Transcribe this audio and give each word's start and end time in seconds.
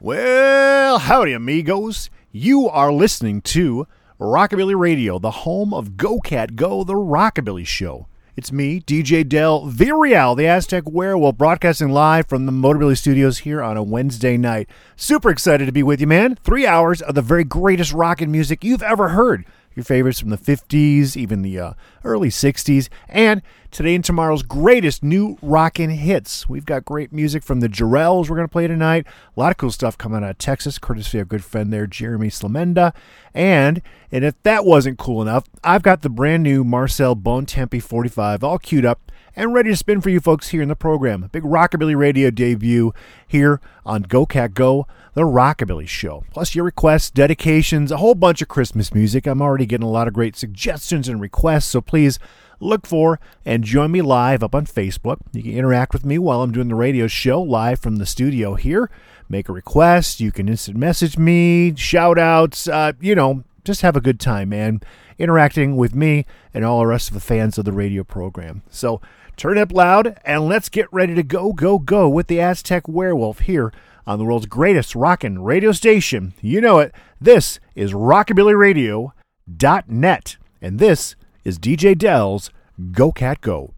Well, 0.00 0.98
howdy, 1.00 1.32
amigos. 1.32 2.08
You 2.30 2.68
are 2.68 2.92
listening 2.92 3.40
to 3.42 3.88
Rockabilly 4.20 4.78
Radio, 4.78 5.18
the 5.18 5.32
home 5.32 5.74
of 5.74 5.96
Go 5.96 6.20
Cat 6.20 6.54
Go, 6.54 6.84
the 6.84 6.94
Rockabilly 6.94 7.66
Show. 7.66 8.06
It's 8.34 8.50
me, 8.50 8.80
DJ 8.80 9.28
Del 9.28 9.66
Villarreal, 9.66 10.34
the 10.34 10.46
Aztec 10.46 10.84
Werewolf, 10.86 11.36
broadcasting 11.36 11.90
live 11.90 12.26
from 12.26 12.46
the 12.46 12.52
Motorbilly 12.52 12.96
Studios 12.96 13.40
here 13.40 13.62
on 13.62 13.76
a 13.76 13.82
Wednesday 13.82 14.38
night. 14.38 14.70
Super 14.96 15.28
excited 15.28 15.66
to 15.66 15.72
be 15.72 15.82
with 15.82 16.00
you, 16.00 16.06
man. 16.06 16.36
Three 16.36 16.66
hours 16.66 17.02
of 17.02 17.14
the 17.14 17.20
very 17.20 17.44
greatest 17.44 17.92
rock 17.92 18.22
and 18.22 18.32
music 18.32 18.64
you've 18.64 18.82
ever 18.82 19.10
heard. 19.10 19.44
Your 19.74 19.84
favorites 19.84 20.20
from 20.20 20.30
the 20.30 20.36
50s, 20.36 21.16
even 21.16 21.42
the 21.42 21.58
uh, 21.58 21.72
early 22.04 22.28
60s, 22.28 22.88
and 23.08 23.42
today 23.70 23.94
and 23.94 24.04
tomorrow's 24.04 24.42
greatest 24.42 25.02
new 25.02 25.38
rockin' 25.40 25.90
hits. 25.90 26.48
We've 26.48 26.66
got 26.66 26.84
great 26.84 27.12
music 27.12 27.42
from 27.42 27.60
the 27.60 27.68
Jarrells 27.68 28.28
we're 28.28 28.36
going 28.36 28.48
to 28.48 28.52
play 28.52 28.66
tonight. 28.66 29.06
A 29.34 29.40
lot 29.40 29.50
of 29.50 29.56
cool 29.56 29.70
stuff 29.70 29.96
coming 29.96 30.22
out 30.22 30.30
of 30.30 30.38
Texas, 30.38 30.78
courtesy 30.78 31.18
of 31.18 31.26
a 31.26 31.28
good 31.28 31.44
friend 31.44 31.72
there, 31.72 31.86
Jeremy 31.86 32.28
Slamenda. 32.28 32.92
And 33.32 33.80
and 34.10 34.24
if 34.24 34.40
that 34.42 34.64
wasn't 34.64 34.98
cool 34.98 35.22
enough, 35.22 35.44
I've 35.64 35.82
got 35.82 36.02
the 36.02 36.10
brand 36.10 36.42
new 36.42 36.64
Marcel 36.64 37.16
Bontempi 37.16 37.82
45 37.82 38.44
all 38.44 38.58
queued 38.58 38.84
up 38.84 39.10
and 39.34 39.54
ready 39.54 39.70
to 39.70 39.76
spin 39.76 40.00
for 40.00 40.10
you 40.10 40.20
folks 40.20 40.48
here 40.48 40.62
in 40.62 40.68
the 40.68 40.76
program. 40.76 41.28
Big 41.32 41.42
Rockabilly 41.42 41.96
Radio 41.96 42.30
debut 42.30 42.92
here 43.26 43.60
on 43.84 44.02
Go 44.02 44.26
Cat 44.26 44.54
Go, 44.54 44.86
the 45.14 45.22
Rockabilly 45.22 45.88
Show. 45.88 46.24
Plus 46.30 46.54
your 46.54 46.64
requests, 46.64 47.10
dedications, 47.10 47.90
a 47.90 47.96
whole 47.96 48.14
bunch 48.14 48.42
of 48.42 48.48
Christmas 48.48 48.92
music. 48.94 49.26
I'm 49.26 49.42
already 49.42 49.66
getting 49.66 49.86
a 49.86 49.90
lot 49.90 50.08
of 50.08 50.14
great 50.14 50.36
suggestions 50.36 51.08
and 51.08 51.20
requests, 51.20 51.66
so 51.66 51.80
please 51.80 52.18
look 52.60 52.86
for 52.86 53.18
and 53.44 53.64
join 53.64 53.90
me 53.90 54.02
live 54.02 54.42
up 54.42 54.54
on 54.54 54.66
Facebook. 54.66 55.18
You 55.32 55.42
can 55.42 55.52
interact 55.52 55.92
with 55.92 56.04
me 56.04 56.18
while 56.18 56.42
I'm 56.42 56.52
doing 56.52 56.68
the 56.68 56.74
radio 56.74 57.06
show 57.06 57.40
live 57.40 57.80
from 57.80 57.96
the 57.96 58.06
studio 58.06 58.54
here. 58.54 58.90
Make 59.28 59.48
a 59.48 59.52
request. 59.52 60.20
You 60.20 60.30
can 60.30 60.48
instant 60.48 60.76
message 60.76 61.16
me, 61.16 61.74
shout 61.76 62.18
outs, 62.18 62.68
uh, 62.68 62.92
you 63.00 63.14
know, 63.14 63.44
just 63.64 63.82
have 63.82 63.96
a 63.96 64.00
good 64.00 64.20
time, 64.20 64.50
man, 64.50 64.80
interacting 65.18 65.76
with 65.76 65.94
me 65.94 66.26
and 66.52 66.64
all 66.64 66.80
the 66.80 66.86
rest 66.86 67.08
of 67.08 67.14
the 67.14 67.20
fans 67.20 67.58
of 67.58 67.64
the 67.64 67.72
radio 67.72 68.04
program. 68.04 68.62
So 68.70 69.00
turn 69.36 69.58
it 69.58 69.62
up 69.62 69.72
loud 69.72 70.18
and 70.24 70.46
let's 70.46 70.68
get 70.68 70.92
ready 70.92 71.14
to 71.14 71.22
go, 71.22 71.52
go, 71.52 71.78
go 71.78 72.08
with 72.08 72.26
the 72.26 72.40
Aztec 72.40 72.88
Werewolf 72.88 73.38
here 73.40 73.72
on 74.06 74.18
the 74.18 74.24
world's 74.24 74.46
greatest 74.46 74.94
rockin' 74.94 75.42
radio 75.42 75.72
station. 75.72 76.32
You 76.40 76.60
know 76.60 76.78
it. 76.78 76.94
This 77.20 77.58
is 77.74 77.92
rockabillyradio.net. 77.92 80.36
And 80.60 80.78
this 80.78 81.16
is 81.44 81.58
DJ 81.58 81.98
Del's 81.98 82.50
Go 82.92 83.10
Cat 83.12 83.40
Go. 83.40 83.74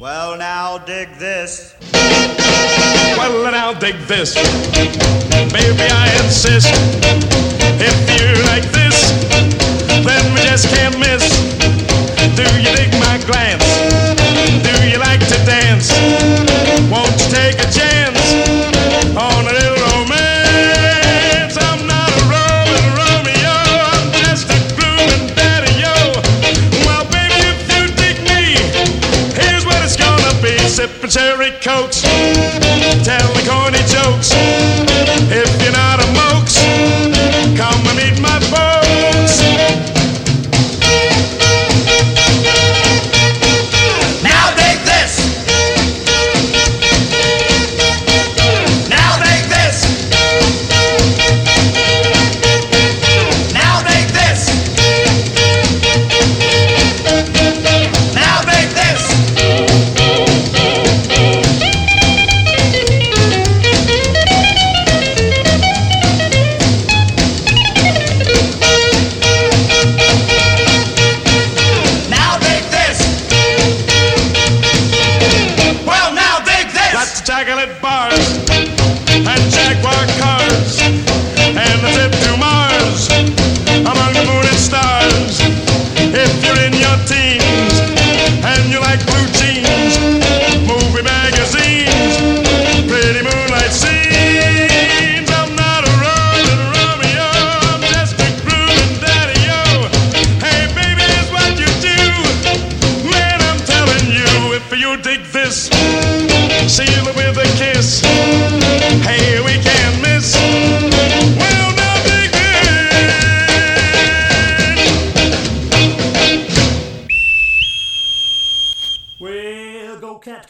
Well, 0.00 0.36
now 0.36 0.78
dig 0.78 1.08
this. 1.18 1.76
Well, 3.16 3.52
now 3.52 3.72
dig 3.72 3.94
this. 4.08 4.34
Baby, 4.34 5.86
I 5.90 6.10
insist. 6.24 6.74
If 7.78 8.10
you 8.10 8.26
like 8.50 8.64
this, 8.72 9.12
then 10.04 10.34
we 10.34 10.40
just 10.40 10.66
can't 10.74 10.98
miss. 10.98 11.22
Do 12.34 12.42
you 12.42 12.74
dig 12.76 12.92
my 12.98 13.18
glance? 13.26 13.64
Do 14.62 14.88
you 14.88 14.98
like 14.98 15.20
to 15.20 15.44
dance? 15.44 16.51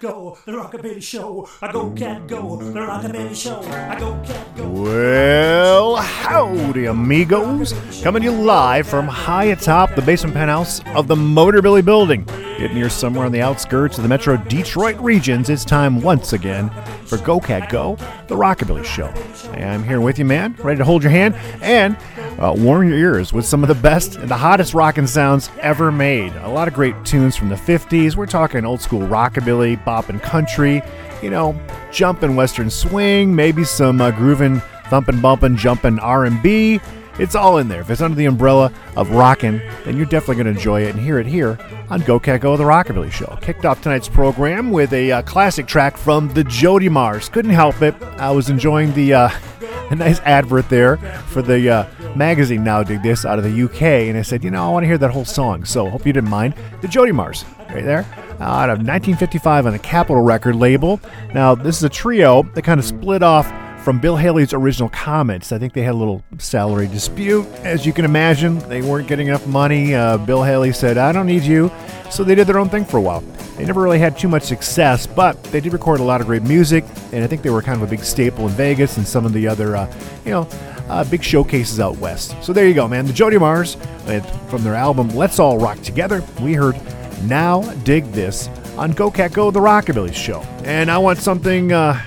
Go 0.02 0.36
the 0.46 0.52
Rockabilly 0.52 1.00
Show. 1.00 1.48
I 1.62 1.70
go 1.70 1.90
cat 1.92 2.26
go, 2.26 2.56
the 2.56 2.80
Rockabilly 2.80 3.36
Show. 3.36 3.60
I 3.62 3.96
go 4.00 4.20
cat 4.26 4.56
go. 4.56 4.68
Well, 4.68 5.96
howdy, 5.96 6.86
amigos. 6.86 7.72
Coming 8.02 8.22
to 8.22 8.32
you 8.32 8.42
live 8.42 8.88
from 8.88 9.06
high 9.06 9.44
atop 9.44 9.94
the 9.94 10.02
basement 10.02 10.34
penthouse 10.34 10.80
of 10.96 11.06
the 11.06 11.14
Motorbilly 11.14 11.84
Building. 11.84 12.24
Getting 12.58 12.76
here 12.76 12.90
somewhere 12.90 13.26
on 13.26 13.32
the 13.32 13.42
outskirts 13.42 13.96
of 13.96 14.02
the 14.02 14.08
Metro 14.08 14.36
Detroit 14.36 14.98
regions, 14.98 15.48
it's 15.48 15.64
time 15.64 16.00
once 16.00 16.32
again 16.32 16.68
for 17.12 17.22
Go 17.26 17.40
Cat 17.40 17.68
Go, 17.68 17.96
the 18.28 18.34
Rockabilly 18.34 18.86
Show. 18.86 19.12
I'm 19.52 19.84
here 19.84 20.00
with 20.00 20.18
you, 20.18 20.24
man, 20.24 20.54
ready 20.60 20.78
to 20.78 20.84
hold 20.84 21.02
your 21.02 21.12
hand 21.12 21.34
and 21.60 21.94
uh, 22.38 22.54
warm 22.56 22.88
your 22.88 22.96
ears 22.96 23.34
with 23.34 23.44
some 23.44 23.62
of 23.62 23.68
the 23.68 23.74
best 23.74 24.16
and 24.16 24.30
the 24.30 24.36
hottest 24.36 24.72
rockin' 24.72 25.06
sounds 25.06 25.50
ever 25.60 25.92
made. 25.92 26.32
A 26.36 26.48
lot 26.48 26.68
of 26.68 26.74
great 26.74 26.94
tunes 27.04 27.36
from 27.36 27.50
the 27.50 27.54
50s. 27.54 28.16
We're 28.16 28.24
talking 28.24 28.64
old 28.64 28.80
school 28.80 29.00
rockabilly, 29.00 29.84
bop 29.84 30.08
and 30.08 30.22
country, 30.22 30.80
you 31.20 31.28
know, 31.28 31.54
jumpin' 31.92 32.34
western 32.34 32.70
swing, 32.70 33.36
maybe 33.36 33.62
some 33.62 34.00
uh, 34.00 34.10
groovin', 34.12 34.62
thumpin', 34.84 35.20
bumpin', 35.20 35.54
jumpin' 35.54 35.98
R&B. 35.98 36.80
It's 37.18 37.34
all 37.34 37.58
in 37.58 37.68
there. 37.68 37.82
If 37.82 37.90
it's 37.90 38.00
under 38.00 38.16
the 38.16 38.24
umbrella 38.24 38.72
of 38.96 39.10
rockin', 39.10 39.58
then 39.84 39.96
you're 39.96 40.06
definitely 40.06 40.42
going 40.42 40.52
to 40.52 40.58
enjoy 40.58 40.82
it 40.82 40.94
and 40.94 41.00
hear 41.00 41.18
it 41.18 41.26
here 41.26 41.58
on 41.90 42.00
Go 42.00 42.18
Cat 42.18 42.40
Go, 42.40 42.56
the 42.56 42.64
Rockabilly 42.64 43.12
Show. 43.12 43.38
Kicked 43.42 43.64
off 43.64 43.82
tonight's 43.82 44.08
program 44.08 44.70
with 44.70 44.92
a 44.92 45.12
uh, 45.12 45.22
classic 45.22 45.66
track 45.66 45.96
from 45.96 46.28
the 46.32 46.42
Jodimars. 46.44 47.30
Couldn't 47.30 47.50
help 47.50 47.82
it. 47.82 47.94
I 48.18 48.30
was 48.30 48.48
enjoying 48.48 48.92
the 48.94 49.14
uh, 49.14 49.30
a 49.90 49.94
nice 49.94 50.20
advert 50.20 50.68
there 50.70 50.96
for 51.26 51.42
the 51.42 51.68
uh, 51.68 51.86
magazine 52.16 52.64
Now 52.64 52.82
Dig 52.82 53.02
This 53.02 53.26
out 53.26 53.38
of 53.38 53.44
the 53.44 53.62
UK, 53.62 53.82
and 53.82 54.16
I 54.16 54.22
said, 54.22 54.42
you 54.42 54.50
know, 54.50 54.64
I 54.64 54.70
want 54.70 54.84
to 54.84 54.88
hear 54.88 54.98
that 54.98 55.10
whole 55.10 55.26
song. 55.26 55.64
So 55.64 55.88
hope 55.90 56.06
you 56.06 56.12
didn't 56.14 56.30
mind. 56.30 56.54
The 56.80 56.88
Jodimars, 56.88 57.44
right 57.68 57.84
there, 57.84 58.06
out 58.40 58.70
of 58.70 58.78
1955 58.78 59.66
on 59.66 59.72
the 59.72 59.78
Capitol 59.78 60.22
record 60.22 60.56
label. 60.56 60.98
Now 61.34 61.54
this 61.54 61.76
is 61.76 61.84
a 61.84 61.88
trio 61.90 62.42
that 62.54 62.62
kind 62.62 62.80
of 62.80 62.86
split 62.86 63.22
off 63.22 63.46
from 63.82 63.98
Bill 63.98 64.16
Haley's 64.16 64.52
original 64.52 64.88
Comets. 64.88 65.50
I 65.50 65.58
think 65.58 65.72
they 65.72 65.82
had 65.82 65.94
a 65.94 65.98
little 65.98 66.22
salary 66.38 66.86
dispute. 66.86 67.46
As 67.64 67.84
you 67.84 67.92
can 67.92 68.04
imagine, 68.04 68.58
they 68.68 68.80
weren't 68.80 69.08
getting 69.08 69.26
enough 69.26 69.46
money. 69.46 69.94
Uh, 69.94 70.18
Bill 70.18 70.42
Haley 70.42 70.72
said, 70.72 70.98
I 70.98 71.10
don't 71.12 71.26
need 71.26 71.42
you. 71.42 71.70
So 72.10 72.22
they 72.22 72.34
did 72.34 72.46
their 72.46 72.58
own 72.58 72.68
thing 72.68 72.84
for 72.84 72.98
a 72.98 73.00
while. 73.00 73.20
They 73.56 73.64
never 73.64 73.82
really 73.82 73.98
had 73.98 74.16
too 74.16 74.28
much 74.28 74.44
success, 74.44 75.06
but 75.06 75.42
they 75.44 75.60
did 75.60 75.72
record 75.72 76.00
a 76.00 76.04
lot 76.04 76.20
of 76.20 76.26
great 76.26 76.42
music, 76.42 76.84
and 77.12 77.22
I 77.22 77.26
think 77.26 77.42
they 77.42 77.50
were 77.50 77.62
kind 77.62 77.80
of 77.80 77.86
a 77.86 77.90
big 77.90 78.04
staple 78.04 78.46
in 78.46 78.52
Vegas 78.54 78.96
and 78.96 79.06
some 79.06 79.26
of 79.26 79.32
the 79.32 79.46
other, 79.46 79.76
uh, 79.76 79.92
you 80.24 80.30
know, 80.30 80.48
uh, 80.88 81.04
big 81.04 81.22
showcases 81.22 81.80
out 81.80 81.96
west. 81.98 82.34
So 82.42 82.52
there 82.52 82.66
you 82.66 82.74
go, 82.74 82.88
man. 82.88 83.06
The 83.06 83.12
Jodimars 83.12 83.76
from 84.48 84.62
their 84.62 84.74
album 84.74 85.08
Let's 85.10 85.38
All 85.38 85.58
Rock 85.58 85.80
Together. 85.82 86.24
We 86.40 86.54
heard 86.54 86.76
Now 87.24 87.62
Dig 87.84 88.04
This 88.12 88.48
on 88.76 88.92
Go 88.92 89.10
Cat 89.10 89.32
Go, 89.32 89.50
the 89.50 89.60
Rockabilly 89.60 90.14
Show. 90.14 90.40
And 90.64 90.90
I 90.90 90.98
want 90.98 91.18
something 91.18 91.72
uh, 91.72 92.00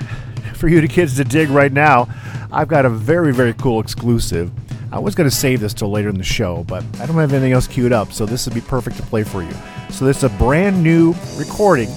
for 0.56 0.68
you 0.68 0.86
kids 0.88 1.16
to 1.18 1.24
dig 1.24 1.50
right 1.50 1.72
now. 1.72 2.08
I've 2.52 2.68
got 2.68 2.86
a 2.86 2.90
very, 2.90 3.34
very 3.34 3.54
cool 3.54 3.80
exclusive. 3.80 4.52
I 4.92 5.00
was 5.00 5.14
going 5.16 5.30
to 5.30 5.36
save 5.36 5.60
this 5.60 5.74
till 5.74 5.92
later 5.92 6.10
in 6.10 6.18
the 6.18 6.24
show, 6.24 6.64
but 6.68 6.84
I 7.00 7.06
don't 7.06 7.16
have 7.18 7.34
anything 7.34 7.52
else 7.52 7.68
queued 7.68 7.92
up, 7.92 8.14
so 8.14 8.26
this 8.26 8.46
would 8.46 8.56
be 8.56 8.62
perfect 8.62 8.98
to 8.98 9.04
play 9.04 9.24
for 9.24 9.44
you. 9.44 9.54
So 9.90 10.06
this 10.06 10.18
is 10.18 10.24
a 10.24 10.30
brand 10.30 10.82
new 10.82 11.14
recording, 11.38 11.90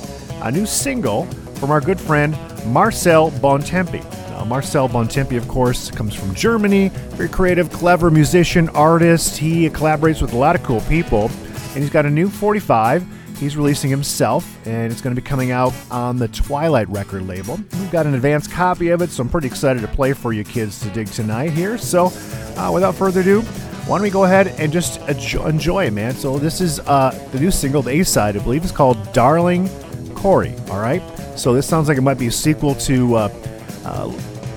a 0.43 0.51
new 0.51 0.67
single 0.67 1.27
from 1.57 1.71
our 1.71 1.81
good 1.81 2.01
friend 2.01 2.37
Marcel 2.67 3.31
Bontempi. 3.31 4.03
Now, 4.31 4.45
Marcel 4.45 4.89
Bontempi, 4.89 5.37
of 5.37 5.47
course, 5.49 5.91
comes 5.91 6.15
from 6.15 6.35
Germany. 6.35 6.89
Very 7.11 7.29
creative, 7.29 7.71
clever 7.71 8.11
musician, 8.11 8.69
artist. 8.71 9.37
He 9.37 9.69
collaborates 9.71 10.21
with 10.21 10.33
a 10.33 10.37
lot 10.37 10.57
of 10.57 10.63
cool 10.63 10.81
people, 10.83 11.31
and 11.75 11.77
he's 11.77 11.91
got 11.91 12.07
a 12.07 12.11
new 12.11 12.29
45 12.29 13.05
he's 13.39 13.57
releasing 13.57 13.91
himself, 13.91 14.45
and 14.67 14.93
it's 14.93 15.01
going 15.01 15.15
to 15.15 15.21
be 15.21 15.27
coming 15.27 15.51
out 15.51 15.73
on 15.91 16.19
the 16.19 16.29
Twilight 16.29 16.89
record 16.89 17.27
label. 17.27 17.57
We've 17.57 17.91
got 17.91 18.07
an 18.07 18.15
advanced 18.15 18.51
copy 18.51 18.89
of 18.89 19.03
it, 19.03 19.11
so 19.11 19.23
I'm 19.23 19.29
pretty 19.29 19.47
excited 19.47 19.81
to 19.83 19.89
play 19.89 20.13
for 20.13 20.33
you 20.33 20.45
kids 20.45 20.81
to 20.81 20.91
dig 20.91 21.07
tonight 21.09 21.53
here. 21.53 21.79
So, 21.79 22.13
uh, 22.57 22.71
without 22.73 22.95
further 22.95 23.21
ado, 23.21 23.43
why 23.43 23.97
don't 23.97 24.03
we 24.03 24.11
go 24.11 24.25
ahead 24.25 24.49
and 24.59 24.73
just 24.73 25.01
enjoy 25.09 25.91
man? 25.91 26.15
So, 26.15 26.39
this 26.39 26.61
is 26.61 26.81
uh, 26.81 27.11
the 27.33 27.41
new 27.41 27.51
single, 27.51 27.83
the 27.83 28.01
A 28.01 28.05
side, 28.05 28.37
I 28.37 28.43
believe, 28.43 28.65
is 28.65 28.73
called 28.73 29.13
Darling 29.13 29.69
Corey, 30.15 30.55
all 30.71 30.81
right? 30.81 31.03
So, 31.37 31.55
this 31.55 31.67
sounds 31.67 31.89
like 31.89 31.99
it 31.99 32.03
might 32.03 32.19
be 32.19 32.27
a 32.27 32.33
sequel 32.33 32.75
to. 32.75 33.15
Uh, 33.15 33.29
uh, 33.85 34.13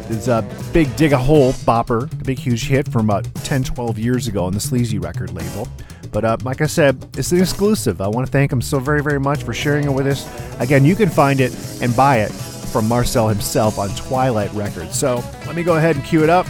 it's 0.10 0.28
a 0.28 0.45
big 0.74 0.94
dig 0.98 1.13
a 1.13 1.18
hole 1.18 1.54
bopper, 1.54 2.10
the 2.10 2.25
big 2.25 2.38
huge 2.38 2.68
hit 2.68 2.86
from 2.92 3.06
about 3.06 3.33
10, 3.45 3.63
12 3.63 3.98
years 3.98 4.28
ago 4.28 4.44
on 4.44 4.51
the 4.51 4.60
Sleazy 4.60 5.00
record 5.00 5.31
label. 5.33 5.69
But 6.11 6.25
uh, 6.25 6.37
like 6.43 6.61
I 6.61 6.65
said, 6.65 7.07
it's 7.17 7.31
an 7.31 7.39
exclusive. 7.39 8.01
I 8.01 8.07
want 8.07 8.25
to 8.27 8.31
thank 8.31 8.51
him 8.51 8.61
so 8.61 8.79
very, 8.79 9.01
very 9.01 9.19
much 9.19 9.43
for 9.43 9.53
sharing 9.53 9.85
it 9.85 9.91
with 9.91 10.07
us. 10.07 10.27
Again, 10.59 10.83
you 10.85 10.95
can 10.95 11.09
find 11.09 11.39
it 11.39 11.55
and 11.81 11.95
buy 11.95 12.17
it 12.19 12.31
from 12.31 12.87
Marcel 12.87 13.27
himself 13.27 13.77
on 13.77 13.89
Twilight 13.95 14.51
Records. 14.53 14.97
So 14.97 15.23
let 15.45 15.55
me 15.55 15.63
go 15.63 15.77
ahead 15.77 15.95
and 15.95 16.05
cue 16.05 16.23
it 16.23 16.29
up 16.29 16.47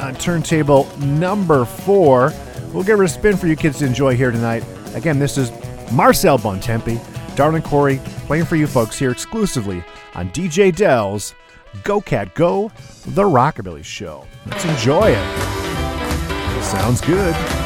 on 0.00 0.14
turntable 0.16 0.86
number 0.98 1.64
four. 1.64 2.32
We'll 2.72 2.84
give 2.84 3.00
it 3.00 3.04
a 3.04 3.08
spin 3.08 3.36
for 3.36 3.46
you 3.46 3.56
kids 3.56 3.78
to 3.78 3.86
enjoy 3.86 4.16
here 4.16 4.30
tonight. 4.30 4.64
Again, 4.94 5.18
this 5.18 5.38
is 5.38 5.52
Marcel 5.92 6.38
Bontempi, 6.38 7.00
Darling 7.36 7.62
Corey, 7.62 8.00
playing 8.26 8.44
for 8.44 8.56
you 8.56 8.66
folks 8.66 8.98
here 8.98 9.10
exclusively 9.10 9.84
on 10.14 10.30
DJ 10.30 10.74
Del's 10.74 11.34
Go 11.82 12.00
Cat 12.00 12.34
Go, 12.34 12.70
the 13.06 13.22
Rockabilly 13.22 13.84
Show. 13.84 14.26
Let's 14.46 14.64
enjoy 14.64 15.10
it. 15.10 16.62
Sounds 16.62 17.00
good. 17.00 17.63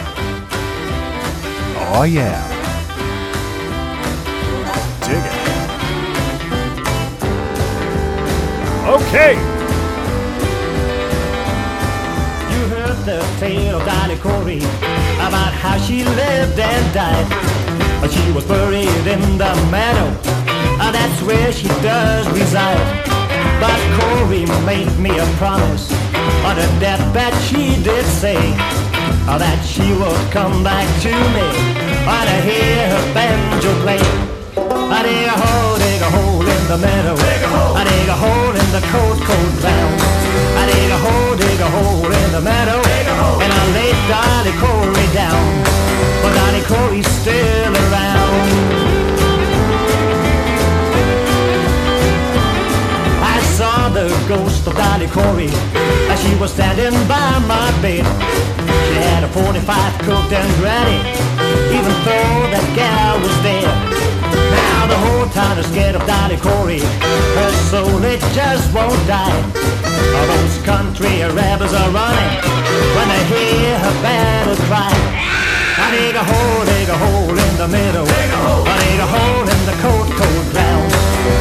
Oh, 1.91 2.05
yeah. 2.05 2.39
Dig 5.01 5.25
it. 5.25 5.35
Okay. 8.87 9.33
You 12.53 12.61
heard 12.69 12.99
the 13.05 13.21
tale 13.41 13.81
of 13.81 13.87
Dolly 13.87 14.17
Corey 14.17 14.59
about 15.27 15.53
how 15.53 15.79
she 15.79 16.05
lived 16.05 16.59
and 16.59 16.95
died. 16.95 17.27
But 18.01 18.11
she 18.13 18.33
was 18.33 18.45
buried 18.45 19.07
in 19.07 19.39
the 19.39 19.55
meadow. 19.71 20.15
That's 20.93 21.23
where 21.23 21.53
she 21.53 21.69
does 21.83 22.29
reside. 22.31 23.05
But 23.61 23.79
Corey 23.99 24.47
made 24.65 24.97
me 24.99 25.19
a 25.19 25.27
promise 25.37 25.91
on 26.45 26.57
her 26.57 26.81
deathbed. 26.81 27.35
She 27.43 27.83
did 27.83 28.05
say 28.07 28.39
that 29.27 29.63
she 29.67 29.93
would 29.93 30.33
come 30.33 30.65
back 30.65 30.87
to 31.03 31.13
me 31.35 31.78
uh, 32.07 32.25
to 32.29 32.37
hear 32.47 32.89
her 32.93 33.05
banjo 33.15 33.73
play. 33.83 34.03
I 34.95 35.03
dig 35.03 35.27
a 35.27 35.37
hole, 35.43 35.77
dig 35.79 36.01
a 36.01 36.11
hole 36.11 36.47
in 36.47 36.63
the 36.69 36.79
meadow. 36.79 37.17
I 37.75 37.83
dig 37.85 38.09
a 38.09 38.17
hole 38.17 38.55
in 38.55 38.69
the 38.77 38.83
cold, 38.93 39.19
cold 39.27 39.55
ground. 39.61 39.97
I 40.61 40.63
dig 40.71 40.91
a 40.91 40.99
hole, 41.05 41.35
dig 41.37 41.61
a 41.61 41.71
hole 41.77 42.13
in 42.23 42.29
the 42.33 42.41
meadow. 42.41 42.81
And 43.43 43.51
I 43.53 43.63
laid 43.77 43.99
Dolly 44.11 44.55
Corey 44.63 45.09
down. 45.15 45.45
But 46.23 46.33
Dolly 46.39 46.63
Corey's 46.71 47.09
still 47.21 47.73
around. 47.75 47.88
Ghost 54.29 54.67
of 54.67 54.77
Dolly 54.77 55.09
Corey 55.09 55.49
as 56.13 56.21
she 56.21 56.37
was 56.37 56.53
standing 56.53 56.93
by 57.09 57.41
my 57.49 57.73
bed. 57.81 58.05
She 58.85 58.97
had 59.01 59.25
a 59.25 59.29
45 59.33 59.65
cooked 60.05 60.33
and 60.37 60.53
ready, 60.61 61.01
even 61.73 61.95
though 62.05 62.37
that 62.53 62.67
gal 62.77 63.17
was 63.25 63.33
dead. 63.41 63.65
Now 64.53 64.81
the 64.85 65.01
whole 65.01 65.29
town 65.33 65.57
is 65.57 65.65
scared 65.73 65.97
of 65.97 66.05
Dolly 66.05 66.37
Corey. 66.45 66.85
Her 67.41 67.53
soul 67.73 68.05
it 68.05 68.21
just 68.37 68.69
won't 68.77 69.01
die. 69.09 69.33
All 70.13 70.27
those 70.29 70.61
country 70.61 71.25
rebels 71.33 71.73
are 71.73 71.89
running 71.89 72.33
when 73.01 73.09
they 73.09 73.25
hear 73.33 73.81
her 73.81 73.97
battle 74.05 74.61
cry. 74.69 74.93
I 75.81 75.89
dig 75.89 76.13
a 76.13 76.25
hole, 76.25 76.65
dig 76.69 76.89
a 76.93 76.99
hole 77.01 77.33
in 77.33 77.55
the 77.57 77.69
middle. 77.73 78.05
I 78.05 78.77
dig 78.77 79.01
a 79.01 79.09
hole 79.09 79.47
in 79.49 79.63
the 79.65 79.77
cold, 79.81 80.09
cold 80.21 80.47
ground. 80.53 80.93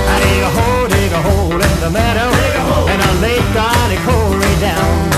I 0.07 0.15
dig 0.23 0.39
a 0.39 0.51
hole, 0.55 0.76
dig 1.07 1.17
a 1.17 1.21
hole 1.21 1.51
in 1.51 1.79
the 1.79 1.89
meadow. 1.89 2.29
And 2.91 3.01
I 3.01 3.11
lay 3.21 3.39
Dolly 3.53 3.97
Corey 4.05 4.55
down. 4.59 5.09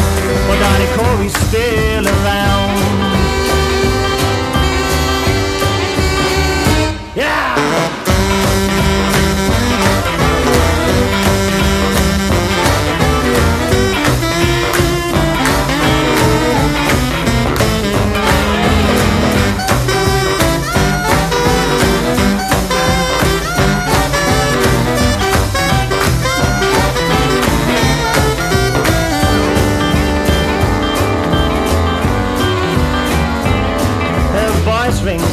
But 0.48 0.60
Dolly 0.60 0.88
Corey's 0.96 1.36
still 1.48 2.08
around. 2.08 3.09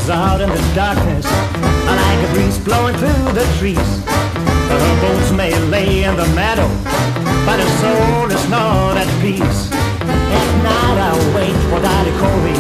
Rings 0.06 0.10
out 0.10 0.40
in 0.40 0.48
the 0.48 0.75
darkness 0.75 1.25
like 1.26 2.28
a 2.28 2.32
breeze 2.32 2.58
blowing 2.58 2.94
through 2.96 3.32
the 3.34 3.46
trees. 3.58 3.90
Her 4.70 5.00
bones 5.00 5.32
may 5.32 5.52
lay 5.70 6.04
in 6.04 6.16
the 6.16 6.26
meadow, 6.34 6.68
but 7.46 7.58
her 7.58 7.72
soul 7.82 8.30
is 8.30 8.48
not 8.48 8.96
at 8.96 9.08
peace. 9.20 9.70
At 9.72 10.48
night 10.62 10.98
I 10.98 11.12
wait 11.34 11.56
for 11.70 11.80
Dolly 11.80 12.14
Corey, 12.20 12.58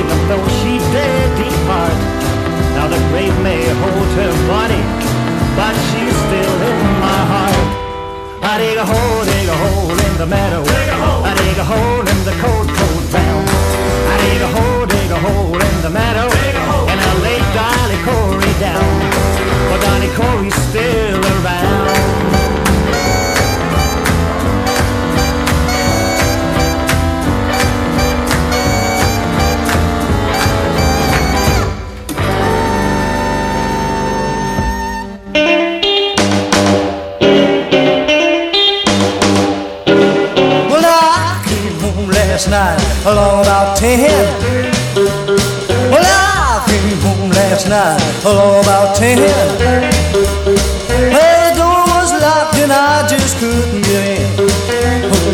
even 0.00 0.18
though 0.28 0.46
she 0.60 0.78
did 0.94 1.28
depart. 1.36 1.98
Now 2.76 2.88
the 2.88 3.00
grave 3.10 3.36
may 3.42 3.62
hold 3.82 4.08
her 4.20 4.32
body, 4.48 4.82
but 5.56 5.74
she's 5.88 6.16
still 6.26 6.56
in 6.70 6.80
my 7.04 7.20
heart. 7.32 7.68
I 8.42 8.58
dig 8.58 8.78
a 8.78 8.86
hole, 8.86 9.24
dig 9.24 9.48
a 9.48 9.56
hole 9.64 9.98
in 10.06 10.14
the 10.16 10.26
meadow. 10.26 10.62
Dig 10.64 10.88
I 11.28 11.34
dig 11.36 11.58
a 11.58 11.64
hole 11.64 12.06
in 12.12 12.20
the 12.24 12.34
cold, 12.40 12.68
cold 12.68 13.04
ground. 13.10 13.48
I 14.12 14.16
dig 14.24 14.40
a 14.40 14.50
hole, 14.56 14.77
dig 15.08 15.16
a 15.16 15.20
hole 15.20 15.54
in 15.54 15.82
the 15.82 15.90
meadow. 15.90 16.28
And 16.90 17.00
I 17.00 17.12
lay 17.22 17.38
Dolly 17.54 17.98
Corey 18.04 18.54
down. 18.60 19.00
But 19.70 19.80
Dolly 19.80 20.08
Corey's 20.14 20.54
still 20.68 21.24
around. 21.24 21.88
Well, 40.70 40.84
I 40.84 41.42
came 41.46 41.78
home 41.80 42.10
last 42.10 42.48
night 42.50 43.06
along 43.06 43.42
about 43.42 43.78
ten. 43.78 44.57
Last 47.58 47.68
night 47.68 47.98
along 48.24 48.62
about 48.62 48.94
ten. 48.94 49.18
Well, 49.18 49.30
the 51.10 51.58
door 51.58 51.82
was 51.90 52.12
locked 52.22 52.54
and 52.62 52.70
I 52.70 53.06
just 53.08 53.38
couldn't 53.38 53.82
get 53.82 54.22
in. 54.22 54.30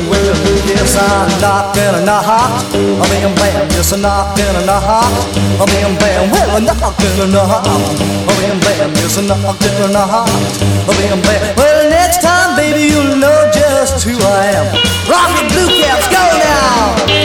Well, 0.09 0.33
yes, 0.65 0.97
I 0.97 1.29
knocked 1.41 1.77
and 1.77 1.97
I 1.97 2.05
knocked. 2.05 2.73
I 2.73 3.05
bam, 3.13 3.35
bam, 3.37 3.69
yes, 3.77 3.93
I 3.93 4.01
knocked 4.01 4.41
and 4.41 4.57
I 4.57 4.65
knocked. 4.65 5.37
I 5.61 5.65
bam, 5.69 5.97
bam, 6.01 6.31
well, 6.33 6.57
I 6.57 6.61
knocked 6.61 7.05
and 7.05 7.21
I 7.21 7.27
knocked. 7.29 7.69
I 7.69 8.33
bam, 8.41 8.59
bam, 8.61 8.91
yes, 8.97 9.19
I 9.19 9.27
knocked 9.27 9.65
and 9.65 9.85
I 9.85 9.93
knocked. 9.93 10.63
I 10.89 10.93
bam, 10.97 11.21
bam, 11.21 11.57
well, 11.57 11.91
next 11.91 12.23
time, 12.23 12.57
baby. 12.57 12.89
you'll 12.89 13.17
know 13.17 13.51
just 13.53 14.05
who 14.05 14.17
I 14.17 14.57
am. 14.57 14.67
Rocket 15.11 15.53
blue 15.53 15.69
caps, 15.77 16.09
go 16.09 16.23
now! 16.41 17.24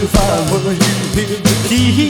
Couldn't 0.00 0.16
find 0.16 0.64
where 0.64 0.72
you 0.72 0.92
hid 1.12 1.44
the 1.44 1.54
key. 1.68 2.08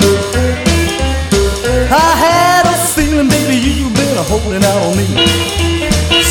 I 1.90 2.11
had 2.14 2.62
a 2.70 2.76
feeling, 2.94 3.28
baby, 3.28 3.59
you've 3.59 3.94
been 3.94 4.14
holding 4.30 4.62
out 4.62 4.78
on 4.87 4.94
me. 4.94 5.06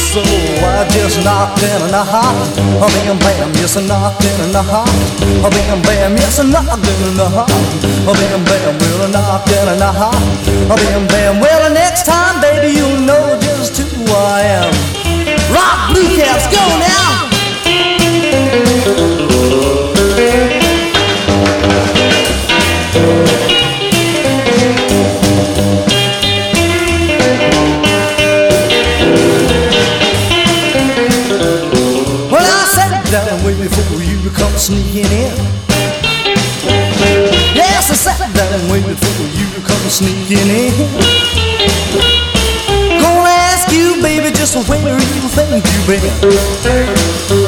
So 0.09 0.23
I 0.23 0.87
just 0.89 1.19
knocked 1.23 1.61
in 1.61 1.81
and 1.83 1.95
I 1.95 2.03
knocked, 2.07 2.57
a 2.57 2.87
bam 2.87 3.19
bam, 3.19 3.51
yes 3.59 3.77
I 3.77 3.85
knocked 3.85 4.23
and 4.23 4.55
I 4.55 4.63
knocked, 4.63 5.21
a 5.43 5.49
bam 5.51 5.81
bam, 5.83 6.15
yes 6.15 6.39
I 6.39 6.47
knocked 6.47 6.79
and 6.79 7.19
I 7.19 7.27
knocked, 7.29 7.83
a 8.07 8.11
bam 8.15 8.41
bam, 8.47 8.79
well 8.79 9.01
I 9.03 9.11
knocked 9.11 9.51
and 9.51 9.69
I 9.69 9.77
knocked, 9.77 10.47
a 10.47 10.75
bam 10.75 11.07
bam, 11.07 11.39
well 11.39 11.67
the 11.67 11.73
next 11.75 12.05
time, 12.05 12.41
baby, 12.41 12.73
you'll 12.73 13.01
know 13.05 13.37
just 13.41 13.77
who 13.77 14.03
I 14.07 14.63
am. 14.63 14.71
Rock 15.53 15.93
blue 15.93 16.07
caps, 16.15 16.47
go 16.47 16.63
now! 16.79 17.28
Sneaking 34.69 35.09
in. 35.09 35.33
Yes, 37.57 37.89
I 37.89 37.97
sat 37.97 38.21
down 38.37 38.53
and 38.53 38.69
waited 38.69 39.01
for 39.01 39.25
you 39.33 39.49
to 39.57 39.61
come 39.65 39.81
sneaking 39.89 40.45
in. 40.45 40.77
Gonna 43.01 43.33
ask 43.49 43.73
you, 43.73 43.97
baby, 43.97 44.29
just 44.29 44.53
where 44.69 44.93
you 44.93 45.25
think 45.33 45.65
you've 45.65 45.87
been. 45.89 46.05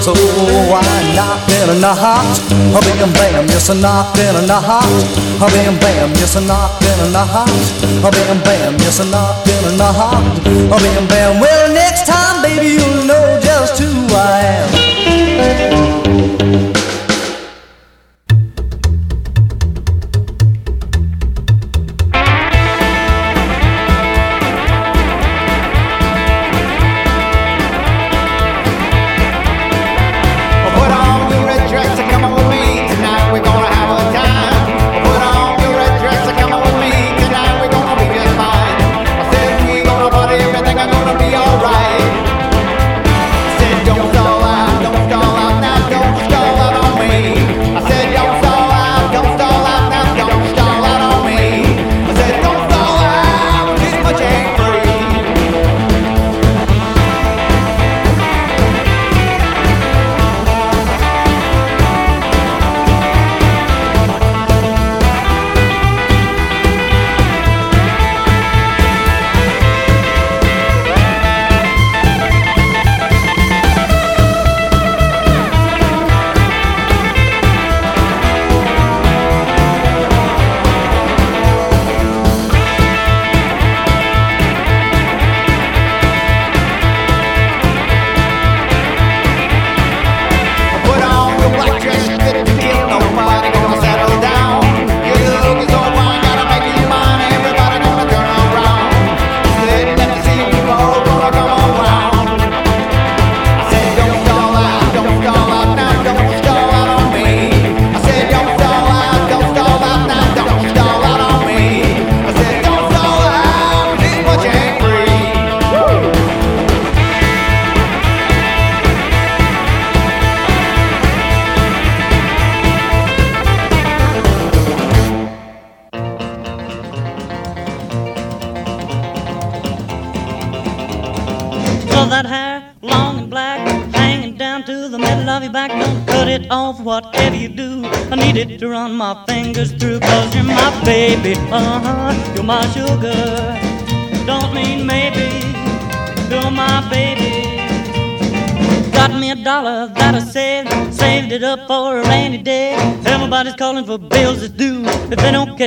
So 0.01 0.17
I 0.17 0.81
knocked 1.13 1.51
and 1.61 1.69
I 1.69 1.77
knocked, 1.77 2.41
a 2.49 2.79
bam 2.81 3.13
bam, 3.13 3.45
yes 3.53 3.69
I 3.69 3.77
knocked 3.77 4.17
and 4.17 4.37
I 4.37 4.45
knocked, 4.49 5.13
a 5.37 5.45
bam 5.45 5.77
bam, 5.77 6.09
yes 6.17 6.35
I 6.35 6.41
knocked 6.41 6.81
and 6.81 7.01
I 7.05 7.21
knocked, 7.21 7.85
a 8.01 8.09
bam 8.09 8.41
bam, 8.41 8.73
yes 8.81 8.99
I 8.99 9.05
knocked 9.13 9.45
and 9.45 9.65
I 9.69 9.77
knocked, 9.77 10.47
a 10.47 10.77
bam 10.81 11.05
bam. 11.05 11.39
Well, 11.39 11.70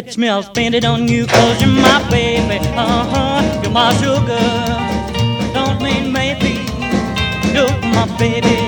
I'll 0.06 0.42
spend 0.42 0.74
it 0.74 0.84
on 0.84 1.08
you, 1.08 1.26
cause 1.26 1.60
you're 1.60 1.70
my 1.70 2.06
baby. 2.10 2.58
Uh 2.76 3.04
huh, 3.04 3.60
you're 3.62 3.72
my 3.72 3.92
sugar 3.94 4.84
don't 5.54 5.80
mean 5.80 6.12
maybe 6.12 6.54
you're 7.54 7.70
my 7.94 8.06
baby. 8.18 8.58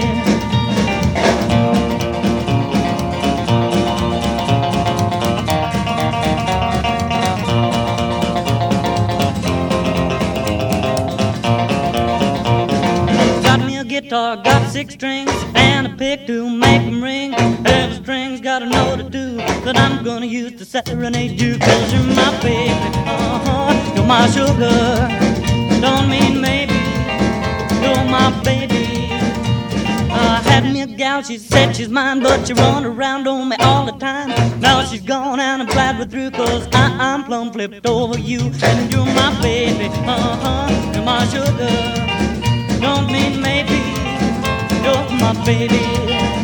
Got 13.43 13.66
me 13.66 13.78
a 13.78 13.85
guitar, 13.85 14.37
got 14.37 14.71
six 14.71 14.95
strings 14.95 15.33
and 15.55 15.87
a 15.88 15.97
pick 15.97 16.26
to 16.28 16.49
make 16.49 16.65
that 19.66 19.76
I'm 19.76 20.04
gonna 20.04 20.26
use 20.26 20.52
to 20.61 20.64
serenade 20.64 21.40
you. 21.40 21.58
Cause 21.58 21.92
you're 21.92 22.02
my 22.14 22.30
baby, 22.40 22.70
uh-huh, 22.70 23.94
you're 23.96 24.06
my 24.06 24.28
sugar. 24.30 24.78
Don't 25.80 26.08
mean 26.08 26.40
maybe, 26.40 26.78
you're 27.82 28.04
my 28.06 28.30
baby. 28.44 29.11
I 30.08 30.40
had 30.44 30.62
me 30.73 30.82
a 30.82 30.87
gal, 30.87 31.20
she 31.25 31.38
said 31.38 31.75
she's 31.75 31.88
mine, 31.88 32.23
but 32.23 32.46
she 32.46 32.52
run 32.54 32.85
around 32.85 33.26
on 33.26 33.49
me 33.49 33.56
all 33.58 33.85
the 33.85 33.99
time. 33.99 34.28
Now 34.61 34.85
she's 34.85 35.02
gone 35.02 35.40
and 35.40 35.62
I'm 35.62 35.68
glad 35.68 35.99
we're 35.99 36.06
through, 36.06 36.30
cause 36.30 36.68
I, 36.73 36.96
I'm 37.00 37.25
plumb 37.25 37.50
flipped 37.52 37.87
over 37.87 38.16
you. 38.16 38.38
And 38.62 38.92
you're 38.92 39.04
my 39.04 39.37
baby, 39.42 39.87
uh-huh, 40.06 40.92
you're 40.94 41.04
my 41.04 41.26
sugar. 41.26 41.75
Don't 42.80 43.11
mean 43.11 43.42
maybe, 43.42 43.82
you're 44.85 45.11
my 45.18 45.35
baby. 45.44 46.36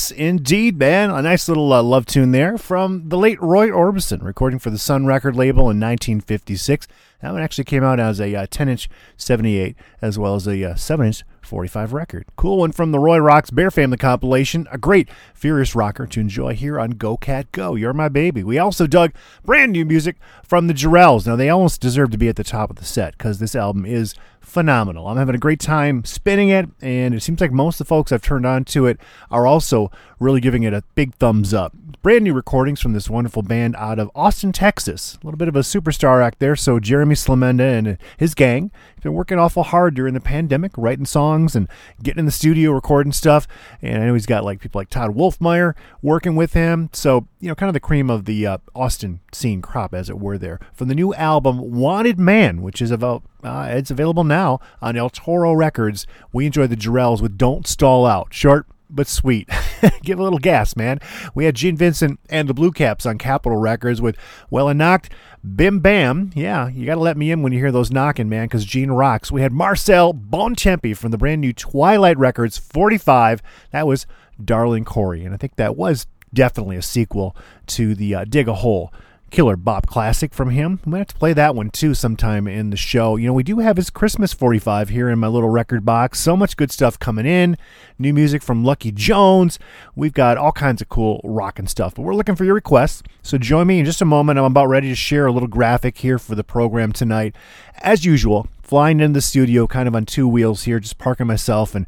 Yes, 0.00 0.10
indeed, 0.12 0.78
man. 0.78 1.10
A 1.10 1.20
nice 1.20 1.46
little 1.46 1.70
uh, 1.74 1.82
love 1.82 2.06
tune 2.06 2.32
there 2.32 2.56
from 2.56 3.10
the 3.10 3.18
late 3.18 3.38
Roy 3.42 3.68
Orbison, 3.68 4.22
recording 4.22 4.58
for 4.58 4.70
the 4.70 4.78
Sun 4.78 5.04
record 5.04 5.36
label 5.36 5.64
in 5.64 5.78
1956. 5.78 6.88
That 7.20 7.32
one 7.34 7.42
actually 7.42 7.64
came 7.64 7.84
out 7.84 8.00
as 8.00 8.18
a 8.18 8.34
uh, 8.34 8.46
10 8.50 8.70
inch 8.70 8.88
78 9.18 9.76
as 10.00 10.18
well 10.18 10.36
as 10.36 10.48
a 10.48 10.70
uh, 10.70 10.74
7 10.74 11.04
inch 11.04 11.22
45 11.42 11.92
record. 11.92 12.26
Cool 12.36 12.58
one 12.58 12.72
from 12.72 12.92
the 12.92 12.98
Roy 12.98 13.18
Rocks 13.18 13.50
Bear 13.50 13.70
Family 13.70 13.96
compilation. 13.96 14.68
A 14.70 14.78
great 14.78 15.08
Furious 15.34 15.74
rocker 15.74 16.06
to 16.06 16.20
enjoy 16.20 16.54
here 16.54 16.78
on 16.78 16.90
Go 16.92 17.16
Cat 17.16 17.50
Go. 17.52 17.74
You're 17.74 17.92
my 17.92 18.08
baby. 18.08 18.42
We 18.44 18.58
also 18.58 18.86
dug 18.86 19.12
brand 19.44 19.72
new 19.72 19.84
music 19.84 20.16
from 20.42 20.66
the 20.66 20.74
Jarrells. 20.74 21.26
Now, 21.26 21.36
they 21.36 21.48
almost 21.48 21.80
deserve 21.80 22.10
to 22.10 22.18
be 22.18 22.28
at 22.28 22.36
the 22.36 22.44
top 22.44 22.70
of 22.70 22.76
the 22.76 22.84
set 22.84 23.16
because 23.16 23.38
this 23.38 23.54
album 23.54 23.84
is 23.84 24.14
phenomenal. 24.40 25.06
I'm 25.06 25.16
having 25.16 25.34
a 25.34 25.38
great 25.38 25.60
time 25.60 26.04
spinning 26.04 26.48
it, 26.48 26.68
and 26.80 27.14
it 27.14 27.22
seems 27.22 27.40
like 27.40 27.52
most 27.52 27.80
of 27.80 27.86
the 27.86 27.88
folks 27.88 28.12
I've 28.12 28.22
turned 28.22 28.46
on 28.46 28.64
to 28.66 28.86
it 28.86 29.00
are 29.30 29.46
also 29.46 29.90
really 30.18 30.40
giving 30.40 30.62
it 30.62 30.74
a 30.74 30.82
big 30.94 31.14
thumbs 31.14 31.54
up. 31.54 31.74
Brand 32.02 32.24
new 32.24 32.32
recordings 32.32 32.80
from 32.80 32.94
this 32.94 33.10
wonderful 33.10 33.42
band 33.42 33.76
out 33.76 33.98
of 33.98 34.10
Austin, 34.14 34.52
Texas. 34.52 35.18
A 35.20 35.26
little 35.26 35.36
bit 35.36 35.48
of 35.48 35.56
a 35.56 35.60
superstar 35.60 36.22
act 36.24 36.38
there. 36.38 36.56
So 36.56 36.80
Jeremy 36.80 37.14
Slamenda 37.14 37.76
and 37.76 37.98
his 38.16 38.34
gang 38.34 38.70
have 38.94 39.02
been 39.02 39.12
working 39.12 39.38
awful 39.38 39.64
hard 39.64 39.96
during 39.96 40.14
the 40.14 40.20
pandemic, 40.20 40.72
writing 40.78 41.04
songs 41.04 41.54
and 41.54 41.68
getting 42.02 42.20
in 42.20 42.24
the 42.24 42.32
studio, 42.32 42.70
recording 42.70 43.12
stuff. 43.12 43.46
And 43.82 44.02
I 44.02 44.06
know 44.06 44.14
he's 44.14 44.24
got 44.24 44.44
like 44.44 44.60
people 44.60 44.78
like 44.78 44.88
Todd 44.88 45.14
Wulfmeier 45.14 45.74
working 46.00 46.36
with 46.36 46.54
him. 46.54 46.88
So 46.94 47.26
you 47.38 47.48
know, 47.48 47.54
kind 47.54 47.68
of 47.68 47.74
the 47.74 47.80
cream 47.80 48.08
of 48.08 48.24
the 48.24 48.46
uh, 48.46 48.58
Austin 48.74 49.20
scene 49.30 49.60
crop, 49.60 49.92
as 49.92 50.08
it 50.08 50.18
were. 50.18 50.38
There 50.38 50.58
from 50.72 50.88
the 50.88 50.94
new 50.94 51.12
album 51.12 51.58
"Wanted 51.78 52.18
Man," 52.18 52.62
which 52.62 52.80
is 52.80 52.90
about 52.90 53.24
uh, 53.44 53.68
it's 53.72 53.90
available 53.90 54.24
now 54.24 54.58
on 54.80 54.96
El 54.96 55.10
Toro 55.10 55.52
Records. 55.52 56.06
We 56.32 56.46
enjoy 56.46 56.66
the 56.66 56.76
Jarrells 56.76 57.20
with 57.20 57.36
"Don't 57.36 57.66
Stall 57.66 58.06
Out," 58.06 58.32
short 58.32 58.66
but 58.90 59.06
sweet. 59.06 59.48
Give 60.02 60.18
a 60.18 60.22
little 60.22 60.38
gas, 60.38 60.76
man. 60.76 61.00
We 61.34 61.44
had 61.44 61.54
Gene 61.54 61.76
Vincent 61.76 62.20
and 62.28 62.48
the 62.48 62.54
Blue 62.54 62.72
Caps 62.72 63.06
on 63.06 63.18
Capitol 63.18 63.58
Records 63.58 64.00
with 64.00 64.16
Well 64.50 64.68
and 64.68 64.78
Knocked, 64.78 65.10
Bim 65.56 65.80
Bam. 65.80 66.30
Yeah, 66.34 66.68
you 66.68 66.86
got 66.86 66.96
to 66.96 67.00
let 67.00 67.16
me 67.16 67.30
in 67.30 67.42
when 67.42 67.52
you 67.52 67.58
hear 67.58 67.72
those 67.72 67.90
knocking, 67.90 68.28
man, 68.28 68.46
because 68.46 68.64
Gene 68.64 68.90
rocks. 68.90 69.32
We 69.32 69.42
had 69.42 69.52
Marcel 69.52 70.12
Bontempi 70.12 70.96
from 70.96 71.10
the 71.10 71.18
brand 71.18 71.40
new 71.40 71.52
Twilight 71.52 72.18
Records 72.18 72.58
45. 72.58 73.42
That 73.72 73.86
was 73.86 74.06
Darling 74.42 74.84
Corey. 74.84 75.24
And 75.24 75.34
I 75.34 75.36
think 75.36 75.56
that 75.56 75.76
was 75.76 76.06
definitely 76.32 76.76
a 76.76 76.82
sequel 76.82 77.36
to 77.66 77.94
the 77.94 78.14
uh, 78.14 78.24
Dig 78.24 78.48
a 78.48 78.54
Hole 78.54 78.92
killer 79.30 79.56
bop 79.56 79.86
classic 79.86 80.34
from 80.34 80.50
him. 80.50 80.80
I'm 80.84 80.90
going 80.90 80.92
to 80.92 80.98
have 80.98 81.06
to 81.08 81.16
play 81.16 81.32
that 81.32 81.54
one 81.54 81.70
too 81.70 81.94
sometime 81.94 82.46
in 82.46 82.70
the 82.70 82.76
show. 82.76 83.16
You 83.16 83.28
know, 83.28 83.32
we 83.32 83.42
do 83.42 83.58
have 83.60 83.76
his 83.76 83.90
Christmas 83.90 84.32
45 84.32 84.88
here 84.88 85.08
in 85.08 85.18
my 85.18 85.28
little 85.28 85.48
record 85.48 85.84
box. 85.84 86.20
So 86.20 86.36
much 86.36 86.56
good 86.56 86.70
stuff 86.70 86.98
coming 86.98 87.26
in. 87.26 87.56
New 87.98 88.12
music 88.12 88.42
from 88.42 88.64
Lucky 88.64 88.92
Jones. 88.92 89.58
We've 89.94 90.12
got 90.12 90.36
all 90.36 90.52
kinds 90.52 90.82
of 90.82 90.88
cool 90.88 91.20
rockin' 91.24 91.66
stuff. 91.66 91.94
But 91.94 92.02
we're 92.02 92.14
looking 92.14 92.36
for 92.36 92.44
your 92.44 92.54
requests. 92.54 93.02
So 93.22 93.38
join 93.38 93.66
me 93.66 93.78
in 93.78 93.84
just 93.84 94.02
a 94.02 94.06
moment. 94.06 94.38
I'm 94.38 94.44
about 94.44 94.66
ready 94.66 94.88
to 94.88 94.94
share 94.94 95.26
a 95.26 95.32
little 95.32 95.48
graphic 95.48 95.98
here 95.98 96.18
for 96.18 96.34
the 96.34 96.44
program 96.44 96.92
tonight. 96.92 97.34
As 97.82 98.04
usual, 98.04 98.48
flying 98.62 99.00
into 99.00 99.14
the 99.14 99.20
studio 99.20 99.66
kind 99.66 99.88
of 99.88 99.94
on 99.94 100.06
two 100.06 100.28
wheels 100.28 100.64
here, 100.64 100.80
just 100.80 100.98
parking 100.98 101.26
myself 101.26 101.74
and 101.74 101.86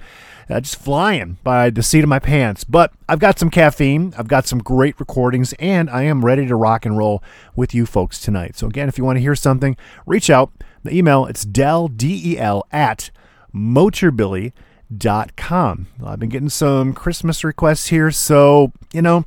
uh, 0.53 0.61
just 0.61 0.77
flying 0.77 1.39
by 1.43 1.71
the 1.71 1.83
seat 1.83 2.05
of 2.05 2.09
my 2.09 2.19
pants. 2.19 2.65
But 2.65 2.93
I've 3.09 3.19
got 3.19 3.39
some 3.39 3.51
caffeine, 3.51 4.15
I've 4.19 4.29
got 4.29 4.47
some 4.47 4.59
great 4.59 5.01
recordings, 5.01 5.55
and 5.55 5.89
I 5.91 6.03
am 6.03 6.25
ready 6.25 6.47
to 6.47 6.55
rock 6.55 6.85
and 6.85 6.97
roll 6.97 7.23
with 7.57 7.75
you 7.75 7.87
folks 7.87 8.21
tonight. 8.21 8.57
So, 8.57 8.67
again, 8.67 8.89
if 8.89 8.99
you 8.99 9.05
want 9.05 9.17
to 9.17 9.23
hear 9.23 9.35
something, 9.35 9.77
reach 10.07 10.31
out. 10.31 10.53
The 10.85 10.95
email, 10.95 11.27
it's 11.27 11.45
del, 11.45 11.89
D-E-L, 11.89 12.67
at 12.73 13.11
motorbilly.com. 13.55 15.87
I've 16.05 16.19
been 16.19 16.29
getting 16.29 16.49
some 16.49 16.93
Christmas 16.93 17.45
requests 17.45 17.87
here, 17.89 18.11
so, 18.11 18.73
you 18.93 19.01
know, 19.01 19.25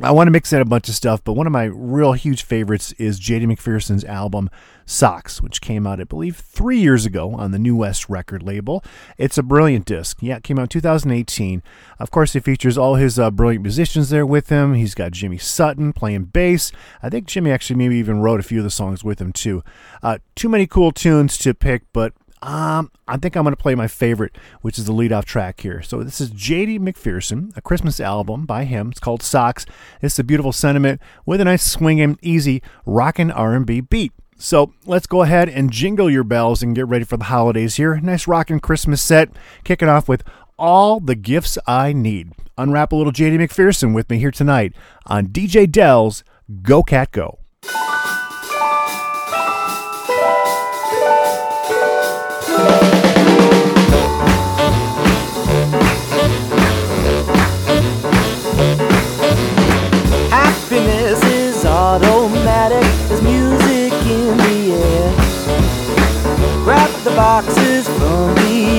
I 0.00 0.10
want 0.10 0.26
to 0.26 0.32
mix 0.32 0.52
in 0.52 0.60
a 0.60 0.64
bunch 0.64 0.88
of 0.88 0.96
stuff, 0.96 1.22
but 1.22 1.34
one 1.34 1.46
of 1.46 1.52
my 1.52 1.64
real 1.64 2.14
huge 2.14 2.42
favorites 2.42 2.90
is 2.98 3.20
JD 3.20 3.44
McPherson's 3.44 4.04
album 4.04 4.50
Socks, 4.84 5.40
which 5.40 5.60
came 5.60 5.86
out, 5.86 6.00
I 6.00 6.04
believe, 6.04 6.36
three 6.36 6.80
years 6.80 7.06
ago 7.06 7.32
on 7.34 7.52
the 7.52 7.60
New 7.60 7.76
West 7.76 8.08
record 8.08 8.42
label. 8.42 8.82
It's 9.18 9.38
a 9.38 9.42
brilliant 9.44 9.86
disc. 9.86 10.18
Yeah, 10.20 10.38
it 10.38 10.42
came 10.42 10.58
out 10.58 10.70
2018. 10.70 11.62
Of 12.00 12.10
course, 12.10 12.34
it 12.34 12.42
features 12.42 12.76
all 12.76 12.96
his 12.96 13.20
uh, 13.20 13.30
brilliant 13.30 13.62
musicians 13.62 14.10
there 14.10 14.26
with 14.26 14.48
him. 14.48 14.74
He's 14.74 14.96
got 14.96 15.12
Jimmy 15.12 15.38
Sutton 15.38 15.92
playing 15.92 16.24
bass. 16.24 16.72
I 17.00 17.08
think 17.08 17.28
Jimmy 17.28 17.52
actually 17.52 17.76
maybe 17.76 17.94
even 17.94 18.20
wrote 18.20 18.40
a 18.40 18.42
few 18.42 18.58
of 18.58 18.64
the 18.64 18.70
songs 18.70 19.04
with 19.04 19.20
him, 19.20 19.32
too. 19.32 19.62
Uh, 20.02 20.18
too 20.34 20.48
many 20.48 20.66
cool 20.66 20.90
tunes 20.90 21.38
to 21.38 21.54
pick, 21.54 21.84
but 21.92 22.12
um, 22.42 22.90
I 23.08 23.16
think 23.16 23.36
I'm 23.36 23.44
going 23.44 23.54
to 23.54 23.62
play 23.62 23.74
my 23.74 23.88
favorite, 23.88 24.36
which 24.60 24.78
is 24.78 24.84
the 24.84 24.92
lead 24.92 25.12
off 25.12 25.24
track 25.24 25.60
here. 25.60 25.80
So 25.82 26.02
this 26.02 26.20
is 26.20 26.30
J.D. 26.30 26.78
McPherson, 26.78 27.56
a 27.56 27.62
Christmas 27.62 28.00
album 28.00 28.44
by 28.44 28.64
him. 28.64 28.90
It's 28.90 29.00
called 29.00 29.22
Socks. 29.22 29.64
It's 30.02 30.18
a 30.18 30.24
beautiful 30.24 30.52
sentiment 30.52 31.00
with 31.24 31.40
a 31.40 31.44
nice 31.44 31.64
swinging, 31.64 32.18
easy 32.20 32.62
rockin' 32.84 33.30
R&B 33.30 33.80
beat. 33.80 34.12
So 34.36 34.74
let's 34.84 35.06
go 35.06 35.22
ahead 35.22 35.48
and 35.48 35.70
jingle 35.70 36.10
your 36.10 36.24
bells 36.24 36.62
and 36.62 36.74
get 36.74 36.86
ready 36.86 37.04
for 37.04 37.16
the 37.16 37.24
holidays 37.24 37.76
here. 37.76 37.98
Nice 38.00 38.26
rockin' 38.26 38.60
Christmas 38.60 39.00
set, 39.00 39.30
kicking 39.62 39.88
off 39.88 40.08
with 40.08 40.22
all 40.58 41.00
the 41.00 41.14
gifts 41.14 41.56
I 41.66 41.92
need. 41.92 42.32
Unwrap 42.58 42.92
a 42.92 42.96
little 42.96 43.12
J.D. 43.12 43.38
McPherson 43.38 43.94
with 43.94 44.10
me 44.10 44.18
here 44.18 44.30
tonight 44.30 44.74
on 45.06 45.28
DJ 45.28 45.70
Del's 45.70 46.24
Go 46.62 46.82
Cat 46.82 47.10
Go. 47.10 47.43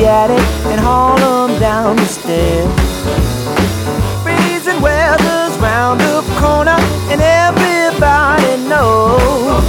Attic 0.06 0.46
and 0.70 0.80
haul 0.80 1.18
them 1.18 1.60
down 1.60 1.96
the 1.96 2.06
stairs. 2.06 2.70
Freezing 4.22 4.82
weather's 4.82 5.58
round 5.58 6.00
the 6.00 6.22
corner, 6.38 6.78
and 7.10 7.22
everybody 7.22 8.58
knows. 8.70 9.66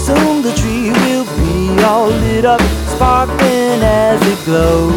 Soon 0.00 0.42
the 0.42 0.52
tree 0.56 0.90
will 0.90 1.26
be 1.36 1.82
all 1.84 2.08
lit 2.08 2.44
up, 2.44 2.60
sparkling 2.88 3.80
as 3.82 4.20
it 4.26 4.40
glows. 4.44 4.96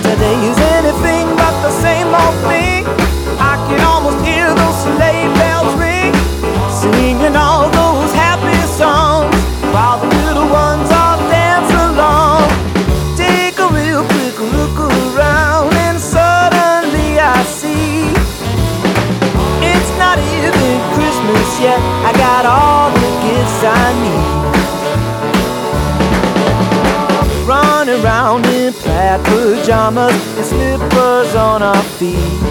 Today 0.00 0.38
is 0.48 0.58
anything 0.76 1.26
but 1.36 1.54
the 1.60 1.72
same 1.84 2.08
old 2.08 2.36
thing. 2.48 2.84
I 3.38 3.56
can 3.68 3.80
almost 3.84 4.24
hear 4.24 4.48
those 4.54 4.78
sleigh 4.84 5.28
bells 5.36 5.74
ring, 5.76 6.12
singing 6.70 7.36
all 7.36 7.68
those 7.68 8.12
happy 8.12 8.56
songs 8.72 9.34
while 9.72 9.98
the 9.98 10.08
little 10.24 10.48
ones 10.48 10.93
Christmas. 21.64 21.82
I 22.04 22.12
got 22.12 22.44
all 22.46 22.90
the 22.90 23.10
gifts 23.24 23.64
I 23.64 23.92
need. 24.04 24.34
Run 27.46 27.88
around 27.88 28.46
in 28.46 28.72
plaid 28.72 29.24
pajamas 29.24 30.14
and 30.36 30.46
slippers 30.46 31.34
on 31.34 31.62
our 31.62 31.82
feet. 31.98 32.42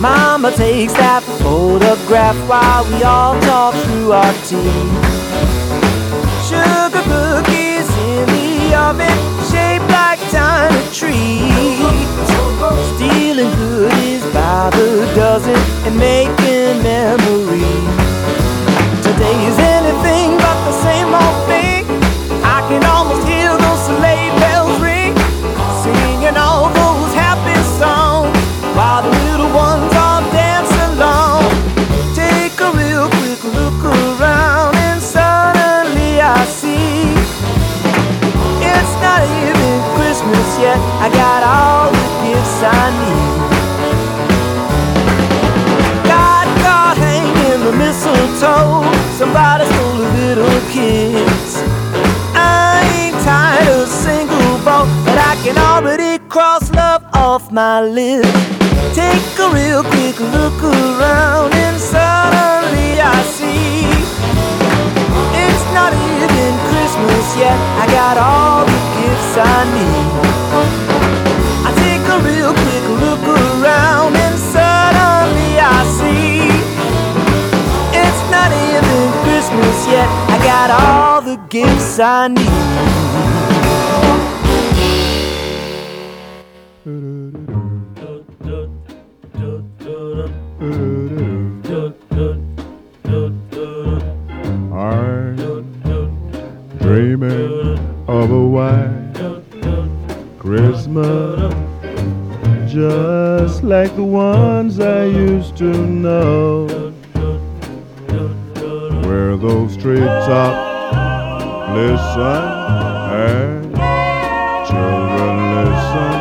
Mama 0.00 0.50
takes 0.52 0.94
that 0.94 1.22
photograph 1.40 2.36
while 2.48 2.84
we 2.84 3.02
all 3.04 3.40
talk 3.42 3.74
through 3.84 4.12
our 4.12 4.32
teeth. 4.44 4.90
Sugar 6.48 7.02
cookies 7.08 7.61
the 8.72 8.78
oven, 8.78 9.18
shaped 9.50 9.88
like 9.90 10.20
tiny 10.30 10.82
trees. 10.92 11.78
Stealing 12.94 13.52
goodies 13.56 14.24
by 14.32 14.70
the 14.70 15.12
dozen 15.14 15.56
and 15.86 15.96
making 15.96 16.82
memories. 16.82 17.96
Today 19.06 19.36
is 19.50 19.58
anything 19.58 20.36
but 20.38 20.58
the 20.68 20.74
same 20.86 21.10
old 21.12 21.38
thing. 21.50 21.84
I 22.44 22.58
can 22.68 22.82
almost 22.84 23.26
hear 23.28 23.41
Yet. 40.32 40.78
I 41.00 41.08
got 41.10 41.42
all 41.42 41.90
the 41.90 42.06
gifts 42.22 42.62
I 42.62 42.84
need. 43.00 43.38
Got 46.06 46.46
caught 46.62 46.96
hanging 46.96 47.36
in 47.52 47.60
the 47.66 47.72
mistletoe. 47.72 48.86
Somebody 49.18 49.64
stole 49.66 50.00
a 50.00 50.10
little 50.20 50.60
kiss. 50.70 51.62
I 52.34 52.80
ain't 52.96 53.18
tied 53.24 53.66
a 53.66 53.86
single 53.86 54.58
bow, 54.64 54.86
but 55.04 55.18
I 55.18 55.34
can 55.42 55.58
already 55.58 56.18
cross 56.28 56.70
love 56.72 57.04
off 57.14 57.50
my 57.50 57.82
list. 57.82 58.32
take 58.94 59.38
a 59.38 59.48
real 59.50 59.82
quick 59.82 60.20
look 60.20 60.62
around 60.62 61.52
and 61.54 61.80
suddenly 61.80 63.00
I 63.00 63.22
see 63.36 63.82
not 65.74 65.92
even 65.92 66.52
Christmas 66.68 67.36
yet. 67.36 67.56
I 67.82 67.86
got 67.88 68.16
all 68.18 68.64
the 68.64 68.80
gifts 69.00 69.32
I 69.36 69.58
need. 69.76 70.08
I 71.66 71.70
take 71.84 72.04
a 72.16 72.18
real 72.28 72.52
quick 72.52 72.84
look 73.04 73.24
around 73.26 74.16
and 74.16 74.36
suddenly 74.38 75.52
I 75.58 75.78
see 75.98 76.52
it's 78.02 78.22
not 78.30 78.50
even 78.52 79.00
Christmas 79.24 79.76
yet. 79.88 80.08
I 80.34 80.36
got 80.44 80.68
all 80.70 81.22
the 81.22 81.36
gifts 81.48 81.98
I 81.98 82.28
need. 82.28 82.62
Dreaming 96.92 97.78
of 98.06 98.30
a 98.30 98.46
white 98.46 99.14
Christmas, 100.38 101.54
just 102.70 103.62
like 103.64 103.96
the 103.96 104.04
ones 104.04 104.78
I 104.78 105.06
used 105.06 105.56
to 105.56 105.72
know, 105.72 106.66
where 109.06 109.38
those 109.38 109.74
treetops 109.78 111.46
listen 111.78 112.44
and 113.24 113.74
children 114.68 115.34
listen 115.64 116.14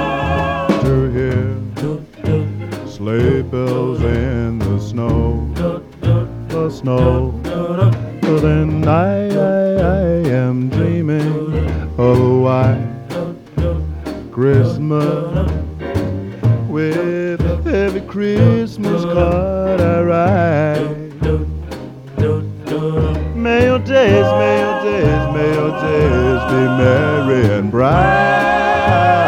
to 0.85 0.93
hear 1.17 2.87
sleigh 2.87 3.41
bells 3.41 3.99
in 4.03 4.59
the 4.59 4.79
snow, 4.79 5.51
the 6.47 6.69
snow. 6.69 7.41
But 8.31 8.43
then 8.43 8.87
I, 8.87 9.27
I, 9.27 9.73
I 9.75 10.03
am 10.29 10.69
dreaming 10.69 11.19
oh, 11.97 12.11
of 12.11 12.17
a 12.17 12.39
white 12.39 12.87
Christmas 14.31 15.51
with 16.69 17.41
every 17.67 17.99
Christmas 17.99 19.03
card 19.03 19.81
I 19.81 20.01
write. 20.01 20.79
May 23.35 23.65
your 23.65 23.79
days, 23.79 24.25
may 24.39 24.59
your 24.61 24.79
days, 24.81 25.23
may 25.35 25.53
your 25.53 25.71
days 25.81 26.41
be 26.51 26.61
merry 26.79 27.59
and 27.59 27.69
bright. 27.69 29.20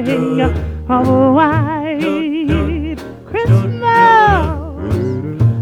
Of 0.00 1.06
a 1.06 1.32
white 1.32 2.96
Christmas 3.26 3.76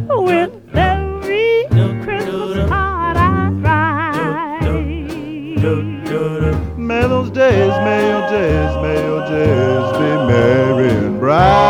with 0.08 0.52
every 0.76 1.66
Christmas 2.04 2.68
card 2.68 3.16
I 3.16 3.48
write. 3.64 4.62
May 6.78 7.00
those 7.08 7.30
days, 7.30 7.72
may 7.82 8.10
your 8.10 8.30
days, 8.30 8.76
may 8.80 9.02
your 9.02 9.26
days 9.28 9.92
be 9.98 10.10
merry 10.32 10.90
and 10.90 11.18
bright. 11.18 11.67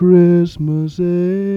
Your 0.00 0.46
Christmases 0.46 1.53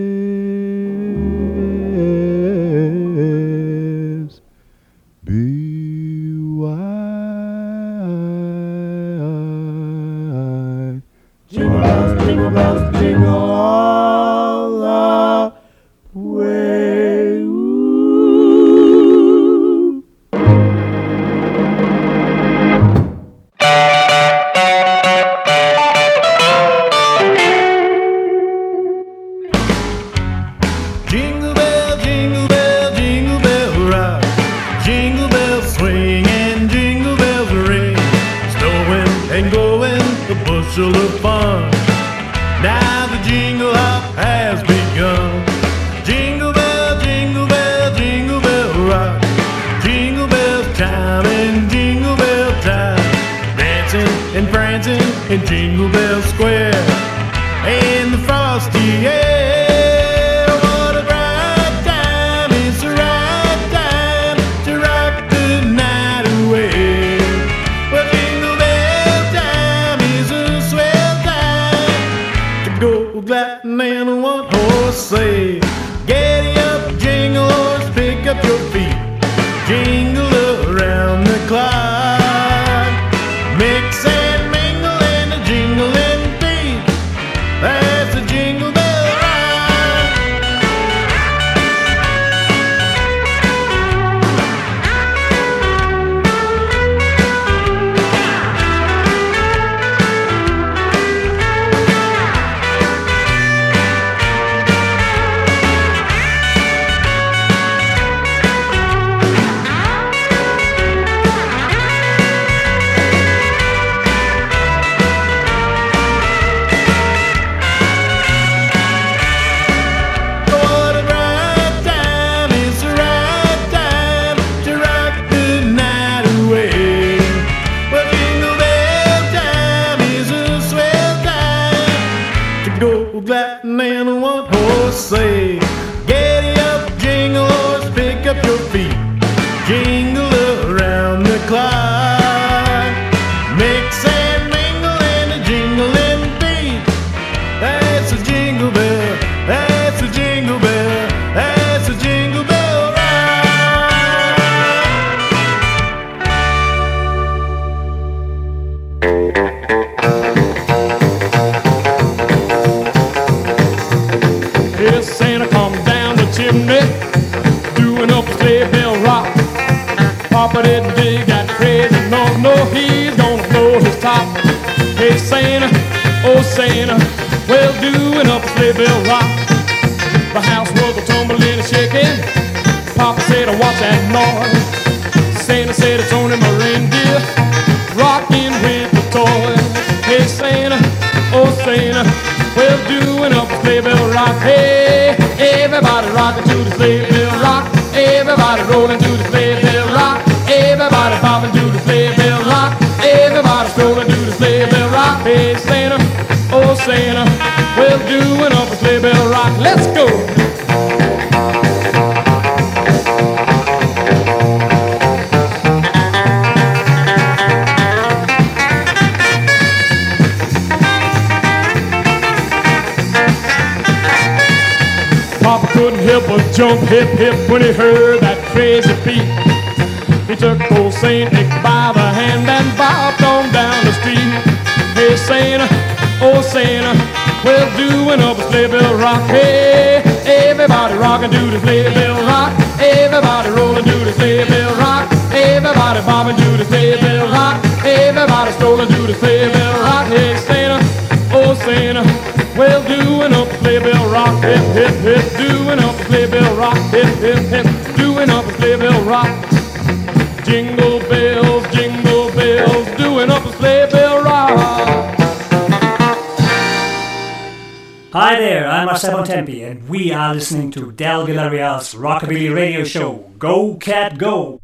listening 270.38 270.70
to 270.70 270.92
Del 270.92 271.26
Villarreal's 271.26 271.96
Rockabilly 271.96 272.54
Radio 272.54 272.84
Show. 272.84 273.28
Go, 273.40 273.74
cat, 273.78 274.20
go! 274.20 274.57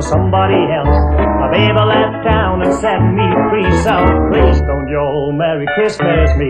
For 0.00 0.08
somebody 0.08 0.56
else. 0.72 0.96
My 1.40 1.48
baby 1.52 1.76
left 1.76 2.24
town 2.24 2.62
and 2.62 2.72
set 2.80 3.00
me 3.12 3.26
free, 3.52 3.70
so 3.84 3.94
please 4.32 4.60
don't 4.64 4.88
all 4.96 5.32
Merry 5.32 5.66
Christmas 5.76 6.30
me. 6.36 6.48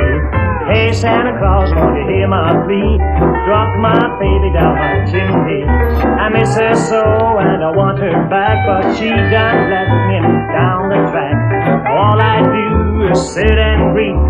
Hey 0.71 0.93
Santa 0.93 1.37
Claus, 1.39 1.75
won't 1.75 1.99
you 1.99 2.07
hear 2.07 2.29
my 2.29 2.55
plea? 2.65 2.99
Drop 3.47 3.75
my 3.79 3.99
baby 4.23 4.51
down 4.55 4.75
my 4.79 5.03
chimney. 5.11 5.65
I 5.67 6.29
miss 6.31 6.55
her 6.55 6.75
so 6.75 7.03
and 7.39 7.65
I 7.65 7.75
want 7.75 7.99
her 7.99 8.29
back, 8.31 8.67
but 8.67 8.95
she 8.97 9.09
done 9.09 9.71
let 9.71 9.89
me 10.07 10.19
down 10.55 10.89
the 10.91 11.01
track. 11.11 11.37
All 11.91 12.21
I 12.21 12.39
do 12.55 13.11
is 13.11 13.35
sit 13.35 13.59
and 13.59 13.93
greet. 13.95 14.21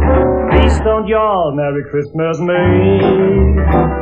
Please 0.50 0.80
don't 0.80 1.06
you 1.06 1.16
all 1.16 1.52
Merry 1.54 1.85
Christmas 1.90 2.38
me. 2.40 4.00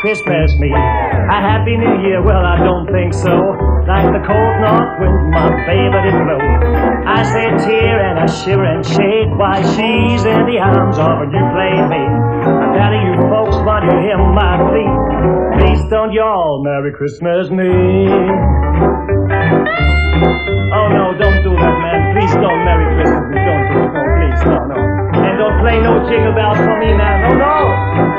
Christmas 0.00 0.54
me. 0.58 0.70
A 0.70 1.38
Happy 1.42 1.76
New 1.76 2.06
Year, 2.06 2.22
well, 2.22 2.44
I 2.44 2.58
don't 2.62 2.86
think 2.86 3.12
so. 3.12 3.34
Like 3.86 4.06
the 4.14 4.22
cold 4.22 4.54
north 4.62 4.94
wind, 5.02 5.30
my 5.34 5.50
baby 5.66 5.98
did 6.06 6.14
blow. 6.22 6.38
I 6.38 7.24
sit 7.26 7.66
tear 7.66 7.98
and 8.06 8.18
I 8.18 8.26
shiver 8.30 8.64
and 8.64 8.84
shake 8.86 9.30
while 9.34 9.58
she's 9.74 10.22
in 10.22 10.46
the 10.46 10.58
arms 10.62 10.98
of 10.98 11.18
a 11.18 11.26
new 11.26 11.46
playmate. 11.50 12.14
I'm 12.46 12.72
telling 12.78 13.02
you 13.10 13.14
folks, 13.26 13.56
want 13.66 13.90
to 13.90 13.96
hear 13.98 14.18
my 14.18 14.54
plea? 14.70 14.86
Please 15.58 15.82
don't 15.90 16.12
you 16.12 16.22
all 16.22 16.62
Merry 16.62 16.92
Christmas 16.92 17.50
me. 17.50 18.06
Oh 20.70 20.86
no, 20.94 21.16
don't 21.18 21.42
do 21.42 21.50
that, 21.58 21.76
man. 21.82 21.98
Please 22.14 22.34
don't 22.38 22.62
Merry 22.62 22.86
Christmas. 23.02 23.34
Don't 23.34 23.64
do 23.66 23.78
it. 23.82 23.92
No, 23.92 24.02
please, 24.14 24.42
no, 24.46 24.58
no. 24.62 24.78
And 25.26 25.34
don't 25.42 25.58
play 25.58 25.80
no 25.80 26.06
jingle 26.06 26.34
bells 26.38 26.58
for 26.58 26.76
me, 26.78 26.94
man. 26.94 27.16
No, 27.24 27.34
no, 27.34 28.17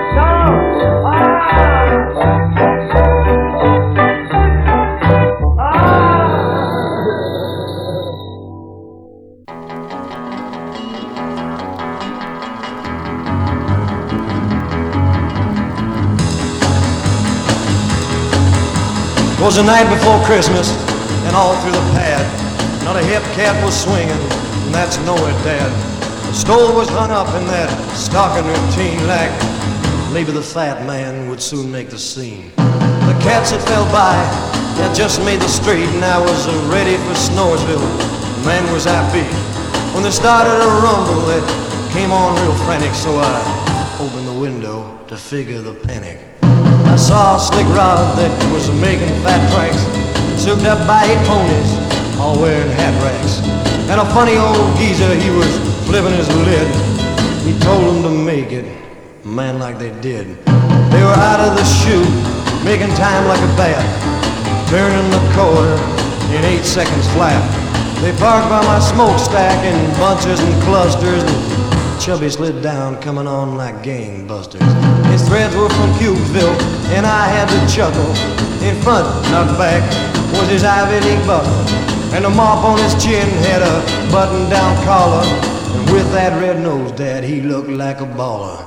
was 19.49 19.55
the 19.55 19.63
night 19.63 19.89
before 19.89 20.23
Christmas, 20.25 20.69
and 21.25 21.35
all 21.35 21.59
through 21.63 21.71
the 21.71 21.87
pad, 21.97 22.21
not 22.85 22.95
a 22.95 23.01
hip 23.01 23.23
cat 23.33 23.57
was 23.65 23.73
swinging, 23.73 24.11
and 24.11 24.71
that's 24.71 24.99
nowhere 25.09 25.33
dead. 25.41 25.71
The 26.29 26.33
stove 26.33 26.75
was 26.75 26.87
hung 26.89 27.09
up 27.09 27.33
in 27.33 27.47
that 27.47 27.65
stocking 27.97 28.45
routine, 28.45 29.01
like 29.09 29.33
maybe 30.13 30.31
the 30.31 30.43
fat 30.43 30.85
man 30.85 31.27
would 31.29 31.41
soon 31.41 31.71
make 31.71 31.89
the 31.89 31.97
scene. 31.97 32.51
The 33.09 33.17
cats 33.25 33.49
that 33.49 33.65
fell 33.65 33.89
by 33.89 34.13
had 34.77 34.93
just 34.93 35.17
made 35.25 35.41
the 35.41 35.49
street, 35.49 35.89
and 35.97 36.05
I 36.05 36.19
was 36.21 36.45
ready 36.69 36.97
for 37.09 37.17
Snoresville. 37.17 37.89
Man 38.45 38.71
was 38.71 38.85
happy. 38.85 39.25
When 39.95 40.03
they 40.03 40.11
started 40.11 40.61
a 40.61 40.69
rumble, 40.85 41.25
it 41.33 41.45
came 41.89 42.11
on 42.11 42.37
real 42.45 42.53
frantic, 42.69 42.93
so 42.93 43.17
I 43.17 43.97
opened 43.99 44.27
the 44.27 44.39
window 44.39 45.03
to 45.07 45.17
figure 45.17 45.57
the 45.57 45.73
panic. 45.73 46.38
Saw 46.99 47.37
a 47.37 47.39
slick 47.39 47.65
rod 47.73 48.17
that 48.19 48.29
was 48.51 48.69
making 48.77 49.07
fat 49.23 49.41
tracks, 49.49 49.81
souped 50.37 50.67
up 50.67 50.77
by 50.85 51.07
eight 51.07 51.23
ponies, 51.25 51.71
all 52.19 52.37
wearing 52.37 52.69
hat 52.75 52.93
racks. 53.01 53.39
And 53.89 53.97
a 53.97 54.05
funny 54.13 54.37
old 54.37 54.77
geezer, 54.77 55.15
he 55.15 55.31
was 55.31 55.49
flipping 55.87 56.13
his 56.13 56.29
lid. 56.45 56.67
He 57.47 57.57
told 57.63 57.81
them 57.87 58.03
to 58.03 58.11
make 58.11 58.51
it, 58.51 58.67
man, 59.25 59.57
like 59.57 59.79
they 59.79 59.89
did. 60.01 60.37
They 60.91 61.01
were 61.01 61.17
out 61.17 61.39
of 61.39 61.57
the 61.57 61.65
chute, 61.65 62.05
making 62.67 62.93
time 62.93 63.25
like 63.25 63.41
a 63.41 63.51
bat, 63.57 63.81
turning 64.69 65.09
the 65.09 65.23
corner 65.33 65.79
in 66.35 66.45
eight 66.45 66.67
seconds 66.67 67.07
flat. 67.15 67.41
They 68.03 68.11
parked 68.19 68.51
by 68.51 68.61
my 68.67 68.77
smokestack 68.77 69.57
in 69.65 69.73
bunches 69.97 70.39
and 70.39 70.53
clusters, 70.61 71.23
and 71.23 72.01
Chubby 72.01 72.29
slid 72.29 72.61
down, 72.61 73.01
coming 73.01 73.25
on 73.25 73.55
like 73.55 73.81
gangbusters. 73.81 74.98
His 75.19 75.27
threads 75.27 75.53
were 75.53 75.67
from 75.67 75.91
Cubesville, 75.99 76.55
and 76.95 77.05
I 77.05 77.27
had 77.27 77.49
to 77.51 77.59
chuckle. 77.67 78.07
In 78.63 78.73
front, 78.81 79.03
not 79.35 79.51
back, 79.59 79.83
was 80.31 80.47
his 80.47 80.63
Ivy 80.63 81.05
League 81.05 81.27
buckle, 81.27 81.51
and 82.15 82.23
a 82.23 82.29
mop 82.29 82.63
on 82.63 82.79
his 82.79 82.95
chin 83.03 83.27
had 83.43 83.61
a 83.61 83.83
button-down 84.13 84.81
collar. 84.85 85.21
And 85.75 85.91
with 85.91 86.09
that 86.13 86.41
red 86.41 86.61
nose, 86.63 86.93
Dad, 86.93 87.25
he 87.25 87.41
looked 87.41 87.67
like 87.67 87.99
a 87.99 88.05
baller. 88.05 88.63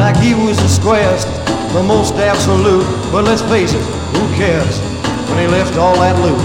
Like 0.00 0.16
he 0.16 0.34
was 0.34 0.56
the 0.58 0.66
squarest, 0.66 1.28
the 1.72 1.84
most 1.84 2.14
absolute. 2.14 2.84
But 3.12 3.22
let's 3.22 3.42
face 3.42 3.72
it, 3.72 3.86
who 4.10 4.26
cares 4.34 4.80
when 5.30 5.38
he 5.38 5.46
left 5.46 5.78
all 5.78 5.94
that 6.02 6.18
loot? 6.18 6.42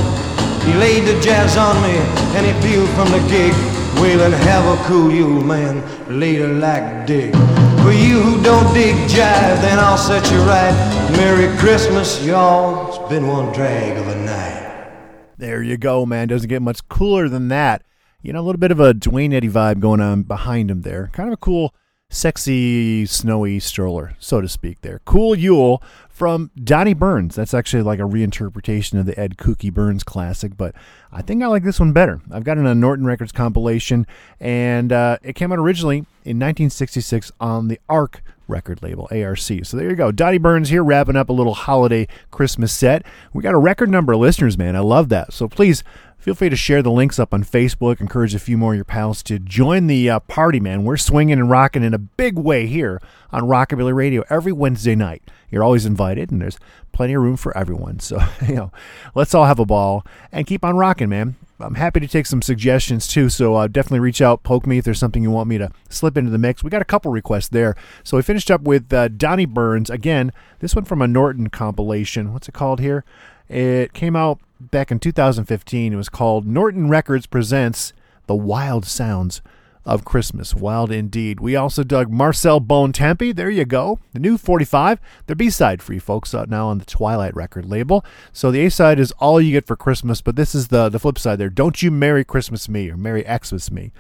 He 0.70 0.78
laid 0.78 1.08
the 1.08 1.20
jazz 1.20 1.58
on 1.58 1.82
me 1.82 1.98
and 2.38 2.46
he 2.46 2.54
peeled 2.62 2.90
from 2.92 3.10
the 3.10 3.26
gig. 3.28 3.56
Wailing, 4.00 4.34
have 4.46 4.66
a 4.70 4.84
cool 4.84 5.12
you, 5.12 5.42
man, 5.42 5.82
later 6.08 6.54
like 6.54 7.08
dig. 7.08 7.34
For 7.82 7.92
you 7.92 8.22
who 8.22 8.44
don't 8.44 8.72
dig 8.76 8.96
jive, 9.10 9.60
then 9.62 9.80
I'll 9.80 9.98
set 9.98 10.32
you 10.32 10.38
right. 10.44 10.72
Merry 11.14 11.58
Christmas, 11.58 12.24
y'all. 12.24 12.90
It's 12.90 13.10
been 13.10 13.26
one 13.26 13.52
drag 13.54 13.98
of 13.98 14.08
a 14.08 14.16
night. 14.24 14.92
There 15.38 15.64
you 15.64 15.78
go, 15.78 16.06
man. 16.06 16.28
Doesn't 16.28 16.48
get 16.48 16.62
much 16.62 16.88
cooler 16.90 17.28
than 17.28 17.48
that. 17.48 17.84
You 18.22 18.34
know, 18.34 18.42
a 18.42 18.44
little 18.44 18.60
bit 18.60 18.70
of 18.70 18.80
a 18.80 18.94
Duane 18.94 19.34
Eddy 19.34 19.50
vibe 19.50 19.80
going 19.80 20.00
on 20.00 20.22
behind 20.22 20.70
him 20.70 20.84
there. 20.84 21.10
Kind 21.12 21.30
of 21.30 21.34
a 21.34 21.38
cool, 21.38 21.74
sexy, 22.12 23.08
snowy 23.08 23.60
stroller, 23.60 24.16
so 24.20 24.42
to 24.42 24.48
speak, 24.48 24.82
there. 24.82 25.02
Cool 25.04 25.34
Yule 25.34 25.82
from 26.22 26.52
Donnie 26.64 26.94
Burns. 26.94 27.34
That's 27.34 27.52
actually 27.52 27.82
like 27.82 27.98
a 27.98 28.04
reinterpretation 28.04 29.00
of 29.00 29.08
the 29.08 29.20
Edd 29.20 29.38
Kookie 29.38 29.74
Byrnes 29.74 30.04
classic, 30.04 30.56
but 30.56 30.76
I 31.12 31.24
think 31.24 31.42
I 31.42 31.48
like 31.48 31.64
this 31.64 31.80
one 31.80 31.94
better. 31.94 32.22
I've 32.30 32.44
got 32.44 32.60
it 32.60 32.60
on 32.60 32.68
a 32.68 32.76
Norton 32.76 33.08
Records 33.08 33.32
compilation, 33.32 34.06
and 34.40 34.94
uh, 34.94 35.18
it 35.24 35.34
came 35.34 35.52
out 35.52 35.58
originally 35.58 35.98
in 35.98 36.38
1966 36.38 37.32
on 37.40 37.70
the 37.70 37.80
ARC 37.90 38.22
record 38.48 38.84
label, 38.84 39.10
ARC. 39.12 39.40
So 39.40 39.78
there 39.78 39.90
you 39.90 39.96
go. 39.96 40.12
Donnie 40.12 40.38
Burns 40.38 40.70
here 40.70 40.84
wrapping 40.84 41.16
up 41.16 41.30
a 41.30 41.34
little 41.34 41.56
holiday 41.56 42.08
Christmas 42.30 42.72
set. 42.72 43.04
We 43.34 43.42
got 43.42 43.56
a 43.56 43.58
record 43.58 43.90
number 43.90 44.14
of 44.14 44.20
listeners, 44.20 44.60
man. 44.60 44.76
I 44.76 44.82
love 44.82 45.10
that. 45.10 45.34
So 45.34 45.48
please 45.48 45.84
feel 46.22 46.36
free 46.36 46.50
to 46.50 46.56
share 46.56 46.82
the 46.82 46.92
links 46.92 47.20
up 47.20 47.34
on 47.34 47.44
Facebook. 47.44 48.00
Encourage 48.00 48.36
a 48.36 48.40
few 48.40 48.58
more 48.58 48.74
of 48.74 48.78
your 48.78 48.86
pals 48.86 49.24
to 49.24 49.40
join 49.40 49.88
the 49.88 50.10
uh, 50.10 50.20
party, 50.22 50.60
man. 50.60 50.84
We're 50.84 50.98
swinging 50.98 51.40
and 51.40 51.50
rocking 51.50 51.84
in 51.84 51.94
a 51.94 52.00
big 52.00 52.38
way 52.38 52.68
here 52.68 53.02
on 53.32 53.44
Rockabilly 53.44 53.94
Radio 53.94 54.24
every 54.30 54.52
Wednesday 54.52 54.96
night. 54.96 55.24
You're 55.50 55.64
always 55.64 55.86
invited, 55.86 56.32
and 56.32 56.42
there's 56.42 56.60
plenty 56.92 57.14
of 57.14 57.24
room 57.24 57.38
for 57.38 57.56
everyone. 57.58 58.00
So, 58.00 58.20
you 58.48 58.56
know, 58.56 58.72
let's 59.16 59.34
all 59.34 59.46
have 59.46 59.60
a 59.60 59.66
ball 59.66 60.06
and 60.32 60.48
keep 60.48 60.64
on 60.64 60.78
rocking, 60.78 61.10
man. 61.10 61.36
I'm 61.60 61.76
happy 61.76 62.00
to 62.00 62.08
take 62.08 62.26
some 62.26 62.42
suggestions 62.42 63.08
too, 63.08 63.30
so 63.30 63.56
uh, 63.56 63.68
definitely 63.68 64.00
reach 64.00 64.22
out, 64.22 64.44
poke 64.44 64.66
me 64.66 64.80
if 64.80 64.86
there's 64.86 65.00
something 65.00 65.22
you 65.22 65.30
want 65.30 65.48
me 65.50 65.58
to 65.60 65.70
slip 65.90 66.18
into 66.18 66.32
the 66.32 66.38
mix. 66.38 66.64
We 66.64 66.70
got 66.70 66.82
a 66.82 66.86
couple 66.86 67.12
requests 67.12 67.50
there. 67.50 67.76
So 68.04 68.18
we 68.18 68.24
finished 68.24 68.50
up 68.50 68.62
with 68.62 68.92
uh, 68.92 69.10
Donnie 69.10 69.46
Burns. 69.46 69.90
Again, 69.90 70.32
this 70.60 70.76
one 70.76 70.86
from 70.86 71.02
a 71.02 71.08
Norton 71.08 71.50
compilation. 71.50 72.34
What's 72.34 72.48
it 72.48 72.54
called 72.54 72.80
here? 72.80 73.04
It 73.48 73.94
came 73.94 74.16
out 74.16 74.40
back 74.70 74.92
in 74.92 75.00
2015. 75.00 75.94
It 75.94 75.96
was 75.96 76.10
called 76.10 76.46
Norton 76.46 76.90
Records 76.90 77.26
Presents 77.26 77.94
The 78.28 78.36
Wild 78.36 78.86
Sounds 78.86 79.42
of 79.86 80.06
Christmas. 80.06 80.54
Wild 80.54 80.92
indeed. 80.92 81.40
We 81.40 81.56
also 81.56 81.84
dug 81.84 82.12
Marcel 82.12 82.62
Bontempi. 82.62 83.36
There 83.36 83.50
you 83.50 83.66
go. 83.66 84.00
The 84.14 84.20
new 84.20 84.38
45. 84.38 85.00
The 85.26 85.36
B 85.36 85.50
side 85.50 85.82
you 85.90 86.00
folks 86.00 86.36
out 86.36 86.50
now 86.50 86.68
on 86.68 86.78
the 86.78 86.86
Twilight 86.86 87.36
record 87.36 87.66
label. 87.66 88.06
So 88.32 88.52
the 88.52 88.66
A 88.66 88.70
side 88.70 89.00
is 89.00 89.12
all 89.14 89.42
you 89.42 89.52
get 89.52 89.66
for 89.66 89.76
Christmas, 89.76 90.22
but 90.22 90.36
this 90.36 90.54
is 90.54 90.68
the, 90.68 90.90
the 90.90 91.00
flip 91.00 91.18
side 91.18 91.40
there. 91.40 91.50
Don't 91.50 91.82
you 91.82 91.90
Merry 91.90 92.24
Christmas 92.24 92.70
me 92.70 92.90
or 92.92 92.98
Merry 92.98 93.24
Xmas 93.24 93.72
me. 93.72 93.92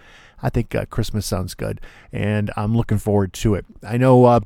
I 0.43 0.49
think 0.49 0.73
uh, 0.73 0.85
Christmas 0.85 1.25
sounds 1.25 1.53
good, 1.53 1.79
and 2.11 2.49
I'm 2.57 2.75
looking 2.75 2.97
forward 2.97 3.31
to 3.33 3.53
it. 3.55 3.65
I 3.87 3.97
know. 3.97 4.25
Uh, 4.25 4.39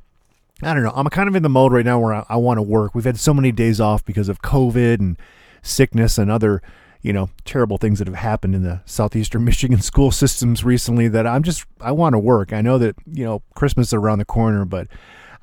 I 0.62 0.74
don't 0.74 0.84
know. 0.84 0.94
I'm 0.96 1.08
kind 1.08 1.28
of 1.28 1.36
in 1.36 1.44
the 1.44 1.50
mode 1.50 1.74
right 1.74 1.86
now 1.86 2.00
where 2.00 2.14
I, 2.14 2.26
I 2.30 2.36
want 2.38 2.58
to 2.58 2.62
work. 2.62 2.96
We've 2.96 3.06
had 3.06 3.20
so 3.20 3.34
many 3.34 3.52
days 3.52 3.82
off 3.82 4.06
because 4.06 4.30
of 4.30 4.42
COVID 4.42 5.00
and 5.00 5.18
sickness 5.66 6.18
and 6.18 6.32
other 6.32 6.62
you 7.02 7.14
know, 7.14 7.30
terrible 7.44 7.78
things 7.78 8.00
that 8.00 8.08
have 8.08 8.18
happened 8.18 8.56
in 8.56 8.64
the 8.64 8.82
southeastern 8.86 9.46
Michigan 9.46 9.80
school 9.80 10.10
systems 10.10 10.64
recently 10.64 11.08
that 11.08 11.28
I'm 11.28 11.44
just 11.44 11.64
I 11.80 11.92
want 11.92 12.14
to 12.14 12.20
work. 12.20 12.52
I 12.52 12.62
know 12.62 12.80
that, 12.80 12.96
you 13.06 13.24
know, 13.24 13.44
Christmas 13.54 13.90
is 13.90 13.94
around 13.94 14.18
the 14.18 14.26
corner, 14.26 14.66
but 14.66 14.88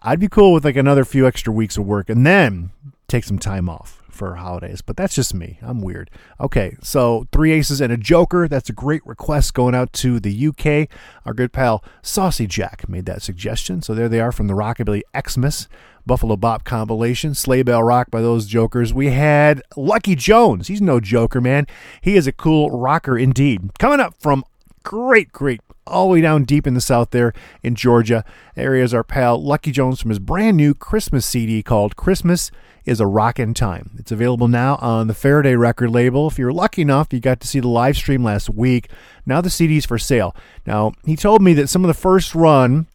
I'd 0.01 0.19
be 0.19 0.29
cool 0.29 0.53
with 0.53 0.65
like 0.65 0.75
another 0.75 1.05
few 1.05 1.25
extra 1.25 1.53
weeks 1.53 1.77
of 1.77 1.87
work 1.87 2.11
and 2.11 2.27
then 2.27 2.71
take 3.07 3.23
some 3.23 3.39
time 3.39 3.69
off 3.69 4.03
for 4.11 4.35
holidays. 4.35 4.83
But 4.83 4.97
that's 4.97 5.15
just 5.15 5.35
me. 5.35 5.59
I'm 5.63 5.81
weird. 5.83 6.11
Okay, 6.41 6.77
so 6.83 7.29
three 7.31 7.53
aces 7.53 7.81
and 7.81 7.93
a 7.93 7.97
joker. 7.97 8.49
That's 8.49 8.69
a 8.69 8.73
great 8.73 9.07
request 9.07 9.55
going 9.55 9.75
out 9.75 9.93
to 9.95 10.19
the 10.19 10.49
UK. 10.49 10.89
Our 11.25 11.33
good 11.33 11.53
pal 11.53 11.85
Saucy 12.03 12.49
Jack 12.49 12.89
made 12.89 13.07
that 13.07 13.23
suggestion. 13.23 13.83
So 13.83 13.95
there 13.95 14.09
they 14.09 14.21
are 14.21 14.33
from 14.33 14.49
the 14.49 14.55
Rockabilly 14.55 15.03
Xmas. 15.17 15.69
Buffalo 16.07 16.37
Bop 16.37 16.65
compilation, 16.65 17.35
Sleigh 17.35 17.63
Bell 17.63 17.83
Rock 17.83 18.11
by 18.11 18.21
those 18.21 18.47
jokers. 18.47 18.93
We 18.93 19.11
had 19.11 19.63
Lucky 19.77 20.15
Jones. 20.15 20.69
He's 20.69 20.83
no 20.83 21.01
joker, 21.01 21.41
man. 21.41 21.67
He 22.01 22.17
is 22.17 22.27
a 22.27 22.33
cool 22.33 22.71
rocker 22.71 23.19
indeed. 23.19 23.71
Coming 23.79 24.01
up 24.01 24.15
from 24.19 24.45
great, 24.83 25.33
great, 25.33 25.61
all 25.87 26.09
the 26.09 26.15
way 26.15 26.21
down 26.21 26.45
deep 26.45 26.67
in 26.67 26.75
the 26.75 26.81
south 26.81 27.11
there 27.11 27.33
in 27.63 27.75
Georgia. 27.75 28.25
Area 28.57 28.85
is 28.85 28.95
our 28.95 29.05
pal 29.05 29.43
Lucky 29.43 29.71
Jones 29.71 30.01
from 30.01 30.11
his 30.11 30.19
brand 30.19 30.57
new 30.57 30.75
Christmas 30.75 31.27
CD 31.27 31.63
called 31.63 31.97
Christmas 31.97 32.51
is 32.85 33.01
a 33.01 33.07
Rockin' 33.07 33.55
Time. 33.55 33.93
It's 33.99 34.11
available 34.11 34.49
now 34.49 34.77
on 34.77 35.07
the 35.07 35.15
Faraday 35.15 35.55
record 35.55 35.91
label. 35.91 36.27
If 36.29 36.39
you're 36.39 36.53
lucky 36.53 36.83
enough, 36.83 37.13
you 37.13 37.21
got 37.21 37.41
to 37.41 37.47
see 37.47 37.61
the 37.61 37.69
live 37.69 37.97
stream 37.97 38.25
last 38.25 38.51
week. 38.51 38.91
Now 39.25 39.41
the 39.41 39.51
CD's 39.51 39.87
for 39.87 39.99
sale. 39.99 40.35
Now, 40.67 40.93
he 41.05 41.17
told 41.17 41.43
me 41.43 41.53
that 41.55 41.69
some 41.69 41.85
of 41.85 41.89
the 41.89 41.95
first 41.95 42.35
run 42.35 42.87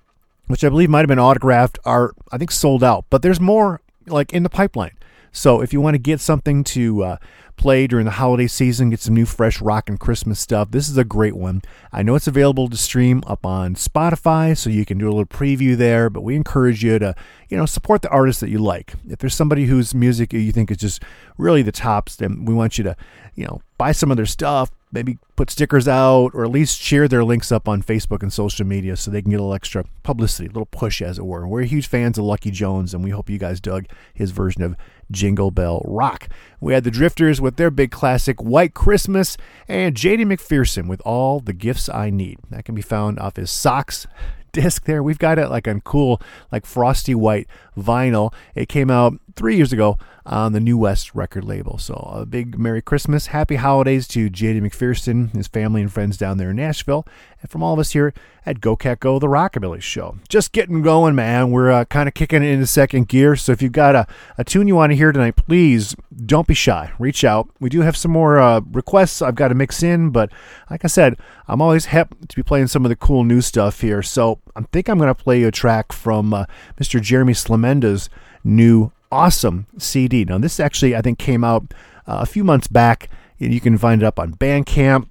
which 0.47 0.63
I 0.63 0.69
believe 0.69 0.89
might 0.89 0.99
have 0.99 1.07
been 1.07 1.19
autographed, 1.19 1.79
are 1.85 2.13
I 2.31 2.37
think 2.37 2.51
sold 2.51 2.83
out. 2.83 3.05
But 3.09 3.21
there's 3.21 3.39
more 3.39 3.81
like 4.07 4.33
in 4.33 4.43
the 4.43 4.49
pipeline. 4.49 4.97
So 5.31 5.61
if 5.61 5.71
you 5.71 5.81
want 5.81 5.93
to 5.93 5.99
get 5.99 6.19
something 6.19 6.63
to 6.63 7.03
uh, 7.03 7.17
play 7.57 7.85
during 7.85 8.05
the 8.05 8.11
holiday 8.11 8.47
season, 8.47 8.89
get 8.89 8.99
some 8.99 9.13
new 9.13 9.25
fresh 9.25 9.61
rock 9.61 9.89
and 9.89 9.99
Christmas 9.99 10.39
stuff, 10.39 10.71
this 10.71 10.89
is 10.89 10.97
a 10.97 11.03
great 11.03 11.35
one. 11.35 11.61
I 11.91 12.01
know 12.01 12.15
it's 12.15 12.27
available 12.27 12.69
to 12.69 12.77
stream 12.77 13.23
up 13.27 13.45
on 13.45 13.75
Spotify, 13.75 14.57
so 14.57 14.69
you 14.69 14.85
can 14.85 14.97
do 14.97 15.07
a 15.07 15.11
little 15.11 15.25
preview 15.25 15.75
there. 15.77 16.09
But 16.09 16.21
we 16.21 16.35
encourage 16.35 16.83
you 16.83 16.97
to 16.99 17.13
you 17.49 17.57
know 17.57 17.65
support 17.65 18.01
the 18.01 18.09
artists 18.09 18.39
that 18.39 18.49
you 18.49 18.59
like. 18.59 18.93
If 19.07 19.19
there's 19.19 19.35
somebody 19.35 19.65
whose 19.65 19.93
music 19.93 20.33
you 20.33 20.51
think 20.51 20.71
is 20.71 20.77
just 20.77 21.03
really 21.37 21.61
the 21.61 21.71
tops, 21.71 22.15
then 22.15 22.45
we 22.45 22.53
want 22.53 22.77
you 22.77 22.83
to 22.85 22.95
you 23.35 23.45
know 23.45 23.61
buy 23.77 23.91
some 23.91 24.09
of 24.09 24.17
their 24.17 24.25
stuff, 24.25 24.71
maybe 24.97 25.19
put 25.35 25.51
stickers 25.51 25.87
out 25.87 26.31
or 26.33 26.43
at 26.43 26.49
least 26.49 26.81
share 26.81 27.07
their 27.07 27.23
links 27.23 27.51
up 27.51 27.67
on 27.67 27.83
Facebook 27.83 28.23
and 28.23 28.33
social 28.33 28.65
media 28.65 28.95
so 28.95 29.11
they 29.11 29.21
can 29.21 29.29
get 29.29 29.39
a 29.39 29.43
little 29.43 29.53
extra 29.53 29.85
publicity, 30.01 30.47
a 30.47 30.49
little 30.49 30.65
push, 30.65 31.03
as 31.03 31.19
it 31.19 31.25
were. 31.25 31.47
We're 31.47 31.61
huge 31.63 31.87
fans 31.87 32.17
of 32.17 32.25
Lucky 32.25 32.49
Jones, 32.49 32.95
and 32.95 33.03
we 33.03 33.11
hope 33.11 33.29
you 33.29 33.37
guys 33.37 33.61
dug 33.61 33.85
his 34.11 34.31
version 34.31 34.63
of 34.63 34.75
Jingle 35.11 35.51
Bell 35.51 35.83
Rock. 35.85 36.29
We 36.59 36.73
had 36.73 36.83
the 36.83 36.91
Drifters 36.91 37.39
with 37.39 37.57
their 37.57 37.69
big 37.69 37.91
classic 37.91 38.41
White 38.41 38.73
Christmas, 38.73 39.37
and 39.67 39.95
JD 39.95 40.25
McPherson 40.25 40.87
with 40.87 41.01
All 41.01 41.39
the 41.39 41.53
Gifts 41.53 41.89
I 41.89 42.09
Need. 42.09 42.39
That 42.49 42.65
can 42.65 42.73
be 42.73 42.81
found 42.81 43.19
off 43.19 43.35
his 43.35 43.51
Socks 43.51 44.07
disc 44.51 44.85
there. 44.85 45.03
We've 45.03 45.19
got 45.19 45.37
it 45.37 45.49
like 45.49 45.67
on 45.67 45.81
cool, 45.81 46.19
like 46.51 46.65
frosty 46.65 47.13
white 47.13 47.47
vinyl. 47.77 48.33
It 48.55 48.67
came 48.67 48.89
out 48.89 49.13
three 49.37 49.55
years 49.55 49.71
ago 49.71 49.97
on 50.25 50.51
the 50.51 50.59
New 50.59 50.77
West 50.77 51.15
record 51.15 51.45
label. 51.45 51.77
So 51.77 51.93
a 52.13 52.25
big 52.25 52.59
Merry 52.59 52.81
Christmas, 52.81 53.27
Happy 53.27 53.55
Holidays 53.55 54.07
to 54.09 54.29
JD 54.29 54.61
McPherson, 54.61 55.33
his 55.33 55.47
family 55.47 55.81
and 55.81 55.93
friends 55.93 56.17
down 56.17 56.37
there 56.37 56.49
in 56.49 56.57
Nashville, 56.57 57.05
and 57.41 57.49
from 57.49 57.63
all 57.63 57.73
of 57.73 57.79
us 57.79 57.91
here 57.91 58.13
at 58.45 58.59
Go 58.59 58.75
Cat 58.75 58.99
Go, 58.99 59.19
the 59.19 59.27
Rockabilly 59.27 59.81
Show. 59.81 60.17
Just 60.27 60.51
getting 60.51 60.81
going, 60.81 61.15
man. 61.15 61.51
We're 61.51 61.71
uh, 61.71 61.85
kind 61.85 62.09
of 62.09 62.13
kicking 62.13 62.43
it 62.43 62.47
into 62.47 62.67
second 62.67 63.07
gear. 63.07 63.35
So 63.37 63.53
if 63.53 63.61
you've 63.61 63.71
got 63.71 63.95
a, 63.95 64.07
a 64.37 64.43
tune 64.43 64.67
you 64.67 64.75
want 64.75 64.91
to 64.91 64.97
hear 64.97 65.11
tonight, 65.11 65.37
please 65.37 65.95
don't 66.25 66.47
be 66.47 66.53
shy. 66.53 66.91
Reach 66.99 67.23
out. 67.23 67.49
We 67.61 67.69
do 67.69 67.81
have 67.81 67.95
some 67.95 68.11
more 68.11 68.39
uh, 68.39 68.61
requests 68.71 69.21
I've 69.21 69.35
got 69.35 69.49
to 69.49 69.55
mix 69.55 69.81
in, 69.81 70.09
but 70.09 70.29
like 70.69 70.83
I 70.83 70.87
said, 70.87 71.17
I'm 71.47 71.61
always 71.61 71.85
happy 71.85 72.15
to 72.27 72.35
be 72.35 72.43
playing 72.43 72.67
some 72.67 72.83
of 72.83 72.89
the 72.89 72.95
cool 72.97 73.23
new 73.23 73.39
stuff 73.39 73.79
here. 73.79 74.01
So 74.01 74.39
I 74.55 74.61
think 74.73 74.89
I'm 74.89 74.97
going 74.97 75.13
to 75.13 75.15
play 75.15 75.43
a 75.43 75.51
track 75.51 75.93
from 75.93 76.33
uh, 76.33 76.45
Mr. 76.77 77.01
Jeremy 77.01 77.33
Slemenda's 77.33 78.09
new 78.43 78.91
awesome 79.11 79.67
CD. 79.77 80.25
Now, 80.25 80.37
this 80.37 80.59
actually, 80.59 80.95
I 80.95 81.01
think, 81.01 81.19
came 81.19 81.43
out 81.43 81.73
uh, 82.07 82.19
a 82.21 82.25
few 82.25 82.43
months 82.43 82.67
back. 82.67 83.09
And 83.39 83.53
you 83.53 83.59
can 83.59 83.77
find 83.77 84.01
it 84.01 84.05
up 84.05 84.19
on 84.19 84.33
Bandcamp. 84.33 85.07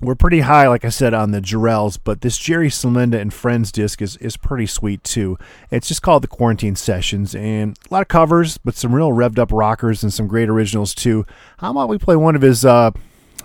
We're 0.00 0.14
pretty 0.14 0.40
high, 0.40 0.68
like 0.68 0.84
I 0.84 0.90
said, 0.90 1.12
on 1.12 1.32
the 1.32 1.40
Jarrells, 1.40 1.98
but 2.02 2.20
this 2.20 2.38
Jerry 2.38 2.68
Slemenda 2.68 3.20
and 3.20 3.34
Friends 3.34 3.72
disc 3.72 4.00
is, 4.00 4.16
is 4.18 4.36
pretty 4.36 4.66
sweet 4.66 5.02
too. 5.02 5.36
It's 5.72 5.88
just 5.88 6.02
called 6.02 6.22
the 6.22 6.28
Quarantine 6.28 6.76
Sessions, 6.76 7.34
and 7.34 7.76
a 7.90 7.92
lot 7.92 8.02
of 8.02 8.08
covers, 8.08 8.58
but 8.58 8.76
some 8.76 8.94
real 8.94 9.10
revved 9.10 9.40
up 9.40 9.50
rockers 9.50 10.04
and 10.04 10.12
some 10.12 10.28
great 10.28 10.48
originals 10.48 10.94
too. 10.94 11.26
How 11.58 11.72
about 11.72 11.88
we 11.88 11.98
play 11.98 12.14
one 12.14 12.36
of 12.36 12.42
his, 12.42 12.64
uh, 12.64 12.92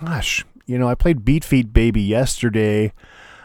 gosh, 0.00 0.44
you 0.64 0.78
know, 0.78 0.88
I 0.88 0.94
played 0.94 1.24
Beat 1.24 1.42
Feet 1.42 1.72
Baby 1.72 2.02
yesterday. 2.02 2.92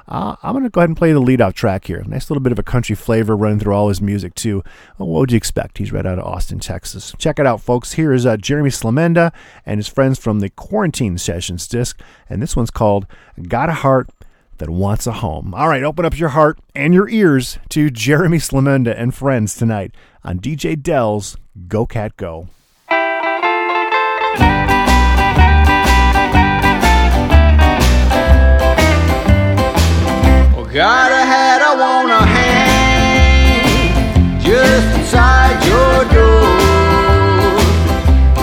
Uh, 0.09 0.35
I'm 0.41 0.53
going 0.53 0.63
to 0.63 0.71
go 0.71 0.81
ahead 0.81 0.89
and 0.89 0.97
play 0.97 1.13
the 1.13 1.19
lead 1.19 1.39
off 1.39 1.53
track 1.53 1.85
here. 1.85 2.03
Nice 2.07 2.31
little 2.31 2.41
bit 2.41 2.51
of 2.51 2.57
a 2.57 2.63
country 2.63 2.95
flavor 2.95 3.37
running 3.37 3.59
through 3.59 3.73
all 3.73 3.89
his 3.89 4.01
music, 4.01 4.33
too. 4.33 4.63
Well, 4.97 5.07
what 5.07 5.19
would 5.19 5.31
you 5.31 5.37
expect? 5.37 5.77
He's 5.77 5.91
right 5.91 6.05
out 6.05 6.17
of 6.17 6.25
Austin, 6.25 6.59
Texas. 6.59 7.13
Check 7.19 7.37
it 7.37 7.45
out, 7.45 7.61
folks. 7.61 7.93
Here 7.93 8.11
is 8.11 8.25
uh, 8.25 8.35
Jeremy 8.35 8.71
Slamenda 8.71 9.31
and 9.67 9.77
his 9.77 9.87
friends 9.87 10.17
from 10.17 10.39
the 10.39 10.49
Quarantine 10.49 11.19
Sessions 11.19 11.67
disc, 11.67 12.01
and 12.27 12.41
this 12.41 12.55
one's 12.55 12.71
called 12.71 13.05
Got 13.47 13.69
a 13.69 13.73
Heart 13.73 14.09
That 14.57 14.71
Wants 14.71 15.05
a 15.05 15.13
Home. 15.13 15.53
All 15.53 15.69
right, 15.69 15.83
open 15.83 16.05
up 16.05 16.17
your 16.17 16.29
heart 16.29 16.57
and 16.73 16.91
your 16.91 17.07
ears 17.07 17.59
to 17.69 17.91
Jeremy 17.91 18.39
Slamenda 18.39 18.99
and 18.99 19.13
friends 19.13 19.55
tonight 19.55 19.93
on 20.23 20.39
DJ 20.39 20.81
Del's 20.81 21.37
Go 21.67 21.85
Cat 21.85 22.17
Go. 22.17 22.47
Got 30.71 31.11
a 31.11 31.25
hat 31.25 31.61
I 31.63 31.73
wanna 31.73 32.21
hang 32.27 33.89
just 34.39 34.85
inside 34.99 35.57
your 35.65 36.05
door. 36.13 36.45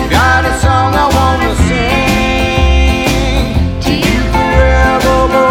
Got 0.09 0.43
a 0.43 0.53
song 0.59 0.93
I 0.93 1.07
wanna 1.17 1.55
sing 1.69 3.47
to 3.79 3.93
you 3.95 4.19
forevermore. 4.35 5.47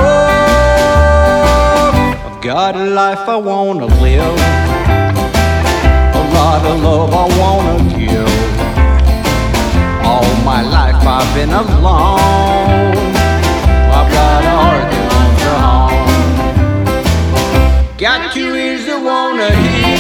I've 2.26 2.40
got 2.42 2.76
a 2.76 2.84
life 2.84 3.26
I 3.26 3.36
wanna 3.36 3.86
live, 3.86 4.38
a 6.14 6.22
lot 6.34 6.62
of 6.66 6.82
love 6.82 7.14
I 7.14 7.26
wanna 7.40 7.76
give. 7.96 8.28
All 10.04 10.28
my 10.44 10.60
life 10.60 11.06
I've 11.06 11.34
been 11.34 11.52
alone. 11.52 13.15
Got 17.98 18.34
two 18.34 18.54
ears 18.54 18.84
that 18.84 19.02
wanna 19.02 19.48
hear 19.56 19.96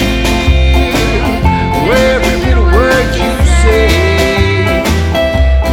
every 1.96 2.36
little 2.44 2.68
word 2.68 3.08
you 3.16 3.32
say. 3.64 4.84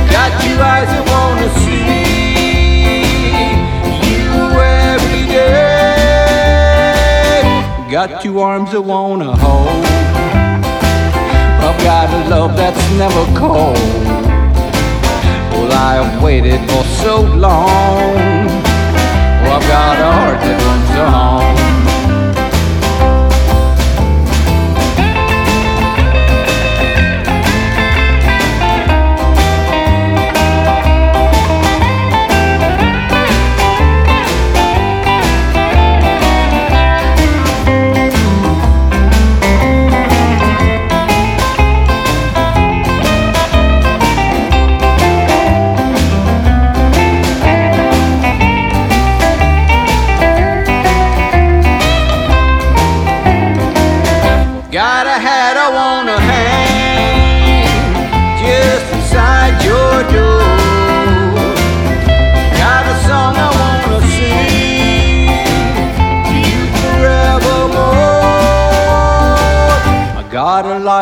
Got 0.08 0.32
two 0.40 0.56
eyes 0.56 0.88
that 0.88 1.04
wanna 1.12 1.50
see 1.68 1.84
you 4.08 4.32
every 4.56 5.28
day. 5.28 5.84
Got 7.92 8.22
two 8.22 8.40
arms 8.40 8.72
that 8.72 8.80
wanna 8.80 9.36
hold. 9.36 9.84
I've 11.60 11.84
got 11.84 12.08
a 12.08 12.30
love 12.30 12.56
that's 12.56 12.90
never 12.92 13.26
cold. 13.38 13.76
Well, 15.52 15.74
I 15.74 15.96
have 16.00 16.24
waited 16.24 16.62
for 16.72 16.86
so 17.04 17.20
long. 17.20 18.16
Well, 19.44 19.60
I've 19.60 19.68
got 19.68 20.00
a 20.00 20.10
heart 20.10 20.40
that 20.40 20.58
runs 20.64 20.90
a 20.98 21.12
home. 21.12 21.73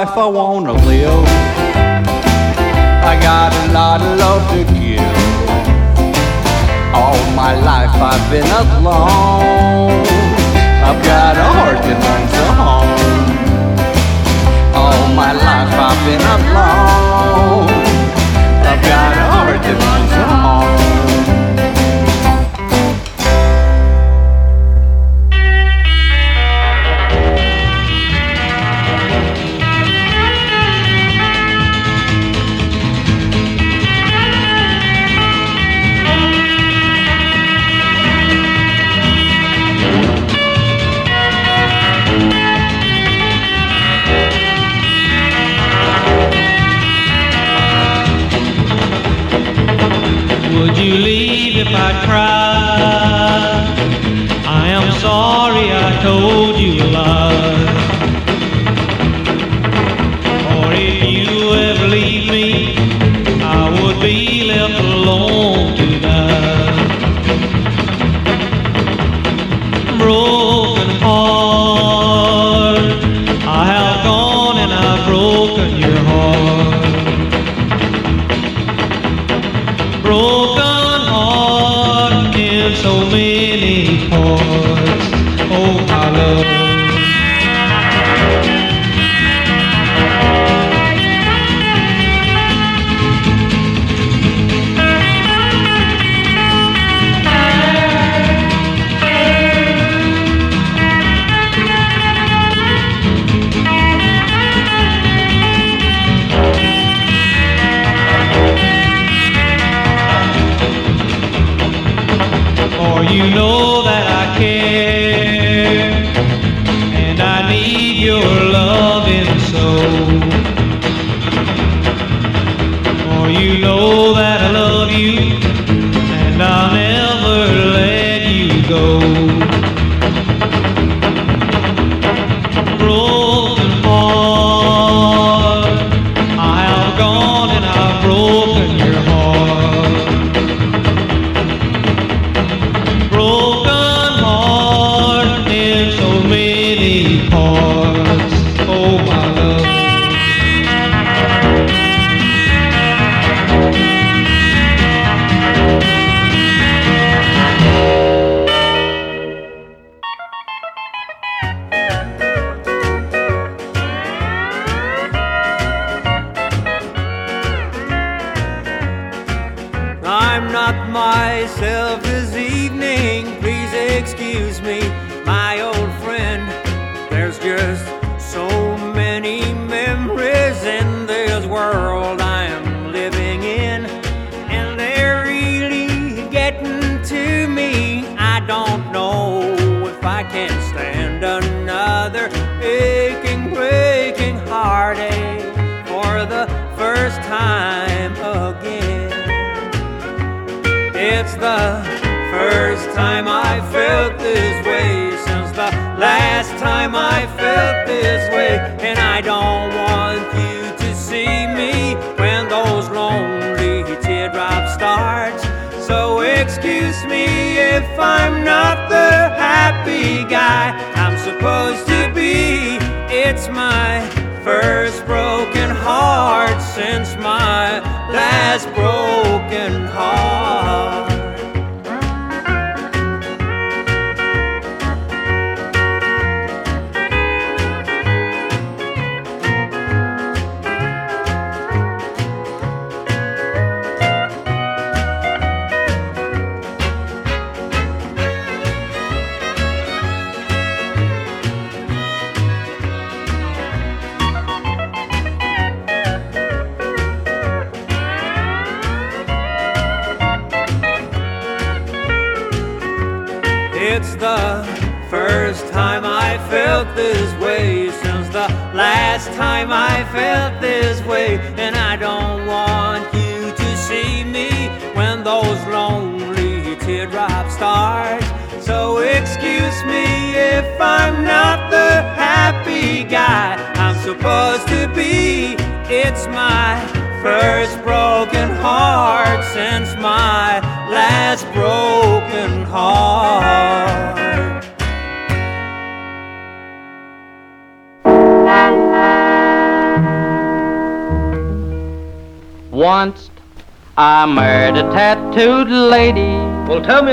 Life 0.06 0.18
I 0.18 0.26
wanna 0.26 0.74
live. 0.74 1.26
I 3.12 3.14
got 3.22 3.54
a 3.54 3.72
lot 3.72 4.02
of 4.02 4.18
love 4.18 4.44
to 4.54 4.64
give. 4.74 5.16
All 7.00 7.22
my 7.42 7.54
life 7.70 7.94
I've 8.12 8.26
been 8.32 8.50
alone. 8.64 10.02
I've 10.88 11.02
got 11.12 11.34
a 11.38 11.48
heart 11.56 11.82
that 11.86 12.00
runs 12.08 12.34
a 12.46 12.48
home. 12.62 12.94
All 14.82 15.04
my 15.22 15.34
life 15.48 15.74
I've 15.88 16.02
been 16.08 16.26
alone. 16.38 17.70
I've 18.70 18.82
got 18.94 19.14
a 19.24 19.26
heart 19.34 19.62
that 19.62 19.91
told 56.12 56.58
you 56.60 56.91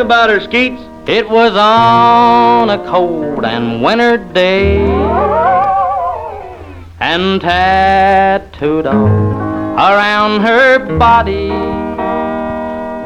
about 0.09 0.31
her, 0.31 0.41
Skeets? 0.41 0.81
It 1.07 1.29
was 1.29 1.55
on 1.55 2.71
a 2.71 2.79
cold 2.89 3.45
and 3.45 3.83
winter 3.83 4.17
day, 4.17 4.79
and 6.99 7.39
tattooed 7.43 8.87
on 8.87 9.77
around 9.77 10.41
her 10.41 10.79
body 10.99 11.51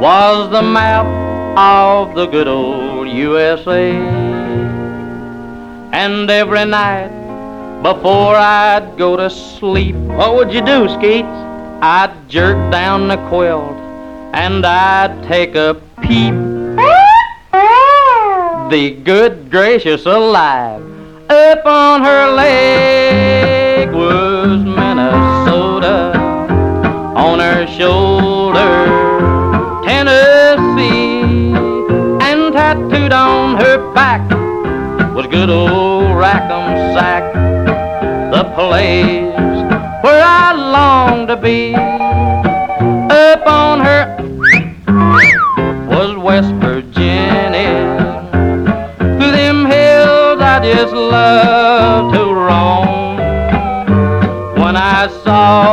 was 0.01 0.49
the 0.53 0.63
map 0.63 1.05
of 1.59 2.15
the 2.15 2.27
good 2.27 2.47
old 2.47 3.09
USA. 3.09 3.91
And 5.93 6.31
every 6.31 6.67
night 6.67 7.11
before 7.83 8.37
I'd 8.37 8.95
go 8.97 9.17
to 9.17 9.29
sleep, 9.29 9.97
what 9.97 10.37
would 10.37 10.53
you 10.53 10.65
do, 10.65 10.89
Skeets? 10.89 11.27
I'd 11.83 12.15
jerk 12.29 12.71
down 12.71 13.09
the 13.09 13.17
quilt 13.29 13.77
and 14.35 14.65
I'd 14.65 15.21
take 15.25 15.57
a 15.57 15.75
peep 16.01 16.42
the 18.73 18.91
good 18.91 19.51
gracious 19.51 20.07
alive. 20.07 20.81
Up 21.29 21.67
on 21.67 22.03
her 22.03 22.33
leg 22.33 23.93
was 23.93 24.65
Minnesota, 24.65 26.17
on 27.15 27.39
her 27.39 27.67
shoulder 27.67 28.73
Tennessee, 29.85 31.53
and 32.25 32.55
tattooed 32.55 33.13
on 33.13 33.61
her 33.61 33.93
back 33.93 34.23
was 35.15 35.27
good 35.27 35.51
old 35.51 36.17
Rackensack, 36.17 37.35
the 38.33 38.45
place 38.55 39.37
where 40.03 40.25
I 40.25 40.53
long 40.55 41.27
to 41.27 41.37
be. 41.37 41.92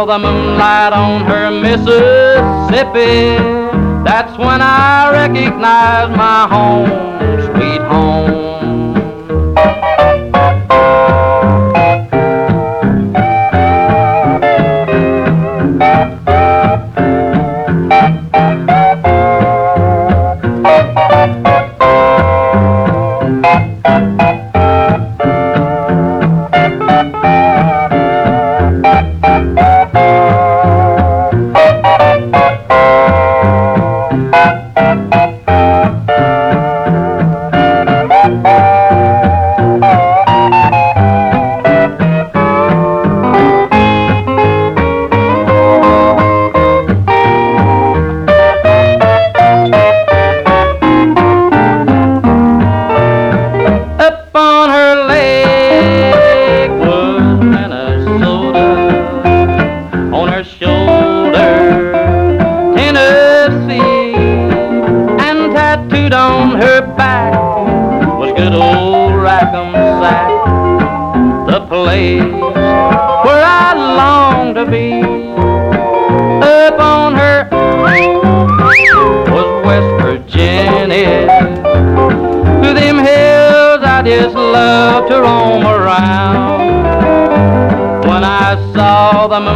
the 0.09 0.17
moonlight 0.17 0.91
on 0.91 1.21
her 1.25 1.51
Mississippi. 1.51 3.37
That's 4.03 4.35
when 4.39 4.59
I 4.59 5.11
recognized 5.11 6.17
my 6.17 6.47
home. 6.49 7.18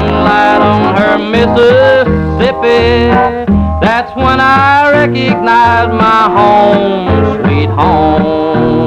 sunlight 0.04 0.62
on 0.62 0.96
her 0.98 1.18
Mississippi. 1.18 3.10
That's 3.82 4.16
when 4.16 4.40
I 4.40 4.92
recognized 4.92 5.94
my 5.94 6.30
home, 6.30 7.44
sweet 7.44 7.70
home. 7.70 8.84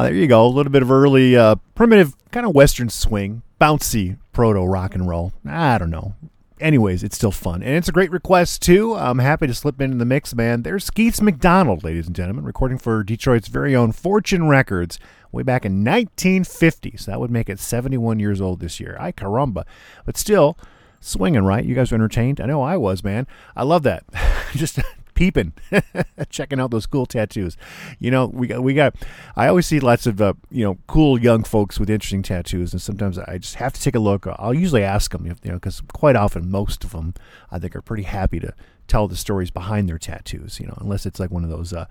there 0.00 0.14
you 0.14 0.26
go. 0.26 0.46
A 0.46 0.48
little 0.48 0.72
bit 0.72 0.80
of 0.80 0.90
early, 0.90 1.36
uh, 1.36 1.56
primitive, 1.74 2.14
kind 2.30 2.46
of 2.46 2.54
Western 2.54 2.88
swing, 2.88 3.42
bouncy 3.60 4.16
proto 4.32 4.64
rock 4.64 4.94
and 4.94 5.06
roll. 5.06 5.34
I 5.46 5.76
don't 5.76 5.90
know. 5.90 6.14
Anyways, 6.60 7.02
it's 7.02 7.16
still 7.16 7.30
fun. 7.30 7.62
And 7.62 7.76
it's 7.76 7.88
a 7.88 7.92
great 7.92 8.10
request, 8.10 8.62
too. 8.62 8.94
I'm 8.94 9.18
happy 9.18 9.46
to 9.46 9.54
slip 9.54 9.80
into 9.80 9.96
the 9.96 10.04
mix, 10.04 10.34
man. 10.34 10.62
There's 10.62 10.84
Skeets 10.84 11.20
McDonald, 11.20 11.84
ladies 11.84 12.06
and 12.06 12.16
gentlemen, 12.16 12.44
recording 12.44 12.78
for 12.78 13.02
Detroit's 13.04 13.48
very 13.48 13.74
own 13.76 13.92
Fortune 13.92 14.48
Records 14.48 14.98
way 15.30 15.42
back 15.42 15.64
in 15.64 15.84
1950. 15.84 16.96
So 16.96 17.10
that 17.10 17.20
would 17.20 17.30
make 17.30 17.48
it 17.48 17.60
71 17.60 18.18
years 18.18 18.40
old 18.40 18.60
this 18.60 18.80
year. 18.80 18.96
I 18.98 19.12
caramba. 19.12 19.64
But 20.04 20.16
still, 20.16 20.58
swinging, 21.00 21.44
right? 21.44 21.64
You 21.64 21.74
guys 21.74 21.90
were 21.90 21.96
entertained? 21.96 22.40
I 22.40 22.46
know 22.46 22.62
I 22.62 22.76
was, 22.76 23.04
man. 23.04 23.26
I 23.56 23.62
love 23.62 23.82
that. 23.84 24.04
Just 24.52 24.80
peeping, 25.18 25.52
checking 26.30 26.60
out 26.60 26.70
those 26.70 26.86
cool 26.86 27.04
tattoos. 27.04 27.56
You 27.98 28.12
know, 28.12 28.26
we 28.26 28.46
got 28.46 28.62
we 28.62 28.72
got. 28.72 28.94
I 29.34 29.48
always 29.48 29.66
see 29.66 29.80
lots 29.80 30.06
of 30.06 30.20
uh, 30.20 30.34
you 30.48 30.64
know 30.64 30.78
cool 30.86 31.20
young 31.20 31.42
folks 31.42 31.80
with 31.80 31.90
interesting 31.90 32.22
tattoos, 32.22 32.72
and 32.72 32.80
sometimes 32.80 33.18
I 33.18 33.38
just 33.38 33.56
have 33.56 33.72
to 33.72 33.80
take 33.80 33.96
a 33.96 33.98
look. 33.98 34.28
I'll 34.38 34.54
usually 34.54 34.84
ask 34.84 35.10
them, 35.10 35.26
if, 35.26 35.38
you 35.42 35.50
know, 35.50 35.56
because 35.56 35.82
quite 35.92 36.14
often 36.14 36.52
most 36.52 36.84
of 36.84 36.92
them 36.92 37.14
I 37.50 37.58
think 37.58 37.74
are 37.74 37.82
pretty 37.82 38.04
happy 38.04 38.38
to 38.38 38.54
tell 38.86 39.08
the 39.08 39.16
stories 39.16 39.50
behind 39.50 39.88
their 39.88 39.98
tattoos. 39.98 40.60
You 40.60 40.68
know, 40.68 40.78
unless 40.80 41.04
it's 41.04 41.18
like 41.18 41.32
one 41.32 41.42
of 41.42 41.50
those 41.50 41.72
uh, 41.72 41.86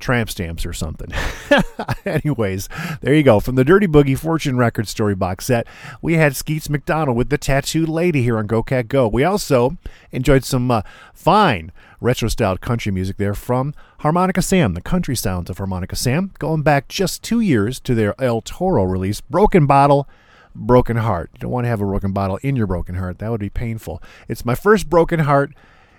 tramp 0.00 0.28
stamps 0.28 0.66
or 0.66 0.72
something. 0.72 1.12
Anyways, 2.04 2.68
there 3.00 3.14
you 3.14 3.22
go. 3.22 3.38
From 3.38 3.54
the 3.54 3.64
Dirty 3.64 3.86
Boogie 3.86 4.18
Fortune 4.18 4.56
Records 4.56 4.90
story 4.90 5.14
box 5.14 5.44
set, 5.44 5.68
we 6.02 6.14
had 6.14 6.34
Skeets 6.34 6.68
McDonald 6.68 7.16
with 7.16 7.30
the 7.30 7.38
Tattooed 7.38 7.88
Lady 7.88 8.24
here 8.24 8.38
on 8.38 8.48
Go 8.48 8.64
Cat 8.64 8.88
Go. 8.88 9.06
We 9.06 9.22
also 9.22 9.76
enjoyed 10.10 10.44
some 10.44 10.68
uh, 10.72 10.82
fine 11.14 11.70
retro 12.02 12.28
styled 12.28 12.60
country 12.60 12.90
music 12.90 13.16
there 13.16 13.32
from 13.32 13.72
Harmonica 14.00 14.42
Sam, 14.42 14.74
the 14.74 14.80
country 14.80 15.14
sounds 15.14 15.48
of 15.48 15.58
Harmonica 15.58 15.94
Sam, 15.94 16.32
going 16.40 16.62
back 16.62 16.88
just 16.88 17.22
two 17.22 17.38
years 17.38 17.78
to 17.80 17.94
their 17.94 18.20
El 18.20 18.40
Toro 18.40 18.82
release, 18.82 19.20
Broken 19.20 19.66
Bottle. 19.66 20.08
Broken 20.54 20.98
heart. 20.98 21.30
You 21.32 21.38
don't 21.38 21.50
want 21.50 21.64
to 21.64 21.70
have 21.70 21.80
a 21.80 21.86
broken 21.86 22.12
bottle 22.12 22.38
in 22.42 22.56
your 22.56 22.66
broken 22.66 22.96
heart. 22.96 23.20
That 23.20 23.30
would 23.30 23.40
be 23.40 23.48
painful. 23.48 24.02
It's 24.28 24.44
my 24.44 24.54
first 24.54 24.90
broken 24.90 25.20
heart 25.20 25.54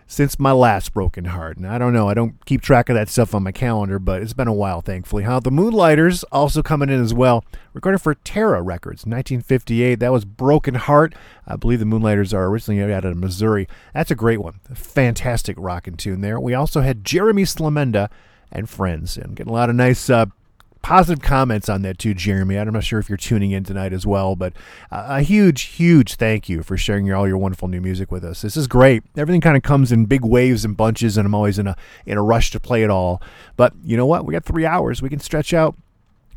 since 0.08 0.40
my 0.40 0.52
last 0.52 0.94
broken 0.94 1.26
heart. 1.26 1.58
And 1.58 1.68
I 1.68 1.78
don't 1.78 1.94
know, 1.94 2.10
I 2.10 2.14
don't 2.14 2.44
keep 2.46 2.62
track 2.62 2.90
of 2.90 2.96
that 2.96 3.10
stuff 3.10 3.34
on 3.34 3.44
my 3.44 3.52
calendar, 3.52 4.00
but 4.00 4.22
it's 4.22 4.34
been 4.34 4.48
a 4.48 4.54
while, 4.54 4.82
thankfully. 4.82 5.24
How 5.24 5.40
the 5.40 5.52
Moonlighters 5.52 6.24
also 6.26 6.62
coming 6.62 6.90
in 6.90 7.02
as 7.02 7.14
well, 7.14 7.44
recorded 7.74 8.00
for 8.00 8.16
Terra 8.16 8.62
Records, 8.62 9.06
1958. 9.06 9.96
That 9.96 10.12
was 10.12 10.26
Broken 10.26 10.76
Heart. 10.76 11.16
I 11.48 11.56
believe 11.56 11.80
the 11.80 11.86
Moonlighters 11.86 12.34
are 12.34 12.46
originally 12.46 12.94
out 12.94 13.06
of 13.06 13.18
Missouri. 13.18 13.68
That's 13.94 14.12
a 14.12 14.16
great 14.16 14.42
one, 14.42 14.60
fantastic 14.74 15.56
rockin' 15.60 15.98
tune 15.98 16.22
there. 16.22 16.40
We 16.40 16.54
also 16.54 16.82
had 16.82 17.04
Jeremy 17.04 17.44
Slamenda 17.44 18.10
and 18.52 18.70
Friends, 18.70 19.18
and 19.18 19.36
getting 19.36 19.52
a 19.52 19.54
lot 19.54 19.70
of 19.70 19.76
nice. 19.76 20.10
Uh, 20.10 20.28
positive 20.84 21.24
comments 21.24 21.70
on 21.70 21.82
that 21.82 21.98
too, 21.98 22.14
Jeremy. 22.14 22.60
I'm 22.60 22.72
not 22.74 22.84
sure 22.84 23.00
if 23.00 23.10
you're 23.10 23.18
tuning 23.18 23.52
in 23.52 23.64
tonight 23.64 23.94
as 23.94 24.06
well, 24.06 24.36
but 24.36 24.54
a 24.92 25.22
huge, 25.22 25.62
huge 25.64 26.16
thank 26.16 26.50
you 26.50 26.62
for 26.62 26.78
sharing 26.78 27.08
your, 27.08 27.16
all 27.16 27.28
your 27.28 27.38
wonderful 27.38 27.68
new 27.70 27.82
music 27.82 28.12
with 28.12 28.24
us. 28.24 28.44
This 28.44 28.56
is 28.56 28.68
great. 28.68 29.02
Everything 29.18 29.42
kind 29.42 29.58
of 29.58 29.64
comes 29.64 29.92
in 29.92 30.06
big 30.06 30.24
waves 30.24 30.64
and 30.64 30.78
bunches, 30.78 31.18
and 31.18 31.26
I'm 31.26 31.34
always 31.34 31.58
in 31.58 31.66
a 31.66 31.76
in 32.06 32.18
a 32.18 32.22
rush 32.22 32.52
to 32.52 32.60
play 32.60 32.84
it 32.84 32.92
all. 32.92 33.22
But 33.56 33.74
you 33.84 33.98
know 33.98 34.06
what? 34.06 34.26
We 34.26 34.34
got 34.34 34.46
three 34.46 34.66
hours. 34.66 35.02
We 35.02 35.10
can 35.10 35.20
stretch 35.20 35.54
out 35.54 35.76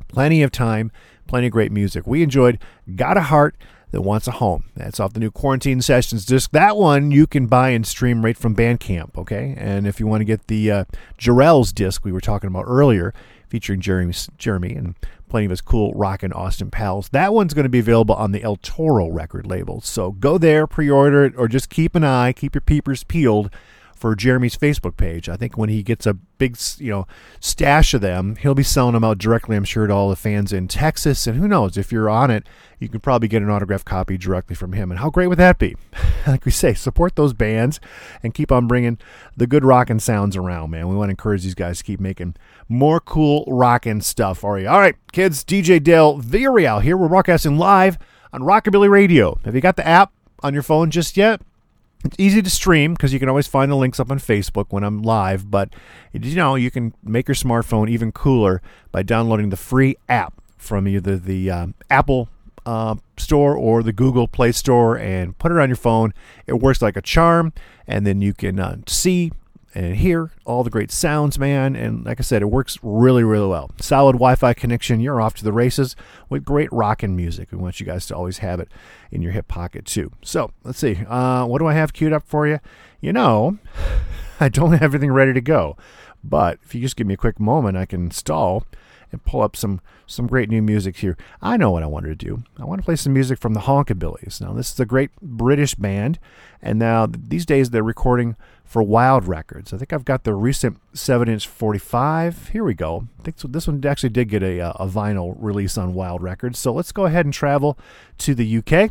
plenty 0.09 0.43
of 0.43 0.53
time, 0.53 0.93
plenty 1.27 1.49
of 1.49 1.53
great 1.53 1.73
music. 1.73 2.07
We 2.07 2.23
enjoyed 2.23 2.59
"Got 2.95 3.19
a 3.19 3.23
Heart." 3.23 3.57
That 3.93 4.03
wants 4.03 4.27
a 4.27 4.33
home. 4.33 4.65
That's 4.75 4.99
off 4.99 5.13
the 5.13 5.21
new 5.21 5.31
Quarantine 5.31 5.81
Sessions 5.81 6.27
disc. 6.27 6.51
That 6.51 6.77
one 6.77 7.13
you 7.13 7.27
can 7.29 7.47
buy 7.47 7.71
and 7.71 7.87
stream 7.87 8.25
right 8.25 8.37
from 8.37 8.55
Bandcamp, 8.55 9.17
okay? 9.17 9.55
And 9.57 9.87
if 9.87 10.01
you 10.01 10.09
want 10.09 10.23
to 10.23 10.25
get 10.25 10.49
the 10.49 10.71
uh, 10.71 10.85
Jarrell's 11.19 11.73
disc 11.73 12.05
we 12.05 12.11
were 12.11 12.21
talking 12.21 12.49
about 12.49 12.65
earlier, 12.67 13.15
featuring 13.49 13.81
Jeremy, 13.81 14.15
Jeremy 14.39 14.75
and 14.75 14.95
plenty 15.29 15.47
of 15.47 15.51
his 15.51 15.61
cool 15.61 15.93
rock 15.95 16.23
and 16.23 16.33
Austin 16.33 16.71
pals. 16.71 17.09
That 17.11 17.35
one's 17.35 17.55
going 17.55 17.65
to 17.65 17.71
be 17.71 17.79
available 17.79 18.15
on 18.15 18.33
the 18.33 18.43
El 18.43 18.57
Toro 18.57 19.09
record 19.09 19.47
label. 19.47 19.81
So 19.81 20.13
go 20.13 20.39
there, 20.39 20.67
pre-order 20.67 21.25
it, 21.25 21.35
or 21.37 21.49
just 21.49 21.71
keep 21.71 21.95
an 21.95 22.05
eye, 22.05 22.33
keep 22.33 22.55
your 22.55 22.63
peepers 22.63 23.05
peeled 23.05 23.51
for 23.97 24.15
Jeremy's 24.15 24.57
Facebook 24.57 24.97
page. 24.97 25.29
I 25.29 25.37
think 25.37 25.57
when 25.57 25.69
he 25.69 25.83
gets 25.83 26.07
a 26.07 26.15
big, 26.15 26.59
you 26.79 26.91
know, 26.91 27.07
stash 27.41 27.95
of 27.95 28.03
them, 28.03 28.37
he'll 28.37 28.55
be 28.55 28.63
selling 28.63 28.93
them 28.93 29.05
out 29.05 29.19
directly, 29.19 29.57
I'm 29.57 29.65
sure, 29.65 29.87
to 29.87 29.93
all 29.93 30.11
the 30.11 30.17
fans 30.17 30.53
in 30.53 30.69
Texas. 30.69 31.27
And 31.27 31.39
who 31.39 31.49
knows, 31.49 31.77
if 31.77 31.91
you're 31.91 32.11
on 32.11 32.31
it, 32.31 32.47
you 32.79 32.89
can 32.89 33.01
probably 33.01 33.29
get 33.29 33.43
an 33.43 33.51
autographed 33.51 33.87
copy 33.87 34.19
directly 34.19 34.55
from 34.55 34.75
him. 34.75 34.91
And 34.91 35.01
how 35.01 35.11
great 35.11 35.29
would 35.29 35.39
that 35.39 35.59
be? 35.59 35.77
like 36.27 36.45
we 36.45 36.51
say, 36.51 36.75
support 36.75 37.17
those 37.17 37.33
bands 37.33 37.81
and 38.23 38.35
keep 38.35 38.53
on 38.53 38.67
bringing 38.67 38.99
the 39.37 39.47
good 39.47 39.65
rockin' 39.65 39.99
sounds 39.99 40.37
around, 40.37 40.71
man. 40.71 40.89
We 40.89 40.97
want 40.97 41.09
to 41.09 41.13
encourage 41.13 41.43
these 41.43 41.55
guys 41.55 41.79
to 41.79 41.85
keep 41.85 42.01
making 42.01 42.37
more 42.69 43.01
cool 43.01 43.45
rockin' 43.49 44.03
stuff 44.03 44.39
for 44.39 44.59
you. 44.59 44.69
All 44.69 44.81
right, 44.81 44.97
kids, 45.13 45.43
DJ 45.43 45.83
Del 45.83 46.21
Villarreal 46.21 46.83
here. 46.83 46.97
We're 46.97 47.09
broadcasting 47.09 47.57
live 47.57 47.99
on 48.33 48.43
Rockabilly 48.43 48.91
Radio. 48.91 49.39
Have 49.45 49.55
you 49.55 49.61
got 49.61 49.77
the 49.77 49.87
app 49.87 50.13
on 50.43 50.53
your 50.53 50.63
phone 50.63 50.91
just 50.91 51.17
yet? 51.17 51.41
It's 52.07 52.17
easy 52.21 52.41
to 52.41 52.51
stream 52.51 52.95
because 52.95 53.13
you 53.13 53.19
can 53.19 53.29
always 53.29 53.49
find 53.49 53.71
the 53.71 53.75
links 53.75 53.99
up 53.99 54.13
on 54.13 54.21
Facebook 54.21 54.67
when 54.69 54.85
I'm 54.85 55.03
live, 55.03 55.51
but 55.51 55.75
you 56.13 56.37
know 56.37 56.55
you 56.55 56.71
can 56.71 56.95
make 57.03 57.27
your 57.27 57.35
smartphone 57.35 57.91
even 57.91 58.13
cooler 58.13 58.63
by 58.93 59.03
downloading 59.03 59.51
the 59.51 59.57
free 59.57 59.97
app 60.09 60.41
from 60.57 60.87
either 60.87 61.17
the 61.17 61.51
uh, 61.51 61.67
Apple 61.91 62.29
uh, 62.65 62.95
Store 63.17 63.57
or 63.57 63.83
the 63.83 63.93
Google 63.93 64.29
Play 64.29 64.53
Store 64.53 64.97
and 64.97 65.37
put 65.39 65.51
it 65.51 65.59
on 65.59 65.69
your 65.69 65.77
phone. 65.77 66.15
It 66.47 66.61
works 66.61 66.81
like 66.81 66.97
a 66.97 67.03
charm, 67.03 67.53
and 67.89 68.07
then 68.07 68.21
you 68.21 68.35
can 68.35 68.61
uh, 68.61 68.77
see 68.87 69.33
and 69.77 69.95
hear 69.97 70.31
all 70.47 70.65
the 70.65 70.71
great 70.71 70.91
sounds, 70.91 71.39
man. 71.39 71.77
And 71.77 72.07
like 72.07 72.19
I 72.19 72.23
said, 72.23 72.41
it 72.41 72.47
works 72.47 72.79
really, 72.83 73.23
really 73.23 73.47
well. 73.47 73.71
Solid 73.79 74.15
Wi 74.15 74.35
Fi 74.35 74.55
connection. 74.55 75.01
You're 75.01 75.21
off 75.21 75.35
to 75.35 75.45
the 75.45 75.53
races 75.53 75.95
with 76.31 76.47
great 76.47 76.73
rockin' 76.73 77.15
music. 77.15 77.53
We 77.53 77.59
want 77.59 77.79
you 77.79 77.85
guys 77.85 78.07
to 78.07 78.17
always 78.17 78.39
have 78.39 78.59
it 78.59 78.73
in 79.11 79.21
your 79.21 79.33
hip 79.33 79.49
pocket, 79.49 79.85
too. 79.85 80.13
So 80.23 80.51
let's 80.65 80.79
see. 80.79 81.05
Uh, 81.07 81.45
what 81.45 81.59
do 81.59 81.67
I 81.67 81.75
have 81.75 81.93
queued 81.93 82.15
up 82.15 82.27
for 82.27 82.47
you? 82.47 82.59
You 83.03 83.13
know, 83.13 83.59
I 84.41 84.49
don't 84.49 84.73
have 84.73 84.83
everything 84.83 85.13
ready 85.13 85.35
to 85.35 85.43
go. 85.43 85.77
But 86.25 86.59
if 86.65 86.75
you 86.75 86.81
just 86.81 86.97
give 86.97 87.07
me 87.07 87.15
a 87.15 87.19
quick 87.19 87.39
moment, 87.39 87.77
I 87.77 87.85
can 87.85 88.05
install 88.05 88.65
and 89.13 89.25
pull 89.25 89.43
up 89.43 89.57
some 89.57 89.81
some 90.07 90.27
great 90.27 90.49
new 90.49 90.63
music 90.63 90.99
here. 90.99 91.17
I 91.43 91.57
know 91.57 91.71
what 91.71 91.83
I 91.83 91.87
wanted 91.87 92.19
to 92.19 92.27
do. 92.27 92.43
I 92.59 92.65
want 92.65 92.81
to 92.81 92.85
play 92.85 92.97
some 92.97 93.13
music 93.13 93.39
from 93.39 93.55
the 93.55 93.61
Honkabillies. 93.61 94.41
Now, 94.41 94.53
this 94.53 94.73
is 94.73 94.81
a 94.81 94.87
great 94.87 95.11
British 95.21 95.75
band, 95.75 96.19
and 96.63 96.79
now 96.79 97.07
these 97.07 97.47
days 97.47 97.71
they're 97.71 97.83
recording 97.83 98.37
for 98.65 98.83
Wild 98.83 99.27
Records. 99.27 99.73
I 99.73 99.79
think 99.79 99.93
I've 99.93 100.05
got 100.05 100.25
the 100.25 100.35
recent 100.35 100.79
7 100.93 101.29
inch 101.29 101.47
45. 101.47 102.49
Here 102.49 102.65
we 102.65 102.75
go. 102.75 103.07
I 103.21 103.23
think 103.23 103.37
this 103.39 103.67
one 103.67 103.85
actually 103.87 104.11
did 104.11 104.29
get 104.29 104.43
a, 104.43 104.59
a 104.81 104.89
vinyl 104.89 105.37
release 105.39 105.79
on 105.79 105.95
Wild 105.95 106.23
Records. 106.23 106.59
So 106.59 106.73
let's 106.73 106.93
go 106.93 107.07
ahead 107.07 107.25
and 107.25 107.33
travel 107.33 107.79
to 108.19 108.35
the 108.35 108.59
UK. 108.59 108.91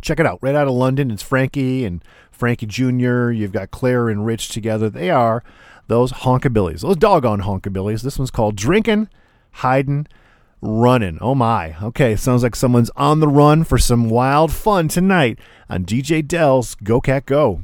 Check 0.00 0.20
it 0.20 0.26
out. 0.26 0.38
Right 0.40 0.54
out 0.54 0.68
of 0.68 0.74
London, 0.74 1.10
it's 1.10 1.22
Frankie 1.22 1.84
and 1.84 2.02
Frankie 2.30 2.66
Jr. 2.66 3.30
You've 3.30 3.52
got 3.52 3.70
Claire 3.70 4.08
and 4.08 4.24
Rich 4.24 4.48
together. 4.48 4.88
They 4.88 5.10
are 5.10 5.44
those 5.88 6.12
honkabillies, 6.12 6.80
those 6.80 6.96
doggone 6.96 7.42
honkabillies. 7.42 8.02
This 8.02 8.18
one's 8.18 8.30
called 8.30 8.56
Drinking, 8.56 9.08
Hiding, 9.52 10.06
Running. 10.64 11.18
Oh 11.20 11.34
my. 11.34 11.74
Okay, 11.82 12.14
sounds 12.14 12.44
like 12.44 12.54
someone's 12.54 12.90
on 12.94 13.18
the 13.18 13.26
run 13.26 13.64
for 13.64 13.78
some 13.78 14.08
wild 14.08 14.52
fun 14.52 14.86
tonight 14.86 15.40
on 15.68 15.84
DJ 15.84 16.26
Del's 16.26 16.76
Go 16.76 17.00
Cat 17.00 17.26
Go. 17.26 17.62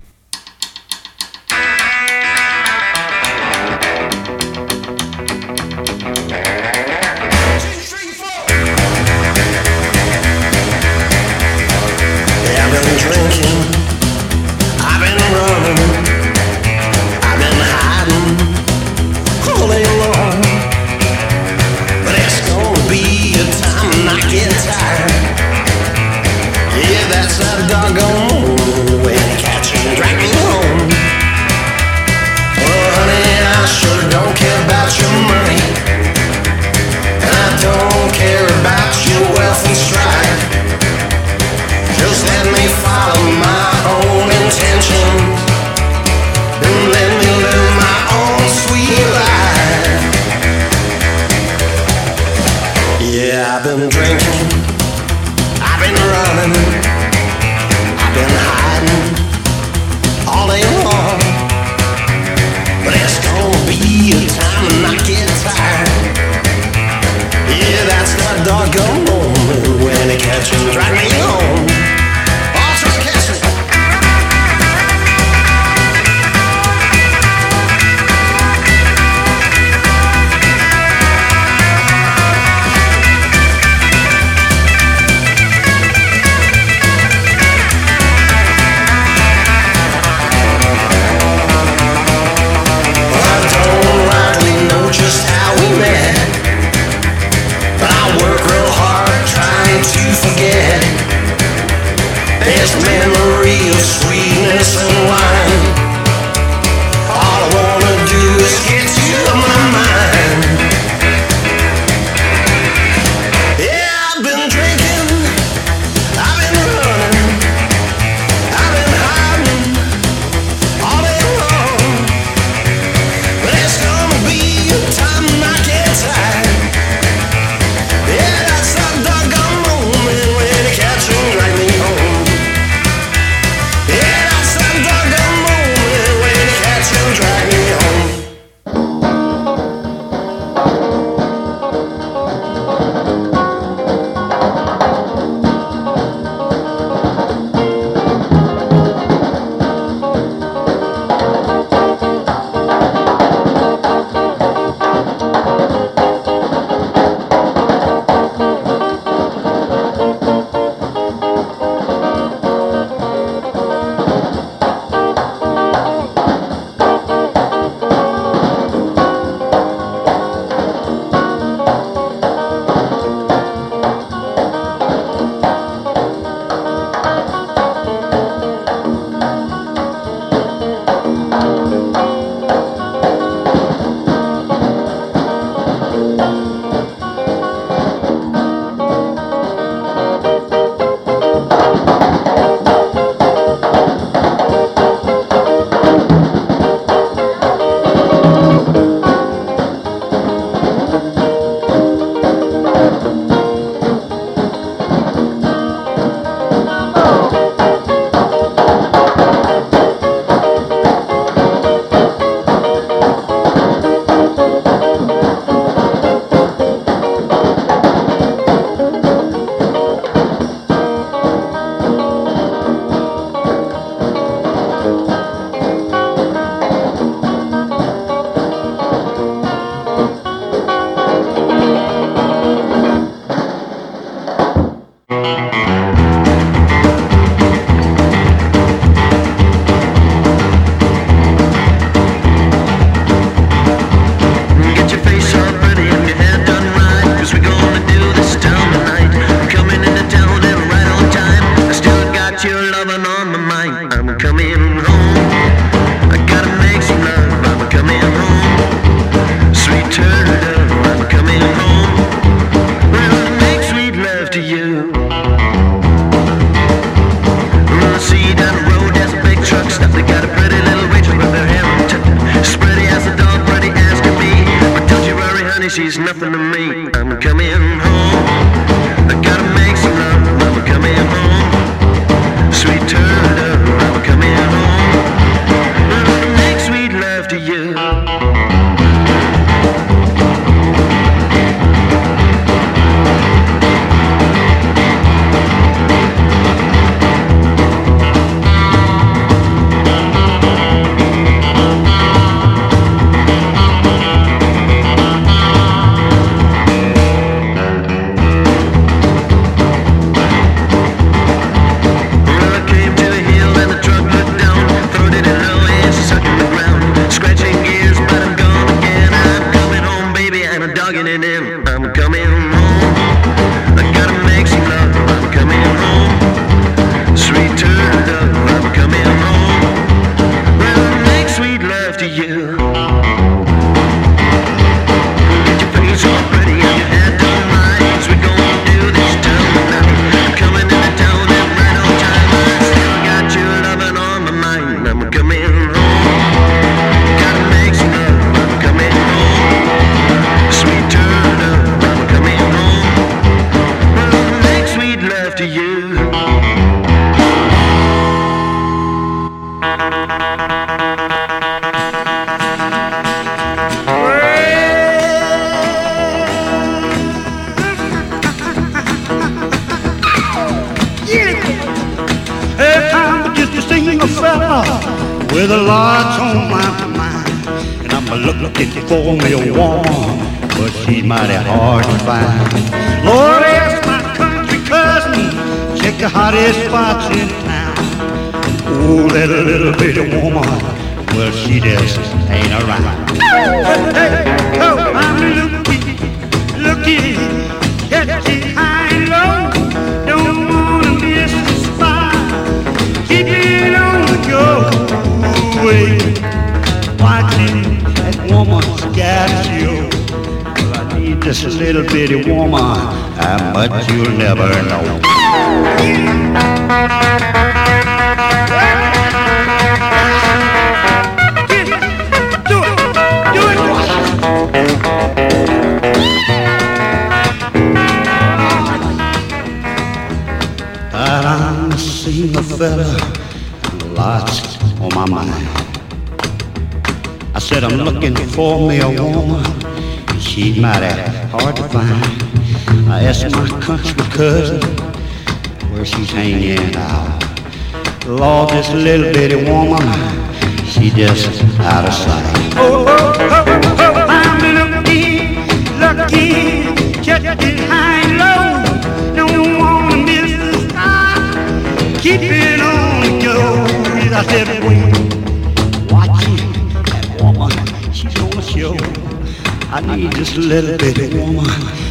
I 469.79 469.95
need 469.95 470.13
this 470.15 470.37
little 470.37 470.77
bitty 470.77 471.17
woman. 471.17 471.45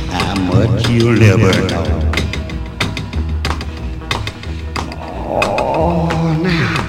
How 0.10 0.36
much 0.42 0.90
you'll 0.90 1.14
never 1.14 1.54
know. 1.70 2.12
Oh, 5.00 6.38
now. 6.44 6.84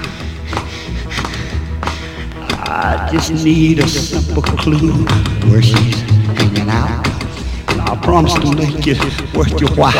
I 2.67 3.09
just 3.13 3.31
need 3.31 3.79
a 3.79 3.87
simple 3.87 4.41
clue 4.41 5.05
where 5.49 5.61
she's 5.61 6.01
hanging 6.35 6.69
out. 6.69 7.07
I 7.89 7.95
promise 8.03 8.33
to 8.33 8.53
make 8.57 8.85
it 8.85 8.99
worth 9.33 9.57
your 9.61 9.71
while. 9.77 9.93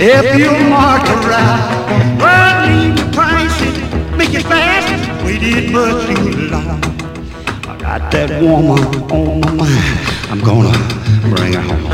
If 0.00 0.38
you 0.38 0.50
mark 0.70 1.06
her 1.08 1.30
out, 1.30 2.18
well, 2.18 2.66
leave 2.70 2.96
the 2.96 3.12
prices, 3.12 4.16
make 4.16 4.32
it 4.32 4.44
fast. 4.44 4.88
Waited 5.26 5.70
much 5.70 6.06
too 6.06 6.48
long. 6.48 6.82
I 7.66 7.76
got 7.78 8.10
that 8.12 8.42
woman 8.42 9.12
on 9.12 9.40
my 9.42 9.52
mind. 9.52 10.17
I'm 10.30 10.40
gonna 10.40 10.72
bring 11.34 11.54
her 11.54 11.62
home. 11.62 11.84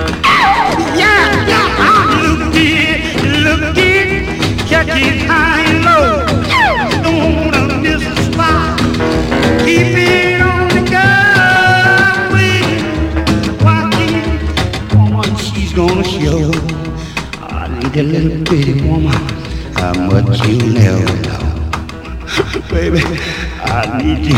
Yeah, 0.99 1.47
yeah, 1.47 1.77
I'm 1.79 2.41
looking, 2.41 2.99
looking, 3.45 4.67
checking 4.67 5.21
high 5.29 5.63
and 5.71 5.85
low. 5.85 6.27
Don't 7.53 7.81
miss 7.81 8.03
a 8.03 8.17
spot. 8.33 8.81
Keep 9.61 9.95
it 9.97 10.41
on 10.41 10.69
the 10.69 10.83
go. 10.91 11.09
Waiting, 12.35 12.85
watching. 13.63 14.99
Woman, 14.99 15.37
she's 15.37 15.73
gonna 15.73 16.03
show. 16.03 16.51
I 17.41 17.69
need 17.69 17.97
a 17.97 18.03
little 18.03 18.43
bitty 18.43 18.83
woman. 18.83 19.13
How 19.77 19.95
much 19.95 20.45
you 20.49 20.59
never 20.73 21.15
know. 21.23 21.45
Baby, 22.69 23.01
I 23.63 24.03
need 24.03 24.27
you. 24.27 24.37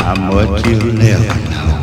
How 0.00 0.14
much 0.14 0.66
you 0.66 0.92
never 0.92 1.50
know. 1.50 1.75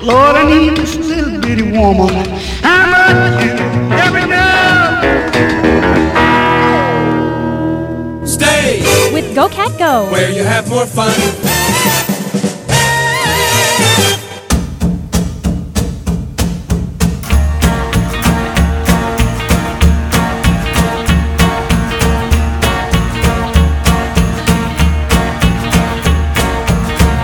Lord, 0.00 0.36
I 0.36 0.44
need 0.44 0.76
this 0.76 0.96
little 0.96 1.40
bitty 1.40 1.72
woman. 1.72 2.08
How 2.62 2.86
much 2.90 3.44
you 3.44 3.54
never 3.88 4.26
know. 4.26 5.44
Stay 8.24 8.80
With 9.12 9.34
Go 9.34 9.48
Cat 9.48 9.76
Go. 9.78 10.10
where 10.12 10.30
you 10.30 10.44
have 10.44 10.68
more 10.68 10.86
fun. 10.86 11.14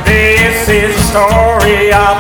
This 0.07 0.69
is 0.69 0.97
the 0.97 1.03
story 1.11 1.93
of 1.93 2.14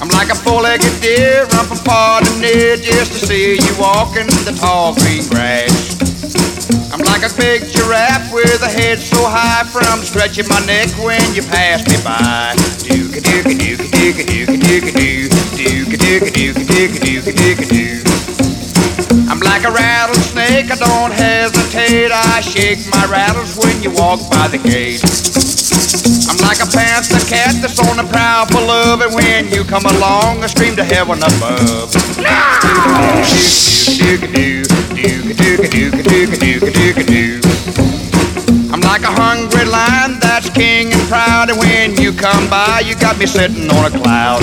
I'm 0.00 0.08
like 0.10 0.30
a 0.30 0.36
four-legged 0.36 1.02
deer, 1.02 1.44
from 1.46 1.76
far 1.78 2.22
and 2.22 2.40
near 2.40 2.76
just 2.76 3.10
to 3.10 3.26
see 3.26 3.58
you 3.58 3.74
walking 3.80 4.26
the 4.46 4.54
tall 4.56 4.94
green 4.94 5.26
grass. 5.28 5.98
I'm 6.92 7.00
like 7.00 7.24
a 7.26 7.34
big 7.34 7.66
giraffe 7.66 8.32
with 8.32 8.62
a 8.62 8.68
head 8.68 9.00
so 9.00 9.26
high 9.26 9.64
from 9.64 10.04
stretching 10.04 10.46
my 10.46 10.64
neck 10.66 10.86
when 11.02 11.34
you 11.34 11.42
pass 11.42 11.82
me 11.82 11.96
by. 12.04 12.54
Dooka 12.86 13.18
dooka 13.26 13.58
dooka 13.58 13.82
dooka 13.90 14.22
dooka 14.22 14.62
dooka 14.70 14.92
doo. 14.94 15.28
Dooka 15.58 15.96
dooka 15.98 16.30
dooka 16.30 16.62
dooka 16.70 16.98
dooka 17.02 17.32
dooka 17.34 17.66
doo. 17.68 18.09
I'm 19.10 19.40
like 19.40 19.64
a 19.64 19.70
rattlesnake, 19.70 20.70
I 20.70 20.76
don't 20.76 21.12
hesitate. 21.12 22.12
I 22.12 22.40
shake 22.40 22.78
my 22.90 23.06
rattles 23.06 23.56
when 23.58 23.82
you 23.82 23.90
walk 23.90 24.20
by 24.30 24.46
the 24.46 24.58
gate. 24.58 25.02
I'm 26.30 26.38
like 26.38 26.62
a 26.62 26.70
panther 26.70 27.18
cat 27.26 27.58
that's 27.60 27.78
on 27.90 27.96
the 27.96 28.06
prowl 28.06 28.46
for 28.46 28.60
love, 28.62 29.00
and 29.00 29.14
when 29.14 29.50
you 29.50 29.64
come 29.64 29.84
along, 29.84 30.44
I 30.44 30.46
scream 30.46 30.76
to 30.76 30.84
heaven 30.84 31.18
above. 31.18 31.90
I'm 38.72 38.80
like 38.80 39.02
a 39.02 39.10
hungry 39.10 39.64
lion 39.64 40.20
that's 40.20 40.50
king 40.50 40.92
and 40.92 41.02
proud, 41.08 41.50
and 41.50 41.58
when 41.58 41.99
come 42.20 42.50
by, 42.50 42.84
you 42.84 42.94
got 42.94 43.16
me 43.18 43.24
sitting 43.24 43.70
on 43.70 43.86
a 43.88 43.98
cloud. 43.98 44.42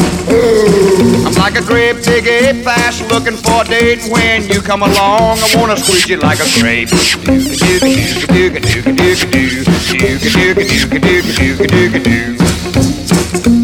I'm 1.25 1.33
like 1.37 1.55
a 1.55 1.61
great 1.61 2.03
big 2.03 2.25
ape 2.25 2.65
fast 2.65 3.07
looking 3.11 3.37
for 3.37 3.61
a 3.61 3.65
date. 3.65 4.01
When 4.09 4.49
you 4.49 4.61
come 4.61 4.81
along, 4.81 5.37
I 5.45 5.47
wanna 5.55 5.77
squeeze 5.77 6.09
you 6.09 6.17
like 6.17 6.39
a 6.39 6.49
grape. 6.57 6.89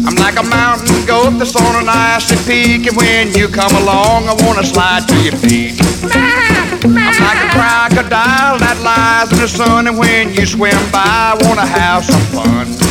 I'm 0.06 0.14
like 0.14 0.38
a 0.38 0.46
mountain 0.46 1.06
goat 1.06 1.34
that's 1.38 1.56
on 1.56 1.74
an 1.82 1.88
icy 1.88 2.36
peak, 2.46 2.86
and 2.86 2.96
when 2.96 3.32
you 3.34 3.48
come 3.48 3.74
along, 3.82 4.28
I 4.28 4.34
wanna 4.46 4.64
slide 4.64 5.08
to 5.08 5.16
your 5.26 5.36
feet. 5.42 5.74
I'm 6.84 7.18
like 7.18 7.40
a 7.42 7.50
crocodile 7.50 8.58
that 8.62 8.78
lies 8.80 9.32
in 9.32 9.38
the 9.40 9.48
sun, 9.48 9.88
and 9.88 9.98
when 9.98 10.32
you 10.32 10.46
swim 10.46 10.78
by, 10.92 11.02
I 11.02 11.36
wanna 11.42 11.66
have 11.66 12.04
some 12.04 12.22
fun. 12.30 12.83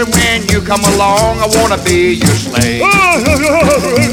And 0.00 0.08
when 0.14 0.48
you 0.48 0.60
come 0.60 0.80
along, 0.94 1.38
I 1.40 1.46
wanna 1.58 1.76
be 1.84 2.14
your 2.14 2.36
slave. 2.36 2.82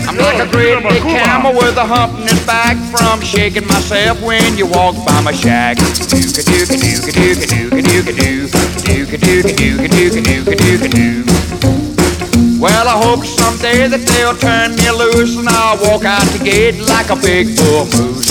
I'm 0.07 0.17
like 0.17 0.39
a 0.39 0.49
great 0.51 0.81
big 0.83 1.03
camel 1.03 1.53
with 1.53 1.77
a 1.77 1.85
hump 1.85 2.19
in 2.19 2.27
his 2.27 2.45
back 2.45 2.75
from 2.91 3.21
shaking 3.21 3.67
myself 3.67 4.21
when 4.21 4.57
you 4.57 4.65
walk 4.65 4.95
by 5.05 5.21
my 5.21 5.31
shack. 5.31 5.77
Dooka 5.77 6.41
dooka 6.43 6.75
dooka 6.75 7.11
dooka 7.15 7.45
dooka 7.47 7.81
dooka 7.87 8.11
doo. 8.19 8.47
Dooka 8.83 9.17
dooka 9.23 9.55
dooka 9.55 9.87
dooka 9.87 10.21
dooka 10.27 10.55
dooka 10.57 10.89
doo. 10.89 12.59
Well, 12.59 12.89
I 12.89 12.97
hope 12.99 13.23
someday 13.23 13.87
that 13.87 14.03
they'll 14.03 14.35
turn 14.35 14.75
me 14.75 14.91
loose 14.91 15.37
and 15.39 15.47
I'll 15.47 15.79
walk 15.79 16.03
out 16.03 16.27
the 16.35 16.43
gate 16.43 16.75
like 16.91 17.09
a 17.09 17.15
big 17.15 17.55
bull 17.55 17.85
moose. 17.95 18.27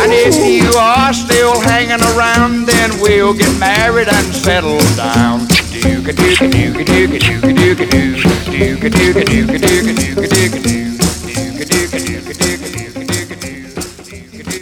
And 0.00 0.10
if 0.16 0.40
you 0.40 0.72
are 0.78 1.12
still 1.12 1.60
hanging 1.60 2.00
around, 2.16 2.64
then 2.64 2.90
we'll 3.02 3.34
get 3.34 3.52
married 3.60 4.08
and 4.08 4.34
settle 4.34 4.80
down. 4.96 5.49
Dooka 6.00 6.16
dooka 6.16 6.48
dooka 6.48 6.84
dooka 6.84 7.18
dooka 7.18 7.52
dooka 7.52 7.84
doo. 7.90 8.16
Dooka 8.48 8.88
dooka 8.88 9.20
dooka 9.20 9.58
dooka 9.60 9.92
dooka 9.92 10.24
dooka 10.32 10.62
doo. 10.64 10.80
Dooka 11.28 11.64
dooka 11.68 11.98
dooka 12.00 12.32
dooka 12.32 12.64
dooka 12.64 13.04
dooka 13.04 13.34
doo. 13.34 13.50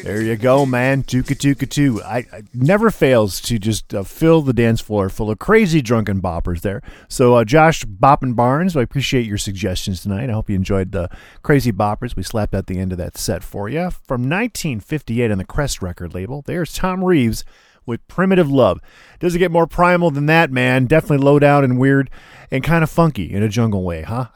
There 0.02 0.22
you 0.22 0.36
go, 0.36 0.66
man. 0.66 1.04
Tuka 1.04 1.36
Tuka 1.36 1.68
Two. 1.70 2.02
I, 2.02 2.26
I 2.32 2.42
never 2.52 2.90
fails 2.90 3.40
to 3.42 3.58
just 3.58 3.94
uh, 3.94 4.02
fill 4.02 4.42
the 4.42 4.52
dance 4.52 4.80
floor 4.80 5.08
full 5.10 5.30
of 5.30 5.38
crazy 5.38 5.80
drunken 5.80 6.20
boppers 6.20 6.62
there. 6.62 6.82
So, 7.08 7.34
uh, 7.34 7.44
Josh 7.44 7.84
Boppin 7.84 8.34
Barnes, 8.34 8.76
I 8.76 8.82
appreciate 8.82 9.26
your 9.26 9.38
suggestions 9.38 10.02
tonight. 10.02 10.30
I 10.30 10.32
hope 10.32 10.50
you 10.50 10.56
enjoyed 10.56 10.90
the 10.90 11.08
crazy 11.42 11.70
boppers 11.70 12.16
we 12.16 12.24
slapped 12.24 12.54
at 12.54 12.66
the 12.66 12.78
end 12.78 12.90
of 12.90 12.98
that 12.98 13.16
set 13.16 13.44
for 13.44 13.68
you. 13.68 13.90
From 13.90 14.22
1958 14.22 15.30
on 15.30 15.38
the 15.38 15.44
Crest 15.44 15.82
record 15.82 16.14
label, 16.14 16.42
there's 16.46 16.72
Tom 16.72 17.04
Reeves 17.04 17.44
with 17.88 18.06
Primitive 18.06 18.50
Love. 18.50 18.80
Does 19.18 19.34
it 19.34 19.40
get 19.40 19.50
more 19.50 19.66
primal 19.66 20.12
than 20.12 20.26
that, 20.26 20.52
man? 20.52 20.86
Definitely 20.86 21.24
low 21.24 21.40
down 21.40 21.64
and 21.64 21.78
weird 21.78 22.10
and 22.50 22.62
kind 22.62 22.82
of 22.82 22.90
funky 22.90 23.32
in 23.32 23.42
a 23.42 23.48
jungle 23.48 23.82
way, 23.82 24.02
huh? 24.02 24.26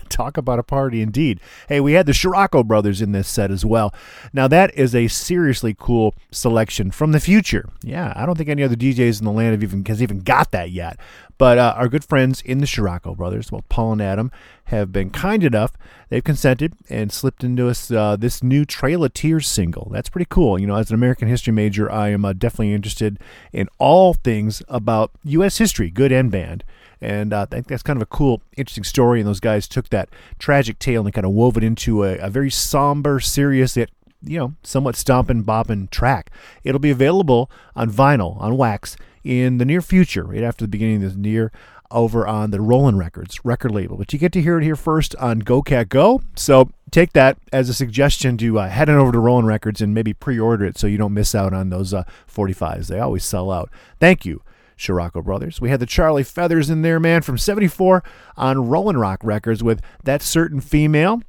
Talk 0.08 0.36
about 0.36 0.58
a 0.58 0.62
party 0.62 1.02
indeed. 1.02 1.40
Hey, 1.68 1.80
we 1.80 1.94
had 1.94 2.06
the 2.06 2.14
Scirocco 2.14 2.62
brothers 2.62 3.02
in 3.02 3.12
this 3.12 3.28
set 3.28 3.50
as 3.50 3.64
well. 3.64 3.92
Now, 4.32 4.48
that 4.48 4.74
is 4.74 4.94
a 4.94 5.08
seriously 5.08 5.74
cool 5.78 6.14
selection 6.30 6.90
from 6.90 7.12
the 7.12 7.20
future. 7.20 7.68
Yeah, 7.82 8.12
I 8.14 8.26
don't 8.26 8.36
think 8.36 8.48
any 8.48 8.62
other 8.62 8.76
DJs 8.76 9.18
in 9.18 9.24
the 9.24 9.32
land 9.32 9.52
have 9.52 9.62
even 9.62 9.84
has 9.86 10.02
even 10.02 10.20
got 10.20 10.52
that 10.52 10.70
yet. 10.70 10.98
But 11.42 11.58
uh, 11.58 11.74
our 11.76 11.88
good 11.88 12.04
friends 12.04 12.40
in 12.40 12.58
the 12.58 12.68
Scirocco 12.68 13.16
brothers, 13.16 13.50
well, 13.50 13.64
Paul 13.68 13.94
and 13.94 14.00
Adam, 14.00 14.30
have 14.66 14.92
been 14.92 15.10
kind 15.10 15.42
enough. 15.42 15.72
They've 16.08 16.22
consented 16.22 16.74
and 16.88 17.10
slipped 17.10 17.42
into 17.42 17.68
us 17.68 17.90
uh, 17.90 18.14
this 18.14 18.44
new 18.44 18.64
Trail 18.64 19.02
of 19.02 19.12
Tears 19.12 19.48
single. 19.48 19.90
That's 19.90 20.08
pretty 20.08 20.28
cool. 20.30 20.56
You 20.56 20.68
know, 20.68 20.76
as 20.76 20.90
an 20.90 20.94
American 20.94 21.26
history 21.26 21.52
major, 21.52 21.90
I 21.90 22.10
am 22.10 22.24
uh, 22.24 22.32
definitely 22.32 22.72
interested 22.72 23.18
in 23.52 23.68
all 23.78 24.14
things 24.14 24.62
about 24.68 25.10
U.S. 25.24 25.58
history, 25.58 25.90
good 25.90 26.12
and 26.12 26.30
bad. 26.30 26.62
And 27.00 27.32
uh, 27.32 27.42
I 27.42 27.46
think 27.46 27.66
that's 27.66 27.82
kind 27.82 27.96
of 27.96 28.02
a 28.02 28.06
cool, 28.06 28.40
interesting 28.56 28.84
story. 28.84 29.18
And 29.18 29.28
those 29.28 29.40
guys 29.40 29.66
took 29.66 29.88
that 29.88 30.10
tragic 30.38 30.78
tale 30.78 31.04
and 31.04 31.12
kind 31.12 31.26
of 31.26 31.32
wove 31.32 31.56
it 31.56 31.64
into 31.64 32.04
a, 32.04 32.18
a 32.18 32.30
very 32.30 32.52
somber, 32.52 33.18
serious, 33.18 33.76
yet 33.76 33.90
you 34.24 34.38
know, 34.38 34.54
somewhat 34.62 34.94
stomping, 34.94 35.42
bopping 35.42 35.90
track. 35.90 36.30
It'll 36.62 36.78
be 36.78 36.92
available 36.92 37.50
on 37.74 37.90
vinyl, 37.90 38.40
on 38.40 38.56
wax, 38.56 38.96
in 39.24 39.58
the 39.58 39.64
near 39.64 39.80
future, 39.80 40.24
right 40.24 40.42
after 40.42 40.64
the 40.64 40.68
beginning 40.68 41.04
of 41.04 41.22
the 41.22 41.28
year, 41.28 41.52
over 41.90 42.26
on 42.26 42.50
the 42.50 42.60
Roland 42.60 42.98
Records 42.98 43.44
record 43.44 43.70
label. 43.70 43.96
But 43.96 44.12
you 44.12 44.18
get 44.18 44.32
to 44.32 44.42
hear 44.42 44.58
it 44.58 44.64
here 44.64 44.76
first 44.76 45.14
on 45.16 45.40
Go 45.40 45.62
Cat 45.62 45.88
Go. 45.88 46.22
So 46.36 46.70
take 46.90 47.12
that 47.12 47.38
as 47.52 47.68
a 47.68 47.74
suggestion 47.74 48.36
to 48.38 48.58
uh, 48.58 48.68
head 48.68 48.88
on 48.88 48.96
over 48.96 49.12
to 49.12 49.18
Roland 49.18 49.46
Records 49.46 49.80
and 49.80 49.94
maybe 49.94 50.12
pre-order 50.12 50.64
it 50.64 50.78
so 50.78 50.86
you 50.86 50.98
don't 50.98 51.14
miss 51.14 51.34
out 51.34 51.52
on 51.52 51.70
those 51.70 51.92
uh, 51.92 52.04
45s. 52.32 52.88
They 52.88 52.98
always 52.98 53.24
sell 53.24 53.50
out. 53.50 53.70
Thank 54.00 54.24
you. 54.24 54.42
Scirocco 54.76 55.22
Brothers. 55.22 55.60
We 55.60 55.70
had 55.70 55.80
the 55.80 55.86
Charlie 55.86 56.24
Feathers 56.24 56.68
in 56.68 56.82
there, 56.82 56.98
man, 56.98 57.22
from 57.22 57.38
74 57.38 58.02
on 58.36 58.68
Rollin' 58.68 58.96
Rock 58.96 59.20
Records 59.22 59.62
with 59.62 59.80
That 60.02 60.22
Certain 60.22 60.60
Female. 60.60 61.22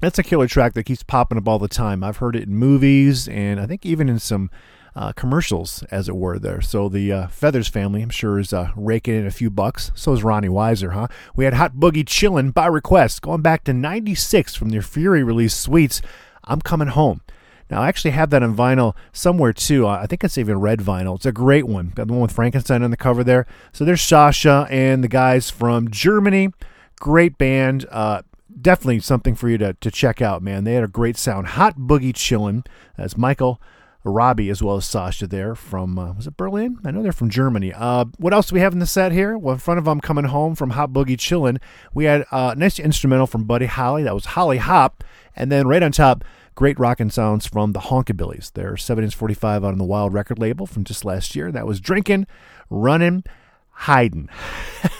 That's 0.00 0.18
a 0.18 0.22
killer 0.22 0.46
track 0.46 0.74
that 0.74 0.84
keeps 0.84 1.02
popping 1.02 1.38
up 1.38 1.48
all 1.48 1.58
the 1.58 1.68
time. 1.68 2.04
I've 2.04 2.18
heard 2.18 2.36
it 2.36 2.44
in 2.44 2.54
movies 2.54 3.28
and 3.28 3.60
I 3.60 3.66
think 3.66 3.84
even 3.86 4.08
in 4.08 4.18
some 4.18 4.50
uh, 4.94 5.12
commercials, 5.12 5.82
as 5.90 6.08
it 6.08 6.16
were, 6.16 6.38
there. 6.38 6.60
So 6.60 6.88
the 6.88 7.12
uh, 7.12 7.26
Feathers 7.28 7.68
family, 7.68 8.02
I'm 8.02 8.10
sure, 8.10 8.38
is 8.38 8.52
uh, 8.52 8.70
raking 8.76 9.14
in 9.14 9.26
a 9.26 9.30
few 9.30 9.50
bucks. 9.50 9.90
So 9.94 10.12
is 10.12 10.22
Ronnie 10.22 10.48
Weiser, 10.48 10.92
huh? 10.92 11.08
We 11.34 11.44
had 11.44 11.54
Hot 11.54 11.74
Boogie 11.74 12.04
Chillin' 12.04 12.52
by 12.52 12.66
request, 12.66 13.22
going 13.22 13.42
back 13.42 13.64
to 13.64 13.72
96 13.72 14.54
from 14.54 14.68
their 14.68 14.82
Fury 14.82 15.22
release 15.22 15.56
Sweets. 15.56 16.02
I'm 16.44 16.60
Coming 16.60 16.88
Home. 16.88 17.22
Now, 17.70 17.80
I 17.80 17.88
actually 17.88 18.10
have 18.10 18.28
that 18.30 18.42
on 18.42 18.54
vinyl 18.54 18.94
somewhere 19.12 19.54
too. 19.54 19.86
I 19.86 20.06
think 20.06 20.22
it's 20.22 20.36
even 20.36 20.60
red 20.60 20.80
vinyl. 20.80 21.16
It's 21.16 21.24
a 21.24 21.32
great 21.32 21.66
one. 21.66 21.92
Got 21.94 22.08
the 22.08 22.12
one 22.12 22.20
with 22.20 22.32
Frankenstein 22.32 22.82
on 22.82 22.90
the 22.90 22.98
cover 22.98 23.24
there. 23.24 23.46
So 23.72 23.86
there's 23.86 24.02
Sasha 24.02 24.66
and 24.68 25.02
the 25.02 25.08
guys 25.08 25.48
from 25.48 25.90
Germany. 25.90 26.50
Great 27.00 27.38
band. 27.38 27.86
Uh, 27.90 28.22
definitely 28.60 29.00
something 29.00 29.34
for 29.34 29.48
you 29.48 29.56
to, 29.56 29.72
to 29.72 29.90
check 29.90 30.20
out, 30.20 30.42
man. 30.42 30.64
They 30.64 30.74
had 30.74 30.84
a 30.84 30.88
great 30.88 31.16
sound. 31.16 31.46
Hot 31.46 31.78
Boogie 31.78 32.12
Chillin'. 32.12 32.66
That's 32.98 33.16
Michael. 33.16 33.58
Robbie 34.04 34.50
as 34.50 34.62
well 34.62 34.76
as 34.76 34.84
Sasha 34.84 35.26
there 35.26 35.54
from 35.54 35.98
uh, 35.98 36.12
was 36.12 36.26
it 36.26 36.36
Berlin? 36.36 36.78
I 36.84 36.90
know 36.90 37.02
they're 37.02 37.12
from 37.12 37.30
Germany. 37.30 37.72
Uh, 37.72 38.06
what 38.18 38.32
else 38.32 38.48
do 38.48 38.54
we 38.54 38.60
have 38.60 38.72
in 38.72 38.78
the 38.78 38.86
set 38.86 39.12
here? 39.12 39.38
Well, 39.38 39.54
in 39.54 39.60
front 39.60 39.78
of 39.78 39.84
them 39.84 40.00
coming 40.00 40.24
home 40.24 40.54
from 40.54 40.70
Hot 40.70 40.92
Boogie 40.92 41.16
Chillin', 41.16 41.58
we 41.94 42.04
had 42.04 42.22
uh, 42.32 42.52
a 42.54 42.58
nice 42.58 42.78
instrumental 42.78 43.26
from 43.26 43.44
Buddy 43.44 43.66
Holly. 43.66 44.02
That 44.02 44.14
was 44.14 44.26
Holly 44.26 44.58
Hop, 44.58 45.04
and 45.36 45.52
then 45.52 45.68
right 45.68 45.82
on 45.82 45.92
top, 45.92 46.24
great 46.54 46.78
rockin' 46.78 47.10
sounds 47.10 47.46
from 47.46 47.72
the 47.72 47.80
Honkabillies. 47.80 48.52
They're 48.52 48.76
seven 48.76 49.04
inch 49.04 49.14
forty 49.14 49.34
five 49.34 49.64
on 49.64 49.78
the 49.78 49.84
Wild 49.84 50.12
record 50.12 50.38
label 50.38 50.66
from 50.66 50.84
just 50.84 51.04
last 51.04 51.36
year. 51.36 51.52
That 51.52 51.66
was 51.66 51.80
drinking, 51.80 52.26
running, 52.70 53.24
hiding. 53.70 54.28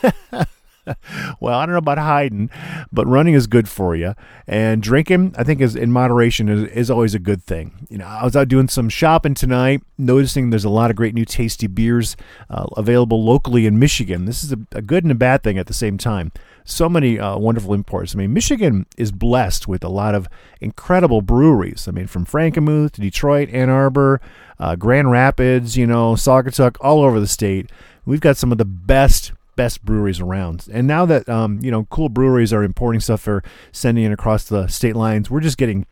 well, 1.41 1.59
I 1.59 1.67
don't 1.67 1.75
know 1.75 1.79
about 1.79 1.99
hiding, 1.99 2.51
but 2.93 3.07
running 3.07 3.35
is 3.35 3.47
good 3.47 3.69
for 3.69 3.95
you. 3.95 4.15
And 4.47 4.83
drinking, 4.83 5.35
I 5.39 5.45
think, 5.45 5.61
is 5.61 5.77
in 5.77 5.93
moderation 5.93 6.49
is, 6.49 6.65
is 6.73 6.91
always 6.91 7.15
a 7.15 7.19
good 7.19 7.43
thing. 7.43 7.87
You 7.89 7.99
know, 7.99 8.07
I 8.07 8.25
was 8.25 8.37
out 8.37 8.49
doing 8.49 8.69
some 8.69 8.89
shopping 8.89 9.35
tonight, 9.35 9.83
noticing 9.99 10.51
there's 10.51 10.65
a 10.65 10.71
lot 10.71 10.91
of 10.91 10.97
great 10.97 11.15
new 11.15 11.25
tasty 11.25 11.67
beers 11.67 12.17
uh, 12.51 12.67
available 12.77 13.25
locally 13.25 13.67
in 13.67 13.79
Michigan. 13.79 14.25
This 14.25 14.43
is 14.43 14.53
a, 14.53 14.59
a 14.73 14.83
good 14.83 15.05
and 15.05 15.13
a 15.13 15.17
bad 15.17 15.43
thing 15.43 15.59
at 15.59 15.67
the 15.67 15.75
same 15.75 15.99
time 15.99 16.33
so 16.65 16.89
many 16.89 17.19
uh, 17.19 17.37
wonderful 17.37 17.75
imports. 17.75 18.15
I 18.15 18.19
mean, 18.19 18.33
Michigan 18.33 18.87
is 18.97 19.13
blessed 19.13 19.67
with 19.69 19.83
a 19.85 19.89
lot 19.89 20.15
of 20.15 20.29
incredible 20.61 21.23
breweries. 21.23 21.89
I 21.89 21.91
mean, 21.91 22.07
from 22.07 22.25
Frankenmuth 22.25 22.93
to 22.93 23.01
Detroit, 23.01 23.49
Ann 23.51 23.69
Arbor, 23.69 24.21
uh, 24.59 24.77
Grand 24.77 25.11
Rapids, 25.11 25.77
you 25.77 25.87
know, 25.87 26.15
Saugatuck, 26.15 26.77
all 26.81 27.03
over 27.03 27.19
the 27.19 27.27
state. 27.27 27.71
We've 28.05 28.21
got 28.21 28.37
some 28.37 28.53
of 28.53 28.59
the 28.59 28.65
best 28.65 29.33
best 29.57 29.85
breweries 29.85 30.21
around. 30.21 30.67
And 30.73 30.87
now 30.87 31.07
that 31.07 31.29
um, 31.29 31.61
you 31.63 31.71
know, 31.71 31.85
cool 31.91 32.09
breweries 32.09 32.53
are 32.53 32.63
importing 32.63 33.01
stuff 33.01 33.27
or 33.27 33.43
sending 33.71 34.05
it 34.05 34.13
across 34.13 34.45
the 34.45 34.67
state 34.69 34.97
lines, 34.97 35.31
we're 35.31 35.41
just 35.41 35.59
getting 35.59 35.87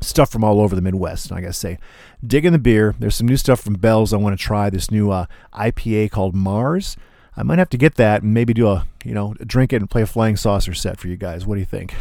stuff 0.00 0.30
from 0.30 0.44
all 0.44 0.60
over 0.60 0.74
the 0.74 0.82
Midwest. 0.82 1.32
I 1.32 1.40
gotta 1.40 1.52
say, 1.52 1.78
digging 2.24 2.52
the 2.52 2.58
beer. 2.58 2.94
There's 2.98 3.16
some 3.16 3.28
new 3.28 3.36
stuff 3.36 3.60
from 3.60 3.74
Bell's. 3.74 4.12
I 4.12 4.16
want 4.16 4.38
to 4.38 4.42
try 4.42 4.70
this 4.70 4.90
new 4.90 5.10
uh, 5.10 5.26
IPA 5.54 6.10
called 6.10 6.34
Mars. 6.34 6.96
I 7.36 7.42
might 7.44 7.58
have 7.58 7.70
to 7.70 7.78
get 7.78 7.94
that 7.94 8.22
and 8.22 8.34
maybe 8.34 8.52
do 8.52 8.66
a 8.66 8.86
you 9.08 9.14
know 9.14 9.34
drink 9.46 9.72
it 9.72 9.76
and 9.76 9.88
play 9.88 10.02
a 10.02 10.06
flying 10.06 10.36
saucer 10.36 10.74
set 10.74 10.98
for 10.98 11.08
you 11.08 11.16
guys. 11.16 11.46
What 11.46 11.54
do 11.54 11.60
you 11.60 11.66
think? 11.66 11.94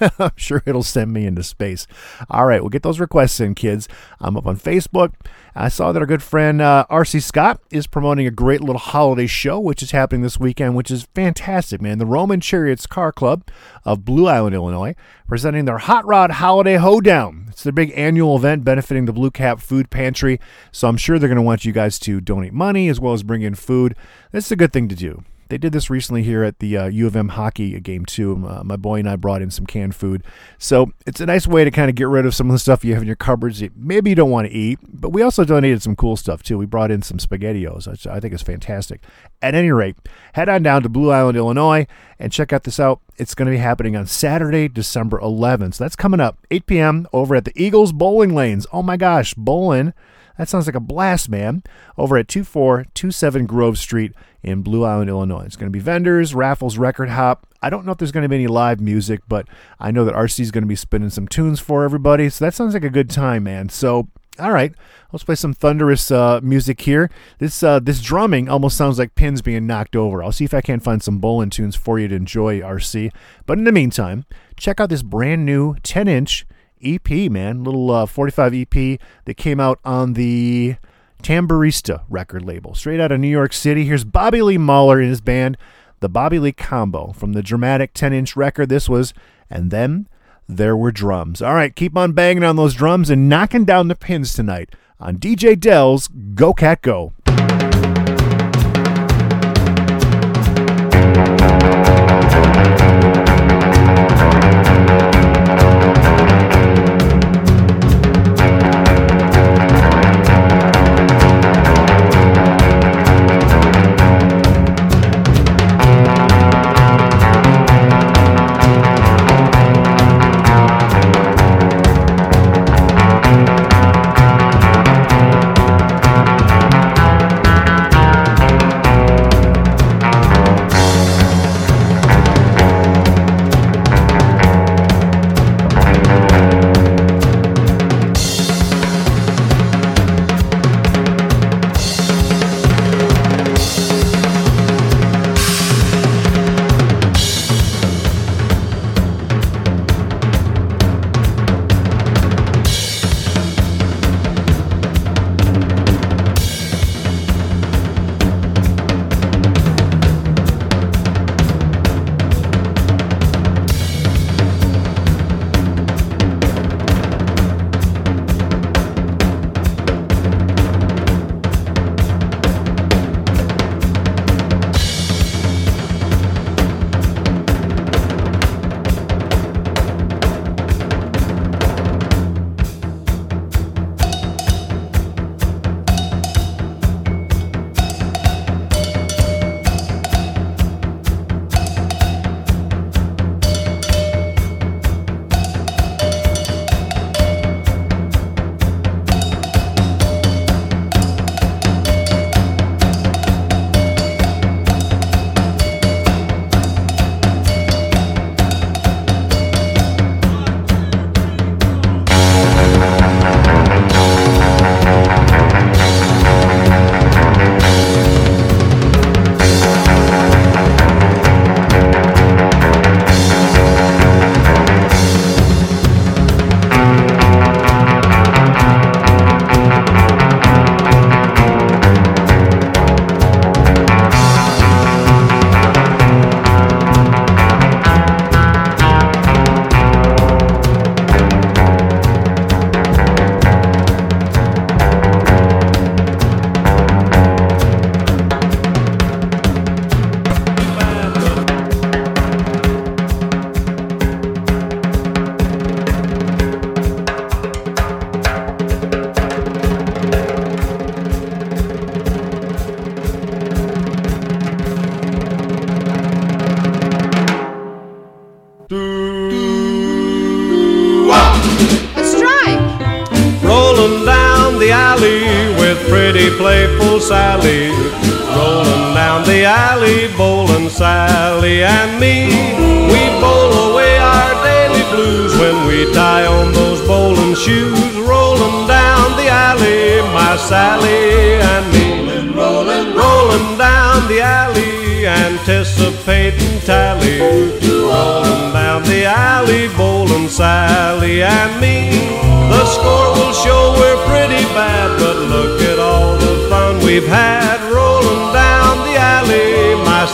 I'm 0.18 0.32
sure 0.36 0.62
it'll 0.64 0.82
send 0.82 1.12
me 1.12 1.26
into 1.26 1.42
space. 1.42 1.86
All 2.30 2.46
right, 2.46 2.62
we'll 2.62 2.70
get 2.70 2.82
those 2.82 2.98
requests 2.98 3.38
in, 3.40 3.54
kids. 3.54 3.88
I'm 4.20 4.36
up 4.36 4.46
on 4.46 4.56
Facebook. 4.56 5.12
I 5.54 5.68
saw 5.68 5.92
that 5.92 6.00
our 6.00 6.06
good 6.06 6.22
friend 6.22 6.60
uh, 6.60 6.86
RC 6.90 7.22
Scott 7.22 7.60
is 7.70 7.86
promoting 7.86 8.26
a 8.26 8.30
great 8.30 8.60
little 8.60 8.78
holiday 8.78 9.26
show, 9.26 9.60
which 9.60 9.82
is 9.82 9.90
happening 9.90 10.22
this 10.22 10.40
weekend, 10.40 10.76
which 10.76 10.90
is 10.90 11.08
fantastic, 11.14 11.80
man. 11.80 11.98
The 11.98 12.06
Roman 12.06 12.40
Chariots 12.40 12.86
Car 12.86 13.12
Club 13.12 13.46
of 13.84 14.04
Blue 14.04 14.26
Island, 14.26 14.54
Illinois, 14.54 14.94
presenting 15.28 15.66
their 15.66 15.78
Hot 15.78 16.06
Rod 16.06 16.32
Holiday 16.32 16.76
Hoedown. 16.76 17.46
It's 17.48 17.62
their 17.62 17.72
big 17.72 17.92
annual 17.96 18.36
event 18.36 18.64
benefiting 18.64 19.04
the 19.04 19.12
Blue 19.12 19.30
Cap 19.30 19.60
Food 19.60 19.90
Pantry. 19.90 20.40
So 20.72 20.88
I'm 20.88 20.96
sure 20.96 21.18
they're 21.18 21.28
going 21.28 21.36
to 21.36 21.42
want 21.42 21.64
you 21.64 21.72
guys 21.72 21.98
to 22.00 22.20
donate 22.20 22.52
money 22.52 22.88
as 22.88 22.98
well 22.98 23.12
as 23.12 23.22
bring 23.22 23.42
in 23.42 23.54
food. 23.54 23.94
That's 24.32 24.50
a 24.50 24.56
good 24.56 24.72
thing 24.72 24.88
to 24.88 24.94
do. 24.94 25.24
They 25.48 25.58
did 25.58 25.72
this 25.72 25.90
recently 25.90 26.22
here 26.22 26.42
at 26.42 26.58
the 26.58 26.76
uh, 26.76 26.86
U 26.86 27.06
of 27.06 27.14
M 27.14 27.28
hockey 27.28 27.78
game 27.80 28.04
too. 28.04 28.44
Uh, 28.46 28.62
my 28.64 28.76
boy 28.76 28.98
and 28.98 29.08
I 29.08 29.16
brought 29.16 29.42
in 29.42 29.50
some 29.50 29.66
canned 29.66 29.94
food, 29.94 30.24
so 30.58 30.92
it's 31.06 31.20
a 31.20 31.26
nice 31.26 31.46
way 31.46 31.64
to 31.64 31.70
kind 31.70 31.88
of 31.88 31.94
get 31.94 32.08
rid 32.08 32.26
of 32.26 32.34
some 32.34 32.48
of 32.48 32.52
the 32.52 32.58
stuff 32.58 32.84
you 32.84 32.94
have 32.94 33.02
in 33.02 33.06
your 33.06 33.16
cupboards. 33.16 33.60
that 33.60 33.76
Maybe 33.76 34.10
you 34.10 34.16
don't 34.16 34.30
want 34.30 34.48
to 34.48 34.52
eat, 34.52 34.78
but 34.88 35.10
we 35.10 35.22
also 35.22 35.44
donated 35.44 35.82
some 35.82 35.96
cool 35.96 36.16
stuff 36.16 36.42
too. 36.42 36.58
We 36.58 36.66
brought 36.66 36.90
in 36.90 37.02
some 37.02 37.18
spaghettios, 37.18 37.88
which 37.88 38.06
I 38.06 38.20
think 38.20 38.34
is 38.34 38.42
fantastic. 38.42 39.02
At 39.40 39.54
any 39.54 39.70
rate, 39.70 39.96
head 40.32 40.48
on 40.48 40.62
down 40.62 40.82
to 40.82 40.88
Blue 40.88 41.10
Island, 41.10 41.36
Illinois, 41.36 41.86
and 42.18 42.32
check 42.32 42.52
out 42.52 42.64
this 42.64 42.80
out. 42.80 43.00
It's 43.16 43.34
going 43.34 43.46
to 43.46 43.52
be 43.52 43.58
happening 43.58 43.96
on 43.96 44.06
Saturday, 44.06 44.68
December 44.68 45.18
11th. 45.20 45.74
So 45.74 45.84
that's 45.84 45.96
coming 45.96 46.20
up 46.20 46.38
8 46.50 46.66
p.m. 46.66 47.06
over 47.12 47.34
at 47.34 47.44
the 47.44 47.52
Eagles 47.54 47.92
Bowling 47.92 48.34
Lanes. 48.34 48.66
Oh 48.72 48.82
my 48.82 48.96
gosh, 48.96 49.34
bowling. 49.34 49.92
That 50.38 50.48
sounds 50.48 50.66
like 50.66 50.74
a 50.74 50.80
blast, 50.80 51.28
man. 51.28 51.62
Over 51.96 52.16
at 52.16 52.28
2427 52.28 53.46
Grove 53.46 53.78
Street 53.78 54.12
in 54.42 54.62
Blue 54.62 54.84
Island, 54.84 55.10
Illinois. 55.10 55.44
It's 55.44 55.56
going 55.56 55.70
to 55.70 55.76
be 55.76 55.80
vendors, 55.80 56.34
raffles, 56.34 56.78
record 56.78 57.10
hop. 57.10 57.46
I 57.62 57.70
don't 57.70 57.84
know 57.84 57.92
if 57.92 57.98
there's 57.98 58.12
going 58.12 58.22
to 58.22 58.28
be 58.28 58.36
any 58.36 58.46
live 58.46 58.80
music, 58.80 59.20
but 59.28 59.48
I 59.80 59.90
know 59.90 60.04
that 60.04 60.14
RC 60.14 60.40
is 60.40 60.50
going 60.50 60.62
to 60.62 60.68
be 60.68 60.76
spinning 60.76 61.10
some 61.10 61.26
tunes 61.26 61.58
for 61.58 61.84
everybody. 61.84 62.28
So 62.28 62.44
that 62.44 62.54
sounds 62.54 62.74
like 62.74 62.84
a 62.84 62.90
good 62.90 63.10
time, 63.10 63.44
man. 63.44 63.70
So, 63.70 64.08
all 64.38 64.52
right, 64.52 64.72
let's 65.12 65.24
play 65.24 65.34
some 65.34 65.54
thunderous 65.54 66.10
uh, 66.10 66.40
music 66.42 66.82
here. 66.82 67.10
This 67.38 67.62
uh, 67.62 67.80
this 67.80 68.00
drumming 68.00 68.48
almost 68.48 68.76
sounds 68.76 68.98
like 68.98 69.14
pins 69.14 69.42
being 69.42 69.66
knocked 69.66 69.96
over. 69.96 70.22
I'll 70.22 70.32
see 70.32 70.44
if 70.44 70.54
I 70.54 70.60
can 70.60 70.78
find 70.78 71.02
some 71.02 71.18
bowling 71.18 71.50
tunes 71.50 71.74
for 71.74 71.98
you 71.98 72.06
to 72.08 72.14
enjoy, 72.14 72.60
RC. 72.60 73.10
But 73.46 73.58
in 73.58 73.64
the 73.64 73.72
meantime, 73.72 74.26
check 74.56 74.78
out 74.80 74.90
this 74.90 75.02
brand 75.02 75.44
new 75.46 75.74
10 75.82 76.06
inch 76.06 76.46
EP, 76.82 77.30
man. 77.30 77.64
Little 77.64 77.90
uh, 77.90 78.06
45 78.06 78.54
EP 78.54 79.00
that 79.24 79.36
came 79.36 79.60
out 79.60 79.78
on 79.84 80.14
the 80.14 80.76
Tamburista 81.22 82.02
record 82.08 82.44
label. 82.44 82.74
Straight 82.74 83.00
out 83.00 83.12
of 83.12 83.20
New 83.20 83.28
York 83.28 83.52
City. 83.52 83.84
Here's 83.84 84.04
Bobby 84.04 84.42
Lee 84.42 84.58
Mahler 84.58 85.00
and 85.00 85.08
his 85.08 85.20
band, 85.20 85.56
the 86.00 86.08
Bobby 86.08 86.38
Lee 86.38 86.52
Combo. 86.52 87.12
From 87.12 87.32
the 87.32 87.42
dramatic 87.42 87.92
10 87.94 88.12
inch 88.12 88.36
record, 88.36 88.68
this 88.68 88.88
was 88.88 89.12
And 89.50 89.70
Then 89.70 90.08
There 90.48 90.76
Were 90.76 90.92
Drums. 90.92 91.42
All 91.42 91.54
right, 91.54 91.74
keep 91.74 91.96
on 91.96 92.12
banging 92.12 92.44
on 92.44 92.56
those 92.56 92.74
drums 92.74 93.10
and 93.10 93.28
knocking 93.28 93.64
down 93.64 93.88
the 93.88 93.94
pins 93.94 94.32
tonight 94.32 94.70
on 95.00 95.16
DJ 95.16 95.58
Del's 95.58 96.08
Go 96.08 96.52
Cat 96.54 96.82
Go. 96.82 97.12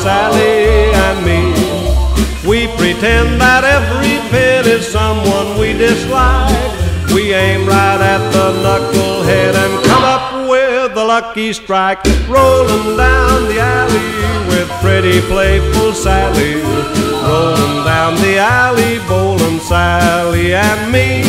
Sally 0.02 0.90
and 1.06 1.24
me. 1.24 1.54
We 2.42 2.66
pretend 2.76 3.40
that 3.40 3.62
every 3.62 4.18
pin 4.34 4.66
is 4.66 4.84
someone 4.84 5.56
we 5.56 5.78
dislike. 5.78 6.50
We 7.14 7.32
aim 7.32 7.68
right 7.68 8.00
at 8.02 8.22
the 8.34 8.50
knucklehead 8.62 9.54
and 9.54 9.84
come 9.86 10.02
up 10.02 10.50
with 10.50 10.98
a 10.98 11.04
lucky 11.04 11.52
strike. 11.52 12.02
Rolling 12.26 12.96
down 12.96 13.46
the 13.46 13.60
alley 13.60 14.10
with 14.50 14.68
pretty 14.82 15.20
playful 15.30 15.92
Sally. 15.92 16.58
Rolling 17.22 17.84
down 17.86 18.16
the 18.16 18.38
alley, 18.38 18.98
bowling 19.06 19.60
Sally 19.60 20.52
and 20.52 20.90
me. 20.90 21.22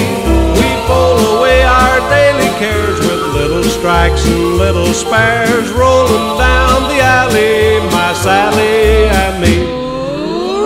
We 0.58 0.70
bowl 0.90 1.38
away 1.38 1.62
our 1.62 2.00
daily 2.10 2.50
cares 2.58 2.93
little 3.34 3.64
strikes 3.64 4.26
and 4.28 4.58
little 4.58 4.94
spares. 4.94 5.72
Rolling 5.72 6.38
down 6.38 6.84
the 6.90 7.00
alley, 7.02 7.80
my 7.92 8.14
Sally 8.14 9.08
and 9.10 9.42
me. 9.42 9.56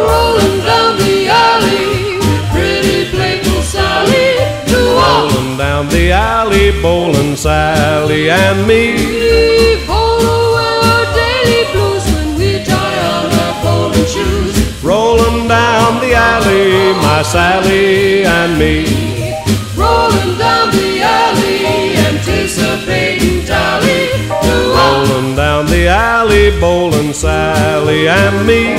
Rolling 0.03 0.59
down 0.69 0.97
the 0.97 1.27
alley, 1.29 2.19
pretty 2.51 3.09
playful 3.09 3.61
Sally. 3.61 4.35
Rolling 4.73 5.57
down 5.57 5.87
the 5.89 6.11
alley, 6.11 6.81
bowling 6.81 7.35
Sally 7.35 8.29
and 8.29 8.67
me. 8.67 8.95
We 8.95 9.83
away 9.87 10.73
our 10.91 11.05
daily 11.15 11.63
blues 11.71 12.05
when 12.13 12.35
we 12.37 12.63
tie 12.65 12.99
on 13.13 13.31
our 13.43 13.63
bowling 13.63 14.05
shoes. 14.05 14.83
Rolling 14.83 15.47
down 15.47 16.01
the 16.01 16.13
alley, 16.13 16.93
my 17.01 17.21
Sally 17.23 18.25
and 18.25 18.59
me. 18.59 19.06
Rolling 24.87 25.35
down 25.35 25.65
the 25.65 25.87
alley, 25.89 26.57
bowling 26.61 27.11
Sally 27.11 28.07
and 28.07 28.47
me. 28.47 28.77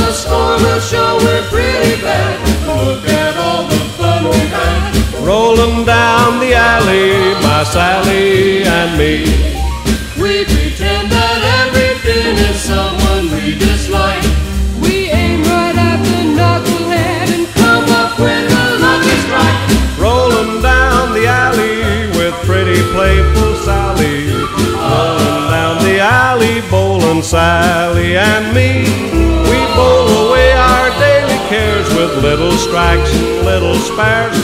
The 0.00 0.10
score 0.12 0.56
will 0.64 0.80
show 0.80 1.18
we're 1.20 1.46
pretty 1.50 2.00
bad. 2.00 2.40
Look 2.66 3.06
at 3.06 3.36
all 3.36 3.64
the 3.68 3.82
fun 3.98 4.24
we've 4.24 4.54
had. 4.58 4.92
Rolling 5.22 5.84
down 5.84 6.40
the 6.40 6.54
alley, 6.54 7.34
my 7.44 7.62
Sally 7.64 8.64
and 8.64 8.96
me. 8.96 9.14
We 10.16 10.44
pretend 10.44 11.12
that 11.12 11.40
everything 11.60 12.36
is 12.48 12.58
someone 12.72 13.24
we 13.36 13.58
dislike. 13.58 14.24
We 14.80 15.10
aim 15.10 15.42
right 15.42 15.76
at 15.76 16.00
the 16.08 16.20
knucklehead 16.36 17.28
and 17.36 17.46
come 17.60 17.86
up 18.00 18.18
with 18.18 18.60
a 18.62 18.66
lucky 18.80 19.16
strike. 19.28 19.60
Rolling 20.00 20.62
down 20.62 21.12
the 21.12 21.26
alley 21.26 22.08
with 22.16 22.34
pretty 22.48 22.80
playful 22.94 23.53
bowling 27.14 27.22
Sally 27.22 28.16
and 28.16 28.54
me. 28.54 28.82
We 29.48 29.74
bowl 29.76 30.28
away 30.28 30.52
our 30.52 30.90
daily 30.98 31.38
cares 31.48 31.88
with 31.94 32.22
little 32.22 32.52
strikes 32.52 33.14
and 33.14 33.44
little 33.44 33.74
spares. 33.76 34.36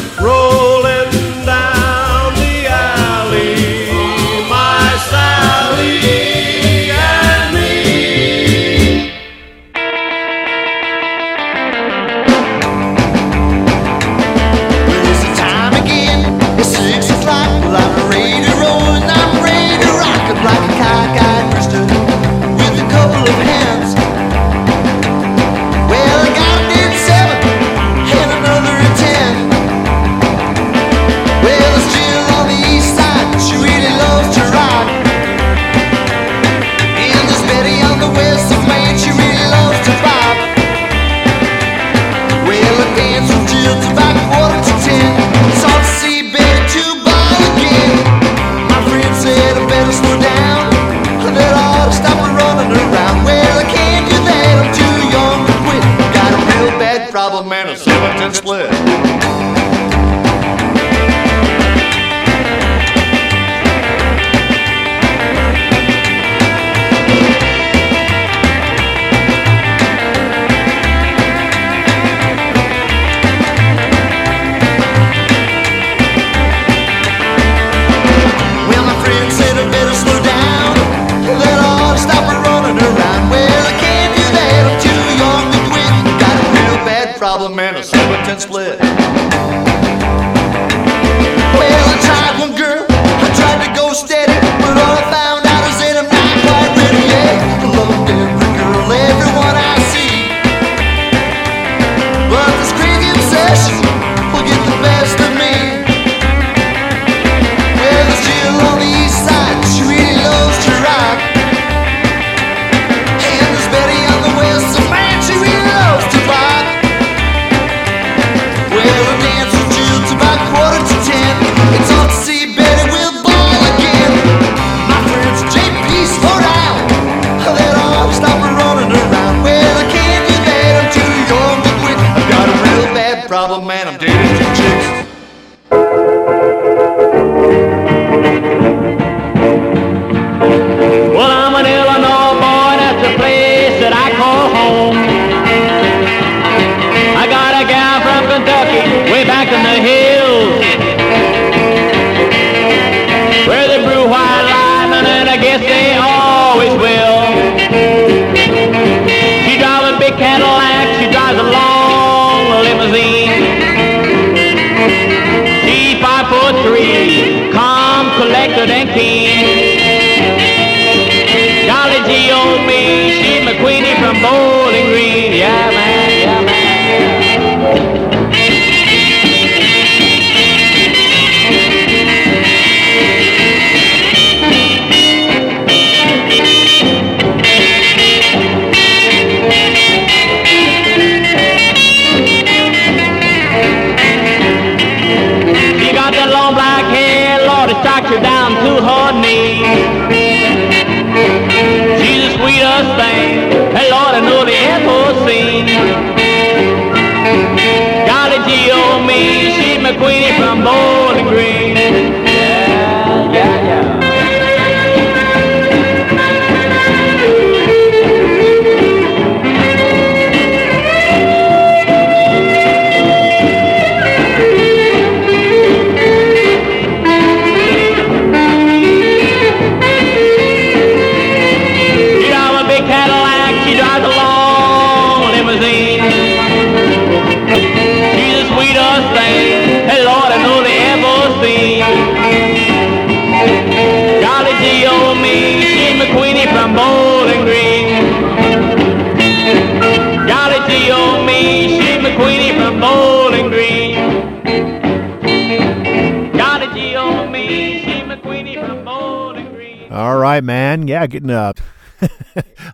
Getting 261.21 261.31
a 261.35 261.55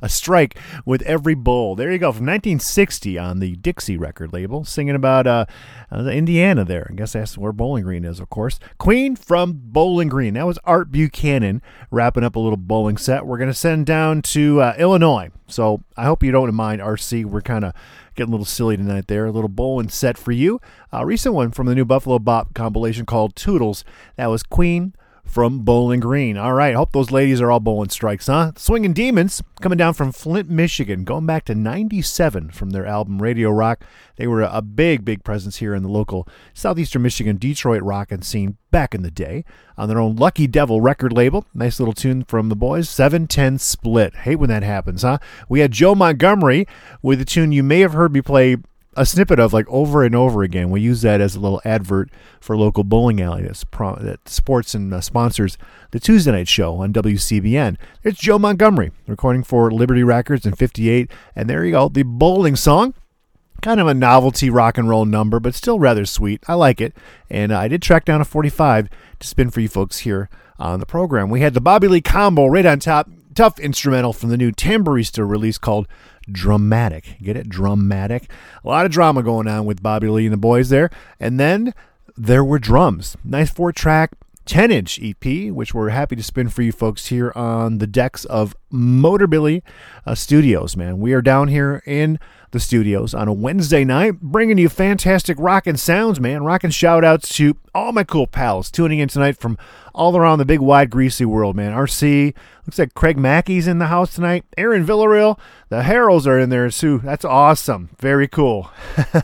a 0.02 0.08
strike 0.08 0.58
with 0.84 1.02
every 1.02 1.34
bowl. 1.34 1.74
There 1.74 1.90
you 1.90 1.98
go, 1.98 2.12
from 2.12 2.26
1960 2.26 3.18
on 3.18 3.40
the 3.40 3.56
Dixie 3.56 3.96
record 3.96 4.32
label, 4.32 4.64
singing 4.64 4.94
about 4.94 5.26
uh, 5.26 5.46
uh, 5.90 6.04
Indiana. 6.06 6.64
There, 6.64 6.88
I 6.90 6.94
guess 6.94 7.12
that's 7.12 7.36
where 7.36 7.52
Bowling 7.52 7.84
Green 7.84 8.04
is, 8.04 8.20
of 8.20 8.30
course. 8.30 8.58
Queen 8.78 9.16
from 9.16 9.60
Bowling 9.64 10.08
Green. 10.08 10.34
That 10.34 10.46
was 10.46 10.58
Art 10.64 10.90
Buchanan 10.90 11.62
wrapping 11.90 12.24
up 12.24 12.36
a 12.36 12.40
little 12.40 12.56
bowling 12.56 12.96
set. 12.96 13.26
We're 13.26 13.38
gonna 13.38 13.54
send 13.54 13.86
down 13.86 14.22
to 14.22 14.60
uh, 14.60 14.74
Illinois. 14.78 15.30
So 15.48 15.82
I 15.96 16.04
hope 16.04 16.22
you 16.22 16.32
don't 16.32 16.54
mind, 16.54 16.80
RC. 16.80 17.24
We're 17.24 17.40
kind 17.40 17.64
of 17.64 17.72
getting 18.14 18.32
a 18.32 18.36
little 18.36 18.46
silly 18.46 18.76
tonight 18.76 19.08
there. 19.08 19.26
A 19.26 19.32
little 19.32 19.48
bowling 19.48 19.88
set 19.88 20.18
for 20.18 20.32
you. 20.32 20.60
A 20.92 21.04
recent 21.04 21.34
one 21.34 21.50
from 21.50 21.66
the 21.66 21.74
new 21.74 21.84
Buffalo 21.84 22.18
Bop 22.18 22.54
compilation 22.54 23.06
called 23.06 23.36
Toodles. 23.36 23.84
That 24.16 24.26
was 24.26 24.42
Queen 24.42 24.94
from 25.36 25.58
Bowling 25.58 26.00
Green. 26.00 26.38
All 26.38 26.54
right, 26.54 26.74
hope 26.74 26.92
those 26.92 27.10
ladies 27.10 27.42
are 27.42 27.50
all 27.50 27.60
bowling 27.60 27.90
strikes, 27.90 28.26
huh? 28.26 28.52
Swinging 28.56 28.94
Demons 28.94 29.42
coming 29.60 29.76
down 29.76 29.92
from 29.92 30.10
Flint, 30.10 30.48
Michigan, 30.48 31.04
going 31.04 31.26
back 31.26 31.44
to 31.44 31.54
97 31.54 32.48
from 32.52 32.70
their 32.70 32.86
album 32.86 33.20
Radio 33.20 33.50
Rock. 33.50 33.84
They 34.16 34.26
were 34.26 34.40
a 34.40 34.62
big, 34.62 35.04
big 35.04 35.24
presence 35.24 35.58
here 35.58 35.74
in 35.74 35.82
the 35.82 35.90
local 35.90 36.26
southeastern 36.54 37.02
Michigan 37.02 37.36
Detroit 37.36 37.82
rock 37.82 38.10
and 38.10 38.24
scene 38.24 38.56
back 38.70 38.94
in 38.94 39.02
the 39.02 39.10
day 39.10 39.44
on 39.76 39.90
their 39.90 40.00
own 40.00 40.16
Lucky 40.16 40.46
Devil 40.46 40.80
record 40.80 41.12
label. 41.12 41.44
Nice 41.52 41.78
little 41.78 41.92
tune 41.92 42.24
from 42.24 42.48
the 42.48 42.56
boys, 42.56 42.88
710 42.88 43.58
Split. 43.58 44.14
Hate 44.14 44.36
when 44.36 44.48
that 44.48 44.62
happens, 44.62 45.02
huh? 45.02 45.18
We 45.50 45.60
had 45.60 45.70
Joe 45.70 45.94
Montgomery 45.94 46.66
with 47.02 47.20
a 47.20 47.26
tune 47.26 47.52
you 47.52 47.62
may 47.62 47.80
have 47.80 47.92
heard 47.92 48.14
me 48.14 48.22
play 48.22 48.56
a 48.96 49.06
snippet 49.06 49.38
of 49.38 49.52
like 49.52 49.66
over 49.68 50.02
and 50.02 50.14
over 50.14 50.42
again. 50.42 50.70
We 50.70 50.80
use 50.80 51.02
that 51.02 51.20
as 51.20 51.36
a 51.36 51.40
little 51.40 51.60
advert 51.64 52.10
for 52.40 52.56
local 52.56 52.82
bowling 52.82 53.20
alley 53.20 53.42
that's 53.42 53.64
pro- 53.64 53.96
that 53.96 54.28
sports 54.28 54.74
and 54.74 54.92
uh, 54.92 55.00
sponsors 55.00 55.58
the 55.90 56.00
Tuesday 56.00 56.32
night 56.32 56.48
show 56.48 56.76
on 56.76 56.92
WCBN. 56.92 57.76
It's 58.02 58.18
Joe 58.18 58.38
Montgomery 58.38 58.92
recording 59.06 59.42
for 59.44 59.70
Liberty 59.70 60.02
Records 60.02 60.46
in 60.46 60.54
'58, 60.54 61.10
and 61.34 61.48
there 61.48 61.64
you 61.64 61.72
go, 61.72 61.88
the 61.88 62.02
bowling 62.02 62.56
song. 62.56 62.94
Kind 63.62 63.80
of 63.80 63.86
a 63.86 63.94
novelty 63.94 64.50
rock 64.50 64.76
and 64.76 64.88
roll 64.88 65.06
number, 65.06 65.40
but 65.40 65.54
still 65.54 65.78
rather 65.78 66.04
sweet. 66.04 66.42
I 66.46 66.54
like 66.54 66.80
it, 66.80 66.94
and 67.30 67.52
uh, 67.52 67.58
I 67.58 67.68
did 67.68 67.82
track 67.82 68.04
down 68.04 68.20
a 68.20 68.24
45 68.24 68.88
to 69.20 69.26
spin 69.26 69.50
for 69.50 69.60
you 69.60 69.68
folks 69.68 70.00
here 70.00 70.28
on 70.58 70.80
the 70.80 70.86
program. 70.86 71.30
We 71.30 71.40
had 71.40 71.54
the 71.54 71.60
Bobby 71.60 71.88
Lee 71.88 72.00
combo 72.02 72.46
right 72.46 72.66
on 72.66 72.78
top, 72.78 73.08
tough 73.34 73.58
instrumental 73.58 74.12
from 74.12 74.28
the 74.30 74.36
new 74.36 74.52
Tambourista 74.52 75.28
release 75.28 75.58
called 75.58 75.88
Dramatic. 76.30 77.16
Get 77.22 77.36
it? 77.36 77.48
Dramatic. 77.48 78.30
A 78.64 78.68
lot 78.68 78.86
of 78.86 78.92
drama 78.92 79.22
going 79.22 79.48
on 79.48 79.64
with 79.64 79.82
Bobby 79.82 80.08
Lee 80.08 80.26
and 80.26 80.32
the 80.32 80.38
boys 80.38 80.68
there. 80.68 80.90
And 81.20 81.38
then 81.38 81.74
there 82.16 82.44
were 82.44 82.58
drums. 82.58 83.16
Nice 83.24 83.50
four 83.50 83.72
track, 83.72 84.12
10 84.46 84.70
inch 84.70 85.00
EP, 85.02 85.52
which 85.52 85.74
we're 85.74 85.90
happy 85.90 86.16
to 86.16 86.22
spin 86.22 86.48
for 86.48 86.62
you 86.62 86.72
folks 86.72 87.06
here 87.06 87.32
on 87.34 87.78
the 87.78 87.86
decks 87.86 88.24
of 88.24 88.54
Motorbilly 88.72 89.62
uh, 90.04 90.14
Studios, 90.14 90.76
man. 90.76 90.98
We 90.98 91.12
are 91.12 91.22
down 91.22 91.48
here 91.48 91.82
in 91.86 92.18
the 92.50 92.60
studios 92.60 93.12
on 93.12 93.28
a 93.28 93.32
Wednesday 93.32 93.84
night, 93.84 94.20
bringing 94.20 94.56
you 94.58 94.68
fantastic 94.68 95.36
rockin' 95.38 95.76
sounds, 95.76 96.18
man. 96.20 96.44
Rockin' 96.44 96.70
shout 96.70 97.04
outs 97.04 97.34
to 97.36 97.56
all 97.74 97.92
my 97.92 98.04
cool 98.04 98.26
pals 98.26 98.70
tuning 98.70 98.98
in 98.98 99.08
tonight 99.08 99.36
from 99.36 99.58
all 99.94 100.16
around 100.16 100.38
the 100.38 100.44
big, 100.44 100.60
wide, 100.60 100.90
greasy 100.90 101.24
world, 101.24 101.56
man. 101.56 101.72
RC, 101.72 102.34
looks 102.66 102.78
like 102.78 102.94
Craig 102.94 103.18
Mackey's 103.18 103.66
in 103.66 103.78
the 103.78 103.86
house 103.86 104.14
tonight. 104.14 104.44
Aaron 104.56 104.86
Villarreal, 104.86 105.38
the 105.68 105.82
Harrells 105.82 106.26
are 106.26 106.38
in 106.38 106.50
there 106.50 106.70
too. 106.70 106.98
That's 106.98 107.24
awesome. 107.24 107.90
Very 108.00 108.28
cool. 108.28 108.70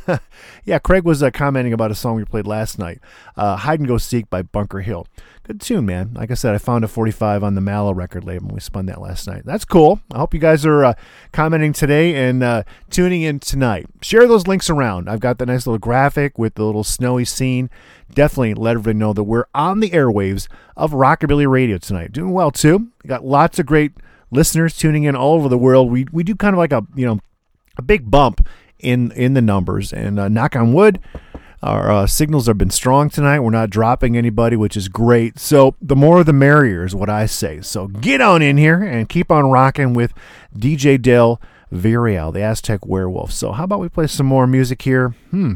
yeah, 0.65 0.79
Craig 0.79 1.05
was 1.05 1.23
uh, 1.23 1.31
commenting 1.31 1.73
about 1.73 1.91
a 1.91 1.95
song 1.95 2.17
we 2.17 2.25
played 2.25 2.47
last 2.47 2.79
night, 2.79 3.01
uh, 3.37 3.57
Hide 3.57 3.81
and 3.81 3.89
Go 3.89 3.99
Seek 3.99 4.29
by 4.29 4.43
Bunker 4.43 4.81
Hill. 4.81 5.07
Good 5.45 5.61
tune, 5.61 5.87
man. 5.87 6.13
Like 6.15 6.31
I 6.31 6.35
said, 6.35 6.55
I 6.55 6.59
found 6.59 6.85
a 6.85 6.89
45 6.89 7.43
on 7.43 7.57
the 7.57 7.61
Mala 7.61 7.95
record 7.95 8.23
label. 8.23 8.51
We 8.55 8.61
spun 8.61 8.87
that 8.87 9.01
last 9.01 9.27
night. 9.27 9.43
That's 9.45 9.65
cool. 9.65 10.01
I 10.13 10.19
hope 10.19 10.33
you 10.35 10.39
guys 10.39 10.65
are 10.65 10.85
uh, 10.85 10.95
commenting 11.33 11.73
today 11.73 12.15
and 12.15 12.45
uh, 12.45 12.63
tuning 12.91 13.23
in 13.23 13.41
tonight. 13.41 13.87
Share 14.03 14.29
those 14.29 14.47
links 14.47 14.71
around. 14.71 15.11
I've 15.11 15.19
got 15.19 15.39
the 15.39 15.47
nice 15.47 15.67
little 15.67 15.81
graphic 15.81 16.39
with 16.39 16.55
the 16.55 16.65
little 16.65 16.85
snowy 16.85 17.25
scene. 17.25 17.71
Definitely 18.15 18.55
let 18.55 18.77
everybody 18.77 18.99
know 18.99 19.13
that 19.15 19.25
we're 19.25 19.47
on 19.53 19.81
the 19.81 19.91
airwaves 19.91 20.47
of 20.77 20.93
Rockabilly 20.93 21.51
Radio 21.51 21.77
tonight. 21.77 22.13
Doing 22.13 22.33
well 22.33 22.53
too. 22.53 22.91
We 23.03 23.09
got 23.09 23.25
lots 23.25 23.59
of 23.59 23.67
great 23.67 23.95
listeners 24.31 24.77
tuning 24.77 25.03
in 25.05 25.17
all 25.17 25.35
over 25.35 25.49
the 25.49 25.59
world. 25.59 25.91
We 25.91 26.07
we 26.13 26.23
do 26.23 26.37
kind 26.37 26.55
of 26.55 26.59
like 26.59 26.73
a 26.73 26.87
you 26.95 27.05
know 27.05 27.19
a 27.77 27.83
big 27.83 28.13
bump 28.13 28.47
in 28.79 29.11
in 29.13 29.35
the 29.35 29.43
numbers. 29.43 29.93
And 29.93 30.21
uh, 30.21 30.29
knock 30.29 30.55
on 30.55 30.73
wood, 30.73 31.01
our 31.63 31.91
uh, 31.91 32.07
signals 32.09 32.49
have 32.49 32.59
been 32.59 32.71
strong 32.71 33.09
tonight. 33.09 33.41
We're 33.41 33.51
not 33.51 33.71
dropping 33.71 34.17
anybody, 34.17 34.57
which 34.57 34.77
is 34.77 34.89
great. 34.89 35.39
So 35.39 35.77
the 35.81 35.95
more 35.95 36.25
the 36.25 36.33
merrier 36.33 36.85
is 36.85 36.95
what 36.95 37.09
I 37.09 37.27
say. 37.27 37.61
So 37.61 37.87
get 37.87 38.21
on 38.21 38.43
in 38.43 38.57
here 38.57 38.83
and 38.83 39.09
keep 39.09 39.31
on 39.31 39.49
rocking 39.51 39.95
with 39.95 40.13
DJ 40.57 41.01
Del 41.01 41.41
Villarreal, 41.73 42.33
the 42.33 42.43
Aztec 42.43 42.85
Werewolf. 42.85 43.33
So 43.33 43.53
how 43.53 43.65
about 43.65 43.79
we 43.79 43.89
play 43.89 44.09
some 44.09 44.27
more 44.27 44.47
music 44.47 44.83
here? 44.83 45.11
Hmm. 45.31 45.55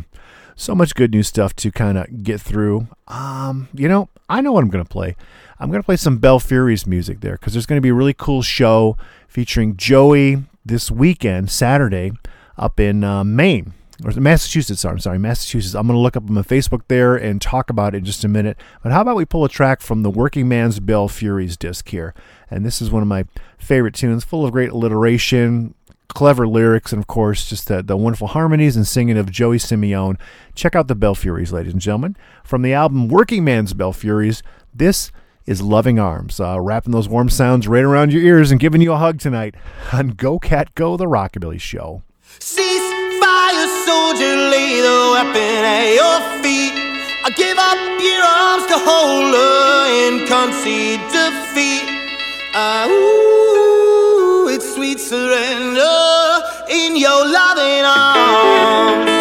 So 0.54 0.74
much 0.74 0.94
good 0.94 1.10
new 1.10 1.24
stuff 1.24 1.54
to 1.56 1.72
kind 1.72 1.98
of 1.98 2.22
get 2.22 2.40
through. 2.40 2.86
Um, 3.08 3.68
you 3.74 3.88
know, 3.88 4.08
I 4.28 4.40
know 4.40 4.52
what 4.52 4.62
I'm 4.62 4.70
going 4.70 4.84
to 4.84 4.88
play. 4.88 5.16
I'm 5.58 5.70
going 5.70 5.82
to 5.82 5.86
play 5.86 5.96
some 5.96 6.18
Belfuries 6.18 6.86
music 6.86 7.20
there 7.20 7.32
because 7.32 7.52
there's 7.52 7.66
going 7.66 7.78
to 7.78 7.82
be 7.82 7.88
a 7.88 7.94
really 7.94 8.14
cool 8.14 8.42
show 8.42 8.96
featuring 9.26 9.76
Joey 9.76 10.44
this 10.64 10.90
weekend, 10.90 11.50
Saturday, 11.50 12.12
up 12.56 12.78
in 12.78 13.02
uh, 13.02 13.24
Maine 13.24 13.74
or 14.04 14.12
Massachusetts. 14.12 14.84
I'm 14.84 14.98
sorry, 14.98 15.18
Massachusetts. 15.18 15.74
I'm 15.74 15.86
going 15.86 15.96
to 15.96 16.00
look 16.00 16.16
up 16.16 16.24
on 16.24 16.34
my 16.34 16.42
Facebook 16.42 16.82
there 16.88 17.16
and 17.16 17.40
talk 17.40 17.70
about 17.70 17.94
it 17.94 17.98
in 17.98 18.04
just 18.04 18.24
a 18.24 18.28
minute. 18.28 18.56
But 18.82 18.92
how 18.92 19.00
about 19.00 19.16
we 19.16 19.24
pull 19.24 19.44
a 19.44 19.48
track 19.48 19.80
from 19.80 20.02
the 20.02 20.10
Working 20.10 20.48
Man's 20.48 20.80
Belfuries 20.80 21.56
disc 21.56 21.88
here? 21.88 22.14
And 22.50 22.64
this 22.64 22.82
is 22.82 22.90
one 22.90 23.02
of 23.02 23.08
my 23.08 23.24
favorite 23.58 23.94
tunes, 23.94 24.24
full 24.24 24.44
of 24.44 24.52
great 24.52 24.70
alliteration, 24.70 25.74
clever 26.08 26.46
lyrics, 26.46 26.92
and 26.92 27.00
of 27.00 27.06
course, 27.06 27.48
just 27.48 27.68
the, 27.68 27.82
the 27.82 27.96
wonderful 27.96 28.28
harmonies 28.28 28.76
and 28.76 28.86
singing 28.86 29.18
of 29.18 29.30
Joey 29.30 29.58
Simeone. 29.58 30.18
Check 30.54 30.76
out 30.76 30.88
the 30.88 30.94
Belfuries, 30.94 31.52
ladies 31.52 31.72
and 31.72 31.80
gentlemen. 31.80 32.16
From 32.44 32.62
the 32.62 32.74
album 32.74 33.08
Working 33.08 33.44
Man's 33.44 33.72
Belfuries, 33.72 34.42
this 34.74 35.10
is 35.46 35.62
Loving 35.62 35.98
Arms, 35.98 36.40
uh, 36.40 36.60
wrapping 36.60 36.92
those 36.92 37.08
warm 37.08 37.28
sounds 37.28 37.68
right 37.68 37.84
around 37.84 38.12
your 38.12 38.22
ears 38.22 38.50
and 38.50 38.60
giving 38.60 38.82
you 38.82 38.92
a 38.92 38.96
hug 38.96 39.20
tonight 39.20 39.54
on 39.92 40.08
Go 40.08 40.38
Cat 40.38 40.74
Go, 40.74 40.96
the 40.96 41.06
Rockabilly 41.06 41.60
Show. 41.60 42.02
Ceasefire, 42.40 42.95
soldier, 43.86 44.34
lay 44.54 44.80
the 44.88 44.98
weapon 45.14 45.60
at 45.78 45.88
your 46.00 46.18
feet. 46.42 46.74
I 47.26 47.30
give 47.42 47.58
up 47.70 47.80
your 48.10 48.22
arms 48.42 48.66
to 48.72 48.76
hold 48.88 49.32
her 49.34 49.66
and 50.02 50.16
concede 50.26 51.02
defeat. 51.14 51.86
Ah, 52.54 52.86
ooh, 52.88 54.48
it's 54.48 54.74
sweet 54.74 54.98
surrender. 55.00 56.26
in 56.68 56.96
your 56.96 57.24
loving 57.26 57.84
arms. 57.84 59.15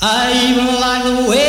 I 0.00 0.30
even 0.48 0.80
like 0.80 1.02
the 1.02 1.28
way 1.28 1.47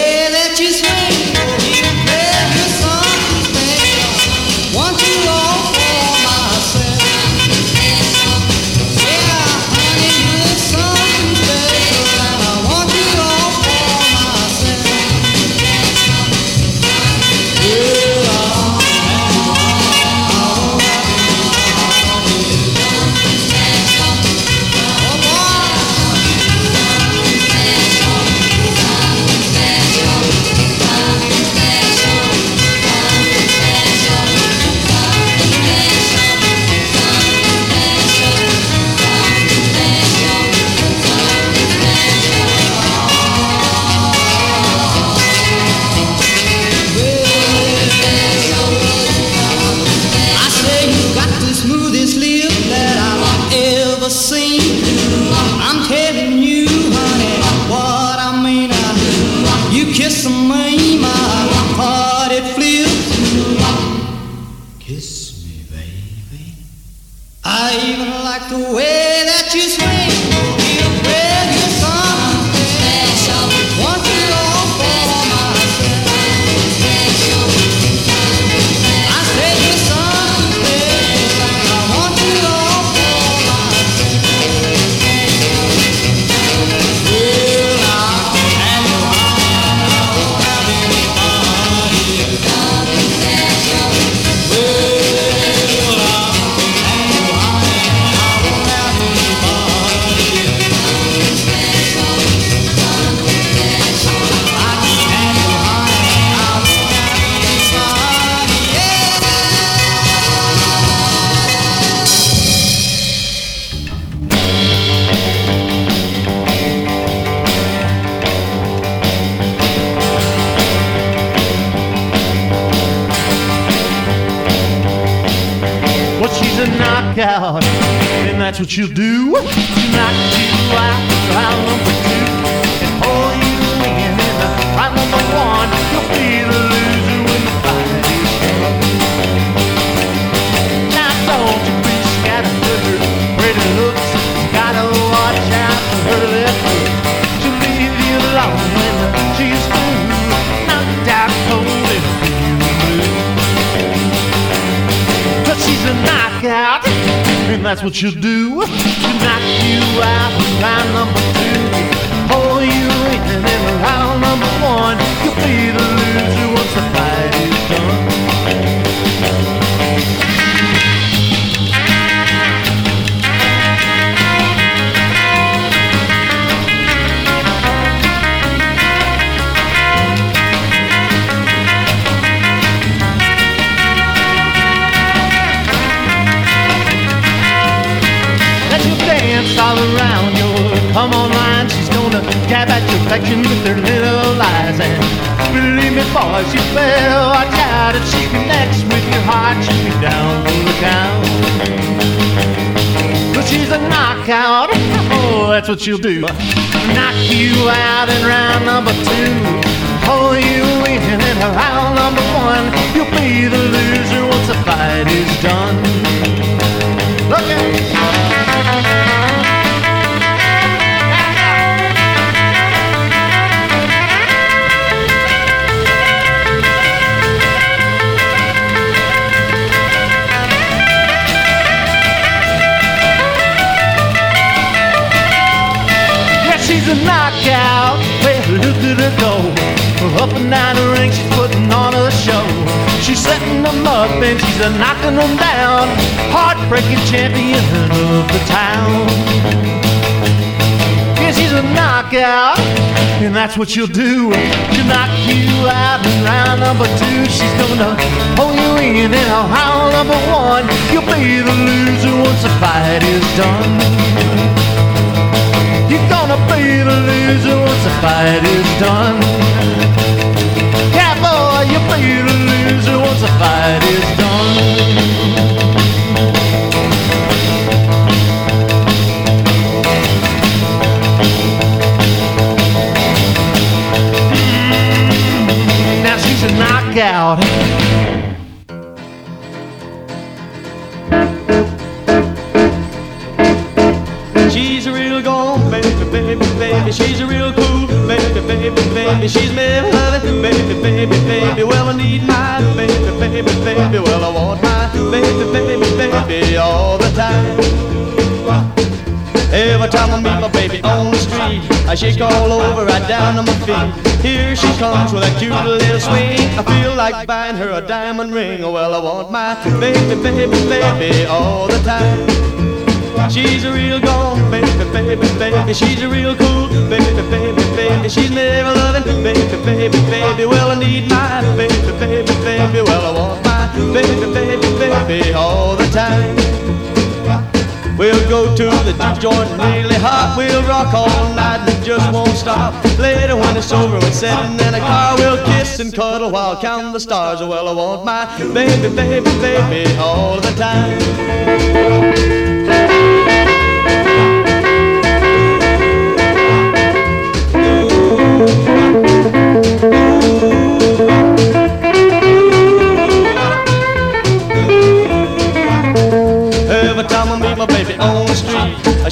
the 338.97 339.13
juke 339.13 339.31
joint 339.31 339.49
really 339.51 339.95
hot. 339.95 340.35
We'll 340.37 340.63
rock 340.63 340.93
all 340.93 341.35
night 341.35 341.59
and 341.59 341.69
it 341.69 341.83
just 341.83 342.11
won't 342.11 342.29
stop. 342.29 342.73
Later 342.97 343.35
when 343.35 343.57
it's 343.57 343.71
over 343.71 343.99
we're 343.99 344.11
sitting 344.11 344.59
in 344.59 344.73
a 344.73 344.79
car, 344.79 345.17
we'll 345.17 345.43
kiss 345.45 345.79
and 345.79 345.93
cuddle 345.93 346.31
while 346.31 346.59
counting 346.59 346.93
the 346.93 346.99
stars. 346.99 347.41
Well, 347.41 347.67
I 347.67 347.73
want 347.73 348.05
my 348.05 348.25
baby, 348.53 348.95
baby, 348.95 349.29
baby 349.41 349.95
all 349.97 350.39
the 350.39 350.51
time. 350.55 352.58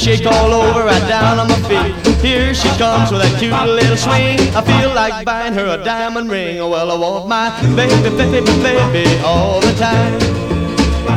Shake 0.08 0.26
all 0.26 0.54
over, 0.54 0.86
right 0.86 1.08
down 1.10 1.38
on 1.38 1.48
my 1.50 1.60
feet. 1.68 1.94
Here 2.24 2.54
she 2.54 2.70
comes 2.78 3.12
with 3.12 3.22
that 3.22 3.36
cute 3.40 3.52
little 3.52 3.98
swing. 3.98 4.40
I 4.56 4.62
feel 4.64 4.94
like 4.96 5.26
buying 5.26 5.54
her 5.54 5.68
a 5.68 5.84
diamond 5.84 6.32
ring. 6.32 6.60
Oh, 6.60 6.70
well, 6.70 6.92
I 6.92 6.96
want 6.96 7.28
my 7.28 7.50
baby, 7.76 8.10
baby, 8.16 8.40
baby 8.64 9.06
all 9.26 9.60
the 9.60 9.74
time. 9.74 10.16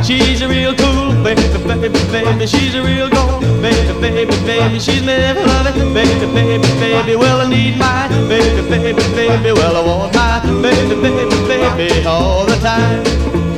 She's 0.03 0.41
a 0.41 0.47
real 0.47 0.75
cool 0.75 1.23
baby, 1.23 1.47
baby, 1.63 1.89
baby. 2.11 2.45
She's 2.47 2.75
a 2.75 2.83
real 2.83 3.09
gold 3.09 3.41
baby, 3.61 3.93
baby, 4.01 4.35
baby. 4.45 4.79
She's 4.79 5.03
never 5.03 5.39
loving 5.39 5.93
baby, 5.93 6.25
baby, 6.33 6.67
baby. 6.79 7.15
Well, 7.15 7.39
I 7.39 7.47
need 7.47 7.77
my 7.77 8.09
baby, 8.27 8.61
baby, 8.69 9.03
baby. 9.15 9.51
Well, 9.53 9.77
I 9.77 9.83
want 9.87 10.13
my 10.13 10.41
baby, 10.61 10.95
baby, 10.99 11.37
baby 11.47 12.05
all 12.05 12.45
the 12.45 12.57
time. 12.57 13.50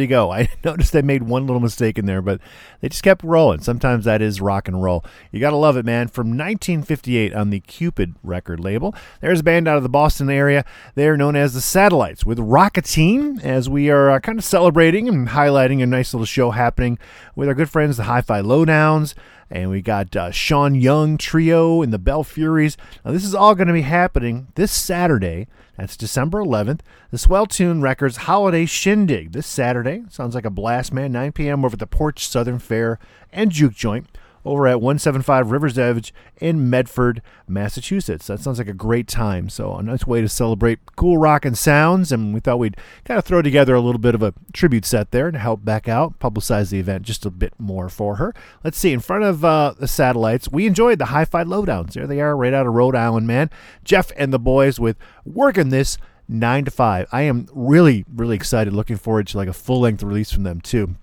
You 0.00 0.06
go. 0.06 0.30
I 0.32 0.48
noticed 0.64 0.92
they 0.92 1.02
made 1.02 1.22
one 1.22 1.46
little 1.46 1.60
mistake 1.60 1.98
in 1.98 2.06
there, 2.06 2.22
but 2.22 2.40
they 2.80 2.88
just 2.88 3.02
kept 3.02 3.22
rolling. 3.22 3.60
Sometimes 3.60 4.04
that 4.04 4.22
is 4.22 4.40
rock 4.40 4.68
and 4.68 4.82
roll. 4.82 5.04
You 5.32 5.40
got 5.40 5.50
to 5.50 5.56
love 5.56 5.76
it, 5.76 5.84
man. 5.84 6.08
From 6.08 6.28
1958 6.28 7.34
on 7.34 7.50
the 7.50 7.60
Cupid 7.60 8.14
record 8.22 8.60
label, 8.60 8.94
there's 9.20 9.40
a 9.40 9.44
band 9.44 9.68
out 9.68 9.76
of 9.76 9.82
the 9.82 9.88
Boston 9.88 10.30
area. 10.30 10.64
They 10.94 11.08
are 11.08 11.16
known 11.16 11.36
as 11.36 11.54
the 11.54 11.60
Satellites 11.60 12.24
with 12.24 12.38
Rocketine, 12.38 13.42
as 13.42 13.68
we 13.68 13.90
are 13.90 14.10
uh, 14.10 14.20
kind 14.20 14.38
of 14.38 14.44
celebrating 14.44 15.08
and 15.08 15.28
highlighting 15.28 15.82
a 15.82 15.86
nice 15.86 16.14
little 16.14 16.26
show 16.26 16.50
happening 16.50 16.98
with 17.34 17.48
our 17.48 17.54
good 17.54 17.70
friends, 17.70 17.96
the 17.96 18.04
Hi 18.04 18.20
Fi 18.20 18.40
Lowdowns. 18.40 19.14
And 19.50 19.70
we 19.70 19.80
got 19.80 20.14
uh, 20.14 20.30
Sean 20.30 20.74
Young 20.74 21.16
Trio 21.16 21.80
and 21.80 21.92
the 21.92 21.98
Belfuries. 21.98 22.76
Now, 23.04 23.12
this 23.12 23.24
is 23.24 23.34
all 23.34 23.54
going 23.54 23.68
to 23.68 23.72
be 23.72 23.82
happening 23.82 24.48
this 24.56 24.70
Saturday. 24.70 25.48
That's 25.78 25.96
December 25.96 26.40
11th. 26.40 26.80
The 27.12 27.18
Swell 27.18 27.46
Tune 27.46 27.80
Records 27.80 28.16
Holiday 28.16 28.66
Shindig 28.66 29.30
this 29.30 29.46
Saturday. 29.46 30.02
Sounds 30.10 30.34
like 30.34 30.44
a 30.44 30.50
blast, 30.50 30.92
man. 30.92 31.12
9 31.12 31.30
p.m. 31.30 31.64
over 31.64 31.74
at 31.74 31.78
the 31.78 31.86
Porch 31.86 32.26
Southern 32.26 32.58
Fare 32.58 32.98
and 33.32 33.52
Juke 33.52 33.74
Joint 33.74 34.08
over 34.48 34.66
at 34.66 34.80
175 34.80 35.50
Rivers 35.50 35.78
Edge 35.78 36.14
in 36.38 36.70
Medford, 36.70 37.20
Massachusetts. 37.46 38.26
That 38.26 38.40
sounds 38.40 38.58
like 38.58 38.68
a 38.68 38.72
great 38.72 39.06
time. 39.06 39.48
So, 39.48 39.74
a 39.74 39.82
nice 39.82 40.06
way 40.06 40.20
to 40.20 40.28
celebrate 40.28 40.78
cool 40.96 41.18
rock 41.18 41.44
and 41.44 41.56
sounds. 41.56 42.10
And 42.10 42.32
we 42.32 42.40
thought 42.40 42.58
we'd 42.58 42.76
kind 43.04 43.18
of 43.18 43.24
throw 43.24 43.42
together 43.42 43.74
a 43.74 43.80
little 43.80 44.00
bit 44.00 44.14
of 44.14 44.22
a 44.22 44.32
tribute 44.52 44.84
set 44.84 45.10
there 45.10 45.30
to 45.30 45.38
help 45.38 45.64
back 45.64 45.88
out, 45.88 46.18
publicize 46.18 46.70
the 46.70 46.78
event 46.78 47.02
just 47.02 47.26
a 47.26 47.30
bit 47.30 47.52
more 47.58 47.88
for 47.88 48.16
her. 48.16 48.34
Let's 48.64 48.78
see, 48.78 48.92
in 48.92 49.00
front 49.00 49.24
of 49.24 49.44
uh, 49.44 49.74
the 49.78 49.88
satellites, 49.88 50.50
we 50.50 50.66
enjoyed 50.66 50.98
the 50.98 51.06
Hi 51.06 51.24
Fi 51.24 51.44
Lowdowns. 51.44 51.92
There 51.92 52.06
they 52.06 52.20
are, 52.20 52.36
right 52.36 52.54
out 52.54 52.66
of 52.66 52.72
Rhode 52.72 52.96
Island, 52.96 53.26
man. 53.26 53.50
Jeff 53.84 54.10
and 54.16 54.32
the 54.32 54.38
boys 54.38 54.80
with 54.80 54.96
Working 55.24 55.68
This. 55.68 55.98
9 56.30 56.66
to 56.66 56.70
5. 56.70 57.06
I 57.10 57.22
am 57.22 57.48
really, 57.54 58.04
really 58.14 58.36
excited, 58.36 58.74
looking 58.74 58.98
forward 58.98 59.26
to 59.28 59.38
like 59.38 59.48
a 59.48 59.54
full 59.54 59.80
length 59.80 60.02
release 60.02 60.30
from 60.30 60.42
them 60.42 60.60
too. 60.60 60.94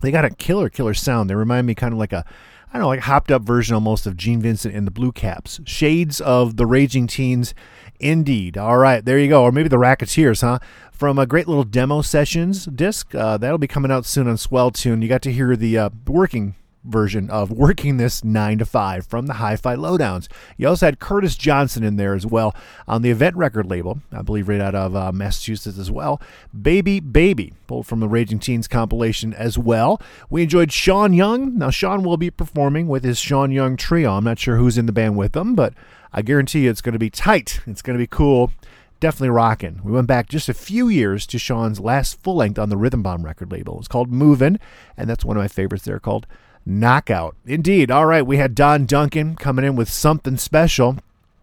They 0.00 0.10
got 0.10 0.24
a 0.24 0.30
killer, 0.30 0.68
killer 0.68 0.94
sound. 0.94 1.28
They 1.28 1.34
remind 1.34 1.66
me 1.66 1.74
kind 1.74 1.92
of 1.92 1.98
like 1.98 2.12
a 2.12 2.24
I 2.72 2.74
don't 2.74 2.82
know, 2.82 2.88
like 2.88 3.00
hopped 3.00 3.32
up 3.32 3.42
version 3.42 3.74
almost 3.74 4.06
of 4.06 4.16
Gene 4.16 4.40
Vincent 4.40 4.74
and 4.74 4.86
the 4.86 4.92
Blue 4.92 5.10
Caps. 5.10 5.60
Shades 5.64 6.20
of 6.20 6.56
the 6.56 6.66
Raging 6.66 7.08
Teens, 7.08 7.52
indeed. 7.98 8.56
All 8.56 8.78
right, 8.78 9.04
there 9.04 9.18
you 9.18 9.28
go. 9.28 9.42
Or 9.42 9.50
maybe 9.50 9.68
the 9.68 9.78
Racketeers, 9.78 10.42
huh? 10.42 10.60
From 10.92 11.18
a 11.18 11.26
great 11.26 11.48
little 11.48 11.64
demo 11.64 12.00
sessions 12.00 12.66
disc. 12.66 13.12
Uh, 13.12 13.38
that'll 13.38 13.58
be 13.58 13.66
coming 13.66 13.90
out 13.90 14.06
soon 14.06 14.28
on 14.28 14.36
Swell 14.36 14.70
Tune. 14.70 15.02
You 15.02 15.08
got 15.08 15.22
to 15.22 15.32
hear 15.32 15.56
the 15.56 15.78
uh, 15.78 15.90
working 16.06 16.54
version 16.84 17.28
of 17.30 17.50
Working 17.50 17.96
This 17.96 18.24
9 18.24 18.58
to 18.58 18.64
5 18.64 19.06
from 19.06 19.26
the 19.26 19.34
Hi 19.34 19.56
Fi 19.56 19.76
Lowdowns. 19.76 20.28
You 20.56 20.68
also 20.68 20.86
had 20.86 20.98
Curtis 20.98 21.36
Johnson 21.36 21.84
in 21.84 21.96
there 21.96 22.14
as 22.14 22.26
well 22.26 22.54
on 22.88 23.02
the 23.02 23.10
Event 23.10 23.36
Record 23.36 23.66
label, 23.66 24.00
I 24.12 24.22
believe 24.22 24.48
right 24.48 24.60
out 24.60 24.74
of 24.74 24.96
uh, 24.96 25.12
Massachusetts 25.12 25.78
as 25.78 25.90
well. 25.90 26.20
Baby 26.58 27.00
Baby, 27.00 27.52
pulled 27.66 27.86
from 27.86 28.00
the 28.00 28.08
Raging 28.08 28.38
Teens 28.38 28.68
compilation 28.68 29.34
as 29.34 29.58
well. 29.58 30.00
We 30.28 30.42
enjoyed 30.42 30.72
Sean 30.72 31.12
Young. 31.12 31.58
Now, 31.58 31.70
Sean 31.70 32.02
will 32.02 32.16
be 32.16 32.30
performing 32.30 32.88
with 32.88 33.04
his 33.04 33.18
Sean 33.18 33.50
Young 33.50 33.76
trio. 33.76 34.12
I'm 34.12 34.24
not 34.24 34.38
sure 34.38 34.56
who's 34.56 34.78
in 34.78 34.86
the 34.86 34.92
band 34.92 35.16
with 35.16 35.32
them, 35.32 35.54
but 35.54 35.74
I 36.12 36.22
guarantee 36.22 36.64
you 36.64 36.70
it's 36.70 36.82
going 36.82 36.94
to 36.94 36.98
be 36.98 37.10
tight. 37.10 37.60
It's 37.66 37.82
going 37.82 37.96
to 37.96 38.02
be 38.02 38.06
cool 38.06 38.52
definitely 39.00 39.30
rocking. 39.30 39.80
We 39.82 39.92
went 39.92 40.06
back 40.06 40.28
just 40.28 40.48
a 40.48 40.54
few 40.54 40.88
years 40.88 41.26
to 41.28 41.38
Sean's 41.38 41.80
last 41.80 42.22
full 42.22 42.36
length 42.36 42.58
on 42.58 42.68
the 42.68 42.76
Rhythm 42.76 43.02
Bomb 43.02 43.24
record 43.24 43.50
label. 43.50 43.78
It's 43.78 43.88
called 43.88 44.12
Movin', 44.12 44.60
and 44.96 45.08
that's 45.08 45.24
one 45.24 45.36
of 45.36 45.42
my 45.42 45.48
favorites 45.48 45.84
there 45.84 45.98
called 45.98 46.26
Knockout. 46.70 47.36
Indeed. 47.44 47.90
All 47.90 48.06
right, 48.06 48.26
we 48.26 48.36
had 48.36 48.54
Don 48.54 48.86
Duncan 48.86 49.34
coming 49.36 49.64
in 49.64 49.76
with 49.76 49.90
something 49.90 50.36
special. 50.36 50.96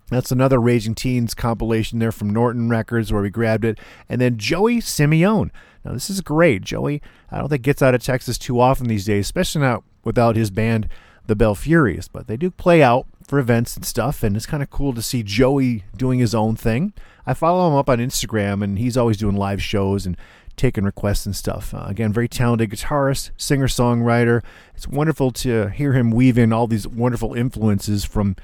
That's 0.09 0.31
another 0.31 0.59
Raging 0.59 0.95
Teens 0.95 1.33
compilation 1.33 1.99
there 1.99 2.13
from 2.13 2.29
Norton 2.29 2.69
Records 2.69 3.11
where 3.11 3.21
we 3.21 3.29
grabbed 3.29 3.65
it. 3.65 3.77
And 4.07 4.21
then 4.21 4.37
Joey 4.37 4.77
Simeone. 4.77 5.51
Now, 5.83 5.91
this 5.91 6.09
is 6.09 6.21
great. 6.21 6.61
Joey, 6.61 7.01
I 7.29 7.39
don't 7.39 7.49
think 7.49 7.61
gets 7.61 7.81
out 7.81 7.93
of 7.93 8.01
Texas 8.01 8.37
too 8.37 8.59
often 8.59 8.87
these 8.87 9.05
days, 9.05 9.25
especially 9.25 9.61
not 9.61 9.83
without 10.03 10.37
his 10.37 10.49
band, 10.49 10.87
the 11.25 11.35
Belfuries. 11.35 12.07
But 12.07 12.27
they 12.27 12.37
do 12.37 12.49
play 12.49 12.81
out 12.81 13.05
for 13.27 13.37
events 13.37 13.75
and 13.75 13.85
stuff, 13.85 14.23
and 14.23 14.37
it's 14.37 14.45
kind 14.45 14.63
of 14.63 14.69
cool 14.69 14.93
to 14.93 15.01
see 15.01 15.23
Joey 15.23 15.83
doing 15.95 16.19
his 16.19 16.33
own 16.33 16.55
thing. 16.55 16.93
I 17.25 17.33
follow 17.33 17.67
him 17.67 17.75
up 17.75 17.89
on 17.89 17.97
Instagram, 17.99 18.63
and 18.63 18.79
he's 18.79 18.95
always 18.95 19.17
doing 19.17 19.35
live 19.35 19.61
shows 19.61 20.05
and 20.05 20.15
taking 20.57 20.83
requests 20.83 21.25
and 21.25 21.35
stuff. 21.35 21.73
Uh, 21.73 21.85
again, 21.85 22.11
very 22.11 22.27
talented 22.27 22.71
guitarist, 22.71 23.31
singer 23.37 23.67
songwriter. 23.67 24.43
It's 24.75 24.87
wonderful 24.87 25.31
to 25.31 25.69
hear 25.69 25.93
him 25.93 26.11
weave 26.11 26.37
in 26.37 26.51
all 26.51 26.67
these 26.67 26.87
wonderful 26.87 27.33
influences 27.33 28.03
from 28.03 28.35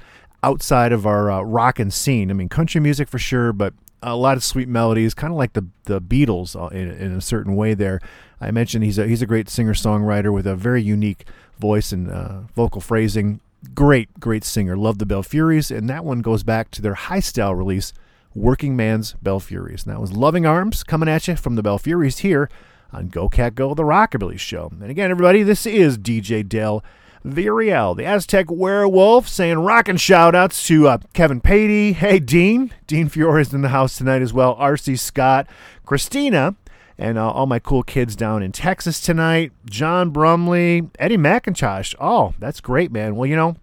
outside 0.42 0.92
of 0.92 1.06
our 1.06 1.30
uh, 1.30 1.42
rock 1.42 1.78
and 1.78 1.92
scene. 1.92 2.30
I 2.30 2.34
mean, 2.34 2.48
country 2.48 2.80
music 2.80 3.08
for 3.08 3.18
sure, 3.18 3.52
but 3.52 3.74
a 4.02 4.16
lot 4.16 4.36
of 4.36 4.44
sweet 4.44 4.68
melodies, 4.68 5.14
kind 5.14 5.32
of 5.32 5.38
like 5.38 5.54
the 5.54 5.66
the 5.84 6.00
Beatles 6.00 6.54
uh, 6.60 6.68
in, 6.68 6.90
in 6.90 7.12
a 7.12 7.20
certain 7.20 7.56
way. 7.56 7.74
There, 7.74 8.00
I 8.40 8.50
mentioned 8.50 8.84
he's 8.84 8.98
a 8.98 9.06
he's 9.06 9.22
a 9.22 9.26
great 9.26 9.48
singer 9.48 9.74
songwriter 9.74 10.32
with 10.32 10.46
a 10.46 10.54
very 10.54 10.82
unique 10.82 11.26
voice 11.58 11.92
and 11.92 12.10
uh, 12.10 12.40
vocal 12.54 12.80
phrasing. 12.80 13.40
Great, 13.74 14.20
great 14.20 14.44
singer. 14.44 14.76
Love 14.76 14.98
the 14.98 15.06
Belfuries, 15.06 15.70
and 15.70 15.88
that 15.88 16.04
one 16.04 16.20
goes 16.20 16.42
back 16.42 16.70
to 16.72 16.82
their 16.82 16.94
high 16.94 17.20
style 17.20 17.54
release, 17.54 17.94
Working 18.34 18.76
Man's 18.76 19.14
Belfuries. 19.22 19.84
And 19.84 19.94
that 19.94 20.00
was 20.00 20.12
Loving 20.12 20.46
Arms 20.46 20.82
coming 20.82 21.08
at 21.08 21.28
you 21.28 21.36
from 21.36 21.54
the 21.54 21.62
Belfuries 21.62 22.18
here 22.18 22.48
on 22.92 23.08
Go 23.08 23.28
Cat 23.28 23.54
Go, 23.54 23.74
the 23.74 23.82
Rockabilly 23.82 24.38
Show. 24.38 24.70
And 24.80 24.90
again, 24.90 25.10
everybody, 25.10 25.42
this 25.42 25.66
is 25.66 25.98
DJ 25.98 26.48
Del 26.48 26.82
Villarreal, 27.24 27.96
the 27.96 28.04
Aztec 28.04 28.50
Werewolf, 28.50 29.26
saying 29.28 29.58
rockin' 29.58 29.96
shout 29.96 30.34
outs 30.34 30.66
to 30.66 30.88
uh, 30.88 30.98
Kevin 31.14 31.40
Patey. 31.40 31.94
Hey, 31.94 32.18
Dean. 32.18 32.72
Dean 32.86 33.08
Fiore 33.08 33.40
is 33.40 33.54
in 33.54 33.62
the 33.62 33.70
house 33.70 33.96
tonight 33.96 34.20
as 34.20 34.32
well. 34.32 34.54
R.C. 34.58 34.96
Scott, 34.96 35.46
Christina, 35.86 36.54
and 36.98 37.16
uh, 37.16 37.30
all 37.30 37.46
my 37.46 37.58
cool 37.58 37.82
kids 37.82 38.14
down 38.14 38.42
in 38.42 38.52
Texas 38.52 39.00
tonight. 39.00 39.52
John 39.64 40.10
Brumley, 40.10 40.90
Eddie 40.98 41.16
McIntosh. 41.16 41.94
Oh, 41.98 42.34
that's 42.38 42.60
great, 42.60 42.92
man. 42.92 43.16
Well, 43.16 43.28
you 43.28 43.36
know, 43.36 43.56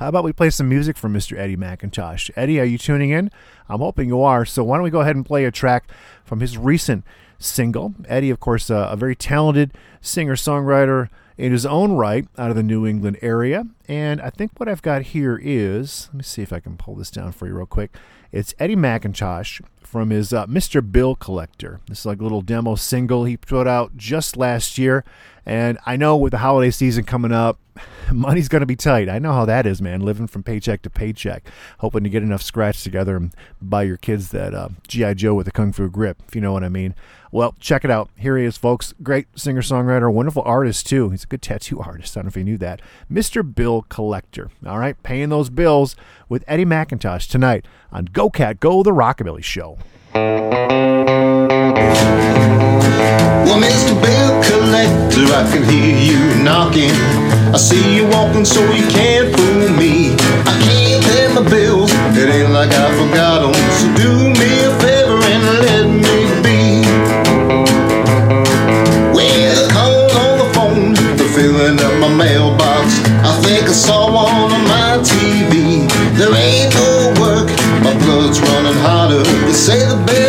how 0.00 0.08
about 0.08 0.24
we 0.24 0.32
play 0.32 0.48
some 0.48 0.66
music 0.66 0.96
from 0.96 1.12
Mr. 1.12 1.36
Eddie 1.36 1.58
McIntosh? 1.58 2.30
Eddie, 2.34 2.58
are 2.58 2.64
you 2.64 2.78
tuning 2.78 3.10
in? 3.10 3.30
I'm 3.68 3.80
hoping 3.80 4.08
you 4.08 4.22
are. 4.22 4.46
So 4.46 4.64
why 4.64 4.78
don't 4.78 4.84
we 4.84 4.88
go 4.88 5.02
ahead 5.02 5.14
and 5.14 5.26
play 5.26 5.44
a 5.44 5.50
track 5.50 5.90
from 6.24 6.40
his 6.40 6.56
recent 6.56 7.04
single? 7.38 7.94
Eddie, 8.08 8.30
of 8.30 8.40
course, 8.40 8.70
uh, 8.70 8.88
a 8.90 8.96
very 8.96 9.14
talented 9.14 9.72
singer 10.00 10.36
songwriter 10.36 11.10
in 11.36 11.52
his 11.52 11.66
own 11.66 11.92
right 11.92 12.26
out 12.38 12.48
of 12.48 12.56
the 12.56 12.62
New 12.62 12.86
England 12.86 13.18
area. 13.20 13.66
And 13.88 14.22
I 14.22 14.30
think 14.30 14.52
what 14.56 14.70
I've 14.70 14.80
got 14.80 15.02
here 15.02 15.38
is 15.42 16.08
let 16.14 16.16
me 16.16 16.22
see 16.22 16.40
if 16.40 16.50
I 16.50 16.60
can 16.60 16.78
pull 16.78 16.94
this 16.94 17.10
down 17.10 17.32
for 17.32 17.46
you 17.46 17.52
real 17.52 17.66
quick. 17.66 17.94
It's 18.32 18.54
Eddie 18.58 18.76
McIntosh 18.76 19.60
from 19.90 20.10
his 20.10 20.32
uh, 20.32 20.46
Mr. 20.46 20.80
Bill 20.88 21.16
Collector. 21.16 21.80
This 21.88 22.00
is 22.00 22.06
like 22.06 22.20
a 22.20 22.22
little 22.22 22.42
demo 22.42 22.76
single 22.76 23.24
he 23.24 23.36
put 23.36 23.66
out 23.66 23.96
just 23.96 24.36
last 24.36 24.78
year. 24.78 25.04
And 25.44 25.78
I 25.84 25.96
know 25.96 26.16
with 26.16 26.30
the 26.30 26.38
holiday 26.38 26.70
season 26.70 27.02
coming 27.02 27.32
up, 27.32 27.58
money's 28.12 28.48
going 28.48 28.60
to 28.60 28.66
be 28.66 28.76
tight. 28.76 29.08
I 29.08 29.18
know 29.18 29.32
how 29.32 29.44
that 29.46 29.66
is, 29.66 29.82
man, 29.82 30.00
living 30.00 30.28
from 30.28 30.44
paycheck 30.44 30.82
to 30.82 30.90
paycheck, 30.90 31.48
hoping 31.78 32.04
to 32.04 32.10
get 32.10 32.22
enough 32.22 32.42
scratch 32.42 32.84
together 32.84 33.16
and 33.16 33.34
buy 33.60 33.82
your 33.82 33.96
kids 33.96 34.30
that 34.30 34.54
uh, 34.54 34.68
G.I. 34.86 35.14
Joe 35.14 35.34
with 35.34 35.48
a 35.48 35.50
Kung 35.50 35.72
Fu 35.72 35.88
grip, 35.88 36.22
if 36.28 36.36
you 36.36 36.40
know 36.40 36.52
what 36.52 36.62
I 36.62 36.68
mean. 36.68 36.94
Well, 37.32 37.54
check 37.58 37.84
it 37.84 37.90
out. 37.90 38.10
Here 38.16 38.36
he 38.36 38.44
is, 38.44 38.56
folks. 38.56 38.94
Great 39.02 39.26
singer 39.36 39.62
songwriter, 39.62 40.12
wonderful 40.12 40.42
artist, 40.44 40.86
too. 40.86 41.10
He's 41.10 41.24
a 41.24 41.28
good 41.28 41.42
tattoo 41.42 41.80
artist. 41.84 42.16
I 42.16 42.20
don't 42.20 42.26
know 42.26 42.28
if 42.28 42.36
you 42.36 42.44
knew 42.44 42.58
that. 42.58 42.80
Mr. 43.10 43.42
Bill 43.54 43.82
Collector. 43.88 44.50
All 44.64 44.78
right, 44.78 45.00
paying 45.02 45.30
those 45.30 45.50
bills 45.50 45.96
with 46.28 46.44
Eddie 46.46 46.64
McIntosh 46.64 47.28
tonight 47.28 47.66
on 47.92 48.06
Go 48.06 48.30
Cat 48.30 48.60
Go, 48.60 48.82
the 48.82 48.92
Rockabilly 48.92 49.42
Show. 49.42 49.78
Well, 50.12 50.50
Mr. 53.60 53.94
Bill 54.02 54.42
Collector, 54.42 55.26
I 55.32 55.48
can 55.52 55.62
hear 55.64 55.96
you 55.96 56.42
knocking. 56.42 56.90
I 57.54 57.56
see 57.56 57.96
you 57.96 58.06
walking, 58.08 58.44
so 58.44 58.60
you 58.72 58.88
can't 58.88 59.34
fool 59.34 59.68
me. 59.76 60.14
I 60.46 60.60
can't 60.64 60.79
say 79.60 79.80
the 79.80 79.94
best 80.06 80.19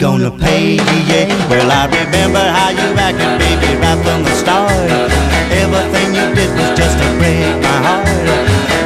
Well, 0.00 1.70
I 1.70 1.86
remember 1.90 2.38
how 2.38 2.70
you 2.70 2.94
acted, 2.96 3.38
baby, 3.38 3.74
right 3.82 3.98
from 4.04 4.22
the 4.22 4.30
start. 4.30 4.70
Everything 5.50 6.14
you 6.14 6.34
did 6.36 6.50
was 6.54 6.70
just 6.78 6.98
to 6.98 7.08
break 7.18 7.60
my 7.60 7.78
heart. 7.82 8.06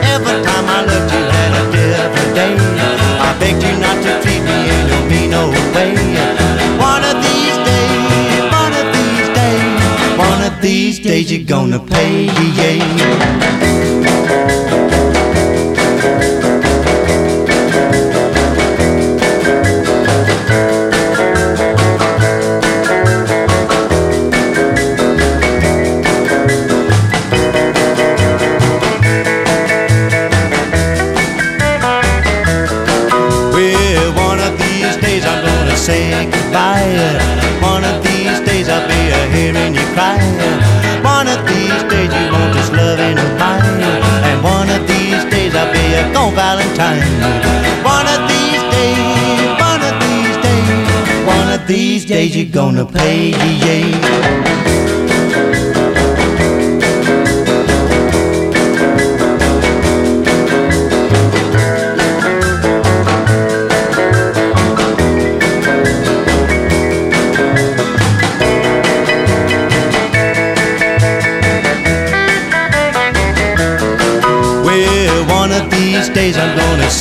Every 0.09 0.41
time 0.43 0.65
I 0.65 0.81
looked, 0.89 1.13
you 1.13 1.21
had 1.21 1.53
a 1.53 1.65
different 1.71 2.35
day. 2.35 2.57
I 3.21 3.37
begged 3.39 3.63
you 3.63 3.77
not 3.79 4.01
to 4.05 4.23
treat 4.23 4.41
me 4.41 4.57
in 4.73 4.89
no 4.89 4.99
mean 5.11 5.35
old 5.35 5.53
way. 5.75 5.93
One 6.81 7.05
of 7.05 7.21
these 7.21 7.59
days, 7.61 8.49
one 8.49 8.73
of 8.73 8.87
these 8.97 9.29
days, 9.37 10.19
one 10.19 10.41
of 10.49 10.63
these 10.63 10.99
days 10.99 11.31
you're 11.31 11.45
gonna 11.45 11.79
pay, 11.79 12.25
yeah. 12.57 14.52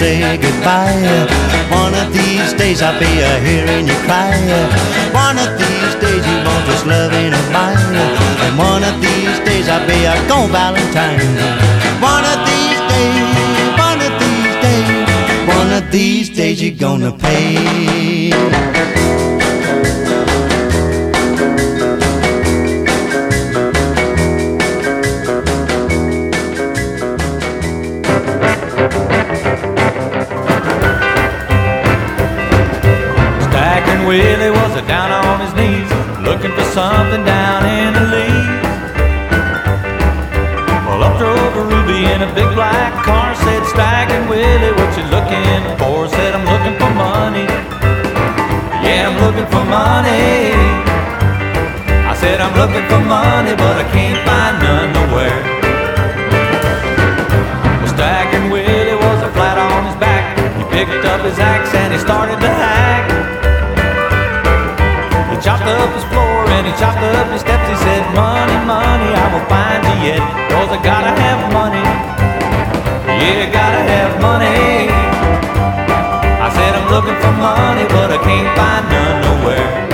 Say 0.02 0.36
goodbye. 0.38 0.98
One 1.70 1.94
of 1.94 2.08
these 2.12 2.54
days 2.54 2.82
I'll 2.82 2.98
be 3.00 3.12
a 3.22 3.34
hearing 3.48 3.86
you 3.86 3.98
cry. 4.08 4.34
One 5.14 5.38
of 5.38 5.52
these 5.62 5.94
days 6.04 6.24
you 6.30 6.38
want 6.48 6.64
this 6.70 6.84
loving 6.94 7.34
of 7.40 7.46
mine. 7.58 7.98
And 8.46 8.54
one 8.58 8.84
of 8.90 8.96
these 9.06 9.38
days 9.48 9.70
I'll 9.70 9.86
be 9.86 10.00
a 10.14 10.16
gone 10.28 10.50
Valentine. 10.50 11.38
One 12.02 12.26
of 12.34 12.40
these 12.50 12.82
days, 12.94 13.28
one 13.88 14.02
of 14.08 14.14
these 14.24 14.56
days, 14.66 14.90
one 15.58 15.70
of 15.80 15.84
these 15.92 16.28
days 16.30 16.58
you're 16.64 16.82
gonna 16.88 17.12
pay. 17.26 18.32
Looking 36.42 36.58
for 36.58 36.72
something 36.74 37.24
down 37.24 37.62
in 37.70 37.94
the 37.94 38.06
leaves. 38.18 38.66
Well, 40.90 41.04
up 41.06 41.20
drove 41.20 41.54
a 41.54 41.64
Ruby 41.70 42.10
in 42.10 42.24
a 42.26 42.34
big 42.34 42.50
black 42.58 43.06
car, 43.06 43.36
said, 43.36 43.64
Stacking 43.70 44.28
Willie, 44.28 44.74
what 44.74 44.90
you 44.98 45.06
looking 45.14 45.62
for? 45.78 46.10
Said, 46.10 46.34
I'm 46.34 46.42
looking 46.50 46.74
for 46.82 46.90
money. 46.98 47.46
Yeah, 48.82 49.14
I'm 49.14 49.22
looking 49.22 49.46
for 49.54 49.62
money. 49.70 50.58
I 52.10 52.18
said, 52.18 52.42
I'm 52.42 52.58
looking 52.58 52.90
for 52.90 53.02
money, 53.06 53.54
but 53.54 53.78
I 53.78 53.86
can't 53.94 54.18
find 54.26 54.56
none 54.66 54.90
nowhere. 54.98 55.42
Well, 57.78 57.94
Stacking 57.94 58.50
Willie 58.50 58.98
was 58.98 59.22
a 59.22 59.30
flat 59.38 59.62
on 59.62 59.86
his 59.86 59.98
back. 60.02 60.26
He 60.58 60.64
picked 60.74 61.06
up 61.06 61.22
his 61.22 61.38
axe 61.38 61.72
and 61.76 61.94
he 61.94 62.00
started 62.00 62.42
to 62.42 62.50
hack. 62.50 63.06
He 65.30 65.38
chopped 65.38 65.70
up 65.70 65.94
his 65.94 66.04
floor 66.06 66.31
and 66.52 66.68
he 66.68 66.74
chopped 66.76 67.00
up 67.00 67.28
his 67.32 67.42
steps. 67.42 67.68
He 67.70 67.76
said, 67.86 68.04
Money, 68.14 68.58
money, 68.68 69.10
I 69.16 69.26
will 69.32 69.48
find 69.48 69.82
you 69.88 69.96
yet. 70.12 70.22
Cause 70.52 70.70
I 70.76 70.80
gotta 70.84 71.14
have 71.16 71.40
money. 71.54 71.84
Yeah, 73.22 73.48
gotta 73.52 73.82
have 73.94 74.12
money. 74.22 74.92
I 76.46 76.48
said, 76.56 76.72
I'm 76.76 76.88
looking 76.92 77.18
for 77.24 77.34
money, 77.40 77.86
but 77.96 78.12
I 78.12 78.20
can't 78.28 78.50
find 78.58 78.84
none 78.92 79.18
nowhere. 79.26 79.91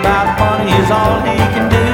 About 0.00 0.38
money 0.38 0.70
is 0.78 0.90
all 0.90 1.18
he 1.26 1.36
can 1.54 1.66
do. 1.68 1.86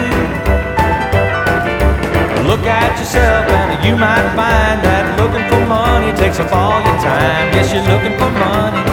Look 2.48 2.64
at 2.68 2.92
yourself 2.98 3.48
and 3.48 3.84
you 3.84 3.96
might 3.96 4.28
find 4.36 4.78
that 4.84 5.16
looking 5.16 5.44
for 5.48 5.60
money 5.66 6.12
takes 6.12 6.38
up 6.38 6.52
all 6.52 6.80
your 6.84 6.98
time. 7.00 7.52
Yes, 7.56 7.72
you're 7.72 7.88
looking 7.88 8.16
for 8.20 8.30
money. 8.30 8.84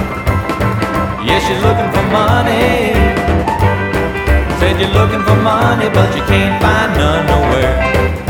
Yes, 1.27 1.43
you're 1.49 1.63
looking 1.67 1.89
for 1.91 2.05
money. 2.09 2.95
Said 4.59 4.79
you're 4.79 4.95
looking 4.95 5.23
for 5.27 5.35
money, 5.35 5.89
but 5.89 6.09
you 6.15 6.23
can't 6.31 6.61
find 6.63 6.91
none 6.97 7.25
nowhere. 7.27 8.20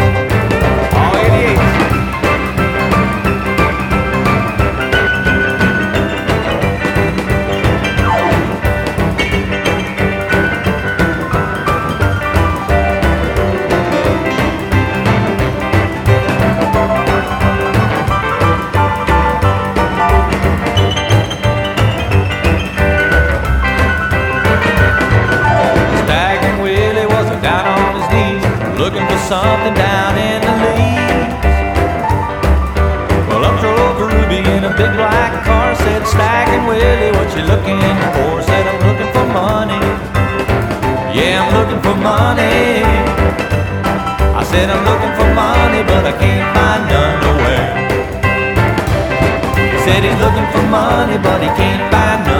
Said, 44.51 44.69
I'm 44.69 44.83
looking 44.83 45.13
for 45.15 45.29
money, 45.33 45.81
but 45.81 46.03
I 46.03 46.11
can't 46.19 46.43
find 46.55 46.83
none 46.91 47.15
nowhere. 47.23 47.71
He 49.71 49.77
said 49.85 50.03
he's 50.03 50.19
looking 50.19 50.47
for 50.51 50.63
money, 50.67 51.17
but 51.17 51.39
he 51.41 51.47
can't 51.55 51.83
find 51.87 52.19
none 52.25 52.30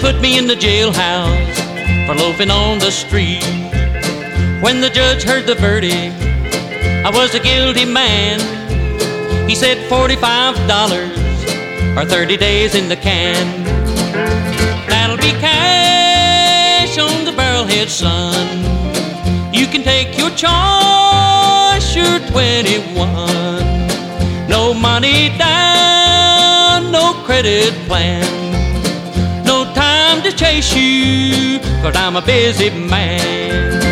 put 0.00 0.20
me 0.20 0.38
in 0.38 0.46
the 0.46 0.54
jailhouse 0.54 2.06
for 2.06 2.14
loafing 2.14 2.50
on 2.50 2.78
the 2.78 2.90
street. 2.90 3.42
When 4.62 4.80
the 4.80 4.90
judge 4.90 5.24
heard 5.24 5.46
the 5.46 5.54
verdict, 5.54 6.14
I 7.04 7.10
was 7.12 7.34
a 7.34 7.40
guilty 7.40 7.84
man. 7.84 8.40
He 9.48 9.54
said 9.54 9.78
$45 9.90 11.96
or 11.96 12.04
30 12.04 12.36
days 12.36 12.74
in 12.74 12.88
the 12.88 12.96
can. 12.96 13.64
That'll 14.88 15.16
be 15.16 15.32
cash 15.40 16.98
on 16.98 17.24
the 17.24 17.32
barrelhead, 17.32 17.88
son. 17.88 18.46
You 19.52 19.66
can 19.66 19.82
take 19.82 20.16
your 20.16 20.30
choice, 20.30 21.96
you're 21.96 22.20
21. 22.30 24.48
No 24.48 24.74
money 24.74 25.36
down, 25.38 26.92
no 26.92 27.14
credit 27.24 27.74
plan. 27.86 28.47
Chase 30.38 30.72
you, 30.76 31.58
cause 31.82 31.96
I'm 31.96 32.14
a 32.14 32.22
busy 32.22 32.70
man. 32.70 33.82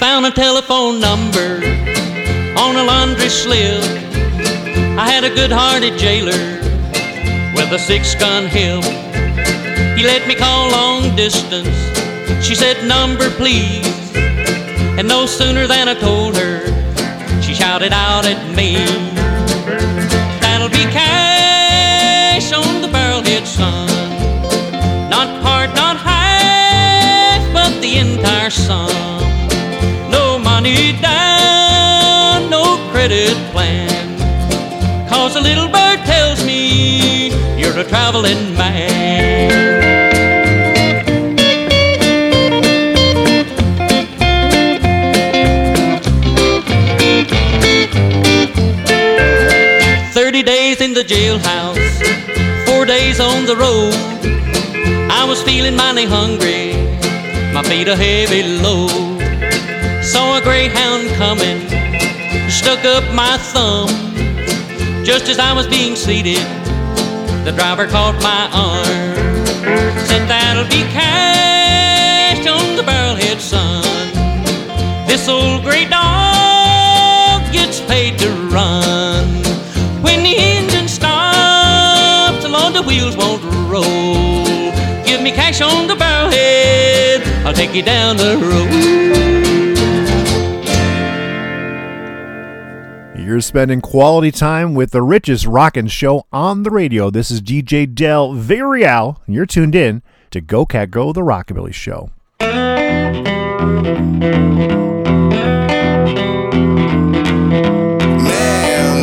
Found 0.00 0.26
a 0.26 0.32
telephone 0.32 0.98
number 0.98 1.62
on 2.58 2.74
a 2.74 2.82
laundry 2.82 3.28
slip. 3.28 3.79
Had 5.20 5.32
a 5.32 5.34
good 5.34 5.52
hearted 5.52 5.98
jailer 5.98 6.32
with 7.54 7.70
a 7.72 7.78
six 7.78 8.14
gun 8.14 8.46
hip. 8.46 8.82
He 9.94 10.02
let 10.02 10.26
me 10.26 10.34
call 10.34 10.70
long 10.70 11.14
distance. 11.14 11.76
She 12.42 12.54
said, 12.54 12.88
Number, 12.88 13.28
please. 13.28 13.84
And 14.96 15.06
no 15.06 15.26
sooner 15.26 15.66
than 15.66 15.90
I 15.90 15.94
told 15.94 16.38
her, 16.38 16.64
she 17.42 17.52
shouted 17.52 17.92
out 17.92 18.24
at 18.24 18.40
me, 18.56 18.76
That'll 20.40 20.70
be 20.70 20.88
cash 20.90 22.50
on 22.54 22.80
the 22.80 22.88
barrelhead, 22.88 23.44
son. 23.44 23.88
Not 25.10 25.42
part, 25.42 25.68
not 25.76 25.98
half, 25.98 27.42
but 27.52 27.78
the 27.82 27.98
entire 27.98 28.48
sum. 28.48 28.88
No 30.10 30.38
money 30.38 30.98
down, 31.02 32.48
no 32.48 32.78
credit 32.90 33.36
plan. 33.52 33.99
Cause 35.32 35.46
a 35.46 35.48
little 35.48 35.68
bird 35.68 36.00
tells 36.06 36.44
me 36.44 37.28
you're 37.56 37.78
a 37.78 37.84
traveling 37.84 38.52
man. 38.54 39.52
Thirty 50.12 50.42
days 50.42 50.80
in 50.80 50.94
the 50.94 51.04
jailhouse, 51.04 52.66
four 52.66 52.84
days 52.84 53.20
on 53.20 53.44
the 53.44 53.54
road. 53.54 53.94
I 55.12 55.24
was 55.28 55.40
feeling 55.44 55.76
mighty 55.76 56.06
hungry, 56.06 56.72
my 57.54 57.62
feet 57.62 57.86
a 57.86 57.94
heavy 57.94 58.42
load. 58.42 58.90
Saw 60.02 60.38
a 60.38 60.40
greyhound 60.40 61.08
coming, 61.10 61.68
stuck 62.50 62.84
up 62.84 63.04
my 63.14 63.36
thumb. 63.38 63.99
Just 65.04 65.28
as 65.28 65.38
I 65.38 65.52
was 65.52 65.66
being 65.66 65.96
seated, 65.96 66.44
the 67.44 67.52
driver 67.56 67.86
caught 67.86 68.20
my 68.22 68.48
arm. 68.52 69.46
Said 70.06 70.28
that'll 70.28 70.64
be 70.64 70.82
cash 70.92 72.46
on 72.46 72.76
the 72.76 72.82
barrelhead, 72.82 73.40
son. 73.40 73.82
This 75.06 75.26
old 75.28 75.62
gray 75.62 75.86
dog 75.86 77.50
gets 77.52 77.80
paid 77.80 78.18
to 78.18 78.28
run. 78.52 79.26
When 80.02 80.22
the 80.22 80.36
engine 80.36 80.86
stops, 80.86 82.44
along 82.44 82.74
the 82.74 82.82
wheels 82.82 83.16
won't 83.16 83.42
roll. 83.70 84.72
Give 85.04 85.22
me 85.22 85.32
cash 85.32 85.60
on 85.60 85.86
the 85.86 85.94
barrelhead, 85.94 87.26
I'll 87.44 87.54
take 87.54 87.74
you 87.74 87.82
down 87.82 88.16
the 88.18 88.36
road. 88.36 89.29
You're 93.30 93.40
spending 93.40 93.80
quality 93.80 94.32
time 94.32 94.74
with 94.74 94.90
the 94.90 95.02
richest 95.02 95.46
rockin' 95.46 95.86
show 95.86 96.26
on 96.32 96.64
the 96.64 96.70
radio. 96.70 97.10
This 97.10 97.30
is 97.30 97.40
DJ 97.40 97.86
Del 97.94 98.34
Villarreal, 98.34 99.18
and 99.24 99.36
you're 99.36 99.46
tuned 99.46 99.76
in 99.76 100.02
to 100.32 100.40
Go 100.40 100.66
Cat 100.66 100.90
Go, 100.90 101.12
the 101.12 101.20
Rockabilly 101.20 101.72
Show. 101.72 102.10
Man, 102.40 103.22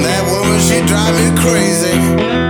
that 0.02 0.24
woman, 0.30 0.60
she 0.60 0.86
drive 0.86 1.16
me 1.16 1.32
crazy. 1.42 2.47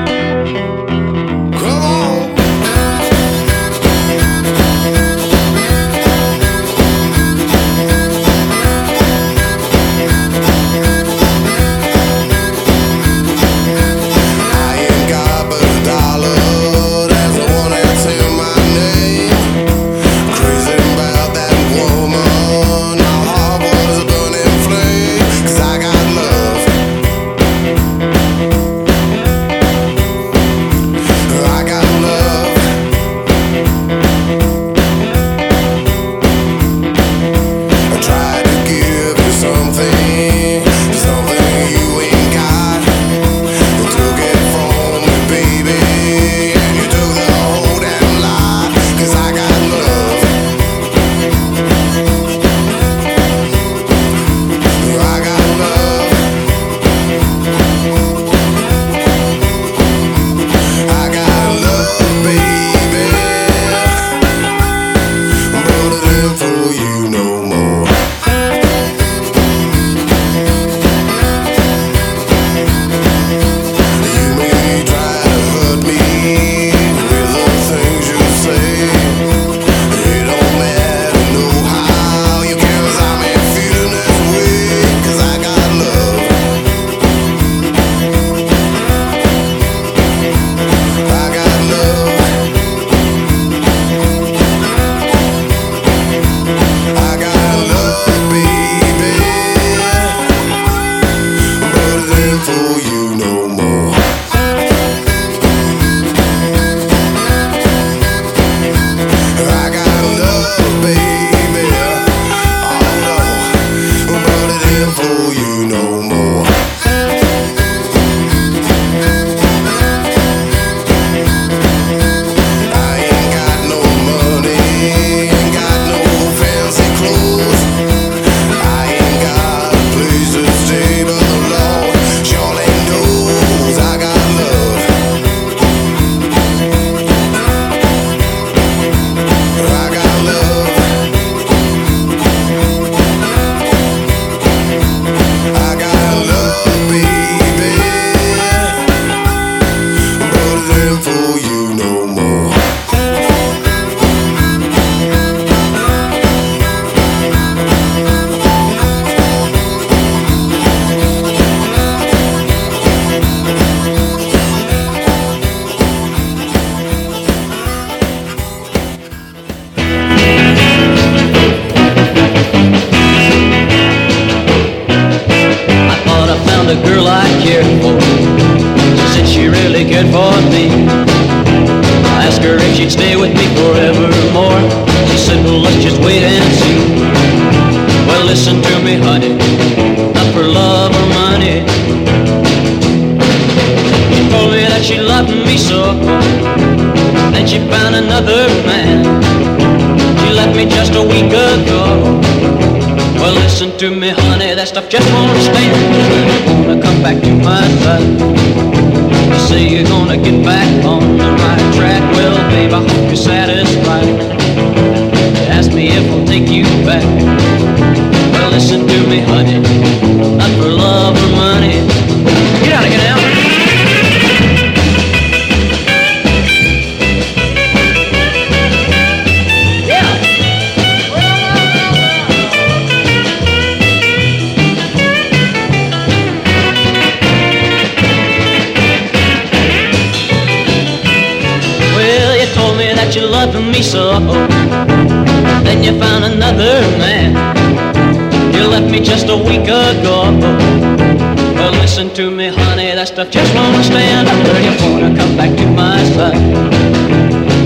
Stuff 253.17 253.31
just 253.31 253.55
won't 253.55 253.83
stand. 253.83 254.29
I 254.29 254.35
heard 254.45 254.63
you 254.63 254.93
wanna 254.93 255.17
come 255.17 255.35
back 255.35 255.49
to 255.57 255.65
my 255.71 256.03
side. 256.13 256.37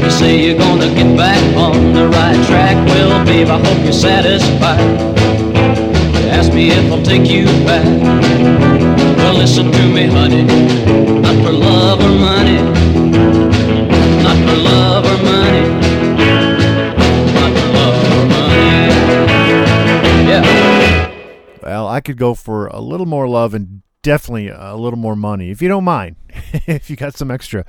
You 0.01 0.09
say 0.09 0.39
you're 0.39 0.57
gonna 0.57 0.87
get 0.95 1.17
back 1.17 1.41
on 1.57 1.91
the 1.91 2.07
right 2.07 2.39
track. 2.47 2.77
Well, 2.87 3.25
babe, 3.25 3.49
I 3.49 3.59
hope 3.59 3.83
you're 3.83 3.91
satisfied. 3.91 4.79
You 6.15 6.29
asked 6.29 6.53
me 6.53 6.69
if 6.71 6.89
I'll 6.89 7.03
take 7.03 7.29
you 7.29 7.43
back. 7.67 7.83
Well, 9.17 9.33
listen 9.33 9.69
to 9.73 9.83
me, 9.93 10.05
honey, 10.05 10.43
not 11.19 11.35
for 11.43 11.51
love 11.51 11.99
or 11.99 12.15
money. 12.31 12.61
Not 14.23 14.37
for 14.47 14.55
love 14.55 15.03
or 15.03 15.19
money. 15.31 15.63
Not 17.35 17.51
for 17.59 17.67
love 17.77 18.07
or 18.17 18.25
money. 18.39 18.87
Yeah. 20.31 21.11
Well, 21.61 21.89
I 21.89 21.99
could 21.99 22.17
go 22.17 22.35
for 22.35 22.67
a 22.67 22.79
little 22.79 23.05
more 23.05 23.27
love 23.27 23.53
and 23.53 23.81
definitely 24.01 24.49
a 24.49 24.75
little 24.75 24.99
more 24.99 25.15
money, 25.15 25.49
if 25.51 25.61
you 25.61 25.67
don't 25.67 25.83
mind. 25.83 26.15
if 26.67 26.89
you 26.89 26.95
got 26.95 27.15
some 27.15 27.31
extra 27.31 27.65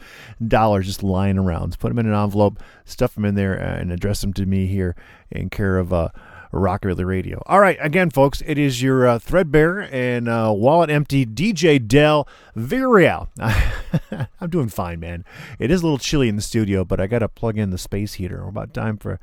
dollars 0.46 0.86
just 0.86 1.02
lying 1.02 1.38
around, 1.38 1.78
put 1.78 1.88
them 1.88 1.98
in 1.98 2.06
an 2.06 2.14
envelope, 2.14 2.60
stuff 2.84 3.14
them 3.14 3.24
in 3.24 3.34
there, 3.34 3.58
uh, 3.58 3.80
and 3.80 3.92
address 3.92 4.20
them 4.20 4.32
to 4.34 4.46
me 4.46 4.66
here 4.66 4.94
in 5.30 5.50
care 5.50 5.78
of 5.78 5.92
uh, 5.92 6.08
Rockabilly 6.52 7.04
Radio. 7.04 7.42
All 7.46 7.60
right, 7.60 7.78
again, 7.80 8.10
folks, 8.10 8.42
it 8.46 8.58
is 8.58 8.82
your 8.82 9.06
uh, 9.06 9.18
threadbare 9.18 9.80
and 9.92 10.28
uh, 10.28 10.52
wallet 10.54 10.90
empty 10.90 11.24
DJ 11.24 11.86
Del 11.86 12.28
Villarreal. 12.56 13.28
I'm 14.40 14.50
doing 14.50 14.68
fine, 14.68 15.00
man. 15.00 15.24
It 15.58 15.70
is 15.70 15.80
a 15.80 15.84
little 15.84 15.98
chilly 15.98 16.28
in 16.28 16.36
the 16.36 16.42
studio, 16.42 16.84
but 16.84 17.00
I 17.00 17.06
got 17.06 17.20
to 17.20 17.28
plug 17.28 17.56
in 17.56 17.70
the 17.70 17.78
space 17.78 18.14
heater. 18.14 18.42
We're 18.42 18.50
about 18.50 18.74
time 18.74 18.98
for 18.98 19.18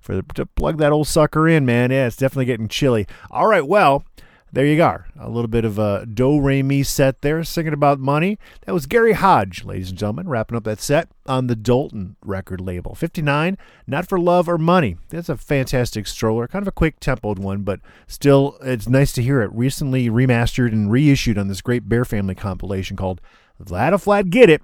for 0.00 0.22
to 0.34 0.46
plug 0.46 0.78
that 0.78 0.92
old 0.92 1.06
sucker 1.06 1.46
in, 1.46 1.66
man. 1.66 1.90
Yeah, 1.90 2.06
it's 2.06 2.16
definitely 2.16 2.46
getting 2.46 2.68
chilly. 2.68 3.06
All 3.30 3.46
right, 3.46 3.66
well. 3.66 4.04
There 4.52 4.66
you 4.66 4.82
are. 4.82 5.06
A 5.16 5.28
little 5.28 5.48
bit 5.48 5.64
of 5.64 5.78
a 5.78 6.04
do 6.06 6.40
re 6.40 6.60
mi 6.62 6.82
set 6.82 7.22
there, 7.22 7.44
singing 7.44 7.72
about 7.72 8.00
money. 8.00 8.36
That 8.66 8.72
was 8.72 8.86
Gary 8.86 9.12
Hodge, 9.12 9.64
ladies 9.64 9.90
and 9.90 9.98
gentlemen, 9.98 10.28
wrapping 10.28 10.56
up 10.56 10.64
that 10.64 10.80
set 10.80 11.08
on 11.24 11.46
the 11.46 11.54
Dalton 11.54 12.16
record 12.24 12.60
label. 12.60 12.96
59, 12.96 13.56
Not 13.86 14.08
for 14.08 14.18
Love 14.18 14.48
or 14.48 14.58
Money. 14.58 14.96
That's 15.10 15.28
a 15.28 15.36
fantastic 15.36 16.08
stroller, 16.08 16.48
kind 16.48 16.64
of 16.64 16.68
a 16.68 16.72
quick 16.72 16.98
tempoed 16.98 17.38
one, 17.38 17.62
but 17.62 17.78
still, 18.08 18.58
it's 18.60 18.88
nice 18.88 19.12
to 19.12 19.22
hear 19.22 19.40
it. 19.40 19.52
Recently 19.52 20.10
remastered 20.10 20.72
and 20.72 20.90
reissued 20.90 21.38
on 21.38 21.46
this 21.46 21.60
great 21.60 21.88
Bear 21.88 22.04
Family 22.04 22.34
compilation 22.34 22.96
called 22.96 23.20
That'll 23.60 23.98
Flat 24.00 24.30
Git 24.30 24.50
It, 24.50 24.62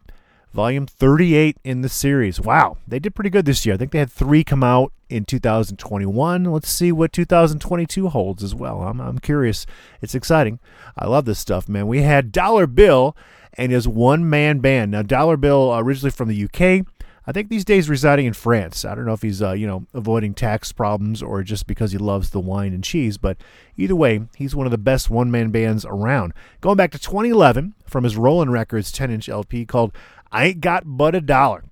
volume 0.53 0.87
38 0.87 1.59
in 1.65 1.83
the 1.83 1.89
series. 1.89 2.41
Wow, 2.41 2.79
they 2.87 2.99
did 2.99 3.15
pretty 3.15 3.31
good 3.31 3.45
this 3.45 3.65
year. 3.67 3.75
I 3.75 3.79
think 3.79 3.93
they 3.93 3.99
had 3.99 4.11
three 4.11 4.45
come 4.45 4.65
out 4.65 4.93
in 5.09 5.25
2021. 5.25 6.45
Let's 6.45 6.69
see 6.69 6.93
what 6.93 7.13
2022 7.13 8.09
holds 8.09 8.43
as 8.43 8.55
well. 8.55 8.83
I'm, 8.83 9.01
I'm 9.01 9.19
curious. 9.19 9.67
It's 10.01 10.15
exciting. 10.15 10.59
I 10.97 11.07
love 11.07 11.25
this 11.25 11.39
stuff, 11.39 11.69
man. 11.69 11.87
We 11.87 12.03
had 12.03 12.33
Dollar 12.33 12.67
Bill 12.67 13.17
and 13.55 13.73
his 13.73 13.87
one 13.89 14.29
man 14.29 14.59
band. 14.59 14.91
Now, 14.91 15.03
Dollar 15.03 15.37
Bill, 15.37 15.73
uh, 15.73 15.81
originally 15.81 16.11
from 16.11 16.29
the 16.29 16.45
UK, 16.45 16.87
I 17.29 17.33
think 17.33 17.49
these 17.49 17.65
days 17.65 17.89
residing 17.89 18.27
in 18.27 18.35
France. 18.35 18.85
I 18.85 18.95
don't 18.95 19.05
know 19.05 19.13
if 19.13 19.23
he's, 19.23 19.43
uh, 19.43 19.53
you 19.53 19.67
know, 19.67 19.87
avoiding 19.93 20.33
tax 20.33 20.71
problems 20.71 21.23
or 21.23 21.43
just 21.43 21.67
because 21.67 21.91
he 21.91 21.99
loves 21.99 22.31
the 22.31 22.39
wine 22.39 22.73
and 22.73 22.85
cheese, 22.85 23.19
but 23.19 23.37
either 23.77 23.97
way, 23.97 24.21
he's 24.37 24.55
one 24.55 24.67
of 24.67 24.71
the 24.71 24.79
best 24.79 25.11
one 25.11 25.29
man 25.29 25.51
bands 25.51 25.85
around. 25.85 26.35
Going 26.61 26.77
back 26.77 26.93
to 26.93 27.01
2011 27.01 27.75
from 27.85 28.05
his 28.05 28.17
Roland 28.17 28.53
Records 28.53 28.93
10 28.93 29.11
inch 29.11 29.29
LP 29.29 29.67
called 29.67 29.93
I 30.33 30.47
Ain't 30.47 30.61
Got 30.61 30.85
But 30.87 31.15
a 31.15 31.21
Dollar. 31.21 31.65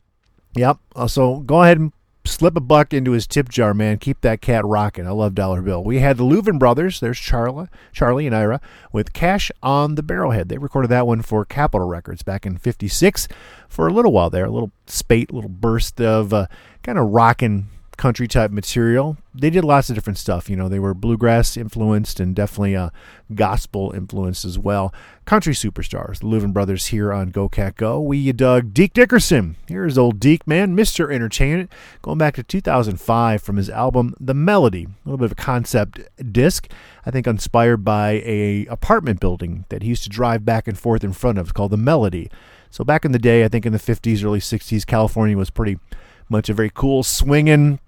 Yep. 0.57 0.79
Uh, 0.95 1.07
so 1.07 1.41
go 1.41 1.63
ahead 1.63 1.79
and 1.79 1.93
slip 2.25 2.57
a 2.57 2.61
buck 2.61 2.95
into 2.95 3.13
his 3.13 3.27
tip 3.27 3.49
jar, 3.49 3.75
man. 3.75 3.99
Keep 3.99 4.23
that 4.23 4.41
cat 4.41 4.65
rocking. 4.65 5.07
I 5.07 5.11
love 5.11 5.35
Dollar 5.35 5.61
Bill. 5.63 5.83
We 5.83 5.99
had 5.99 6.17
the 6.17 6.25
Louvin 6.25 6.59
brothers. 6.59 7.01
There's 7.01 7.19
Charlie, 7.19 7.69
Charlie 7.93 8.27
and 8.27 8.35
Ira 8.35 8.61
with 8.93 9.13
Cash 9.13 9.51
on 9.63 9.95
the 9.97 10.03
Barrelhead. 10.03 10.49
They 10.49 10.59
recorded 10.59 10.89
that 10.89 11.07
one 11.07 11.23
for 11.23 11.45
Capitol 11.45 11.87
Records 11.87 12.23
back 12.23 12.47
in 12.47 12.57
'56 12.57 13.29
for 13.69 13.87
a 13.87 13.93
little 13.93 14.13
while 14.13 14.31
there. 14.31 14.47
A 14.47 14.51
little 14.51 14.73
spate, 14.87 15.33
little 15.33 15.51
burst 15.51 16.01
of 16.01 16.33
uh, 16.33 16.47
kind 16.83 16.99
of 16.99 17.11
rocking 17.11 17.67
country 17.97 18.29
type 18.29 18.51
material. 18.51 19.17
They 19.35 19.51
did 19.51 19.65
lots 19.65 19.89
of 19.89 19.95
different 19.95 20.19
stuff. 20.19 20.49
You 20.49 20.57
know, 20.57 20.69
they 20.69 20.79
were 20.79 20.95
bluegrass 20.95 21.57
influenced 21.57 22.21
and 22.21 22.35
definitely 22.35 22.77
uh, 22.77 22.91
gospel 23.35 23.93
influenced 23.95 24.45
as 24.45 24.59
well. 24.59 24.95
Country 25.25 25.55
superstars, 25.55 26.19
the 26.19 26.27
Louvin 26.27 26.53
brothers 26.53 26.87
here 26.87 27.13
on 27.13 27.31
Go 27.31 27.49
Cat 27.49 27.77
Go. 27.77 28.01
We 28.01 28.31
dug 28.33 28.75
Deke 28.75 28.93
Dickerson. 28.93 29.57
Here's 29.69 29.99
old 29.99 30.21
Deke, 30.21 30.47
man, 30.47 30.77
Mr. 30.77 31.13
Entertainment, 31.13 31.71
going 32.03 32.19
back 32.19 32.35
to 32.35 32.43
2005 32.43 33.43
from 33.43 33.57
his 33.57 33.71
album 33.71 34.15
The 34.21 34.35
Melody. 34.35 34.85
A 34.85 35.09
little 35.09 35.19
bit 35.19 35.27
of 35.27 35.33
a 35.33 35.37
concept 35.37 36.01
disc, 36.33 36.69
I 37.07 37.11
think 37.11 37.27
inspired 37.27 37.85
by 37.85 38.23
a 38.25 38.67
apartment 38.67 39.21
building 39.21 39.65
that 39.69 39.83
he 39.83 39.89
used 39.89 40.05
to 40.05 40.11
drive 40.11 40.45
back 40.45 40.69
and 40.69 40.79
forth 40.79 41.03
in 41.03 41.13
front 41.13 41.39
of 41.39 41.47
It's 41.47 41.53
called 41.53 41.71
The 41.71 41.77
Melody. 41.77 42.31
So 42.71 42.83
back 42.83 43.05
in 43.05 43.13
the 43.13 43.21
day, 43.21 43.45
I 43.45 43.49
think 43.49 43.65
in 43.67 43.73
the 43.73 43.79
50s, 43.79 44.25
early 44.25 44.41
60s, 44.41 44.85
California 44.85 45.37
was 45.37 45.49
pretty 45.49 45.79
much 46.29 46.49
a 46.49 46.55
very 46.55 46.71
cool, 46.73 47.03
swinging, 47.03 47.79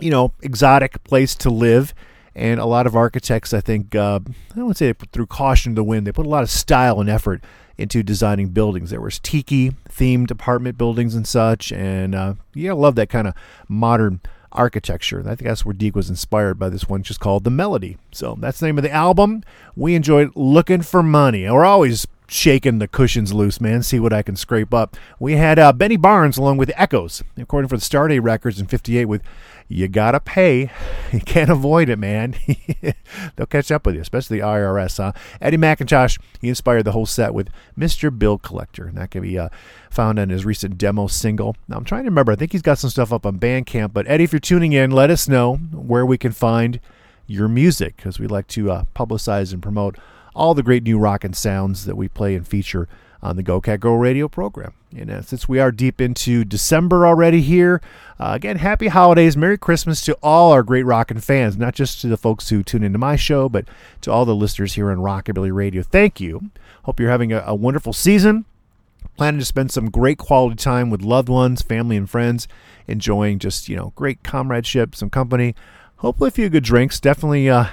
you 0.00 0.10
know, 0.10 0.32
exotic 0.42 1.02
place 1.04 1.34
to 1.36 1.50
live. 1.50 1.94
And 2.36 2.58
a 2.58 2.66
lot 2.66 2.86
of 2.86 2.96
architects, 2.96 3.54
I 3.54 3.60
think, 3.60 3.94
uh, 3.94 4.18
I 4.26 4.54
don't 4.56 4.64
want 4.64 4.76
to 4.76 4.78
say 4.78 4.86
they 4.86 4.94
put 4.94 5.12
through 5.12 5.26
caution 5.26 5.72
to 5.72 5.76
the 5.76 5.84
wind. 5.84 6.06
They 6.06 6.12
put 6.12 6.26
a 6.26 6.28
lot 6.28 6.42
of 6.42 6.50
style 6.50 7.00
and 7.00 7.08
effort 7.08 7.44
into 7.78 8.02
designing 8.02 8.48
buildings. 8.48 8.90
There 8.90 9.00
was 9.00 9.20
tiki 9.20 9.72
themed 9.88 10.30
apartment 10.30 10.76
buildings 10.76 11.14
and 11.14 11.26
such. 11.26 11.70
And 11.72 12.14
uh, 12.14 12.34
yeah, 12.54 12.70
I 12.70 12.74
love 12.74 12.96
that 12.96 13.08
kind 13.08 13.28
of 13.28 13.34
modern 13.68 14.20
architecture. 14.50 15.20
I 15.20 15.34
think 15.34 15.42
that's 15.42 15.64
where 15.64 15.72
Deke 15.74 15.96
was 15.96 16.10
inspired 16.10 16.58
by 16.58 16.68
this 16.68 16.88
one, 16.88 17.02
just 17.02 17.20
called 17.20 17.44
The 17.44 17.50
Melody. 17.50 17.98
So 18.12 18.36
that's 18.38 18.60
the 18.60 18.66
name 18.66 18.78
of 18.78 18.84
the 18.84 18.92
album. 18.92 19.42
We 19.76 19.94
enjoyed 19.94 20.30
Looking 20.34 20.82
for 20.82 21.02
Money. 21.02 21.48
We're 21.48 21.64
always 21.64 22.06
shaking 22.26 22.78
the 22.78 22.88
cushions 22.88 23.32
loose, 23.32 23.60
man. 23.60 23.82
See 23.82 24.00
what 24.00 24.12
I 24.12 24.22
can 24.22 24.36
scrape 24.36 24.72
up. 24.72 24.96
We 25.18 25.34
had 25.34 25.58
uh, 25.58 25.72
Benny 25.72 25.96
Barnes 25.96 26.36
along 26.36 26.56
with 26.56 26.72
Echoes, 26.76 27.22
according 27.36 27.68
for 27.68 27.76
the 27.76 27.82
Starday 27.82 28.22
Records 28.22 28.58
in 28.58 28.66
'58 28.66 29.04
with 29.06 29.22
"You 29.68 29.88
Gotta 29.88 30.20
Pay." 30.20 30.70
You 31.12 31.20
can't 31.20 31.50
avoid 31.50 31.88
it, 31.90 31.98
man. 32.00 32.34
They'll 33.36 33.46
catch 33.46 33.70
up 33.70 33.86
with 33.86 33.94
you, 33.94 34.00
especially 34.00 34.40
the 34.40 34.44
IRS. 34.44 34.96
Huh? 34.96 35.12
Eddie 35.40 35.58
McIntosh 35.58 36.18
he 36.40 36.48
inspired 36.48 36.82
the 36.82 36.90
whole 36.90 37.06
set 37.06 37.32
with 37.32 37.50
"Mr. 37.78 38.16
Bill 38.16 38.36
Collector," 38.36 38.86
and 38.86 38.96
that 38.96 39.12
can 39.12 39.22
be 39.22 39.38
uh, 39.38 39.48
found 39.90 40.18
on 40.18 40.30
his 40.30 40.44
recent 40.44 40.76
demo 40.76 41.06
single. 41.06 41.54
Now 41.68 41.76
I'm 41.76 41.84
trying 41.84 42.02
to 42.02 42.10
remember. 42.10 42.32
I 42.32 42.36
think 42.36 42.50
he's 42.50 42.62
got 42.62 42.78
some 42.78 42.90
stuff 42.90 43.12
up 43.12 43.24
on 43.24 43.38
Bandcamp. 43.38 43.92
But 43.92 44.08
Eddie, 44.08 44.24
if 44.24 44.32
you're 44.32 44.40
tuning 44.40 44.72
in, 44.72 44.90
let 44.90 45.08
us 45.08 45.28
know 45.28 45.54
where 45.54 46.04
we 46.04 46.18
can 46.18 46.32
find 46.32 46.80
your 47.28 47.46
music 47.46 47.96
because 47.96 48.18
we 48.18 48.26
like 48.26 48.48
to 48.48 48.72
uh, 48.72 48.84
publicize 48.96 49.52
and 49.52 49.62
promote 49.62 49.96
all 50.34 50.54
the 50.54 50.62
great 50.62 50.82
new 50.82 50.98
rock 50.98 51.24
and 51.24 51.36
sounds 51.36 51.84
that 51.86 51.96
we 51.96 52.08
play 52.08 52.34
and 52.34 52.46
feature 52.46 52.88
on 53.22 53.36
the 53.36 53.42
Go 53.42 53.60
Cat 53.60 53.80
Go 53.80 53.94
radio 53.94 54.28
program. 54.28 54.74
And 54.96 55.10
uh, 55.10 55.22
since 55.22 55.48
we 55.48 55.58
are 55.58 55.72
deep 55.72 56.00
into 56.00 56.44
December 56.44 57.06
already 57.06 57.40
here, 57.40 57.80
uh, 58.20 58.32
again, 58.34 58.56
happy 58.56 58.88
holidays, 58.88 59.36
Merry 59.36 59.58
Christmas 59.58 60.00
to 60.02 60.16
all 60.22 60.52
our 60.52 60.62
great 60.62 60.84
rockin' 60.84 61.20
fans, 61.20 61.56
not 61.56 61.74
just 61.74 62.00
to 62.02 62.06
the 62.06 62.16
folks 62.16 62.50
who 62.50 62.62
tune 62.62 62.84
into 62.84 62.98
my 62.98 63.16
show, 63.16 63.48
but 63.48 63.66
to 64.02 64.12
all 64.12 64.24
the 64.24 64.36
listeners 64.36 64.74
here 64.74 64.90
on 64.90 64.98
Rockabilly 64.98 65.52
Radio. 65.52 65.82
Thank 65.82 66.20
you. 66.20 66.50
Hope 66.84 67.00
you're 67.00 67.10
having 67.10 67.32
a, 67.32 67.42
a 67.46 67.54
wonderful 67.54 67.92
season. 67.92 68.44
Planning 69.16 69.40
to 69.40 69.46
spend 69.46 69.70
some 69.70 69.90
great 69.90 70.18
quality 70.18 70.56
time 70.56 70.90
with 70.90 71.02
loved 71.02 71.28
ones, 71.28 71.62
family, 71.62 71.96
and 71.96 72.10
friends, 72.10 72.46
enjoying 72.86 73.38
just, 73.38 73.68
you 73.68 73.76
know, 73.76 73.92
great 73.96 74.22
comradeship, 74.22 74.94
some 74.94 75.08
company, 75.08 75.54
hopefully 75.96 76.28
a 76.28 76.32
few 76.32 76.48
good 76.48 76.64
drinks. 76.64 77.00
Definitely 77.00 77.48
uh, 77.48 77.66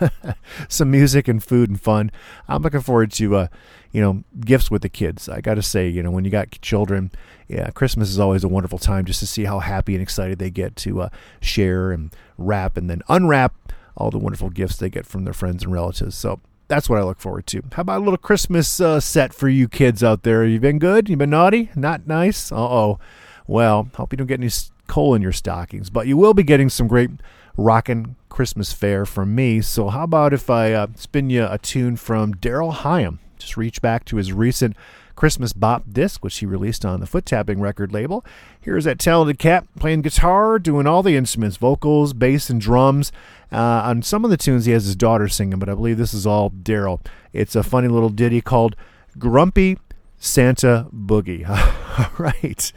some 0.68 0.90
music 0.90 1.28
and 1.28 1.42
food 1.42 1.70
and 1.70 1.80
fun. 1.80 2.10
I'm 2.48 2.62
looking 2.62 2.80
forward 2.80 3.12
to, 3.12 3.36
uh, 3.36 3.46
you 3.92 4.00
know, 4.00 4.24
gifts 4.40 4.70
with 4.70 4.82
the 4.82 4.88
kids. 4.88 5.28
I 5.28 5.40
got 5.40 5.54
to 5.54 5.62
say, 5.62 5.88
you 5.88 6.02
know, 6.02 6.10
when 6.10 6.24
you 6.24 6.30
got 6.30 6.50
children, 6.62 7.10
yeah, 7.48 7.70
Christmas 7.70 8.10
is 8.10 8.18
always 8.18 8.44
a 8.44 8.48
wonderful 8.48 8.78
time 8.78 9.04
just 9.04 9.20
to 9.20 9.26
see 9.26 9.44
how 9.44 9.60
happy 9.60 9.94
and 9.94 10.02
excited 10.02 10.38
they 10.38 10.50
get 10.50 10.76
to 10.76 11.02
uh, 11.02 11.08
share 11.40 11.92
and 11.92 12.10
wrap 12.36 12.76
and 12.76 12.88
then 12.88 13.02
unwrap 13.08 13.54
all 13.96 14.10
the 14.10 14.18
wonderful 14.18 14.50
gifts 14.50 14.76
they 14.76 14.90
get 14.90 15.06
from 15.06 15.24
their 15.24 15.34
friends 15.34 15.64
and 15.64 15.72
relatives. 15.72 16.14
So 16.16 16.40
that's 16.68 16.88
what 16.88 16.98
I 16.98 17.02
look 17.02 17.18
forward 17.18 17.46
to. 17.48 17.62
How 17.72 17.80
about 17.82 17.98
a 17.98 18.04
little 18.04 18.18
Christmas 18.18 18.80
uh, 18.80 19.00
set 19.00 19.32
for 19.32 19.48
you 19.48 19.68
kids 19.68 20.04
out 20.04 20.22
there? 20.22 20.44
You've 20.44 20.62
been 20.62 20.78
good? 20.78 21.08
You've 21.08 21.18
been 21.18 21.30
naughty? 21.30 21.70
Not 21.74 22.06
nice? 22.06 22.52
Uh 22.52 22.56
oh. 22.56 22.98
Well, 23.46 23.88
hope 23.94 24.12
you 24.12 24.18
don't 24.18 24.26
get 24.26 24.40
any 24.40 24.50
coal 24.86 25.14
in 25.14 25.22
your 25.22 25.32
stockings, 25.32 25.88
but 25.88 26.06
you 26.06 26.16
will 26.16 26.34
be 26.34 26.42
getting 26.42 26.68
some 26.68 26.86
great 26.86 27.10
rockin' 27.56 28.16
Christmas 28.38 28.72
fare 28.72 29.04
from 29.04 29.34
me. 29.34 29.60
So 29.60 29.88
how 29.88 30.04
about 30.04 30.32
if 30.32 30.48
I 30.48 30.72
uh, 30.72 30.86
spin 30.94 31.28
you 31.28 31.44
a 31.50 31.58
tune 31.58 31.96
from 31.96 32.34
Daryl 32.34 32.72
Higham? 32.72 33.18
Just 33.36 33.56
reach 33.56 33.82
back 33.82 34.04
to 34.04 34.16
his 34.16 34.32
recent 34.32 34.76
Christmas 35.16 35.52
Bop 35.52 35.82
disc, 35.90 36.22
which 36.22 36.38
he 36.38 36.46
released 36.46 36.84
on 36.84 37.00
the 37.00 37.06
Foot 37.06 37.26
Tapping 37.26 37.60
record 37.60 37.92
label. 37.92 38.24
Here's 38.60 38.84
that 38.84 39.00
talented 39.00 39.40
cat 39.40 39.66
playing 39.80 40.02
guitar, 40.02 40.60
doing 40.60 40.86
all 40.86 41.02
the 41.02 41.16
instruments, 41.16 41.56
vocals, 41.56 42.12
bass, 42.12 42.48
and 42.48 42.60
drums. 42.60 43.10
Uh, 43.50 43.56
on 43.56 44.02
some 44.02 44.24
of 44.24 44.30
the 44.30 44.36
tunes, 44.36 44.66
he 44.66 44.72
has 44.72 44.84
his 44.84 44.94
daughter 44.94 45.26
singing, 45.26 45.58
but 45.58 45.68
I 45.68 45.74
believe 45.74 45.98
this 45.98 46.14
is 46.14 46.24
all 46.24 46.48
Daryl. 46.48 47.04
It's 47.32 47.56
a 47.56 47.64
funny 47.64 47.88
little 47.88 48.08
ditty 48.08 48.40
called 48.40 48.76
Grumpy 49.18 49.78
Santa 50.18 50.88
Boogie. 50.92 51.48
all 51.98 52.10
right. 52.18 52.72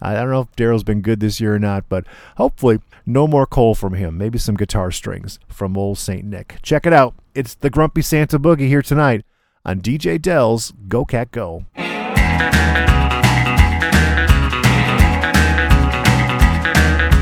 I 0.00 0.14
don't 0.14 0.30
know 0.30 0.40
if 0.40 0.52
Daryl's 0.56 0.84
been 0.84 1.00
good 1.00 1.20
this 1.20 1.40
year 1.40 1.54
or 1.54 1.58
not, 1.58 1.88
but 1.88 2.06
hopefully 2.36 2.80
no 3.06 3.26
more 3.26 3.46
coal 3.46 3.74
from 3.74 3.94
him. 3.94 4.18
Maybe 4.18 4.38
some 4.38 4.56
guitar 4.56 4.90
strings 4.90 5.38
from 5.48 5.76
old 5.76 5.98
St. 5.98 6.24
Nick. 6.24 6.58
Check 6.62 6.86
it 6.86 6.92
out. 6.92 7.14
It's 7.34 7.54
the 7.54 7.70
Grumpy 7.70 8.02
Santa 8.02 8.38
Boogie 8.38 8.68
here 8.68 8.82
tonight 8.82 9.24
on 9.64 9.80
DJ 9.80 10.20
Del's 10.20 10.72
Go 10.88 11.04
Cat 11.04 11.30
Go. 11.30 11.64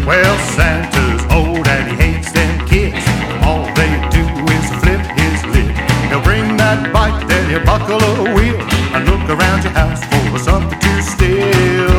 Well, 0.06 0.38
Santa's 0.56 1.22
old 1.32 1.68
and 1.68 1.90
he 1.90 1.96
hates 1.96 2.32
them 2.32 2.66
kids. 2.66 3.06
All 3.44 3.62
they 3.74 3.92
do 4.10 4.26
is 4.50 4.70
flip 4.82 5.00
his 5.16 5.44
lid. 5.54 5.70
He'll 6.10 6.22
bring 6.22 6.56
that 6.56 6.92
bike, 6.92 7.28
then 7.28 7.48
he'll 7.50 7.64
buckle 7.64 8.02
a 8.02 8.34
wheel 8.34 8.69
and 8.94 9.08
look 9.08 9.28
around 9.28 9.62
your 9.62 9.72
house 9.72 10.02
for 10.30 10.38
something 10.38 10.78
to 10.78 11.02
steal. 11.02 11.89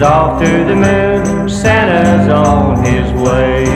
He's 0.00 0.08
off 0.08 0.42
to 0.42 0.48
the 0.64 0.74
moon. 0.74 1.46
Santa's 1.46 2.32
on 2.32 2.82
his 2.82 3.12
way. 3.20 3.66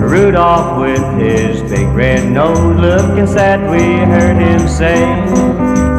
Rudolph 0.00 0.80
with 0.80 1.20
his 1.20 1.60
big 1.70 1.86
red 1.88 2.32
nose 2.32 2.58
looking 2.58 3.26
sad, 3.26 3.60
we 3.70 3.82
heard 4.06 4.40
him 4.40 4.66
say. 4.66 5.00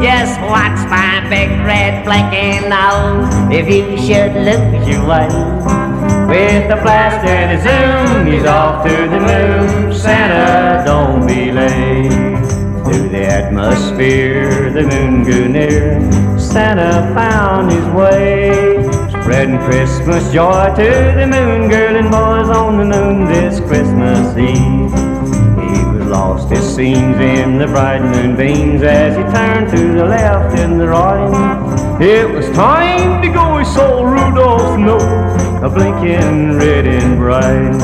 Just 0.02 0.42
watch 0.42 0.80
my 0.90 1.22
big 1.30 1.50
red 1.64 2.04
blinking 2.06 2.70
nose 2.70 3.30
if 3.54 3.70
you 3.70 3.96
should 3.98 4.34
lose 4.34 4.88
your 4.88 5.08
way. 5.08 5.28
With 6.28 6.72
a 6.72 6.82
blast 6.82 7.24
and 7.28 7.52
a 7.54 7.62
zoom, 7.62 8.26
he's 8.26 8.46
off 8.46 8.84
to 8.84 8.96
the 8.96 9.20
moon. 9.20 9.94
Santa, 9.94 10.84
don't 10.84 11.28
be 11.28 11.52
late. 11.52 12.10
Through 12.84 13.10
the 13.10 13.26
atmosphere, 13.28 14.72
the 14.72 14.84
moon 14.84 15.24
grew 15.24 15.48
near. 15.48 16.00
Santa 16.40 17.14
found 17.14 17.72
his 17.72 17.86
way. 17.90 18.79
Spreading 19.30 19.60
Christmas 19.60 20.34
joy 20.34 20.74
to 20.76 21.14
the 21.16 21.28
moon, 21.28 21.70
girl 21.70 21.96
and 21.96 22.10
boys 22.10 22.50
on 22.50 22.80
the 22.80 22.86
moon 22.86 23.26
this 23.26 23.60
Christmas 23.60 24.36
Eve. 24.36 24.90
He 24.90 25.86
was 25.86 26.08
lost, 26.08 26.52
it 26.52 26.64
seems, 26.64 27.16
in 27.18 27.60
the 27.60 27.68
bright 27.68 28.02
moonbeams 28.02 28.82
as 28.82 29.16
he 29.16 29.22
turned 29.32 29.70
to 29.70 29.94
the 29.94 30.06
left 30.06 30.58
and 30.58 30.82
the 30.82 30.88
right. 30.88 32.02
It 32.02 32.28
was 32.28 32.50
time 32.56 33.22
to 33.22 33.30
go, 33.30 33.60
he 33.60 33.66
saw 33.66 34.04
Rudolph's 34.04 34.80
nose, 34.80 35.62
a 35.62 35.70
blinking 35.70 36.58
red 36.58 36.88
and 36.88 37.18
bright. 37.20 37.78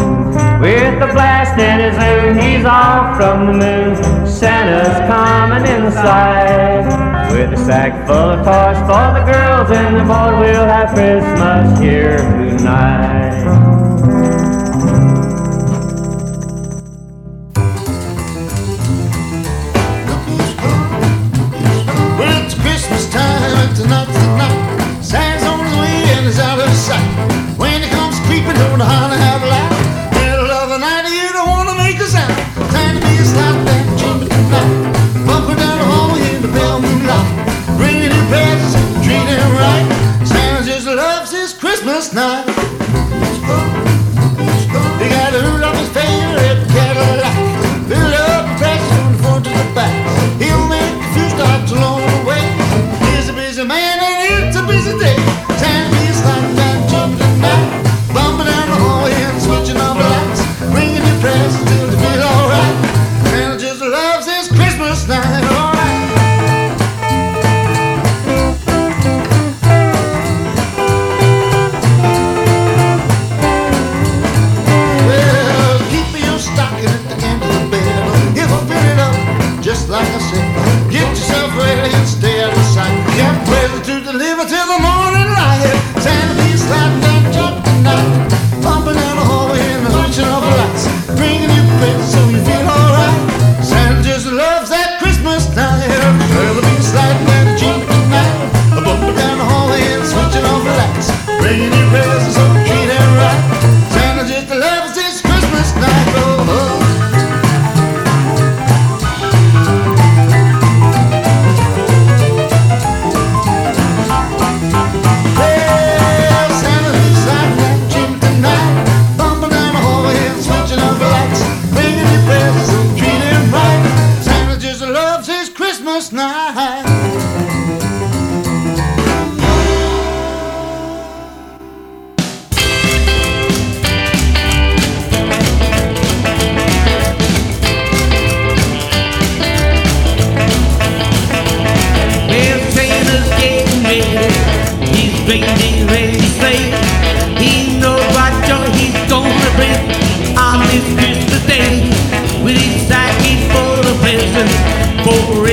With 0.59 0.99
a 0.99 1.13
blast 1.13 1.59
in 1.59 1.80
his 1.80 1.95
own, 1.95 2.39
he's 2.39 2.65
off 2.65 3.17
from 3.17 3.45
the 3.45 3.53
moon. 3.53 4.26
Santa's 4.26 4.97
coming 5.07 5.63
inside. 5.72 7.14
With 7.36 7.52
a 7.52 7.57
sack 7.57 8.07
full 8.07 8.16
of 8.16 8.45
toys 8.45 8.80
for 8.88 9.12
the 9.12 9.30
girls 9.30 9.70
and 9.70 9.98
the 9.98 10.03
boys, 10.03 10.40
we'll 10.40 10.66
have 10.66 10.94
Christmas 10.94 11.78
here 11.82 12.18
tonight. 12.18 13.64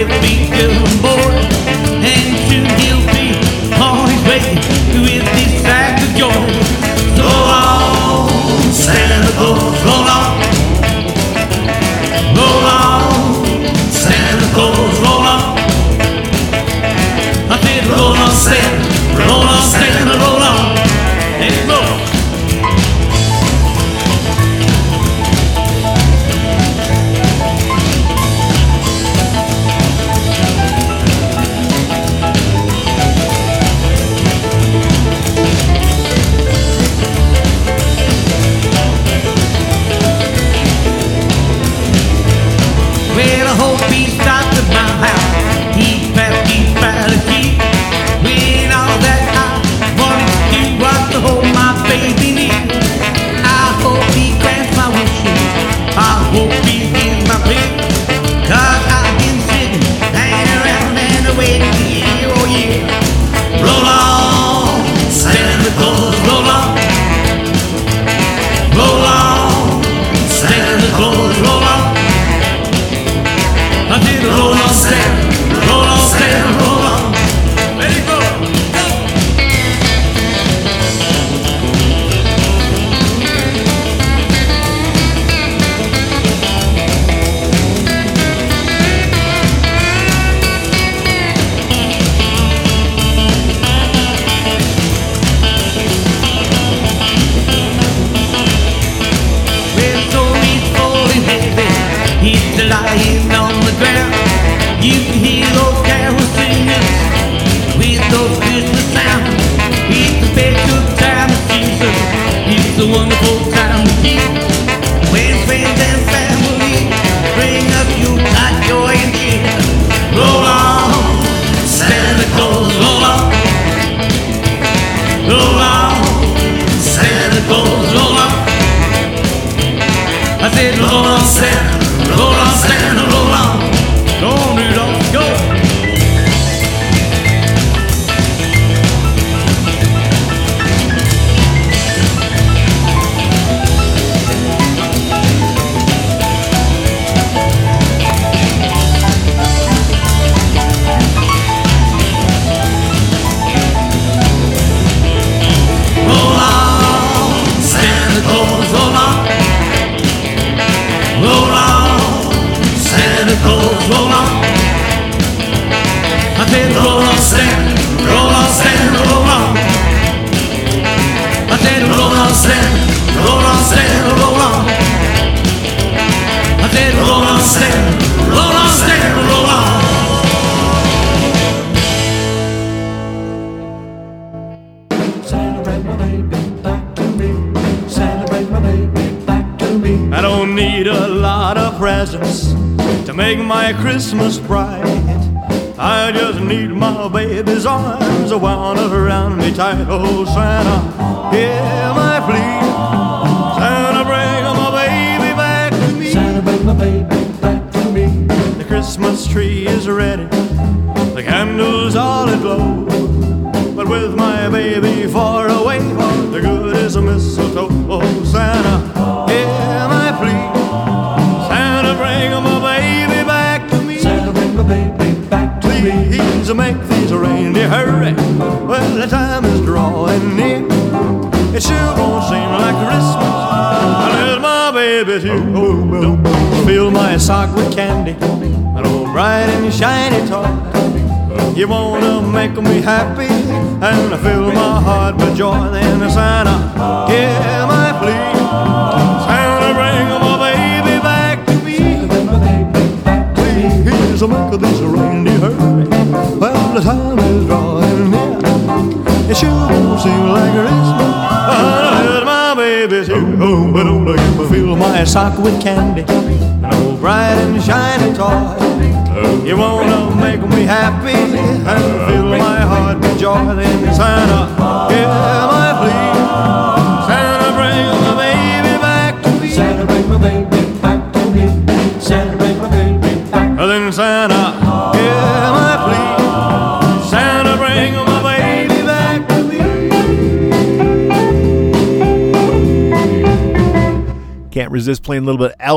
with 0.05 0.23
me. 0.23 0.42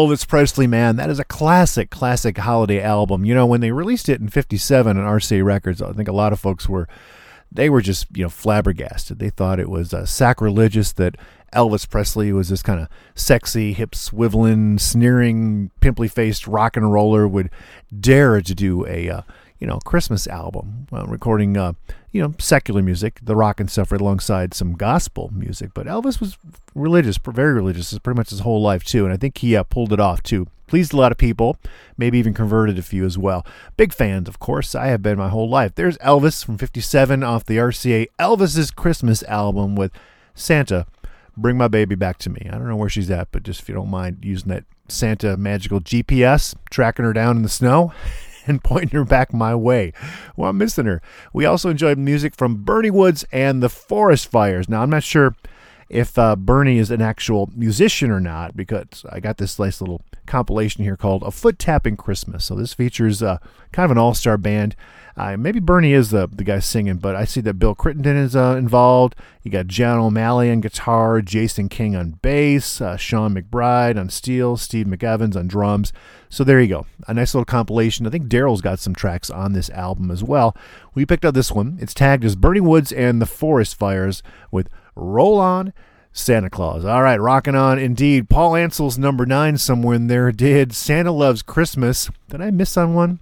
Elvis 0.05 0.27
Presley, 0.27 0.67
man. 0.67 0.97
That 0.97 1.09
is 1.09 1.17
a 1.17 1.23
classic, 1.23 1.89
classic 1.89 2.37
holiday 2.37 2.79
album. 2.79 3.25
You 3.25 3.33
know, 3.33 3.47
when 3.47 3.61
they 3.61 3.71
released 3.71 4.07
it 4.07 4.21
in 4.21 4.29
57 4.29 4.97
on 4.97 5.03
RCA 5.03 5.43
Records, 5.43 5.81
I 5.81 5.93
think 5.93 6.07
a 6.07 6.13
lot 6.13 6.31
of 6.31 6.39
folks 6.39 6.69
were, 6.69 6.87
they 7.51 7.71
were 7.71 7.81
just, 7.81 8.05
you 8.15 8.23
know, 8.23 8.29
flabbergasted. 8.29 9.17
They 9.17 9.31
thought 9.31 9.59
it 9.59 9.69
was 9.69 9.95
uh, 9.95 10.05
sacrilegious 10.05 10.93
that 10.93 11.15
Elvis 11.53 11.89
Presley 11.89 12.31
was 12.31 12.49
this 12.49 12.61
kind 12.61 12.79
of 12.79 12.87
sexy, 13.15 13.73
hip 13.73 13.91
swiveling, 13.91 14.79
sneering, 14.79 15.71
pimply 15.79 16.07
faced 16.07 16.45
rock 16.45 16.77
and 16.77 16.93
roller 16.93 17.27
would 17.27 17.49
dare 17.99 18.41
to 18.41 18.53
do 18.53 18.85
a, 18.85 19.09
uh, 19.09 19.21
you 19.57 19.65
know, 19.65 19.79
Christmas 19.79 20.27
album, 20.27 20.85
uh, 20.93 21.07
recording, 21.07 21.57
uh, 21.57 21.73
you 22.11 22.21
know, 22.21 22.35
secular 22.37 22.83
music, 22.83 23.19
the 23.23 23.35
rock 23.35 23.59
and 23.59 23.71
stuff, 23.71 23.91
right 23.91 23.99
alongside 23.99 24.53
some 24.53 24.73
gospel 24.73 25.31
music. 25.33 25.71
But 25.73 25.87
Elvis 25.87 26.19
was 26.19 26.37
religious, 26.75 27.17
very 27.17 27.53
religious, 27.53 27.91
is 27.91 27.99
pretty 27.99 28.17
much 28.17 28.29
his 28.29 28.41
whole 28.41 28.61
life 28.61 28.83
too, 28.83 29.05
and 29.05 29.13
I 29.13 29.17
think 29.17 29.37
he 29.37 29.55
uh, 29.55 29.63
pulled 29.63 29.93
it 29.93 29.99
off 29.99 30.21
too. 30.21 30.47
Pleased 30.67 30.93
a 30.93 30.97
lot 30.97 31.11
of 31.11 31.17
people, 31.17 31.57
maybe 31.97 32.17
even 32.17 32.33
converted 32.33 32.77
a 32.77 32.83
few 32.83 33.05
as 33.05 33.17
well. 33.17 33.45
Big 33.77 33.93
fans, 33.93 34.27
of 34.27 34.39
course. 34.39 34.73
I 34.75 34.87
have 34.87 35.01
been 35.01 35.17
my 35.17 35.29
whole 35.29 35.49
life. 35.49 35.75
There's 35.75 35.97
Elvis 35.99 36.43
from 36.43 36.57
'57 36.57 37.23
off 37.23 37.45
the 37.45 37.57
RCA 37.57 38.07
Elvis's 38.19 38.71
Christmas 38.71 39.23
album 39.23 39.75
with 39.75 39.91
Santa. 40.33 40.85
Bring 41.37 41.57
my 41.57 41.67
baby 41.67 41.95
back 41.95 42.17
to 42.19 42.29
me. 42.29 42.47
I 42.49 42.57
don't 42.57 42.67
know 42.67 42.75
where 42.75 42.89
she's 42.89 43.11
at, 43.11 43.31
but 43.31 43.43
just 43.43 43.61
if 43.61 43.69
you 43.69 43.75
don't 43.75 43.89
mind 43.89 44.19
using 44.23 44.49
that 44.49 44.63
Santa 44.87 45.37
magical 45.37 45.81
GPS, 45.81 46.55
tracking 46.69 47.05
her 47.05 47.13
down 47.13 47.37
in 47.37 47.43
the 47.43 47.49
snow. 47.49 47.93
and 48.47 48.63
pointing 48.63 48.91
her 48.91 49.03
back 49.03 49.33
my 49.33 49.55
way. 49.55 49.91
Well, 50.35 50.51
I'm 50.51 50.57
missing 50.59 50.85
her. 50.85 51.01
We 51.33 51.45
also 51.45 51.71
enjoyed 51.71 51.97
music 51.97 52.35
from 52.35 52.63
Bernie 52.63 52.91
Woods 52.91 53.25
and 53.31 53.61
the 53.61 53.69
Forest 53.69 54.27
Fires. 54.27 54.69
Now, 54.69 54.83
I'm 54.83 54.89
not 54.91 55.01
sure 55.01 55.35
if 55.89 56.17
uh, 56.17 56.35
Bernie 56.35 56.79
is 56.79 56.91
an 56.91 57.01
actual 57.01 57.49
musician 57.55 58.11
or 58.11 58.19
not 58.19 58.55
because 58.55 59.05
I 59.09 59.19
got 59.19 59.37
this 59.37 59.59
nice 59.59 59.81
little 59.81 60.01
compilation 60.25 60.83
here 60.83 60.97
called 60.97 61.23
A 61.23 61.31
Foot 61.31 61.59
Tapping 61.59 61.97
Christmas. 61.97 62.45
So 62.45 62.55
this 62.55 62.73
features 62.73 63.21
uh, 63.21 63.37
kind 63.71 63.85
of 63.85 63.91
an 63.91 63.97
all 63.97 64.13
star 64.13 64.37
band. 64.37 64.75
Uh, 65.17 65.37
maybe 65.37 65.61
Bernie 65.61 65.93
is 65.93 66.09
the, 66.09 66.27
the 66.27 66.43
guy 66.43 66.59
singing, 66.59 66.97
but 66.97 67.15
I 67.15 67.23
see 67.23 67.39
that 67.41 67.53
Bill 67.53 67.73
Crittenden 67.73 68.17
is 68.17 68.35
uh, 68.35 68.55
involved. 68.57 69.15
You 69.43 69.51
got 69.51 69.67
John 69.67 69.97
O'Malley 69.97 70.51
on 70.51 70.59
guitar, 70.59 71.21
Jason 71.21 71.69
King 71.69 71.95
on 71.95 72.19
bass, 72.21 72.81
uh, 72.81 72.97
Sean 72.97 73.33
McBride 73.33 73.97
on 73.97 74.09
steel, 74.09 74.57
Steve 74.57 74.87
McEvans 74.87 75.37
on 75.37 75.47
drums. 75.47 75.93
So 76.27 76.43
there 76.43 76.59
you 76.59 76.67
go. 76.67 76.85
A 77.07 77.13
nice 77.13 77.33
little 77.33 77.45
compilation. 77.45 78.05
I 78.05 78.09
think 78.09 78.27
Daryl's 78.27 78.59
got 78.59 78.79
some 78.79 78.93
tracks 78.93 79.29
on 79.29 79.53
this 79.53 79.69
album 79.69 80.11
as 80.11 80.21
well. 80.21 80.53
We 80.93 81.05
picked 81.05 81.23
up 81.23 81.33
this 81.33 81.51
one. 81.51 81.77
It's 81.79 81.93
tagged 81.93 82.25
as 82.25 82.35
Bernie 82.35 82.59
Woods 82.59 82.91
and 82.91 83.21
the 83.21 83.25
Forest 83.25 83.77
Fires 83.77 84.21
with 84.51 84.67
Roll 84.95 85.39
On 85.39 85.73
Santa 86.11 86.49
Claus. 86.49 86.85
All 86.85 87.03
right, 87.03 87.19
rocking 87.19 87.55
on 87.55 87.77
indeed. 87.77 88.29
Paul 88.29 88.55
Ansell's 88.55 88.97
number 88.97 89.25
nine 89.25 89.57
somewhere 89.57 89.95
in 89.95 90.07
there 90.07 90.31
did 90.31 90.73
Santa 90.73 91.11
Loves 91.11 91.41
Christmas. 91.41 92.09
Did 92.29 92.41
I 92.41 92.51
miss 92.51 92.77
on 92.77 92.93
one? 92.93 93.19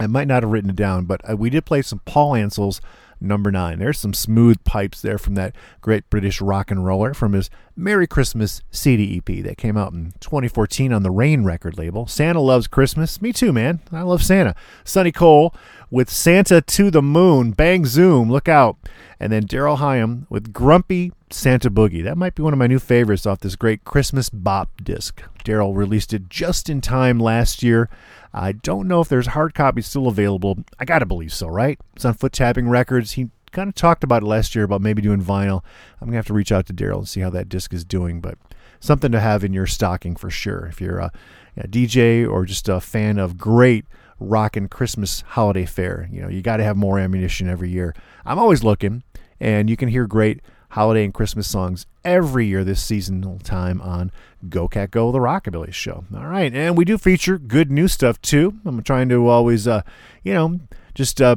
I 0.00 0.08
might 0.08 0.26
not 0.26 0.42
have 0.42 0.50
written 0.50 0.70
it 0.70 0.76
down, 0.76 1.04
but 1.04 1.20
uh, 1.28 1.36
we 1.36 1.50
did 1.50 1.64
play 1.64 1.82
some 1.82 2.00
Paul 2.04 2.34
Ansell's 2.34 2.80
number 3.24 3.50
nine. 3.50 3.78
There's 3.78 3.98
some 3.98 4.14
smooth 4.14 4.62
pipes 4.64 5.00
there 5.00 5.18
from 5.18 5.34
that 5.34 5.54
great 5.80 6.08
British 6.10 6.40
rock 6.40 6.70
and 6.70 6.84
roller 6.84 7.14
from 7.14 7.32
his 7.32 7.50
Merry 7.76 8.06
Christmas 8.06 8.62
CD 8.70 9.16
EP 9.16 9.44
that 9.44 9.58
came 9.58 9.76
out 9.76 9.92
in 9.92 10.12
2014 10.20 10.92
on 10.92 11.02
the 11.02 11.10
Rain 11.10 11.44
record 11.44 11.76
label. 11.76 12.06
Santa 12.06 12.40
Loves 12.40 12.66
Christmas. 12.66 13.20
Me 13.20 13.32
too, 13.32 13.52
man. 13.52 13.80
I 13.90 14.02
love 14.02 14.22
Santa. 14.22 14.54
Sonny 14.84 15.12
Cole 15.12 15.54
with 15.90 16.10
Santa 16.10 16.60
to 16.60 16.90
the 16.90 17.02
Moon. 17.02 17.52
Bang 17.52 17.84
Zoom. 17.86 18.30
Look 18.30 18.48
out. 18.48 18.76
And 19.18 19.32
then 19.32 19.46
Daryl 19.46 19.78
Higham 19.78 20.26
with 20.28 20.52
Grumpy 20.52 21.12
Santa 21.30 21.70
Boogie. 21.70 22.04
That 22.04 22.18
might 22.18 22.34
be 22.34 22.42
one 22.42 22.52
of 22.52 22.58
my 22.58 22.66
new 22.66 22.78
favorites 22.78 23.26
off 23.26 23.40
this 23.40 23.56
great 23.56 23.84
Christmas 23.84 24.30
bop 24.30 24.70
disc. 24.82 25.22
Daryl 25.44 25.74
released 25.74 26.12
it 26.12 26.28
just 26.28 26.70
in 26.70 26.80
time 26.80 27.18
last 27.18 27.62
year. 27.62 27.88
I 28.34 28.50
don't 28.50 28.88
know 28.88 29.00
if 29.00 29.08
there's 29.08 29.28
hard 29.28 29.54
copies 29.54 29.86
still 29.86 30.08
available. 30.08 30.58
I 30.80 30.84
gotta 30.84 31.06
believe 31.06 31.32
so, 31.32 31.46
right? 31.46 31.78
It's 31.94 32.04
on 32.04 32.14
Foot 32.14 32.32
Tapping 32.32 32.68
Records. 32.68 33.12
He 33.12 33.30
kind 33.52 33.68
of 33.68 33.76
talked 33.76 34.02
about 34.02 34.24
it 34.24 34.26
last 34.26 34.56
year 34.56 34.64
about 34.64 34.80
maybe 34.80 35.00
doing 35.00 35.22
vinyl. 35.22 35.62
I'm 36.00 36.08
gonna 36.08 36.16
have 36.16 36.26
to 36.26 36.34
reach 36.34 36.50
out 36.50 36.66
to 36.66 36.74
Daryl 36.74 36.98
and 36.98 37.08
see 37.08 37.20
how 37.20 37.30
that 37.30 37.48
disc 37.48 37.72
is 37.72 37.84
doing, 37.84 38.20
but 38.20 38.36
something 38.80 39.12
to 39.12 39.20
have 39.20 39.44
in 39.44 39.52
your 39.52 39.66
stocking 39.66 40.16
for 40.16 40.30
sure. 40.30 40.66
If 40.66 40.80
you're 40.80 40.98
a, 40.98 41.12
a 41.56 41.68
DJ 41.68 42.28
or 42.28 42.44
just 42.44 42.68
a 42.68 42.80
fan 42.80 43.18
of 43.18 43.38
great 43.38 43.86
rockin' 44.18 44.66
Christmas 44.66 45.20
holiday 45.20 45.64
fare, 45.64 46.08
you 46.10 46.20
know 46.20 46.28
you 46.28 46.42
got 46.42 46.56
to 46.56 46.64
have 46.64 46.76
more 46.76 46.98
ammunition 46.98 47.48
every 47.48 47.70
year. 47.70 47.94
I'm 48.26 48.40
always 48.40 48.64
looking, 48.64 49.04
and 49.38 49.70
you 49.70 49.76
can 49.76 49.88
hear 49.88 50.08
great 50.08 50.40
holiday 50.74 51.04
and 51.04 51.14
Christmas 51.14 51.48
songs 51.48 51.86
every 52.04 52.46
year 52.46 52.64
this 52.64 52.82
seasonal 52.82 53.38
time 53.38 53.80
on 53.80 54.10
Go 54.48 54.66
Cat 54.66 54.90
Go, 54.90 55.12
the 55.12 55.18
Rockabilly 55.18 55.72
Show. 55.72 56.04
All 56.14 56.26
right, 56.26 56.52
and 56.52 56.76
we 56.76 56.84
do 56.84 56.98
feature 56.98 57.38
good 57.38 57.70
new 57.70 57.86
stuff 57.86 58.20
too. 58.20 58.54
I'm 58.64 58.82
trying 58.82 59.08
to 59.10 59.28
always, 59.28 59.68
uh, 59.68 59.82
you 60.24 60.34
know, 60.34 60.60
just 60.92 61.22
uh, 61.22 61.36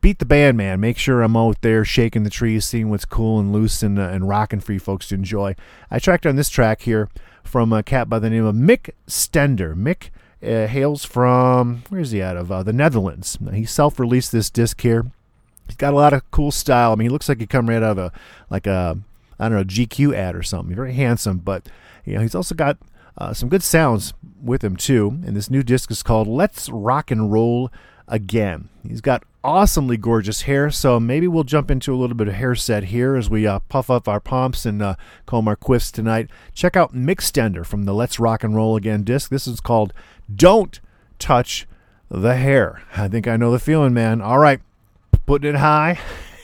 beat 0.00 0.18
the 0.18 0.26
band, 0.26 0.56
man. 0.56 0.80
Make 0.80 0.98
sure 0.98 1.22
I'm 1.22 1.36
out 1.36 1.62
there 1.62 1.84
shaking 1.84 2.24
the 2.24 2.30
trees, 2.30 2.64
seeing 2.64 2.90
what's 2.90 3.04
cool 3.04 3.38
and 3.38 3.52
loose 3.52 3.80
and, 3.82 3.96
uh, 3.96 4.02
and 4.02 4.28
rocking 4.28 4.60
for 4.60 4.72
you 4.72 4.80
folks 4.80 5.08
to 5.08 5.14
enjoy. 5.14 5.54
I 5.88 6.00
tracked 6.00 6.26
on 6.26 6.34
this 6.34 6.48
track 6.48 6.82
here 6.82 7.08
from 7.44 7.72
a 7.72 7.84
cat 7.84 8.08
by 8.08 8.18
the 8.18 8.28
name 8.28 8.44
of 8.44 8.56
Mick 8.56 8.90
Stender. 9.06 9.76
Mick 9.76 10.10
uh, 10.42 10.66
hails 10.66 11.04
from 11.04 11.84
where 11.90 12.00
is 12.00 12.10
he 12.10 12.20
out 12.22 12.36
of? 12.36 12.50
Uh, 12.50 12.64
the 12.64 12.72
Netherlands. 12.72 13.38
He 13.52 13.64
self-released 13.64 14.32
this 14.32 14.50
disc 14.50 14.80
here. 14.80 15.12
He's 15.68 15.76
got 15.76 15.92
a 15.92 15.96
lot 15.96 16.12
of 16.12 16.28
cool 16.30 16.50
style. 16.50 16.92
I 16.92 16.94
mean, 16.96 17.06
he 17.06 17.10
looks 17.10 17.28
like 17.28 17.38
he 17.38 17.46
come 17.46 17.68
right 17.68 17.82
out 17.82 17.98
of 17.98 17.98
a 17.98 18.12
like 18.50 18.66
a 18.66 18.98
I 19.38 19.48
don't 19.48 19.58
know 19.58 19.64
GQ 19.64 20.14
ad 20.14 20.34
or 20.34 20.42
something. 20.42 20.70
He's 20.70 20.76
Very 20.76 20.94
handsome, 20.94 21.38
but 21.38 21.68
you 22.04 22.14
know 22.14 22.20
he's 22.20 22.34
also 22.34 22.54
got 22.54 22.78
uh, 23.16 23.32
some 23.32 23.48
good 23.48 23.62
sounds 23.62 24.14
with 24.42 24.64
him 24.64 24.76
too. 24.76 25.20
And 25.24 25.36
this 25.36 25.50
new 25.50 25.62
disc 25.62 25.90
is 25.90 26.02
called 26.02 26.26
"Let's 26.26 26.68
Rock 26.68 27.10
and 27.10 27.32
Roll 27.32 27.70
Again." 28.06 28.68
He's 28.86 29.00
got 29.00 29.24
awesomely 29.44 29.96
gorgeous 29.96 30.42
hair, 30.42 30.70
so 30.70 30.98
maybe 30.98 31.28
we'll 31.28 31.44
jump 31.44 31.70
into 31.70 31.94
a 31.94 31.96
little 31.96 32.16
bit 32.16 32.28
of 32.28 32.34
hair 32.34 32.54
set 32.54 32.84
here 32.84 33.16
as 33.16 33.30
we 33.30 33.46
uh, 33.46 33.60
puff 33.68 33.90
up 33.90 34.08
our 34.08 34.20
pomps 34.20 34.66
and 34.66 34.82
uh, 34.82 34.94
comb 35.26 35.46
our 35.46 35.56
quiffs 35.56 35.92
tonight. 35.92 36.30
Check 36.54 36.76
out 36.76 36.94
Mick 36.94 37.20
Stender 37.20 37.64
from 37.64 37.84
the 37.84 37.94
Let's 37.94 38.18
Rock 38.18 38.42
and 38.42 38.56
Roll 38.56 38.76
Again 38.76 39.04
disc. 39.04 39.30
This 39.30 39.46
is 39.46 39.60
called 39.60 39.92
"Don't 40.34 40.80
Touch 41.18 41.66
the 42.10 42.36
Hair." 42.36 42.82
I 42.96 43.08
think 43.08 43.28
I 43.28 43.36
know 43.36 43.52
the 43.52 43.58
feeling, 43.58 43.92
man. 43.94 44.20
All 44.20 44.38
right, 44.38 44.60
putting 45.26 45.50
it 45.50 45.58
high. 45.58 45.98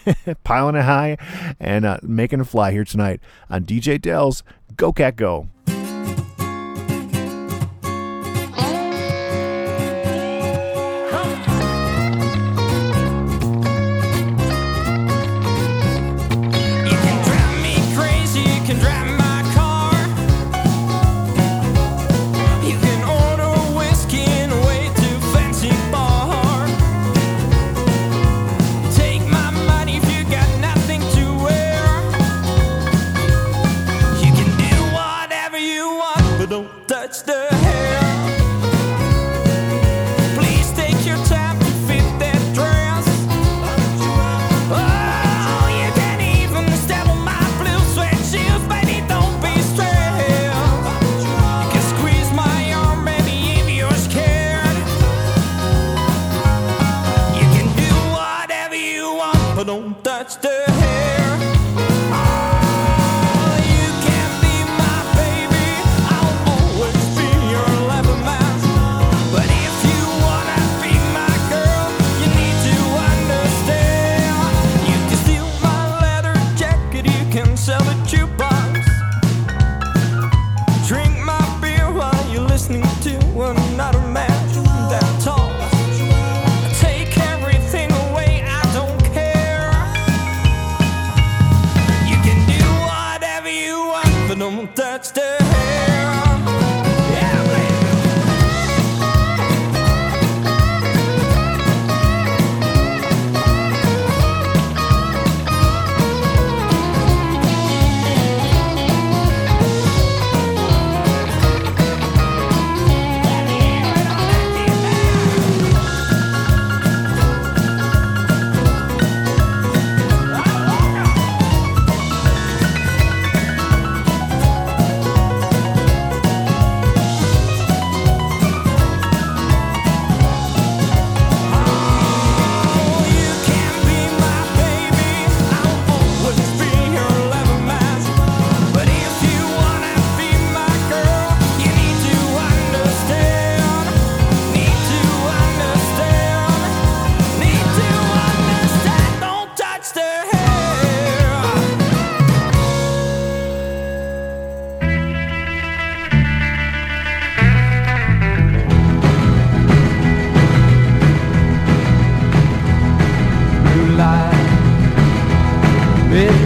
piling 0.45 0.77
it 0.77 0.83
high 0.83 1.17
and 1.59 1.85
uh, 1.85 1.99
making 2.03 2.41
it 2.41 2.45
fly 2.45 2.71
here 2.73 2.85
tonight 2.85 3.21
on 3.49 3.65
DJ 3.65 4.01
Del's 4.01 4.43
Go 4.77 4.93
Cat 4.93 5.17
Go. 5.17 5.49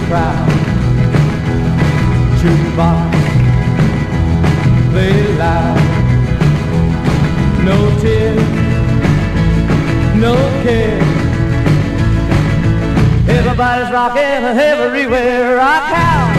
Crowd, 0.09 0.49
jukebox, 2.41 3.13
play 4.91 5.37
loud. 5.37 5.79
No 7.63 7.77
tears, 8.01 8.49
no 10.17 10.35
care. 10.63 11.03
Everybody's 13.29 13.93
rocking 13.93 14.45
everywhere. 14.57 15.57
Rock 15.57 15.93
out, 15.93 16.38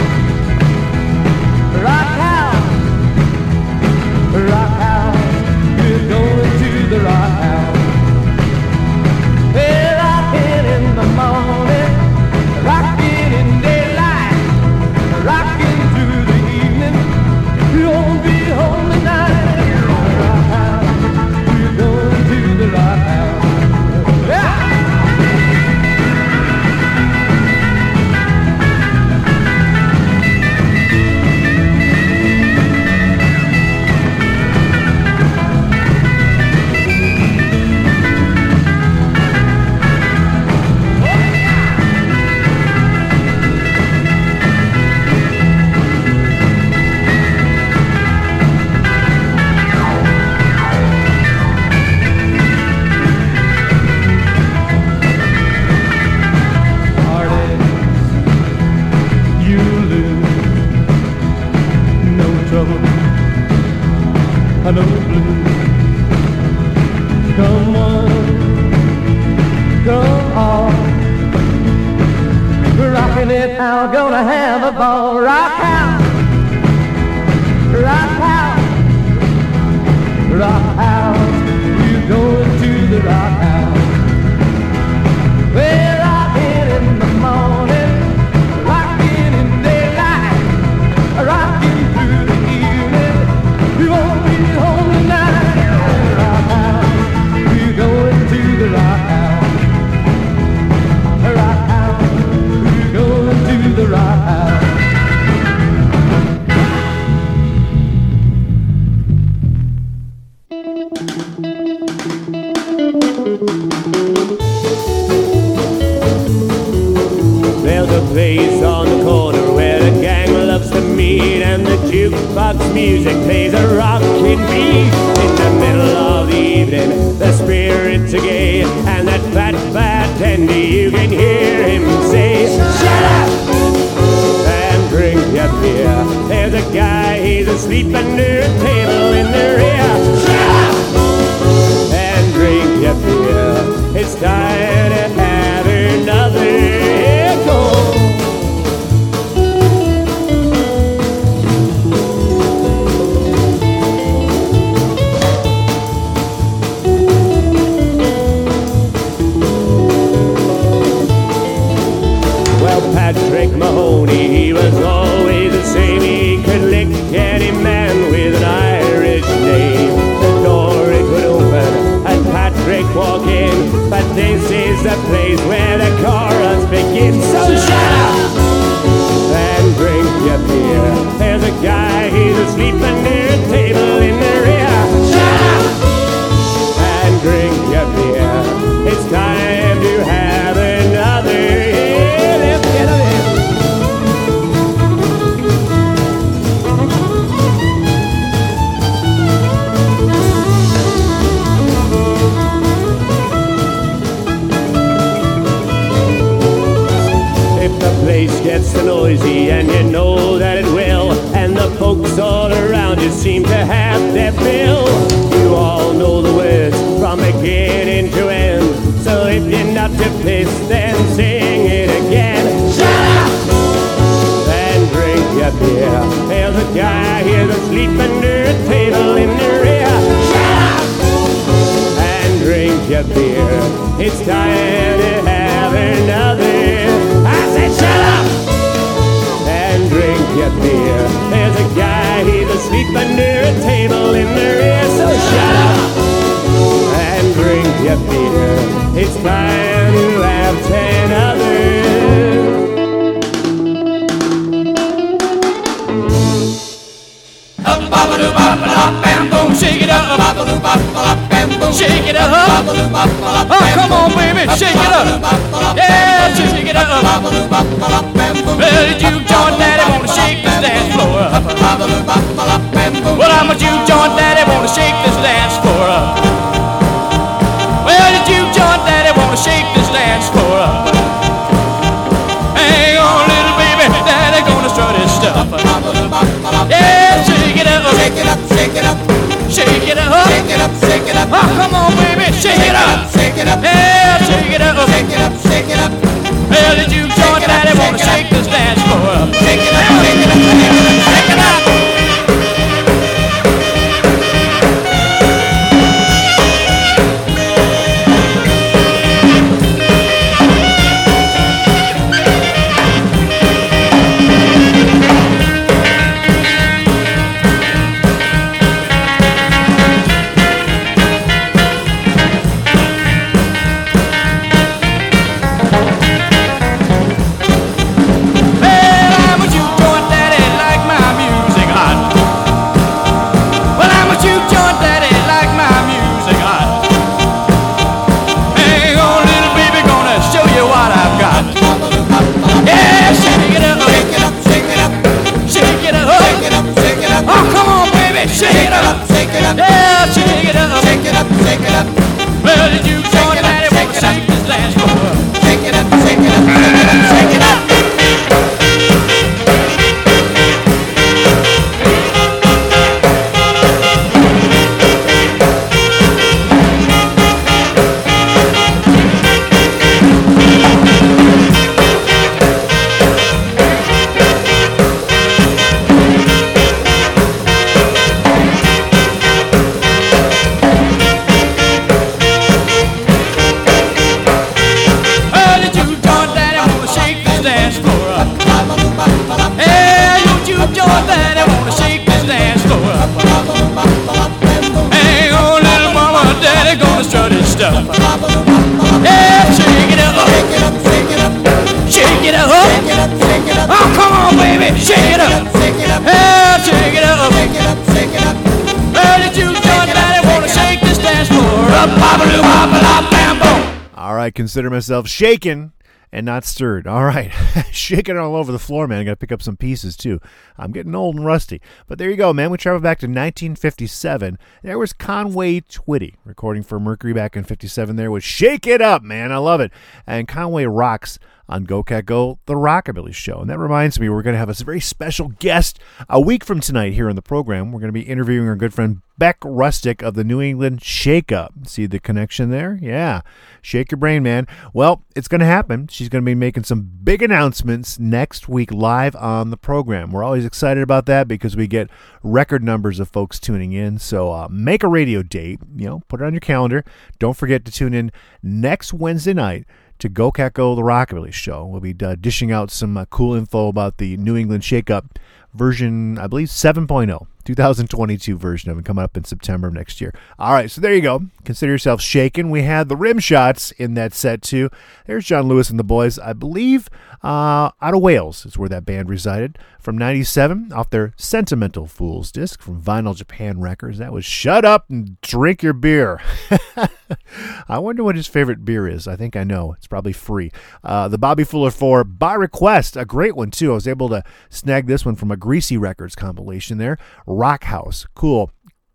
consider 414.40 414.70
myself 414.70 415.06
shaken 415.06 415.70
and 416.10 416.24
not 416.24 416.46
stirred. 416.46 416.86
All 416.86 417.04
right, 417.04 417.30
shaking 417.70 418.16
all 418.16 418.34
over 418.34 418.50
the 418.50 418.58
floor, 418.58 418.88
man. 418.88 419.00
I 419.00 419.04
got 419.04 419.10
to 419.10 419.16
pick 419.16 419.32
up 419.32 419.42
some 419.42 419.58
pieces 419.58 419.98
too. 419.98 420.18
I'm 420.56 420.72
getting 420.72 420.94
old 420.94 421.16
and 421.16 421.26
rusty. 421.26 421.60
But 421.86 421.98
there 421.98 422.08
you 422.08 422.16
go, 422.16 422.32
man. 422.32 422.50
We 422.50 422.56
travel 422.56 422.80
back 422.80 422.98
to 423.00 423.06
1957. 423.06 424.38
There 424.62 424.78
was 424.78 424.94
Conway 424.94 425.60
Twitty 425.60 426.14
recording 426.24 426.62
for 426.62 426.80
Mercury 426.80 427.12
back 427.12 427.36
in 427.36 427.44
57. 427.44 427.96
There 427.96 428.10
was 428.10 428.24
Shake 428.24 428.66
It 428.66 428.80
Up, 428.80 429.02
man. 429.02 429.30
I 429.30 429.36
love 429.36 429.60
it. 429.60 429.72
And 430.06 430.26
Conway 430.26 430.64
rocks 430.64 431.18
on 431.50 431.64
Go 431.64 431.82
Cat 431.82 432.06
Go, 432.06 432.38
the 432.46 432.54
Rockabilly 432.54 433.12
Show. 433.12 433.40
And 433.40 433.50
that 433.50 433.58
reminds 433.58 433.98
me, 433.98 434.08
we're 434.08 434.22
going 434.22 434.34
to 434.34 434.38
have 434.38 434.48
a 434.48 434.64
very 434.64 434.80
special 434.80 435.28
guest 435.40 435.78
a 436.08 436.20
week 436.20 436.44
from 436.44 436.60
tonight 436.60 436.94
here 436.94 437.10
on 437.10 437.16
the 437.16 437.22
program. 437.22 437.72
We're 437.72 437.80
going 437.80 437.92
to 437.92 437.92
be 437.92 438.02
interviewing 438.02 438.48
our 438.48 438.56
good 438.56 438.72
friend 438.72 439.02
Beck 439.18 439.40
Rustick 439.40 440.02
of 440.02 440.14
the 440.14 440.24
New 440.24 440.40
England 440.40 440.82
Shake 440.82 441.30
Up. 441.30 441.52
See 441.66 441.84
the 441.84 441.98
connection 441.98 442.48
there? 442.48 442.78
Yeah. 442.80 443.20
Shake 443.60 443.90
your 443.90 443.98
brain, 443.98 444.22
man. 444.22 444.46
Well, 444.72 445.04
it's 445.14 445.28
going 445.28 445.40
to 445.40 445.46
happen. 445.46 445.88
She's 445.88 446.08
going 446.08 446.24
to 446.24 446.26
be 446.26 446.34
making 446.34 446.64
some 446.64 446.90
big 447.04 447.20
announcements 447.20 447.98
next 447.98 448.48
week 448.48 448.72
live 448.72 449.14
on 449.16 449.50
the 449.50 449.58
program. 449.58 450.10
We're 450.10 450.24
always 450.24 450.46
excited 450.46 450.82
about 450.82 451.04
that 451.06 451.28
because 451.28 451.54
we 451.54 451.66
get 451.66 451.90
record 452.22 452.62
numbers 452.62 452.98
of 452.98 453.10
folks 453.10 453.38
tuning 453.38 453.72
in. 453.72 453.98
So 453.98 454.32
uh, 454.32 454.48
make 454.50 454.82
a 454.82 454.88
radio 454.88 455.22
date, 455.22 455.60
you 455.76 455.86
know, 455.86 456.00
put 456.08 456.22
it 456.22 456.24
on 456.24 456.32
your 456.32 456.40
calendar. 456.40 456.82
Don't 457.18 457.36
forget 457.36 457.66
to 457.66 457.72
tune 457.72 457.92
in 457.92 458.12
next 458.42 458.94
Wednesday 458.94 459.34
night 459.34 459.66
to 460.00 460.08
Go 460.08 460.30
Cat 460.30 460.54
Go, 460.54 460.74
the 460.74 460.82
Rockabilly 460.82 461.32
Show. 461.32 461.64
We'll 461.64 461.80
be 461.80 461.94
uh, 462.02 462.16
dishing 462.20 462.50
out 462.50 462.70
some 462.70 462.96
uh, 462.96 463.04
cool 463.06 463.34
info 463.34 463.68
about 463.68 463.98
the 463.98 464.16
New 464.16 464.36
England 464.36 464.64
Shake 464.64 464.90
Up 464.90 465.18
version, 465.54 466.18
I 466.18 466.26
believe 466.26 466.48
7.0, 466.48 467.26
2022 467.44 468.36
version 468.36 468.70
of 468.70 468.78
it 468.78 468.84
coming 468.84 469.04
up 469.04 469.16
in 469.16 469.24
September 469.24 469.68
of 469.68 469.74
next 469.74 470.00
year. 470.00 470.14
All 470.38 470.52
right, 470.52 470.70
so 470.70 470.80
there 470.80 470.94
you 470.94 471.02
go. 471.02 471.22
Consider 471.44 471.72
yourself 471.72 472.00
shaken. 472.00 472.50
We 472.50 472.62
had 472.62 472.88
the 472.88 472.96
rim 472.96 473.18
shots 473.18 473.70
in 473.72 473.94
that 473.94 474.12
set 474.14 474.42
too. 474.42 474.70
There's 475.06 475.24
John 475.24 475.48
Lewis 475.48 475.70
and 475.70 475.78
the 475.78 475.84
boys. 475.84 476.18
I 476.18 476.32
believe 476.32 476.88
uh, 477.22 477.70
out 477.80 477.94
of 477.94 478.00
Wales 478.00 478.46
is 478.46 478.58
where 478.58 478.68
that 478.68 478.84
band 478.84 479.08
resided. 479.08 479.58
From 479.78 479.96
97 479.96 480.72
off 480.74 480.90
their 480.90 481.14
Sentimental 481.16 481.86
Fools 481.86 482.30
disc 482.30 482.60
from 482.60 482.82
Vinyl 482.82 483.16
Japan 483.16 483.60
Records. 483.60 483.96
That 483.98 484.12
was 484.12 484.26
Shut 484.26 484.64
Up 484.64 484.90
and 484.90 485.18
Drink 485.22 485.62
Your 485.62 485.72
Beer. 485.72 486.20
I 487.68 487.78
wonder 487.78 488.04
what 488.04 488.16
his 488.16 488.26
favorite 488.26 488.64
beer 488.64 488.86
is. 488.86 489.08
I 489.08 489.16
think 489.16 489.36
I 489.36 489.44
know. 489.44 489.72
It's 489.78 489.86
probably 489.86 490.12
free. 490.12 490.50
Uh, 490.84 491.08
the 491.08 491.16
Bobby 491.16 491.44
Fuller 491.44 491.70
4 491.70 492.04
by 492.04 492.34
request, 492.34 492.96
a 492.96 493.06
great 493.06 493.34
one 493.34 493.50
too. 493.50 493.70
I 493.70 493.74
was 493.74 493.88
able 493.88 494.10
to 494.10 494.22
snag 494.50 494.86
this 494.86 495.06
one 495.06 495.16
from 495.16 495.30
a 495.30 495.36
Greasy 495.36 495.78
Records 495.78 496.14
compilation 496.14 496.76
there. 496.76 496.98
Rock 497.26 497.64
House. 497.64 498.06
Cool, 498.14 498.50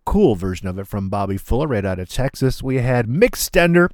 cool 0.05 0.35
version 0.35 0.67
of 0.67 0.77
it 0.79 0.87
from 0.87 1.09
Bobby 1.09 1.37
Fuller 1.37 1.67
right 1.67 1.85
out 1.85 1.99
of 1.99 2.09
Texas. 2.09 2.61
We 2.61 2.77
had 2.77 3.07
Mick 3.07 3.31
Stender 3.31 3.89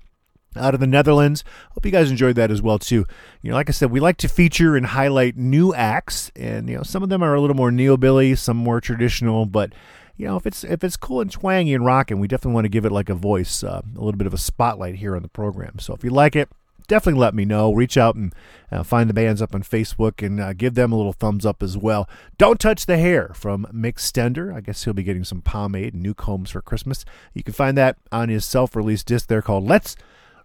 out 0.56 0.74
of 0.74 0.80
the 0.80 0.88
Netherlands. 0.88 1.44
Hope 1.72 1.86
you 1.86 1.92
guys 1.92 2.12
enjoyed 2.12 2.36
that 2.36 2.52
as 2.52 2.62
well 2.62 2.80
too. 2.80 3.06
You 3.42 3.52
know, 3.52 3.56
like 3.56 3.70
I 3.70 3.72
said, 3.72 3.92
we 3.92 4.00
like 4.00 4.18
to 4.18 4.28
feature 4.28 4.76
and 4.76 4.86
highlight 4.86 5.38
new 5.38 5.74
acts, 5.74 6.32
and 6.36 6.70
you 6.70 6.78
know, 6.78 6.84
some 6.84 7.04
of 7.04 7.10
them 7.10 7.24
are 7.24 7.34
a 7.34 7.42
little 7.42 7.56
more 7.56 7.72
neobilly, 7.72 8.38
some 8.38 8.58
more 8.58 8.82
traditional, 8.82 9.46
but 9.46 9.74
you 10.18 10.28
know, 10.28 10.36
if 10.36 10.46
it's 10.46 10.64
if 10.64 10.84
it's 10.84 10.98
cool 10.98 11.22
and 11.22 11.32
twangy 11.32 11.74
and 11.74 11.86
rocking, 11.86 12.20
we 12.20 12.28
definitely 12.28 12.54
want 12.54 12.66
to 12.66 12.70
give 12.70 12.86
it 12.86 12.92
like 12.92 13.10
a 13.10 13.16
voice, 13.16 13.64
uh, 13.64 13.82
a 13.96 14.00
little 14.00 14.18
bit 14.18 14.28
of 14.28 14.34
a 14.34 14.38
spotlight 14.38 14.96
here 14.96 15.16
on 15.16 15.22
the 15.22 15.30
program. 15.30 15.80
So 15.80 15.94
if 15.94 16.04
you 16.04 16.10
like 16.10 16.36
it, 16.36 16.50
definitely 16.92 17.22
let 17.22 17.34
me 17.34 17.46
know. 17.46 17.74
Reach 17.74 17.96
out 17.96 18.16
and 18.16 18.36
uh, 18.70 18.84
find 18.84 19.10
the 19.10 19.14
bands 19.14 19.42
up 19.42 19.56
on 19.56 19.64
Facebook 19.64 20.24
and 20.24 20.42
uh, 20.42 20.52
give 20.52 20.74
them 20.74 20.92
a 20.92 20.98
little 20.98 21.14
thumbs 21.14 21.46
up 21.46 21.64
as 21.64 21.78
well. 21.78 22.08
Don't 22.38 22.60
touch 22.60 22.86
the 22.86 22.98
hair 22.98 23.32
from 23.34 23.66
Mick 23.74 23.96
Stender. 23.96 24.54
I 24.54 24.60
guess 24.60 24.84
he'll 24.84 24.94
be 24.94 25.02
getting 25.02 25.24
some 25.24 25.42
pomade 25.42 25.94
and 25.94 26.04
new 26.04 26.14
combs 26.14 26.52
for 26.52 26.62
Christmas. 26.62 27.06
You 27.34 27.44
can 27.44 27.54
find 27.54 27.78
that 27.78 27.96
on 28.12 28.28
his 28.28 28.44
self-released 28.44 29.08
disc 29.08 29.28
there 29.28 29.42
called 29.42 29.66
Let's 29.66 29.96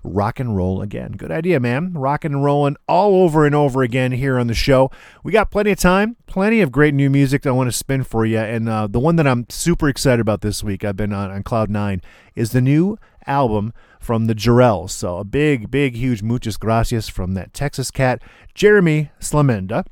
rock 0.04 0.38
and 0.38 0.56
roll 0.56 0.82
again. 0.82 1.12
Good 1.16 1.32
idea, 1.32 1.58
man. 1.58 1.92
Rocking 1.94 2.32
and 2.32 2.44
rolling 2.44 2.76
all 2.86 3.16
over 3.24 3.44
and 3.44 3.54
over 3.54 3.82
again 3.82 4.12
here 4.12 4.38
on 4.38 4.46
the 4.46 4.54
show. 4.54 4.88
We 5.24 5.32
got 5.32 5.50
plenty 5.50 5.72
of 5.72 5.80
time, 5.80 6.14
plenty 6.26 6.60
of 6.60 6.70
great 6.70 6.94
new 6.94 7.10
music 7.10 7.42
that 7.42 7.48
I 7.48 7.54
want 7.54 7.66
to 7.66 7.76
spin 7.76 8.04
for 8.04 8.24
you. 8.24 8.38
And 8.38 8.68
uh, 8.68 8.86
the 8.86 9.00
one 9.00 9.16
that 9.16 9.26
I'm 9.26 9.46
super 9.48 9.88
excited 9.88 10.20
about 10.20 10.42
this 10.42 10.62
week, 10.62 10.84
I've 10.84 10.96
been 10.96 11.12
on, 11.12 11.32
on 11.32 11.42
Cloud 11.42 11.70
Nine, 11.70 12.02
is 12.36 12.52
the 12.52 12.60
new 12.60 12.98
album 13.26 13.72
from 14.00 14.26
the 14.26 14.34
Jarrells. 14.34 14.90
So 14.90 15.18
a 15.18 15.24
big, 15.24 15.70
big, 15.70 15.96
huge 15.96 16.22
muchas 16.22 16.56
gracias 16.56 17.08
from 17.08 17.34
that 17.34 17.52
Texas 17.52 17.90
cat, 17.90 18.22
Jeremy 18.54 19.10
Slamenda. 19.20 19.84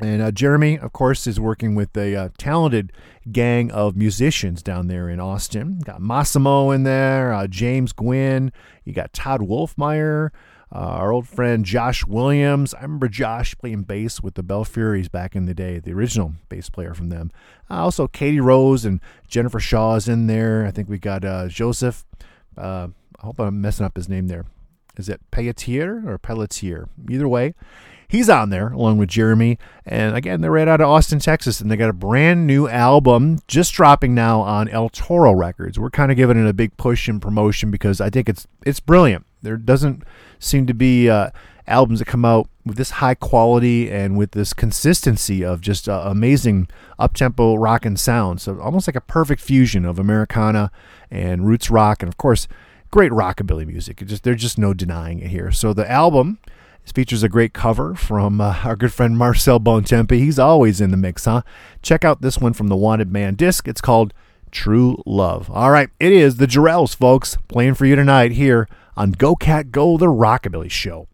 And 0.00 0.22
uh, 0.22 0.30
Jeremy, 0.30 0.78
of 0.78 0.92
course, 0.92 1.26
is 1.26 1.40
working 1.40 1.74
with 1.74 1.96
a 1.96 2.14
uh, 2.14 2.28
talented 2.38 2.92
gang 3.32 3.72
of 3.72 3.96
musicians 3.96 4.62
down 4.62 4.86
there 4.86 5.08
in 5.08 5.18
Austin. 5.18 5.80
Got 5.84 6.00
Massimo 6.00 6.70
in 6.70 6.84
there, 6.84 7.32
uh, 7.32 7.48
James 7.48 7.92
Gwynn, 7.92 8.52
you 8.84 8.92
got 8.92 9.12
Todd 9.12 9.40
Wulfmeier, 9.40 10.30
uh, 10.72 10.78
our 10.78 11.12
old 11.12 11.26
friend 11.26 11.64
Josh 11.64 12.06
Williams. 12.06 12.74
I 12.74 12.82
remember 12.82 13.08
Josh 13.08 13.56
playing 13.58 13.82
bass 13.82 14.22
with 14.22 14.34
the 14.34 14.44
Belfuries 14.44 15.08
back 15.08 15.34
in 15.34 15.46
the 15.46 15.54
day, 15.54 15.80
the 15.80 15.94
original 15.94 16.34
bass 16.48 16.70
player 16.70 16.94
from 16.94 17.08
them. 17.08 17.32
Uh, 17.68 17.82
also, 17.82 18.06
Katie 18.06 18.40
Rose 18.40 18.84
and 18.84 19.00
Jennifer 19.26 19.58
Shaw 19.58 19.96
is 19.96 20.06
in 20.08 20.28
there. 20.28 20.64
I 20.64 20.70
think 20.70 20.88
we 20.88 20.98
got 20.98 21.24
uh, 22.58 22.88
I 23.20 23.26
hope 23.26 23.38
I'm 23.38 23.60
messing 23.60 23.86
up 23.86 23.96
his 23.96 24.08
name 24.08 24.28
there. 24.28 24.44
Is 24.96 25.08
it 25.08 25.20
Pelletier 25.30 26.02
or 26.06 26.18
Pelletier? 26.18 26.88
Either 27.08 27.28
way, 27.28 27.54
he's 28.08 28.28
on 28.28 28.50
there 28.50 28.68
along 28.68 28.98
with 28.98 29.08
Jeremy. 29.08 29.58
And 29.86 30.16
again, 30.16 30.40
they're 30.40 30.50
right 30.50 30.66
out 30.66 30.80
of 30.80 30.88
Austin, 30.88 31.20
Texas, 31.20 31.60
and 31.60 31.70
they 31.70 31.76
got 31.76 31.90
a 31.90 31.94
brand 31.94 32.46
new 32.46 32.66
album 32.66 33.38
just 33.46 33.72
dropping 33.74 34.14
now 34.14 34.40
on 34.40 34.68
El 34.68 34.88
Toro 34.88 35.32
Records. 35.32 35.78
We're 35.78 35.90
kind 35.90 36.10
of 36.10 36.16
giving 36.16 36.42
it 36.42 36.48
a 36.48 36.52
big 36.52 36.76
push 36.76 37.08
and 37.08 37.22
promotion 37.22 37.70
because 37.70 38.00
I 38.00 38.10
think 38.10 38.28
it's 38.28 38.46
it's 38.66 38.80
brilliant. 38.80 39.24
There 39.42 39.56
doesn't 39.56 40.02
seem 40.40 40.66
to 40.66 40.74
be 40.74 41.08
uh, 41.08 41.30
albums 41.68 42.00
that 42.00 42.06
come 42.06 42.24
out 42.24 42.48
with 42.68 42.76
this 42.76 42.90
high 42.90 43.14
quality 43.14 43.90
and 43.90 44.16
with 44.16 44.32
this 44.32 44.52
consistency 44.52 45.44
of 45.44 45.60
just 45.60 45.88
uh, 45.88 46.02
amazing 46.06 46.68
up 46.98 47.14
tempo 47.14 47.56
rock 47.56 47.84
and 47.84 47.98
sound. 47.98 48.40
So 48.40 48.60
almost 48.60 48.86
like 48.86 48.96
a 48.96 49.00
perfect 49.00 49.40
fusion 49.40 49.84
of 49.84 49.98
Americana 49.98 50.70
and 51.10 51.46
roots 51.46 51.70
rock, 51.70 52.02
and 52.02 52.08
of 52.08 52.16
course 52.16 52.46
great 52.90 53.12
rockabilly 53.12 53.66
music. 53.66 54.00
It 54.00 54.06
just 54.06 54.22
there's 54.22 54.40
just 54.40 54.58
no 54.58 54.72
denying 54.74 55.18
it 55.20 55.28
here. 55.28 55.50
So 55.50 55.72
the 55.72 55.90
album 55.90 56.38
features 56.92 57.22
a 57.22 57.28
great 57.28 57.52
cover 57.52 57.94
from 57.94 58.40
uh, 58.40 58.60
our 58.64 58.76
good 58.76 58.92
friend 58.92 59.16
Marcel 59.18 59.60
Bontempi. 59.60 60.18
He's 60.18 60.38
always 60.38 60.80
in 60.80 60.90
the 60.90 60.96
mix, 60.96 61.26
huh? 61.26 61.42
Check 61.82 62.04
out 62.04 62.22
this 62.22 62.38
one 62.38 62.52
from 62.52 62.68
the 62.68 62.76
Wanted 62.76 63.12
Man 63.12 63.34
disc. 63.34 63.68
It's 63.68 63.80
called 63.80 64.14
True 64.50 65.02
Love. 65.04 65.50
All 65.50 65.70
right, 65.70 65.90
it 66.00 66.12
is 66.12 66.36
the 66.36 66.46
Jarrells, 66.46 66.96
folks, 66.96 67.36
playing 67.48 67.74
for 67.74 67.84
you 67.86 67.96
tonight 67.96 68.32
here 68.32 68.68
on 68.96 69.12
Go 69.12 69.36
Cat 69.36 69.70
Go, 69.70 69.96
the 69.98 70.06
Rockabilly 70.06 70.70
Show. 70.70 71.08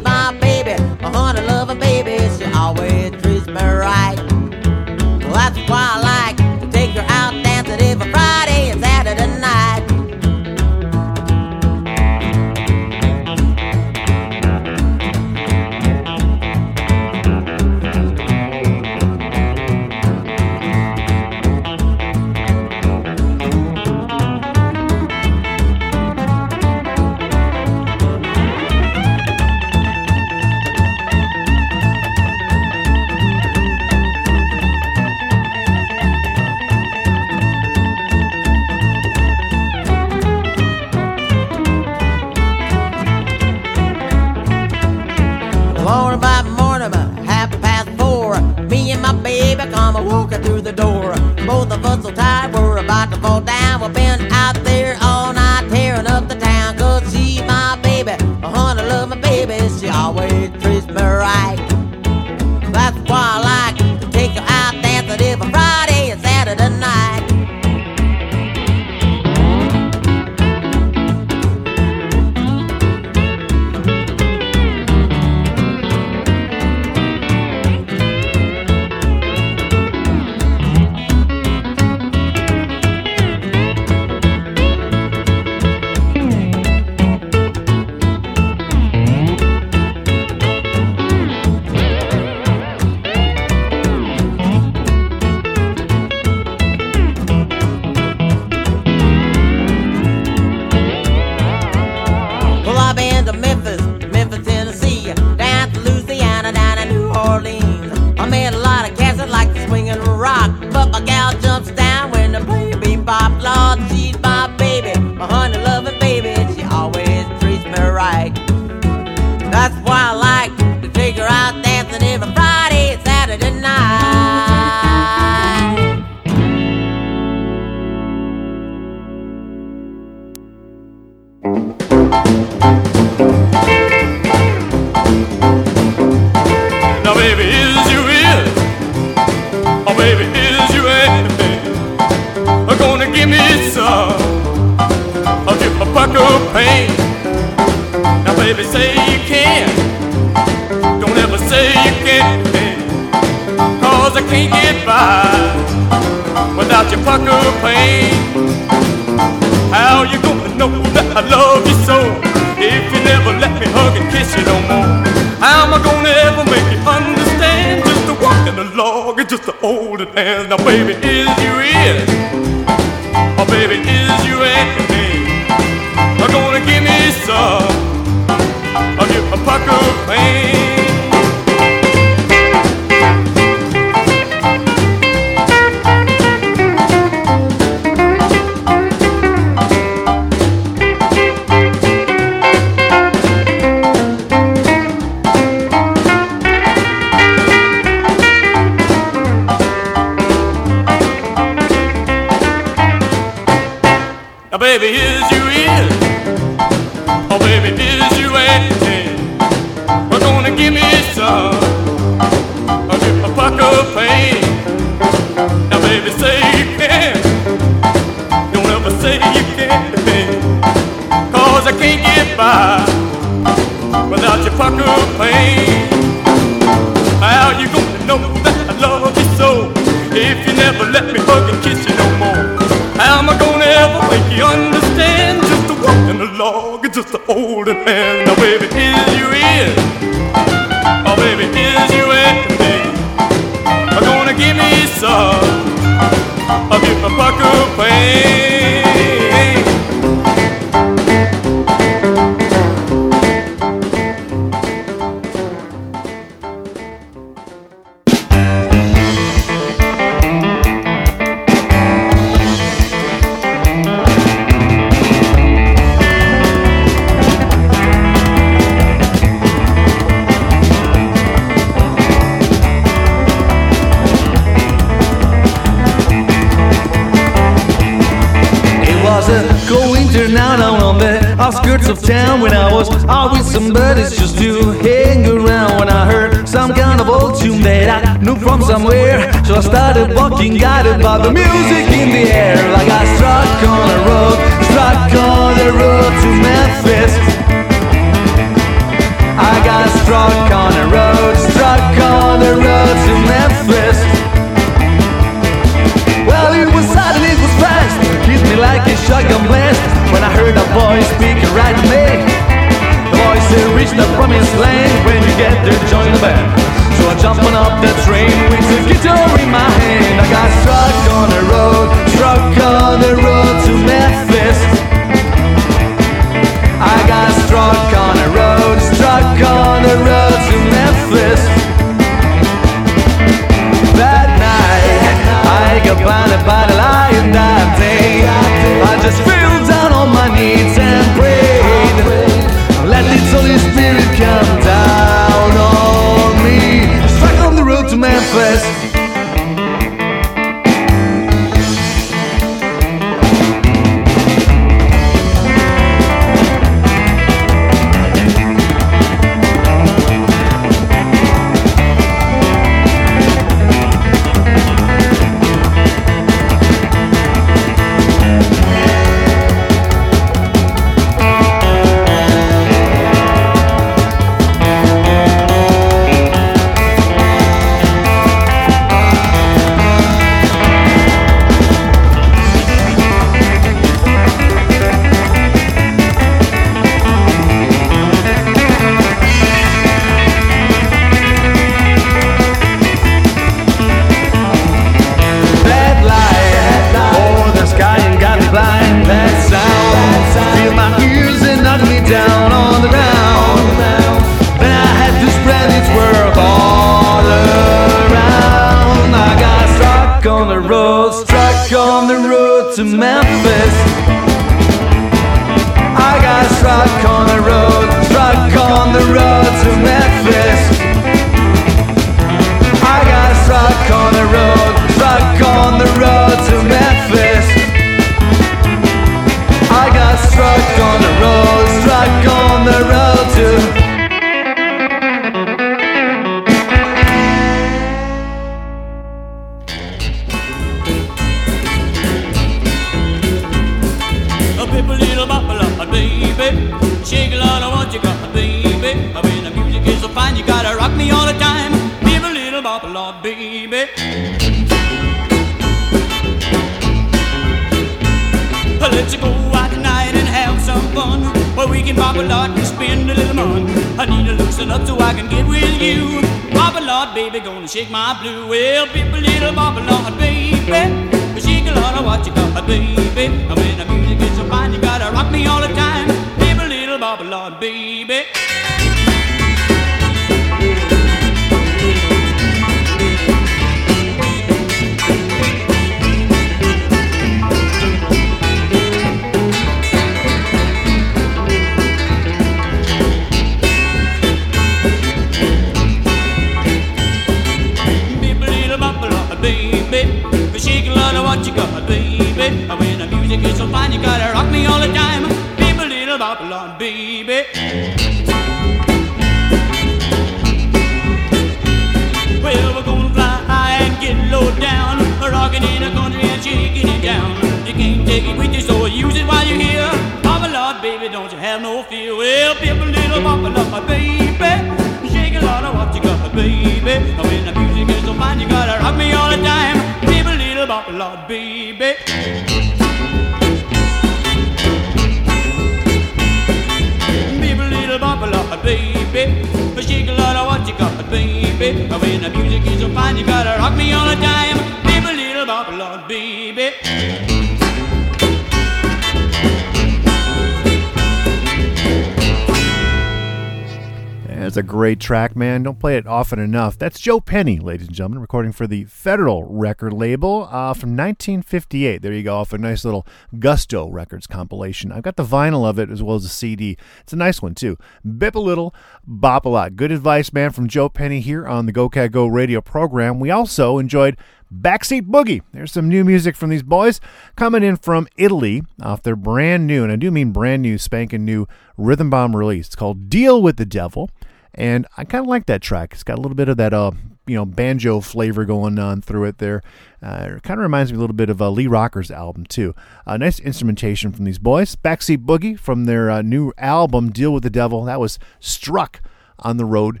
Great 554.86 555.00
track, 555.00 555.34
man. 555.34 555.64
Don't 555.64 555.80
play 555.80 555.96
it 555.96 556.06
often 556.06 556.38
enough. 556.38 556.78
That's 556.78 557.00
Joe 557.00 557.18
Penny, 557.18 557.58
ladies 557.58 557.88
and 557.88 557.96
gentlemen, 557.96 558.20
recording 558.20 558.52
for 558.52 558.68
the 558.68 558.84
Federal 558.84 559.42
record 559.42 559.92
label 559.92 560.44
uh, 560.44 560.74
from 560.74 560.90
1958. 560.90 562.02
There 562.02 562.12
you 562.12 562.22
go, 562.22 562.36
off 562.36 562.52
a 562.52 562.58
nice 562.58 562.84
little 562.84 563.04
Gusto 563.36 563.88
Records 563.88 564.28
compilation. 564.28 564.92
I've 564.92 565.02
got 565.02 565.16
the 565.16 565.24
vinyl 565.24 565.68
of 565.68 565.80
it 565.80 565.90
as 565.90 566.04
well 566.04 566.14
as 566.14 566.22
the 566.22 566.28
CD. 566.28 566.76
It's 567.00 567.12
a 567.12 567.16
nice 567.16 567.42
one, 567.42 567.56
too. 567.56 567.76
Bip 568.16 568.36
a 568.36 568.38
little, 568.38 568.72
bop 569.04 569.44
a 569.44 569.48
lot. 569.48 569.74
Good 569.74 569.90
advice, 569.90 570.32
man, 570.32 570.52
from 570.52 570.68
Joe 570.68 570.88
Penny 570.88 571.18
here 571.18 571.48
on 571.48 571.66
the 571.66 571.72
Go 571.72 571.88
Cat 571.88 572.12
Go 572.12 572.28
radio 572.28 572.60
program. 572.60 573.18
We 573.18 573.32
also 573.32 573.78
enjoyed 573.78 574.16
Backseat 574.54 575.08
Boogie. 575.08 575.42
There's 575.52 575.72
some 575.72 575.88
new 575.88 576.04
music 576.04 576.36
from 576.36 576.50
these 576.50 576.62
boys 576.62 577.00
coming 577.34 577.64
in 577.64 577.76
from 577.76 578.06
Italy 578.16 578.62
off 578.80 579.02
their 579.02 579.16
brand 579.16 579.66
new, 579.66 579.82
and 579.82 579.90
I 579.90 579.96
do 579.96 580.12
mean 580.12 580.30
brand 580.30 580.62
new, 580.62 580.78
spanking 580.78 581.24
new 581.24 581.48
Rhythm 581.76 582.08
Bomb 582.08 582.36
release. 582.36 582.66
It's 582.66 582.76
called 582.76 583.10
Deal 583.10 583.42
with 583.42 583.56
the 583.56 583.66
Devil. 583.66 584.10
And 584.56 584.86
I 584.96 585.04
kind 585.04 585.22
of 585.22 585.28
like 585.28 585.46
that 585.46 585.60
track. 585.60 585.92
It's 585.92 586.02
got 586.02 586.18
a 586.18 586.20
little 586.20 586.34
bit 586.34 586.48
of 586.48 586.56
that, 586.56 586.72
uh, 586.72 586.92
you 587.26 587.36
know, 587.36 587.44
banjo 587.44 588.00
flavor 588.00 588.44
going 588.44 588.78
on 588.78 589.02
through 589.02 589.24
it 589.24 589.38
there. 589.38 589.62
Uh, 590.02 590.34
it 590.36 590.42
kind 590.42 590.58
of 590.58 590.62
reminds 590.62 590.92
me 590.92 590.96
a 590.96 591.00
little 591.00 591.14
bit 591.14 591.28
of 591.28 591.42
uh, 591.42 591.50
Lee 591.50 591.66
Rocker's 591.66 592.10
album, 592.10 592.46
too. 592.46 592.74
Uh, 593.06 593.16
nice 593.18 593.38
instrumentation 593.38 594.12
from 594.12 594.24
these 594.24 594.38
boys. 594.38 594.74
Backseat 594.74 595.24
Boogie 595.24 595.58
from 595.58 595.84
their 595.84 596.10
uh, 596.10 596.22
new 596.22 596.52
album, 596.56 597.10
Deal 597.10 597.32
with 597.32 597.42
the 597.42 597.50
Devil. 597.50 597.84
That 597.84 598.00
was 598.00 598.18
struck 598.40 599.02
on 599.38 599.58
the 599.58 599.66
road 599.66 600.00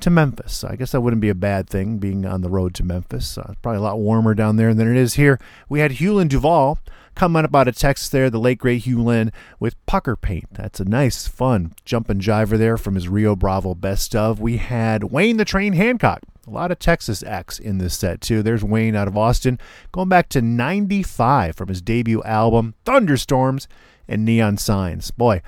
to 0.00 0.08
Memphis. 0.08 0.64
I 0.64 0.76
guess 0.76 0.92
that 0.92 1.02
wouldn't 1.02 1.20
be 1.20 1.28
a 1.28 1.34
bad 1.34 1.68
thing, 1.68 1.98
being 1.98 2.24
on 2.24 2.40
the 2.40 2.48
road 2.48 2.74
to 2.76 2.84
Memphis. 2.84 3.36
Uh, 3.36 3.54
probably 3.60 3.78
a 3.78 3.82
lot 3.82 3.98
warmer 3.98 4.34
down 4.34 4.56
there 4.56 4.72
than 4.72 4.90
it 4.90 4.96
is 4.96 5.14
here. 5.14 5.38
We 5.68 5.80
had 5.80 5.92
Huelyn 5.92 6.28
Duvall 6.28 6.78
coming 7.14 7.44
up 7.44 7.54
out 7.54 7.68
of 7.68 7.76
Texas 7.76 8.08
there, 8.08 8.30
the 8.30 8.38
late 8.38 8.58
great 8.58 8.84
Huelyn 8.84 9.32
with 9.58 9.84
Pucker 9.86 10.16
Paint. 10.16 10.46
That's 10.52 10.80
a 10.80 10.84
nice, 10.84 11.26
fun 11.26 11.74
jumping 11.84 12.20
jiver 12.20 12.56
there 12.56 12.76
from 12.76 12.94
his 12.94 13.08
Rio 13.08 13.36
Bravo 13.36 13.74
best 13.74 14.14
of. 14.14 14.40
We 14.40 14.58
had 14.58 15.04
Wayne 15.04 15.36
the 15.36 15.44
Train 15.44 15.74
Hancock. 15.74 16.20
A 16.46 16.50
lot 16.50 16.72
of 16.72 16.78
Texas 16.78 17.22
acts 17.22 17.58
in 17.58 17.78
this 17.78 17.96
set, 17.96 18.20
too. 18.20 18.42
There's 18.42 18.64
Wayne 18.64 18.96
out 18.96 19.08
of 19.08 19.16
Austin, 19.16 19.58
going 19.92 20.08
back 20.08 20.28
to 20.30 20.42
95 20.42 21.54
from 21.54 21.68
his 21.68 21.82
debut 21.82 22.22
album, 22.22 22.74
Thunderstorms 22.84 23.68
and 24.08 24.24
Neon 24.24 24.56
Signs. 24.56 25.10
Boy, 25.10 25.42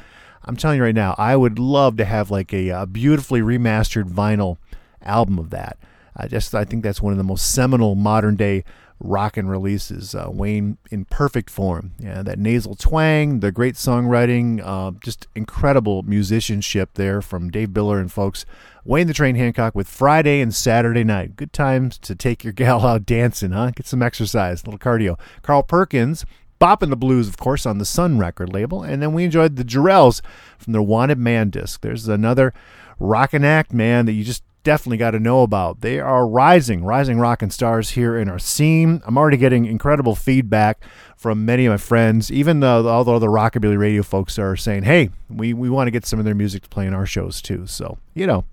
I'm 0.44 0.56
telling 0.56 0.78
you 0.78 0.84
right 0.84 0.94
now, 0.94 1.14
I 1.18 1.36
would 1.36 1.58
love 1.58 1.96
to 1.96 2.04
have 2.04 2.30
like 2.30 2.52
a, 2.52 2.68
a 2.68 2.86
beautifully 2.86 3.40
remastered 3.40 4.10
vinyl 4.10 4.58
album 5.02 5.38
of 5.38 5.50
that. 5.50 5.78
I 6.16 6.28
just 6.28 6.54
I 6.54 6.64
think 6.64 6.82
that's 6.82 7.02
one 7.02 7.12
of 7.12 7.18
the 7.18 7.24
most 7.24 7.52
seminal 7.52 7.94
modern 7.94 8.36
day 8.36 8.64
rockin' 9.02 9.48
releases. 9.48 10.14
Uh, 10.14 10.28
Wayne 10.30 10.78
in 10.90 11.04
perfect 11.04 11.50
form. 11.50 11.92
Yeah, 11.98 12.22
that 12.22 12.38
nasal 12.38 12.74
twang, 12.74 13.40
the 13.40 13.52
great 13.52 13.74
songwriting, 13.74 14.60
uh, 14.64 14.92
just 15.02 15.26
incredible 15.34 16.02
musicianship 16.02 16.94
there 16.94 17.20
from 17.20 17.50
Dave 17.50 17.70
Biller 17.70 18.00
and 18.00 18.10
folks. 18.10 18.46
Wayne 18.84 19.06
the 19.06 19.14
Train 19.14 19.36
Hancock 19.36 19.74
with 19.74 19.88
Friday 19.88 20.40
and 20.40 20.54
Saturday 20.54 21.04
night. 21.04 21.36
Good 21.36 21.52
times 21.52 21.98
to 21.98 22.14
take 22.14 22.44
your 22.44 22.52
gal 22.52 22.86
out 22.86 23.06
dancing, 23.06 23.52
huh? 23.52 23.70
Get 23.70 23.86
some 23.86 24.02
exercise, 24.02 24.62
a 24.62 24.66
little 24.66 24.78
cardio. 24.78 25.18
Carl 25.42 25.62
Perkins. 25.62 26.24
Bopping 26.60 26.90
the 26.90 26.96
Blues, 26.96 27.26
of 27.26 27.36
course, 27.38 27.66
on 27.66 27.78
the 27.78 27.84
Sun 27.84 28.20
record 28.20 28.52
label. 28.52 28.84
And 28.84 29.02
then 29.02 29.12
we 29.12 29.24
enjoyed 29.24 29.56
the 29.56 29.64
Jarrells 29.64 30.22
from 30.58 30.72
their 30.72 30.80
Wanted 30.80 31.18
Man 31.18 31.50
disc. 31.50 31.80
There's 31.80 32.06
another 32.06 32.54
rockin' 33.00 33.42
act, 33.44 33.72
man, 33.72 34.06
that 34.06 34.12
you 34.12 34.22
just 34.22 34.44
definitely 34.64 34.96
got 34.96 35.12
to 35.12 35.20
know 35.20 35.42
about. 35.42 35.80
They 35.80 36.00
are 36.00 36.26
rising, 36.26 36.84
rising 36.84 37.18
rock 37.18 37.42
and 37.42 37.52
stars 37.52 37.90
here 37.90 38.16
in 38.16 38.28
our 38.28 38.38
scene. 38.38 39.02
I'm 39.04 39.18
already 39.18 39.36
getting 39.36 39.64
incredible 39.64 40.14
feedback 40.14 40.82
from 41.16 41.44
many 41.44 41.66
of 41.66 41.72
my 41.72 41.76
friends, 41.76 42.30
even 42.30 42.60
though 42.60 42.86
all 42.88 43.04
the 43.04 43.12
other 43.12 43.28
rockabilly 43.28 43.78
radio 43.78 44.02
folks 44.02 44.38
are 44.38 44.56
saying, 44.56 44.84
hey, 44.84 45.10
we, 45.28 45.52
we 45.52 45.68
want 45.70 45.86
to 45.86 45.90
get 45.90 46.06
some 46.06 46.18
of 46.18 46.24
their 46.24 46.34
music 46.34 46.62
to 46.62 46.68
play 46.68 46.86
in 46.86 46.94
our 46.94 47.06
shows 47.06 47.42
too. 47.42 47.66
So, 47.66 47.98
you 48.14 48.26
know, 48.26 48.44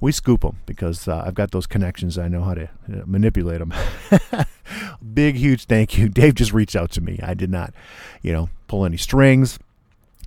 we 0.00 0.12
scoop 0.12 0.42
them 0.42 0.58
because 0.66 1.08
uh, 1.08 1.24
I've 1.26 1.34
got 1.34 1.50
those 1.50 1.66
connections. 1.66 2.18
I 2.18 2.28
know 2.28 2.42
how 2.42 2.54
to 2.54 2.64
uh, 2.64 3.02
manipulate 3.06 3.58
them. 3.58 3.74
Big, 5.14 5.36
huge 5.36 5.64
thank 5.64 5.98
you. 5.98 6.08
Dave 6.08 6.34
just 6.34 6.52
reached 6.52 6.76
out 6.76 6.90
to 6.92 7.00
me. 7.00 7.18
I 7.22 7.34
did 7.34 7.50
not, 7.50 7.74
you 8.22 8.32
know, 8.32 8.48
pull 8.68 8.84
any 8.84 8.96
strings, 8.96 9.58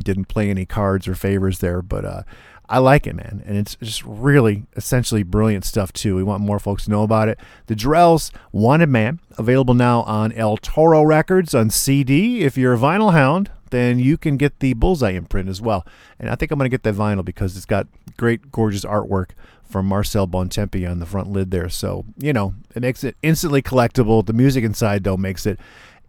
didn't 0.03 0.25
play 0.25 0.50
any 0.50 0.66
cards 0.66 1.08
or 1.08 1.16
favors 1.16 1.59
there, 1.59 1.82
but 1.82 2.06
uh, 2.06 2.24
I 2.72 2.77
like 2.77 3.06
it, 3.06 3.16
man. 3.16 3.43
And 3.45 3.58
it's 3.58 3.75
just 3.75 4.01
really 4.06 4.64
essentially 4.77 5.24
brilliant 5.24 5.66
stuff, 5.66 5.91
too. 5.91 6.16
We 6.16 6.24
want 6.24 6.41
more 6.41 6.58
folks 6.58 6.85
to 6.85 6.90
know 6.90 7.03
about 7.03 7.27
it. 7.27 7.38
The 7.67 7.75
Jarrells 7.75 8.32
Wanted 8.53 8.88
Man, 8.88 9.19
available 9.38 9.74
now 9.74 10.03
on 10.03 10.32
El 10.32 10.56
Toro 10.56 11.03
Records 11.03 11.53
on 11.53 11.69
CD. 11.69 12.43
If 12.43 12.58
you're 12.58 12.74
a 12.74 12.77
vinyl 12.77 13.11
hound, 13.11 13.51
then 13.72 14.00
you 14.00 14.17
can 14.17 14.38
get 14.38 14.59
the 14.59 14.74
Bullseye 14.74 15.11
imprint 15.11 15.50
as 15.50 15.59
well. 15.59 15.85
And 16.17 16.30
I 16.30 16.35
think 16.35 16.50
I'm 16.50 16.58
going 16.58 16.69
to 16.69 16.74
get 16.74 16.83
that 16.83 16.95
vinyl 16.95 17.25
because 17.25 17.58
it's 17.58 17.66
got 17.66 17.88
great, 18.16 18.53
gorgeous 18.53 18.85
artwork 18.85 19.32
from 19.66 19.85
Marcel 19.85 20.25
Bontempi 20.25 20.90
on 20.90 21.00
the 21.00 21.06
front 21.06 21.30
lid 21.30 21.51
there. 21.51 21.67
So, 21.67 22.06
you 22.17 22.32
know, 22.32 22.53
it 22.74 22.82
makes 22.82 23.03
it 23.03 23.17
instantly 23.22 23.61
collectible. 23.61 24.25
The 24.25 24.32
music 24.32 24.64
inside, 24.64 25.03
though, 25.03 25.17
makes 25.17 25.45
it, 25.45 25.59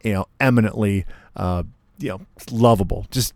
you 0.05 0.13
know, 0.13 0.27
eminently, 0.39 1.07
uh, 1.35 1.65
you 1.99 2.11
know, 2.11 2.21
lovable. 2.53 3.09
Just 3.11 3.35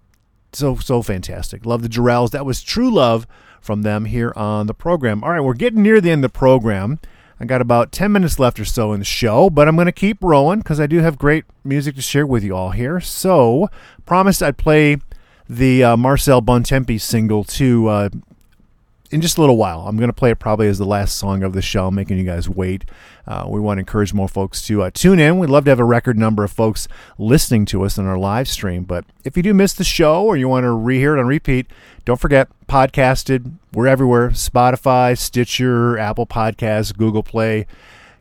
so, 0.57 0.77
so 0.77 1.03
fantastic. 1.03 1.67
Love 1.67 1.83
the 1.83 1.89
Jarrells. 1.89 2.31
That 2.31 2.47
was 2.47 2.63
True 2.63 2.91
Love 2.91 3.27
from 3.61 3.83
them 3.83 4.07
here 4.07 4.33
on 4.37 4.67
the 4.67 4.75
program. 4.75 5.23
All 5.23 5.31
right, 5.31 5.41
we're 5.41 5.55
getting 5.55 5.83
near 5.83 6.01
the 6.01 6.11
end 6.11 6.25
of 6.25 6.33
the 6.33 6.39
program. 6.39 6.99
I 7.39 7.45
got 7.45 7.61
about 7.61 7.93
10 7.93 8.13
minutes 8.13 8.39
left 8.39 8.59
or 8.59 8.65
so 8.65 8.93
in 8.93 9.01
the 9.01 9.05
show, 9.05 9.51
but 9.51 9.69
I'm 9.69 9.75
going 9.75 9.87
to 9.87 9.93
keep 9.93 10.23
rolling 10.23 10.61
because 10.61 10.81
I 10.81 10.87
do 10.87 11.01
have 11.01 11.19
great 11.19 11.45
music 11.65 11.95
to 11.97 12.03
share 12.03 12.27
with 12.27 12.43
you 12.43 12.57
all 12.57 12.71
here. 12.71 12.99
So, 13.01 13.69
promised 14.07 14.43
I'd 14.43 14.57
play 14.57 14.97
the 15.49 15.85
uh, 15.85 15.97
Marcel 15.97 16.41
Bontempi 16.41 16.99
single 16.99 17.45
to 17.45 17.89
uh, 17.89 18.09
in 19.11 19.21
just 19.21 19.39
a 19.39 19.41
little 19.41 19.57
while. 19.57 19.87
I'm 19.87 19.97
going 19.97 20.09
to 20.09 20.15
play 20.15 20.31
it 20.31 20.39
probably 20.39 20.69
as 20.69 20.79
the 20.79 20.87
last 20.87 21.17
song 21.17 21.43
of 21.43 21.53
the 21.53 21.63
show, 21.63 21.91
making 21.91 22.19
you 22.19 22.25
guys 22.25 22.49
wait. 22.49 22.85
Uh, 23.27 23.47
we 23.49 23.61
want 23.61 23.79
to 23.79 23.81
encourage 23.81 24.15
more 24.15 24.29
folks 24.29 24.63
to 24.67 24.83
uh, 24.83 24.91
tune 24.93 25.19
in. 25.19 25.39
We'd 25.39 25.51
love 25.51 25.65
to 25.65 25.71
have 25.71 25.81
a 25.81 25.85
record 25.85 26.19
number 26.19 26.45
of 26.45 26.53
folks 26.53 26.87
listening 27.19 27.65
to 27.67 27.85
us 27.85 27.99
on 27.99 28.07
our 28.07 28.19
live 28.19 28.49
stream. 28.49 28.85
But 28.85 29.05
if 29.25 29.37
you 29.37 29.43
do 29.43 29.55
miss 29.55 29.73
the 29.73 29.85
show 29.85 30.25
or 30.25 30.37
you 30.37 30.49
want 30.49 30.65
to 30.65 30.69
rehear 30.69 31.17
it 31.17 31.21
on 31.21 31.27
repeat, 31.27 31.67
don't 32.05 32.21
forget 32.21 32.49
podcasted. 32.69 33.55
We're 33.73 33.87
everywhere: 33.87 34.31
Spotify, 34.31 35.17
Stitcher, 35.17 35.99
Apple 35.99 36.27
Podcasts, 36.27 36.97
Google 36.97 37.23
Play. 37.23 37.67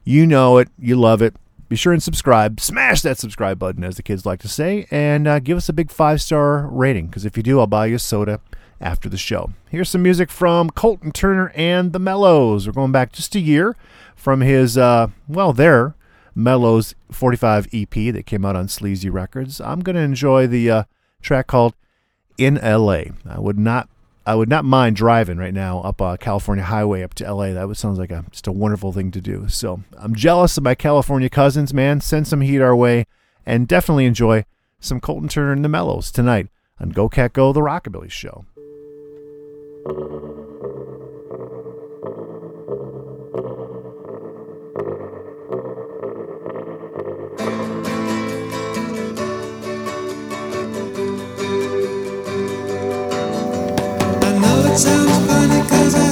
You 0.03 0.25
know 0.25 0.57
it. 0.57 0.69
You 0.77 0.95
love 0.95 1.21
it. 1.21 1.35
Be 1.67 1.75
sure 1.75 1.93
and 1.93 2.03
subscribe. 2.03 2.59
Smash 2.59 3.01
that 3.01 3.17
subscribe 3.17 3.57
button, 3.57 3.83
as 3.83 3.95
the 3.95 4.03
kids 4.03 4.25
like 4.25 4.39
to 4.41 4.47
say, 4.47 4.85
and 4.91 5.27
uh, 5.27 5.39
give 5.39 5.57
us 5.57 5.67
a 5.67 5.73
big 5.73 5.89
five 5.89 6.21
star 6.21 6.67
rating. 6.67 7.07
Because 7.07 7.25
if 7.25 7.37
you 7.37 7.43
do, 7.43 7.59
I'll 7.59 7.67
buy 7.67 7.87
you 7.87 7.95
a 7.95 7.99
soda 7.99 8.39
after 8.79 9.09
the 9.09 9.17
show. 9.17 9.51
Here's 9.69 9.89
some 9.89 10.03
music 10.03 10.29
from 10.29 10.69
Colton 10.69 11.11
Turner 11.11 11.51
and 11.55 11.93
the 11.93 11.99
Mellows. 11.99 12.67
We're 12.67 12.73
going 12.73 12.91
back 12.91 13.11
just 13.11 13.35
a 13.35 13.39
year 13.39 13.75
from 14.15 14.41
his, 14.41 14.77
uh, 14.77 15.07
well, 15.27 15.53
their 15.53 15.95
Mellows 16.35 16.95
45 17.11 17.67
EP 17.73 17.89
that 18.13 18.25
came 18.25 18.43
out 18.45 18.55
on 18.55 18.67
Sleazy 18.67 19.09
Records. 19.09 19.61
I'm 19.61 19.79
going 19.79 19.95
to 19.95 20.01
enjoy 20.01 20.47
the 20.47 20.69
uh, 20.69 20.83
track 21.21 21.47
called 21.47 21.75
In 22.37 22.55
LA. 22.55 23.03
I 23.27 23.39
would 23.39 23.57
not. 23.57 23.89
I 24.27 24.33
would 24.33 24.49
not 24.49 24.65
mind 24.65 24.95
driving 24.95 25.37
right 25.37 25.53
now 25.53 25.81
up 25.81 26.01
a 26.01 26.17
California 26.17 26.63
Highway 26.63 27.03
up 27.03 27.13
to 27.13 27.31
LA. 27.31 27.53
That 27.53 27.67
would 27.67 27.77
sounds 27.77 27.99
like 27.99 28.09
a 28.09 28.25
just 28.31 28.47
a 28.47 28.51
wonderful 28.51 28.91
thing 28.91 29.11
to 29.11 29.21
do. 29.21 29.47
So 29.49 29.83
I'm 29.99 30.15
jealous 30.15 30.57
of 30.57 30.63
my 30.63 30.73
California 30.73 31.29
cousins, 31.29 31.75
man. 31.75 32.01
Send 32.01 32.27
some 32.27 32.41
heat 32.41 32.59
our 32.59 32.75
way, 32.75 33.05
and 33.45 33.67
definitely 33.67 34.05
enjoy 34.05 34.45
some 34.79 34.99
Colton 34.99 35.29
Turner 35.29 35.51
and 35.51 35.63
the 35.63 35.69
Mellows 35.69 36.11
tonight 36.11 36.47
on 36.79 36.89
Go 36.89 37.07
Cat 37.07 37.33
Go, 37.33 37.53
the 37.53 37.61
Rockabilly 37.61 38.09
Show 38.09 38.45
sounds 54.77 55.27
funny 55.27 55.61
cause 55.69 55.95
I 55.95 56.04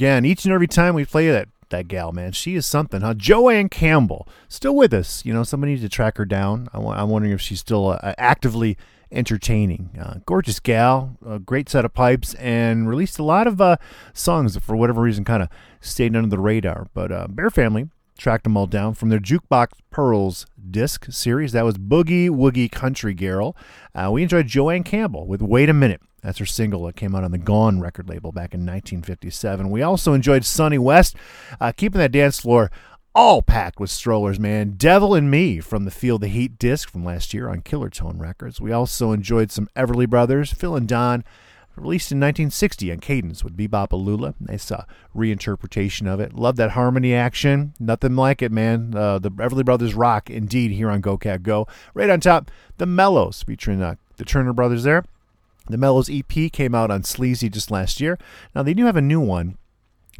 again. 0.00 0.24
Each 0.24 0.46
and 0.46 0.54
every 0.54 0.66
time 0.66 0.94
we 0.94 1.04
play 1.04 1.30
that 1.30 1.48
that 1.68 1.86
gal, 1.86 2.10
man, 2.10 2.32
she 2.32 2.56
is 2.56 2.64
something, 2.64 3.02
huh? 3.02 3.14
Jo 3.14 3.50
Ann 3.50 3.68
Campbell, 3.68 4.26
still 4.48 4.74
with 4.74 4.94
us. 4.94 5.24
You 5.26 5.34
know, 5.34 5.44
somebody 5.44 5.72
needs 5.72 5.82
to 5.82 5.90
track 5.90 6.16
her 6.16 6.24
down. 6.24 6.68
I, 6.72 7.02
am 7.02 7.10
wondering 7.10 7.32
if 7.32 7.40
she's 7.40 7.60
still 7.60 7.90
uh, 7.90 8.14
actively 8.16 8.78
entertaining. 9.12 9.90
Uh, 10.00 10.14
gorgeous 10.24 10.58
gal, 10.58 11.18
a 11.24 11.38
great 11.38 11.68
set 11.68 11.84
of 11.84 11.92
pipes, 11.92 12.32
and 12.34 12.88
released 12.88 13.18
a 13.18 13.22
lot 13.22 13.46
of 13.46 13.60
uh, 13.60 13.76
songs 14.14 14.54
that, 14.54 14.62
for 14.62 14.74
whatever 14.74 15.02
reason, 15.02 15.24
kind 15.24 15.42
of 15.42 15.48
stayed 15.80 16.16
under 16.16 16.30
the 16.30 16.40
radar. 16.40 16.88
But 16.94 17.12
uh, 17.12 17.28
Bear 17.28 17.50
Family 17.50 17.90
tracked 18.18 18.44
them 18.44 18.56
all 18.56 18.66
down 18.66 18.94
from 18.94 19.10
their 19.10 19.20
Jukebox 19.20 19.68
Pearls 19.90 20.46
disc 20.70 21.06
series. 21.10 21.52
That 21.52 21.66
was 21.66 21.76
Boogie 21.76 22.30
Woogie 22.30 22.72
Country 22.72 23.14
Girl. 23.14 23.54
Uh, 23.94 24.10
we 24.10 24.22
enjoyed 24.22 24.46
Jo 24.46 24.70
Ann 24.70 24.82
Campbell 24.82 25.26
with 25.26 25.42
Wait 25.42 25.68
a 25.68 25.74
Minute. 25.74 26.00
That's 26.22 26.38
her 26.38 26.46
single 26.46 26.84
that 26.84 26.96
came 26.96 27.14
out 27.14 27.24
on 27.24 27.30
the 27.30 27.38
Gone 27.38 27.80
record 27.80 28.08
label 28.08 28.32
back 28.32 28.54
in 28.54 28.60
1957. 28.60 29.70
We 29.70 29.82
also 29.82 30.12
enjoyed 30.12 30.44
Sunny 30.44 30.78
West, 30.78 31.16
uh, 31.60 31.72
keeping 31.72 31.98
that 31.98 32.12
dance 32.12 32.40
floor 32.40 32.70
all 33.14 33.42
packed 33.42 33.80
with 33.80 33.90
strollers, 33.90 34.38
man. 34.38 34.74
Devil 34.76 35.14
and 35.14 35.30
Me 35.30 35.60
from 35.60 35.84
the 35.84 35.90
Feel 35.90 36.18
the 36.18 36.28
Heat 36.28 36.58
disc 36.58 36.88
from 36.88 37.04
last 37.04 37.34
year 37.34 37.48
on 37.48 37.62
Killer 37.62 37.90
Tone 37.90 38.18
Records. 38.18 38.60
We 38.60 38.72
also 38.72 39.12
enjoyed 39.12 39.50
some 39.50 39.68
Everly 39.74 40.08
Brothers, 40.08 40.52
Phil 40.52 40.76
and 40.76 40.86
Don, 40.86 41.24
released 41.76 42.12
in 42.12 42.18
1960 42.18 42.92
on 42.92 42.98
Cadence 42.98 43.42
with 43.42 43.56
Be-Bop-A-Lula. 43.56 44.34
Nice 44.38 44.70
uh, 44.70 44.84
reinterpretation 45.16 46.06
of 46.06 46.20
it. 46.20 46.34
Love 46.34 46.56
that 46.56 46.72
harmony 46.72 47.14
action. 47.14 47.74
Nothing 47.80 48.14
like 48.16 48.42
it, 48.42 48.52
man. 48.52 48.94
Uh, 48.94 49.18
the 49.18 49.30
Everly 49.30 49.64
Brothers 49.64 49.94
rock 49.94 50.30
indeed 50.30 50.70
here 50.70 50.90
on 50.90 51.00
Go 51.00 51.16
Cat 51.16 51.42
Go. 51.42 51.66
Right 51.94 52.10
on 52.10 52.20
top, 52.20 52.50
the 52.78 52.86
Mellows 52.86 53.42
featuring 53.42 53.82
uh, 53.82 53.96
the 54.16 54.24
Turner 54.24 54.52
Brothers 54.52 54.84
there. 54.84 55.04
The 55.70 55.78
Mellows 55.78 56.10
EP 56.10 56.52
came 56.52 56.74
out 56.74 56.90
on 56.90 57.02
Sleazy 57.02 57.48
just 57.48 57.70
last 57.70 58.00
year. 58.00 58.18
Now 58.54 58.62
they 58.62 58.74
do 58.74 58.86
have 58.86 58.96
a 58.96 59.02
new 59.02 59.20
one. 59.20 59.56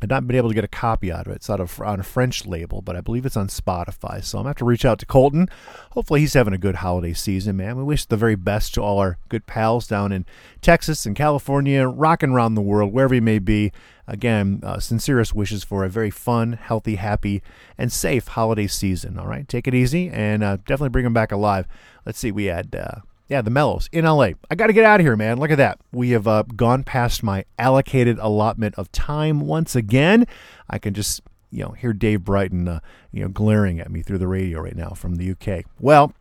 I've 0.02 0.08
not 0.08 0.26
been 0.26 0.36
able 0.36 0.48
to 0.48 0.54
get 0.54 0.64
a 0.64 0.68
copy 0.68 1.12
out 1.12 1.26
of 1.26 1.32
it. 1.32 1.36
It's 1.36 1.50
out 1.50 1.60
of, 1.60 1.78
on 1.80 2.00
a 2.00 2.02
French 2.02 2.46
label, 2.46 2.80
but 2.80 2.96
I 2.96 3.02
believe 3.02 3.26
it's 3.26 3.36
on 3.36 3.48
Spotify. 3.48 4.24
So 4.24 4.38
I'm 4.38 4.44
going 4.44 4.44
to 4.44 4.48
have 4.48 4.56
to 4.56 4.64
reach 4.64 4.86
out 4.86 4.98
to 5.00 5.06
Colton. 5.06 5.48
Hopefully, 5.90 6.20
he's 6.20 6.32
having 6.32 6.54
a 6.54 6.58
good 6.58 6.76
holiday 6.76 7.12
season, 7.12 7.58
man. 7.58 7.76
We 7.76 7.82
wish 7.82 8.06
the 8.06 8.16
very 8.16 8.34
best 8.34 8.72
to 8.74 8.82
all 8.82 8.98
our 8.98 9.18
good 9.28 9.46
pals 9.46 9.86
down 9.86 10.10
in 10.10 10.24
Texas 10.62 11.04
and 11.04 11.14
California, 11.14 11.86
rocking 11.86 12.30
around 12.30 12.54
the 12.54 12.62
world, 12.62 12.94
wherever 12.94 13.14
you 13.14 13.22
may 13.22 13.38
be. 13.38 13.72
Again, 14.06 14.60
uh, 14.64 14.80
sincerest 14.80 15.34
wishes 15.34 15.64
for 15.64 15.84
a 15.84 15.90
very 15.90 16.10
fun, 16.10 16.54
healthy, 16.54 16.96
happy, 16.96 17.42
and 17.76 17.92
safe 17.92 18.28
holiday 18.28 18.66
season. 18.66 19.18
All 19.18 19.26
right, 19.26 19.46
take 19.46 19.68
it 19.68 19.74
easy 19.74 20.08
and 20.08 20.42
uh, 20.42 20.56
definitely 20.56 20.88
bring 20.88 21.04
them 21.04 21.14
back 21.14 21.30
alive. 21.30 21.68
Let's 22.06 22.18
see, 22.18 22.32
we 22.32 22.46
had. 22.46 22.74
Uh, 22.74 23.00
yeah, 23.30 23.40
the 23.42 23.50
Mellows 23.50 23.88
in 23.92 24.04
LA. 24.04 24.30
I 24.50 24.56
got 24.56 24.66
to 24.66 24.72
get 24.72 24.84
out 24.84 24.98
of 24.98 25.06
here, 25.06 25.16
man. 25.16 25.38
Look 25.38 25.52
at 25.52 25.58
that. 25.58 25.78
We 25.92 26.10
have 26.10 26.26
uh, 26.26 26.42
gone 26.42 26.82
past 26.82 27.22
my 27.22 27.44
allocated 27.60 28.18
allotment 28.18 28.74
of 28.74 28.90
time 28.90 29.40
once 29.40 29.76
again. 29.76 30.26
I 30.68 30.78
can 30.78 30.94
just, 30.94 31.22
you 31.52 31.62
know, 31.62 31.70
hear 31.70 31.92
Dave 31.92 32.24
Brighton, 32.24 32.66
uh, 32.66 32.80
you 33.12 33.22
know, 33.22 33.28
glaring 33.28 33.78
at 33.78 33.88
me 33.88 34.02
through 34.02 34.18
the 34.18 34.26
radio 34.26 34.60
right 34.60 34.74
now 34.74 34.90
from 34.90 35.14
the 35.14 35.30
UK. 35.30 35.64
Well, 35.78 36.12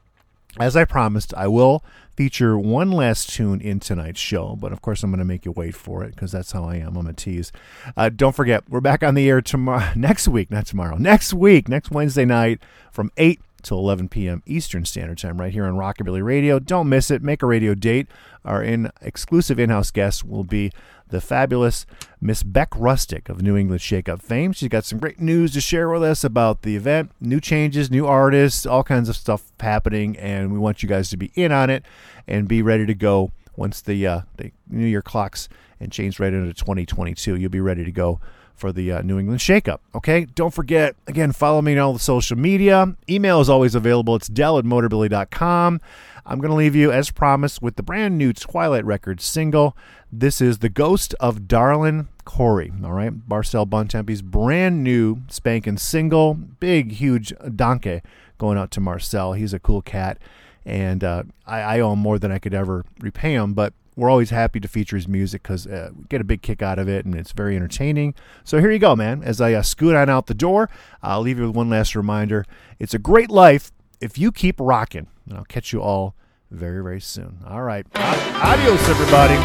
as 0.60 0.76
I 0.76 0.86
promised, 0.86 1.34
I 1.34 1.48
will 1.48 1.84
feature 2.16 2.60
one 2.60 2.92
last 2.92 3.32
tune 3.32 3.60
in 3.60 3.80
tonight's 3.80 4.20
show, 4.20 4.56
but 4.56 4.72
of 4.72 4.84
course 4.84 5.02
I'm 5.02 5.10
going 5.10 5.18
to 5.18 5.26
make 5.26 5.46
you 5.46 5.52
wait 5.52 5.74
for 5.74 6.04
it 6.04 6.12
because 6.12 6.32
that's 6.32 6.52
how 6.52 6.66
I 6.66 6.76
am. 6.76 6.96
I'm 6.96 7.08
a 7.08 7.14
tease. 7.14 7.52
Uh, 7.98 8.10
don't 8.10 8.36
forget, 8.36 8.70
we're 8.70 8.82
back 8.82 9.02
on 9.02 9.16
the 9.16 9.28
air 9.28 9.42
tomorrow, 9.42 9.92
next 9.96 10.28
week, 10.28 10.52
not 10.52 10.68
tomorrow, 10.68 10.98
next 10.98 11.34
week, 11.34 11.68
next 11.68 11.90
Wednesday 11.90 12.26
night 12.26 12.62
from 12.92 13.12
8 13.18 13.40
till 13.60 13.78
11 13.78 14.10
p.m. 14.10 14.44
Eastern 14.46 14.86
Standard 14.86 15.18
Time 15.18 15.40
right 15.40 15.52
here 15.52 15.66
on 15.66 15.76
Rockabilly 15.76 16.24
Radio. 16.24 16.60
Don't 16.60 16.90
miss 16.90 17.12
it. 17.12 17.22
Make 17.22 17.42
a 17.42 17.46
radio 17.46 17.74
date. 17.74 18.08
Our 18.46 18.64
in 18.64 18.92
exclusive 19.02 19.60
in-house 19.60 19.92
guest 19.92 20.26
will 20.26 20.44
be 20.44 20.72
the 21.10 21.22
fabulous 21.22 21.86
Miss 22.22 22.44
Beck 22.44 22.70
Rustic 22.76 23.30
of 23.30 23.42
New 23.42 23.58
England 23.58 23.82
Shake-Up 23.82 24.22
fame. 24.22 24.54
She's 24.54 24.70
got 24.70 24.86
some 24.86 25.00
great 25.00 25.20
news 25.20 25.54
to 25.54 25.62
share 25.62 25.90
with 25.90 26.04
us 26.04 26.24
about 26.24 26.62
the 26.62 26.76
event, 26.76 27.12
new 27.20 27.40
changes, 27.40 27.90
new 27.90 28.06
artists, 28.06 28.66
all 28.66 28.84
kinds 28.84 29.10
of 29.10 29.16
stuff 29.16 29.52
happening, 29.60 30.18
and 30.18 30.52
we 30.52 30.60
want 30.60 30.84
you 30.84 30.90
guys 30.90 31.10
to 31.10 31.18
be 31.18 31.32
in 31.36 31.52
on 31.52 31.70
it 31.70 31.84
and 32.28 32.48
be 32.48 32.62
ready 32.62 32.86
to 32.86 32.94
go 32.94 33.32
once 33.56 33.82
the 33.82 34.08
uh, 34.08 34.22
the 34.38 34.52
New 34.70 34.86
Year 34.86 35.02
clocks 35.02 35.50
and 35.80 35.92
change 35.92 36.20
right 36.20 36.34
into 36.34 36.54
2022. 36.54 37.36
You'll 37.36 37.50
be 37.50 37.60
ready 37.60 37.84
to 37.84 37.92
go 37.92 38.20
for 38.60 38.72
the 38.72 38.92
uh, 38.92 39.02
New 39.02 39.18
England 39.18 39.40
Shakeup. 39.40 39.80
Okay, 39.96 40.26
don't 40.36 40.54
forget, 40.54 40.96
again, 41.08 41.32
follow 41.32 41.62
me 41.62 41.74
on 41.74 41.80
all 41.80 41.94
the 41.94 42.00
social 42.00 42.38
media. 42.38 42.96
Email 43.10 43.40
is 43.42 43.50
always 43.50 43.74
available. 43.76 44.16
It's 44.16 44.28
dell 44.28 44.58
at 44.60 44.66
motorbilly.com. 44.66 45.82
I'm 46.26 46.40
going 46.40 46.52
to 46.52 46.56
leave 46.56 46.76
you, 46.76 46.92
as 46.92 47.10
promised, 47.10 47.62
with 47.62 47.76
the 47.76 47.82
brand 47.84 48.18
new 48.18 48.34
Twilight 48.34 48.86
Records 48.86 49.24
single. 49.24 49.76
This 50.12 50.42
is 50.42 50.60
The 50.60 50.70
Ghost 50.70 51.16
of 51.20 51.48
Darlin 51.48 52.08
Corey. 52.26 52.72
All 52.84 52.92
right, 52.92 53.14
Marcel 53.28 53.66
Bontempi's 53.66 54.22
brand 54.22 54.84
new 54.84 55.22
spanking 55.30 55.78
single. 55.78 56.36
Big, 56.36 56.92
huge 56.94 57.34
donkey 57.56 58.02
going 58.38 58.58
out 58.58 58.70
to 58.72 58.80
Marcel. 58.80 59.34
He's 59.34 59.54
a 59.54 59.60
cool 59.60 59.82
cat, 59.82 60.20
and 60.66 61.04
uh, 61.04 61.24
I, 61.48 61.62
I 61.62 61.80
owe 61.80 61.94
him 61.94 62.00
more 62.00 62.20
than 62.20 62.32
I 62.32 62.38
could 62.38 62.54
ever 62.54 62.86
repay 63.00 63.34
him, 63.34 63.54
but 63.54 63.74
we're 64.00 64.10
always 64.10 64.30
happy 64.30 64.60
to 64.62 64.68
feature 64.68 64.96
his 64.96 65.08
music 65.08 65.44
because 65.44 65.68
uh, 65.68 65.90
we 65.96 66.06
get 66.06 66.22
a 66.22 66.24
big 66.24 66.42
kick 66.42 66.62
out 66.62 66.80
of 66.80 66.88
it 66.88 67.06
and 67.06 67.14
it's 67.16 67.34
very 67.34 67.56
entertaining. 67.56 68.16
So 68.44 68.60
here 68.60 68.72
you 68.72 68.80
go, 68.80 68.96
man. 68.96 69.22
As 69.24 69.42
I 69.42 69.54
uh, 69.54 69.62
scoot 69.62 69.96
on 69.96 70.10
out 70.10 70.28
the 70.28 70.34
door, 70.34 70.70
I'll 71.04 71.22
leave 71.22 71.38
you 71.38 71.48
with 71.48 71.56
one 71.56 71.70
last 71.70 71.96
reminder. 71.96 72.46
It's 72.80 72.94
a 72.94 73.00
great 73.00 73.30
life 73.30 73.72
if 74.00 74.18
you 74.18 74.32
keep 74.32 74.56
rocking. 74.60 75.08
And 75.28 75.38
I'll 75.38 75.46
catch 75.46 75.74
you 75.74 75.82
all 75.82 76.16
very, 76.50 76.82
very 76.82 77.02
soon. 77.02 77.40
All 77.46 77.62
right. 77.62 77.86
Adios, 77.96 78.88
everybody. 78.90 79.36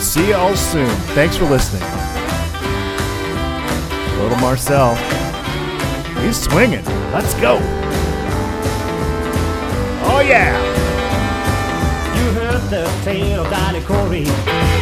See 0.00 0.28
you 0.28 0.34
all 0.34 0.54
soon. 0.54 0.88
Thanks 1.14 1.36
for 1.36 1.46
listening. 1.46 1.82
Little 4.20 4.38
Marcel. 4.38 4.94
He's 6.22 6.40
swinging. 6.40 6.84
Let's 7.12 7.34
go. 7.34 7.58
Oh, 10.06 10.20
yeah. 10.24 10.73
Heard 12.54 12.70
the 12.70 13.00
tale 13.02 13.40
of 13.42 13.50
Darlin 13.50 13.82
Corey 13.82 14.22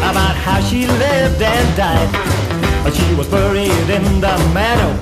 about 0.05 0.37
how 0.37 0.61
she 0.61 0.87
lived 0.87 1.41
and 1.41 1.69
died. 1.75 2.13
She 2.93 3.15
was 3.15 3.27
buried 3.29 3.89
in 3.89 4.21
the 4.21 4.37
meadow, 4.53 4.93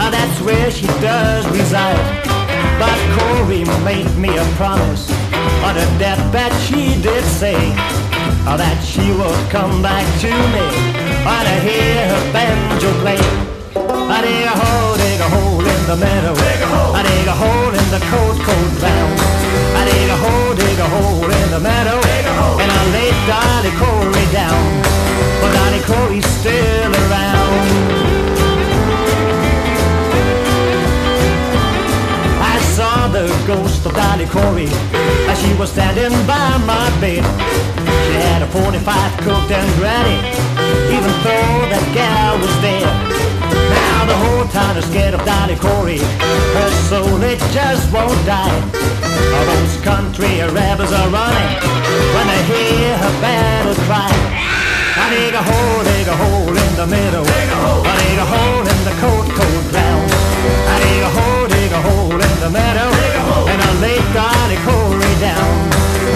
and 0.00 0.14
that's 0.14 0.40
where 0.40 0.70
she 0.70 0.86
does 1.04 1.44
reside. 1.50 2.00
But 2.80 2.96
Corey 3.12 3.64
made 3.84 4.08
me 4.16 4.30
a 4.38 4.44
promise 4.56 5.10
on 5.60 5.74
her 5.76 5.98
deathbed. 5.98 6.50
She 6.64 6.96
did 7.02 7.24
say 7.24 7.60
that 8.56 8.80
she 8.80 9.04
would 9.12 9.50
come 9.50 9.82
back 9.82 10.06
to 10.24 10.32
me 10.32 10.64
when 11.28 11.44
I 11.44 11.60
hear 11.60 12.08
her 12.08 12.32
banjo 12.32 12.90
play. 13.04 13.20
I 14.08 14.22
dig 14.24 14.46
a 14.48 14.56
hole, 14.56 14.96
dig 14.96 15.20
a 15.20 15.28
hole 15.28 15.60
in 15.60 15.82
the 15.84 15.96
meadow. 16.00 16.32
I 16.96 17.02
dig 17.04 17.28
a 17.28 17.36
hole 17.36 17.68
in 17.68 17.86
the 17.92 18.00
cold, 18.08 18.40
cold 18.40 18.78
ground. 18.80 19.37
I 19.78 19.84
dig 19.84 20.10
a 20.10 20.18
hole, 20.24 20.54
dig 20.54 20.78
a 20.78 20.88
hole 20.94 21.30
in 21.40 21.48
the 21.54 21.60
meadow. 21.60 21.98
And 22.62 22.70
I 22.78 22.82
lay 22.96 23.10
Darlin 23.30 23.74
Corey 23.82 24.26
down. 24.32 24.64
But 25.40 25.50
Darlin 25.56 25.82
Corey's 25.90 26.26
still 26.40 26.92
around. 27.04 27.66
I 32.52 32.56
saw 32.76 33.08
the 33.08 33.26
ghost 33.46 33.86
of 33.86 33.92
Darlin 33.94 34.28
Corey 34.28 34.70
as 35.30 35.36
she 35.42 35.54
was 35.54 35.70
standing 35.70 36.14
by 36.26 36.48
my 36.66 36.86
bed. 37.00 37.22
She 38.04 38.14
had 38.26 38.42
a 38.42 38.48
45 38.48 39.20
cooked 39.24 39.50
and 39.50 39.70
ready, 39.78 40.18
even 40.96 41.12
though 41.24 41.56
that 41.72 41.84
gal 41.94 42.34
was 42.42 42.54
dead. 42.66 43.17
The 44.08 44.16
whole 44.16 44.46
town 44.48 44.76
is 44.78 44.86
scared 44.86 45.12
of 45.12 45.20
Darlin 45.28 45.58
Corey. 45.58 46.00
Her 46.56 46.70
soul, 46.88 47.20
it 47.22 47.38
just 47.52 47.92
won't 47.92 48.20
die. 48.24 48.56
All 49.36 49.44
those 49.52 49.76
country 49.84 50.40
rebels 50.48 50.92
are 50.92 51.10
running 51.12 51.52
when 52.16 52.26
they 52.32 52.42
hear 52.48 52.96
her 52.96 53.14
battle 53.20 53.76
cry. 53.84 54.08
I 54.96 55.06
dig 55.12 55.34
a 55.34 55.42
hole, 55.44 55.84
dig 55.84 56.08
a 56.08 56.16
hole 56.16 56.56
in 56.56 56.72
the 56.80 56.86
middle. 56.88 57.26
I 57.28 57.94
dig 58.00 58.18
a 58.18 58.28
hole 58.32 58.64
in 58.64 58.80
the 58.88 58.94
cold, 58.96 59.28
cold 59.36 59.64
ground. 59.68 60.08
I 60.72 60.76
dig 60.80 61.02
a 61.04 61.10
hole, 61.12 61.46
dig 61.46 61.72
a 61.72 61.80
hole 61.88 62.20
in 62.28 62.36
the 62.40 62.50
meadow. 62.50 62.90
And 63.52 63.60
I 63.60 63.70
lay 63.84 64.00
Darlin 64.16 64.60
Corey 64.64 65.14
down. 65.20 65.54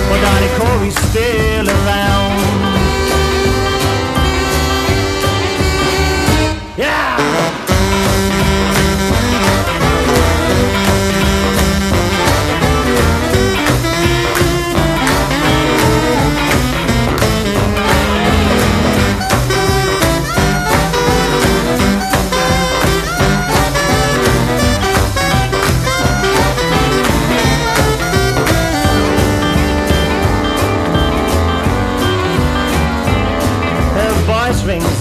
But 0.08 0.18
Darlin 0.24 0.52
Corey's 0.56 0.98
still 1.12 1.68
around. 1.68 2.71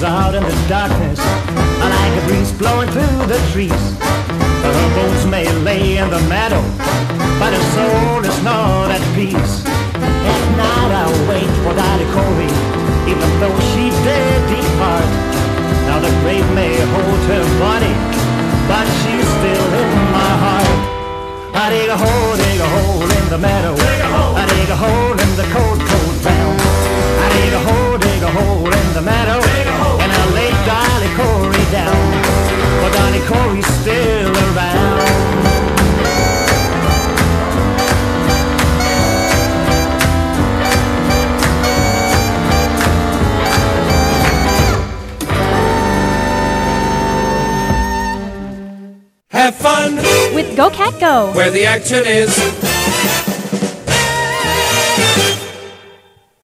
Hangs 0.02 0.18
out 0.18 0.34
in 0.34 0.42
the 0.42 0.68
darkness 0.68 1.20
like 1.20 2.24
a 2.24 2.26
breeze 2.26 2.52
blowing 2.54 2.90
through 2.90 3.26
the 3.30 3.38
trees. 3.52 3.84
Her 4.66 4.74
bones 4.96 5.26
may 5.28 5.46
lay 5.62 5.98
in 5.98 6.10
the 6.10 6.20
meadow, 6.26 6.62
but 7.38 7.54
her 7.54 7.66
soul 7.78 8.26
is 8.26 8.44
not 8.44 8.90
at 8.90 9.04
peace. 9.14 9.54
At 9.66 10.44
night 10.58 10.92
I 11.02 11.06
wait 11.30 11.52
for 11.62 11.74
Darlin 11.78 12.10
Corey, 12.18 12.50
even 13.12 13.30
though 13.42 13.58
she 13.74 13.94
did 14.02 14.40
depart. 14.50 15.10
Now 15.86 16.00
the 16.00 16.14
grave 16.26 16.50
may 16.58 16.74
hold 16.82 17.22
her 17.30 17.46
body, 17.62 17.94
but 18.66 18.86
she's 19.06 19.28
still 19.38 19.70
in 19.82 19.92
my 20.18 20.34
heart. 20.46 20.82
I 21.54 21.70
dig 21.70 21.90
a 21.90 21.98
hole, 21.98 22.36
dig 22.38 22.60
a 22.60 22.70
hole 22.76 23.06
in 23.06 23.26
the 23.30 23.38
meadow. 23.38 23.76
Dig 23.76 24.02
a 24.02 24.10
hole. 24.18 24.36
I 24.36 24.46
dig 24.50 24.70
a 24.70 24.78
hole 24.78 25.18
in 25.26 25.32
the 25.38 25.48
cold, 25.54 25.78
cold 25.78 26.18
ground. 26.26 26.58
I 27.22 27.28
dig 27.38 27.54
a 27.54 27.62
hole, 27.70 28.11
dig 28.22 28.30
a 28.30 28.32
hole 28.32 28.66
in 28.66 28.94
the 28.94 29.02
meadow. 29.02 29.40
And 30.02 30.12
I 30.12 30.24
lay 30.34 30.52
Darlin 30.66 31.14
Corey 31.18 31.66
down. 31.72 32.12
But 32.82 32.94
Darlin 32.94 33.26
Corey's 33.28 33.66
still 33.82 34.36
around. 34.56 35.02
Have 49.30 49.56
fun 49.56 49.96
With 50.36 50.56
Go 50.56 50.70
Cat 50.70 51.00
Go. 51.00 51.32
where 51.34 51.50
the 51.50 51.66
action 51.66 52.04
is. 52.06 53.31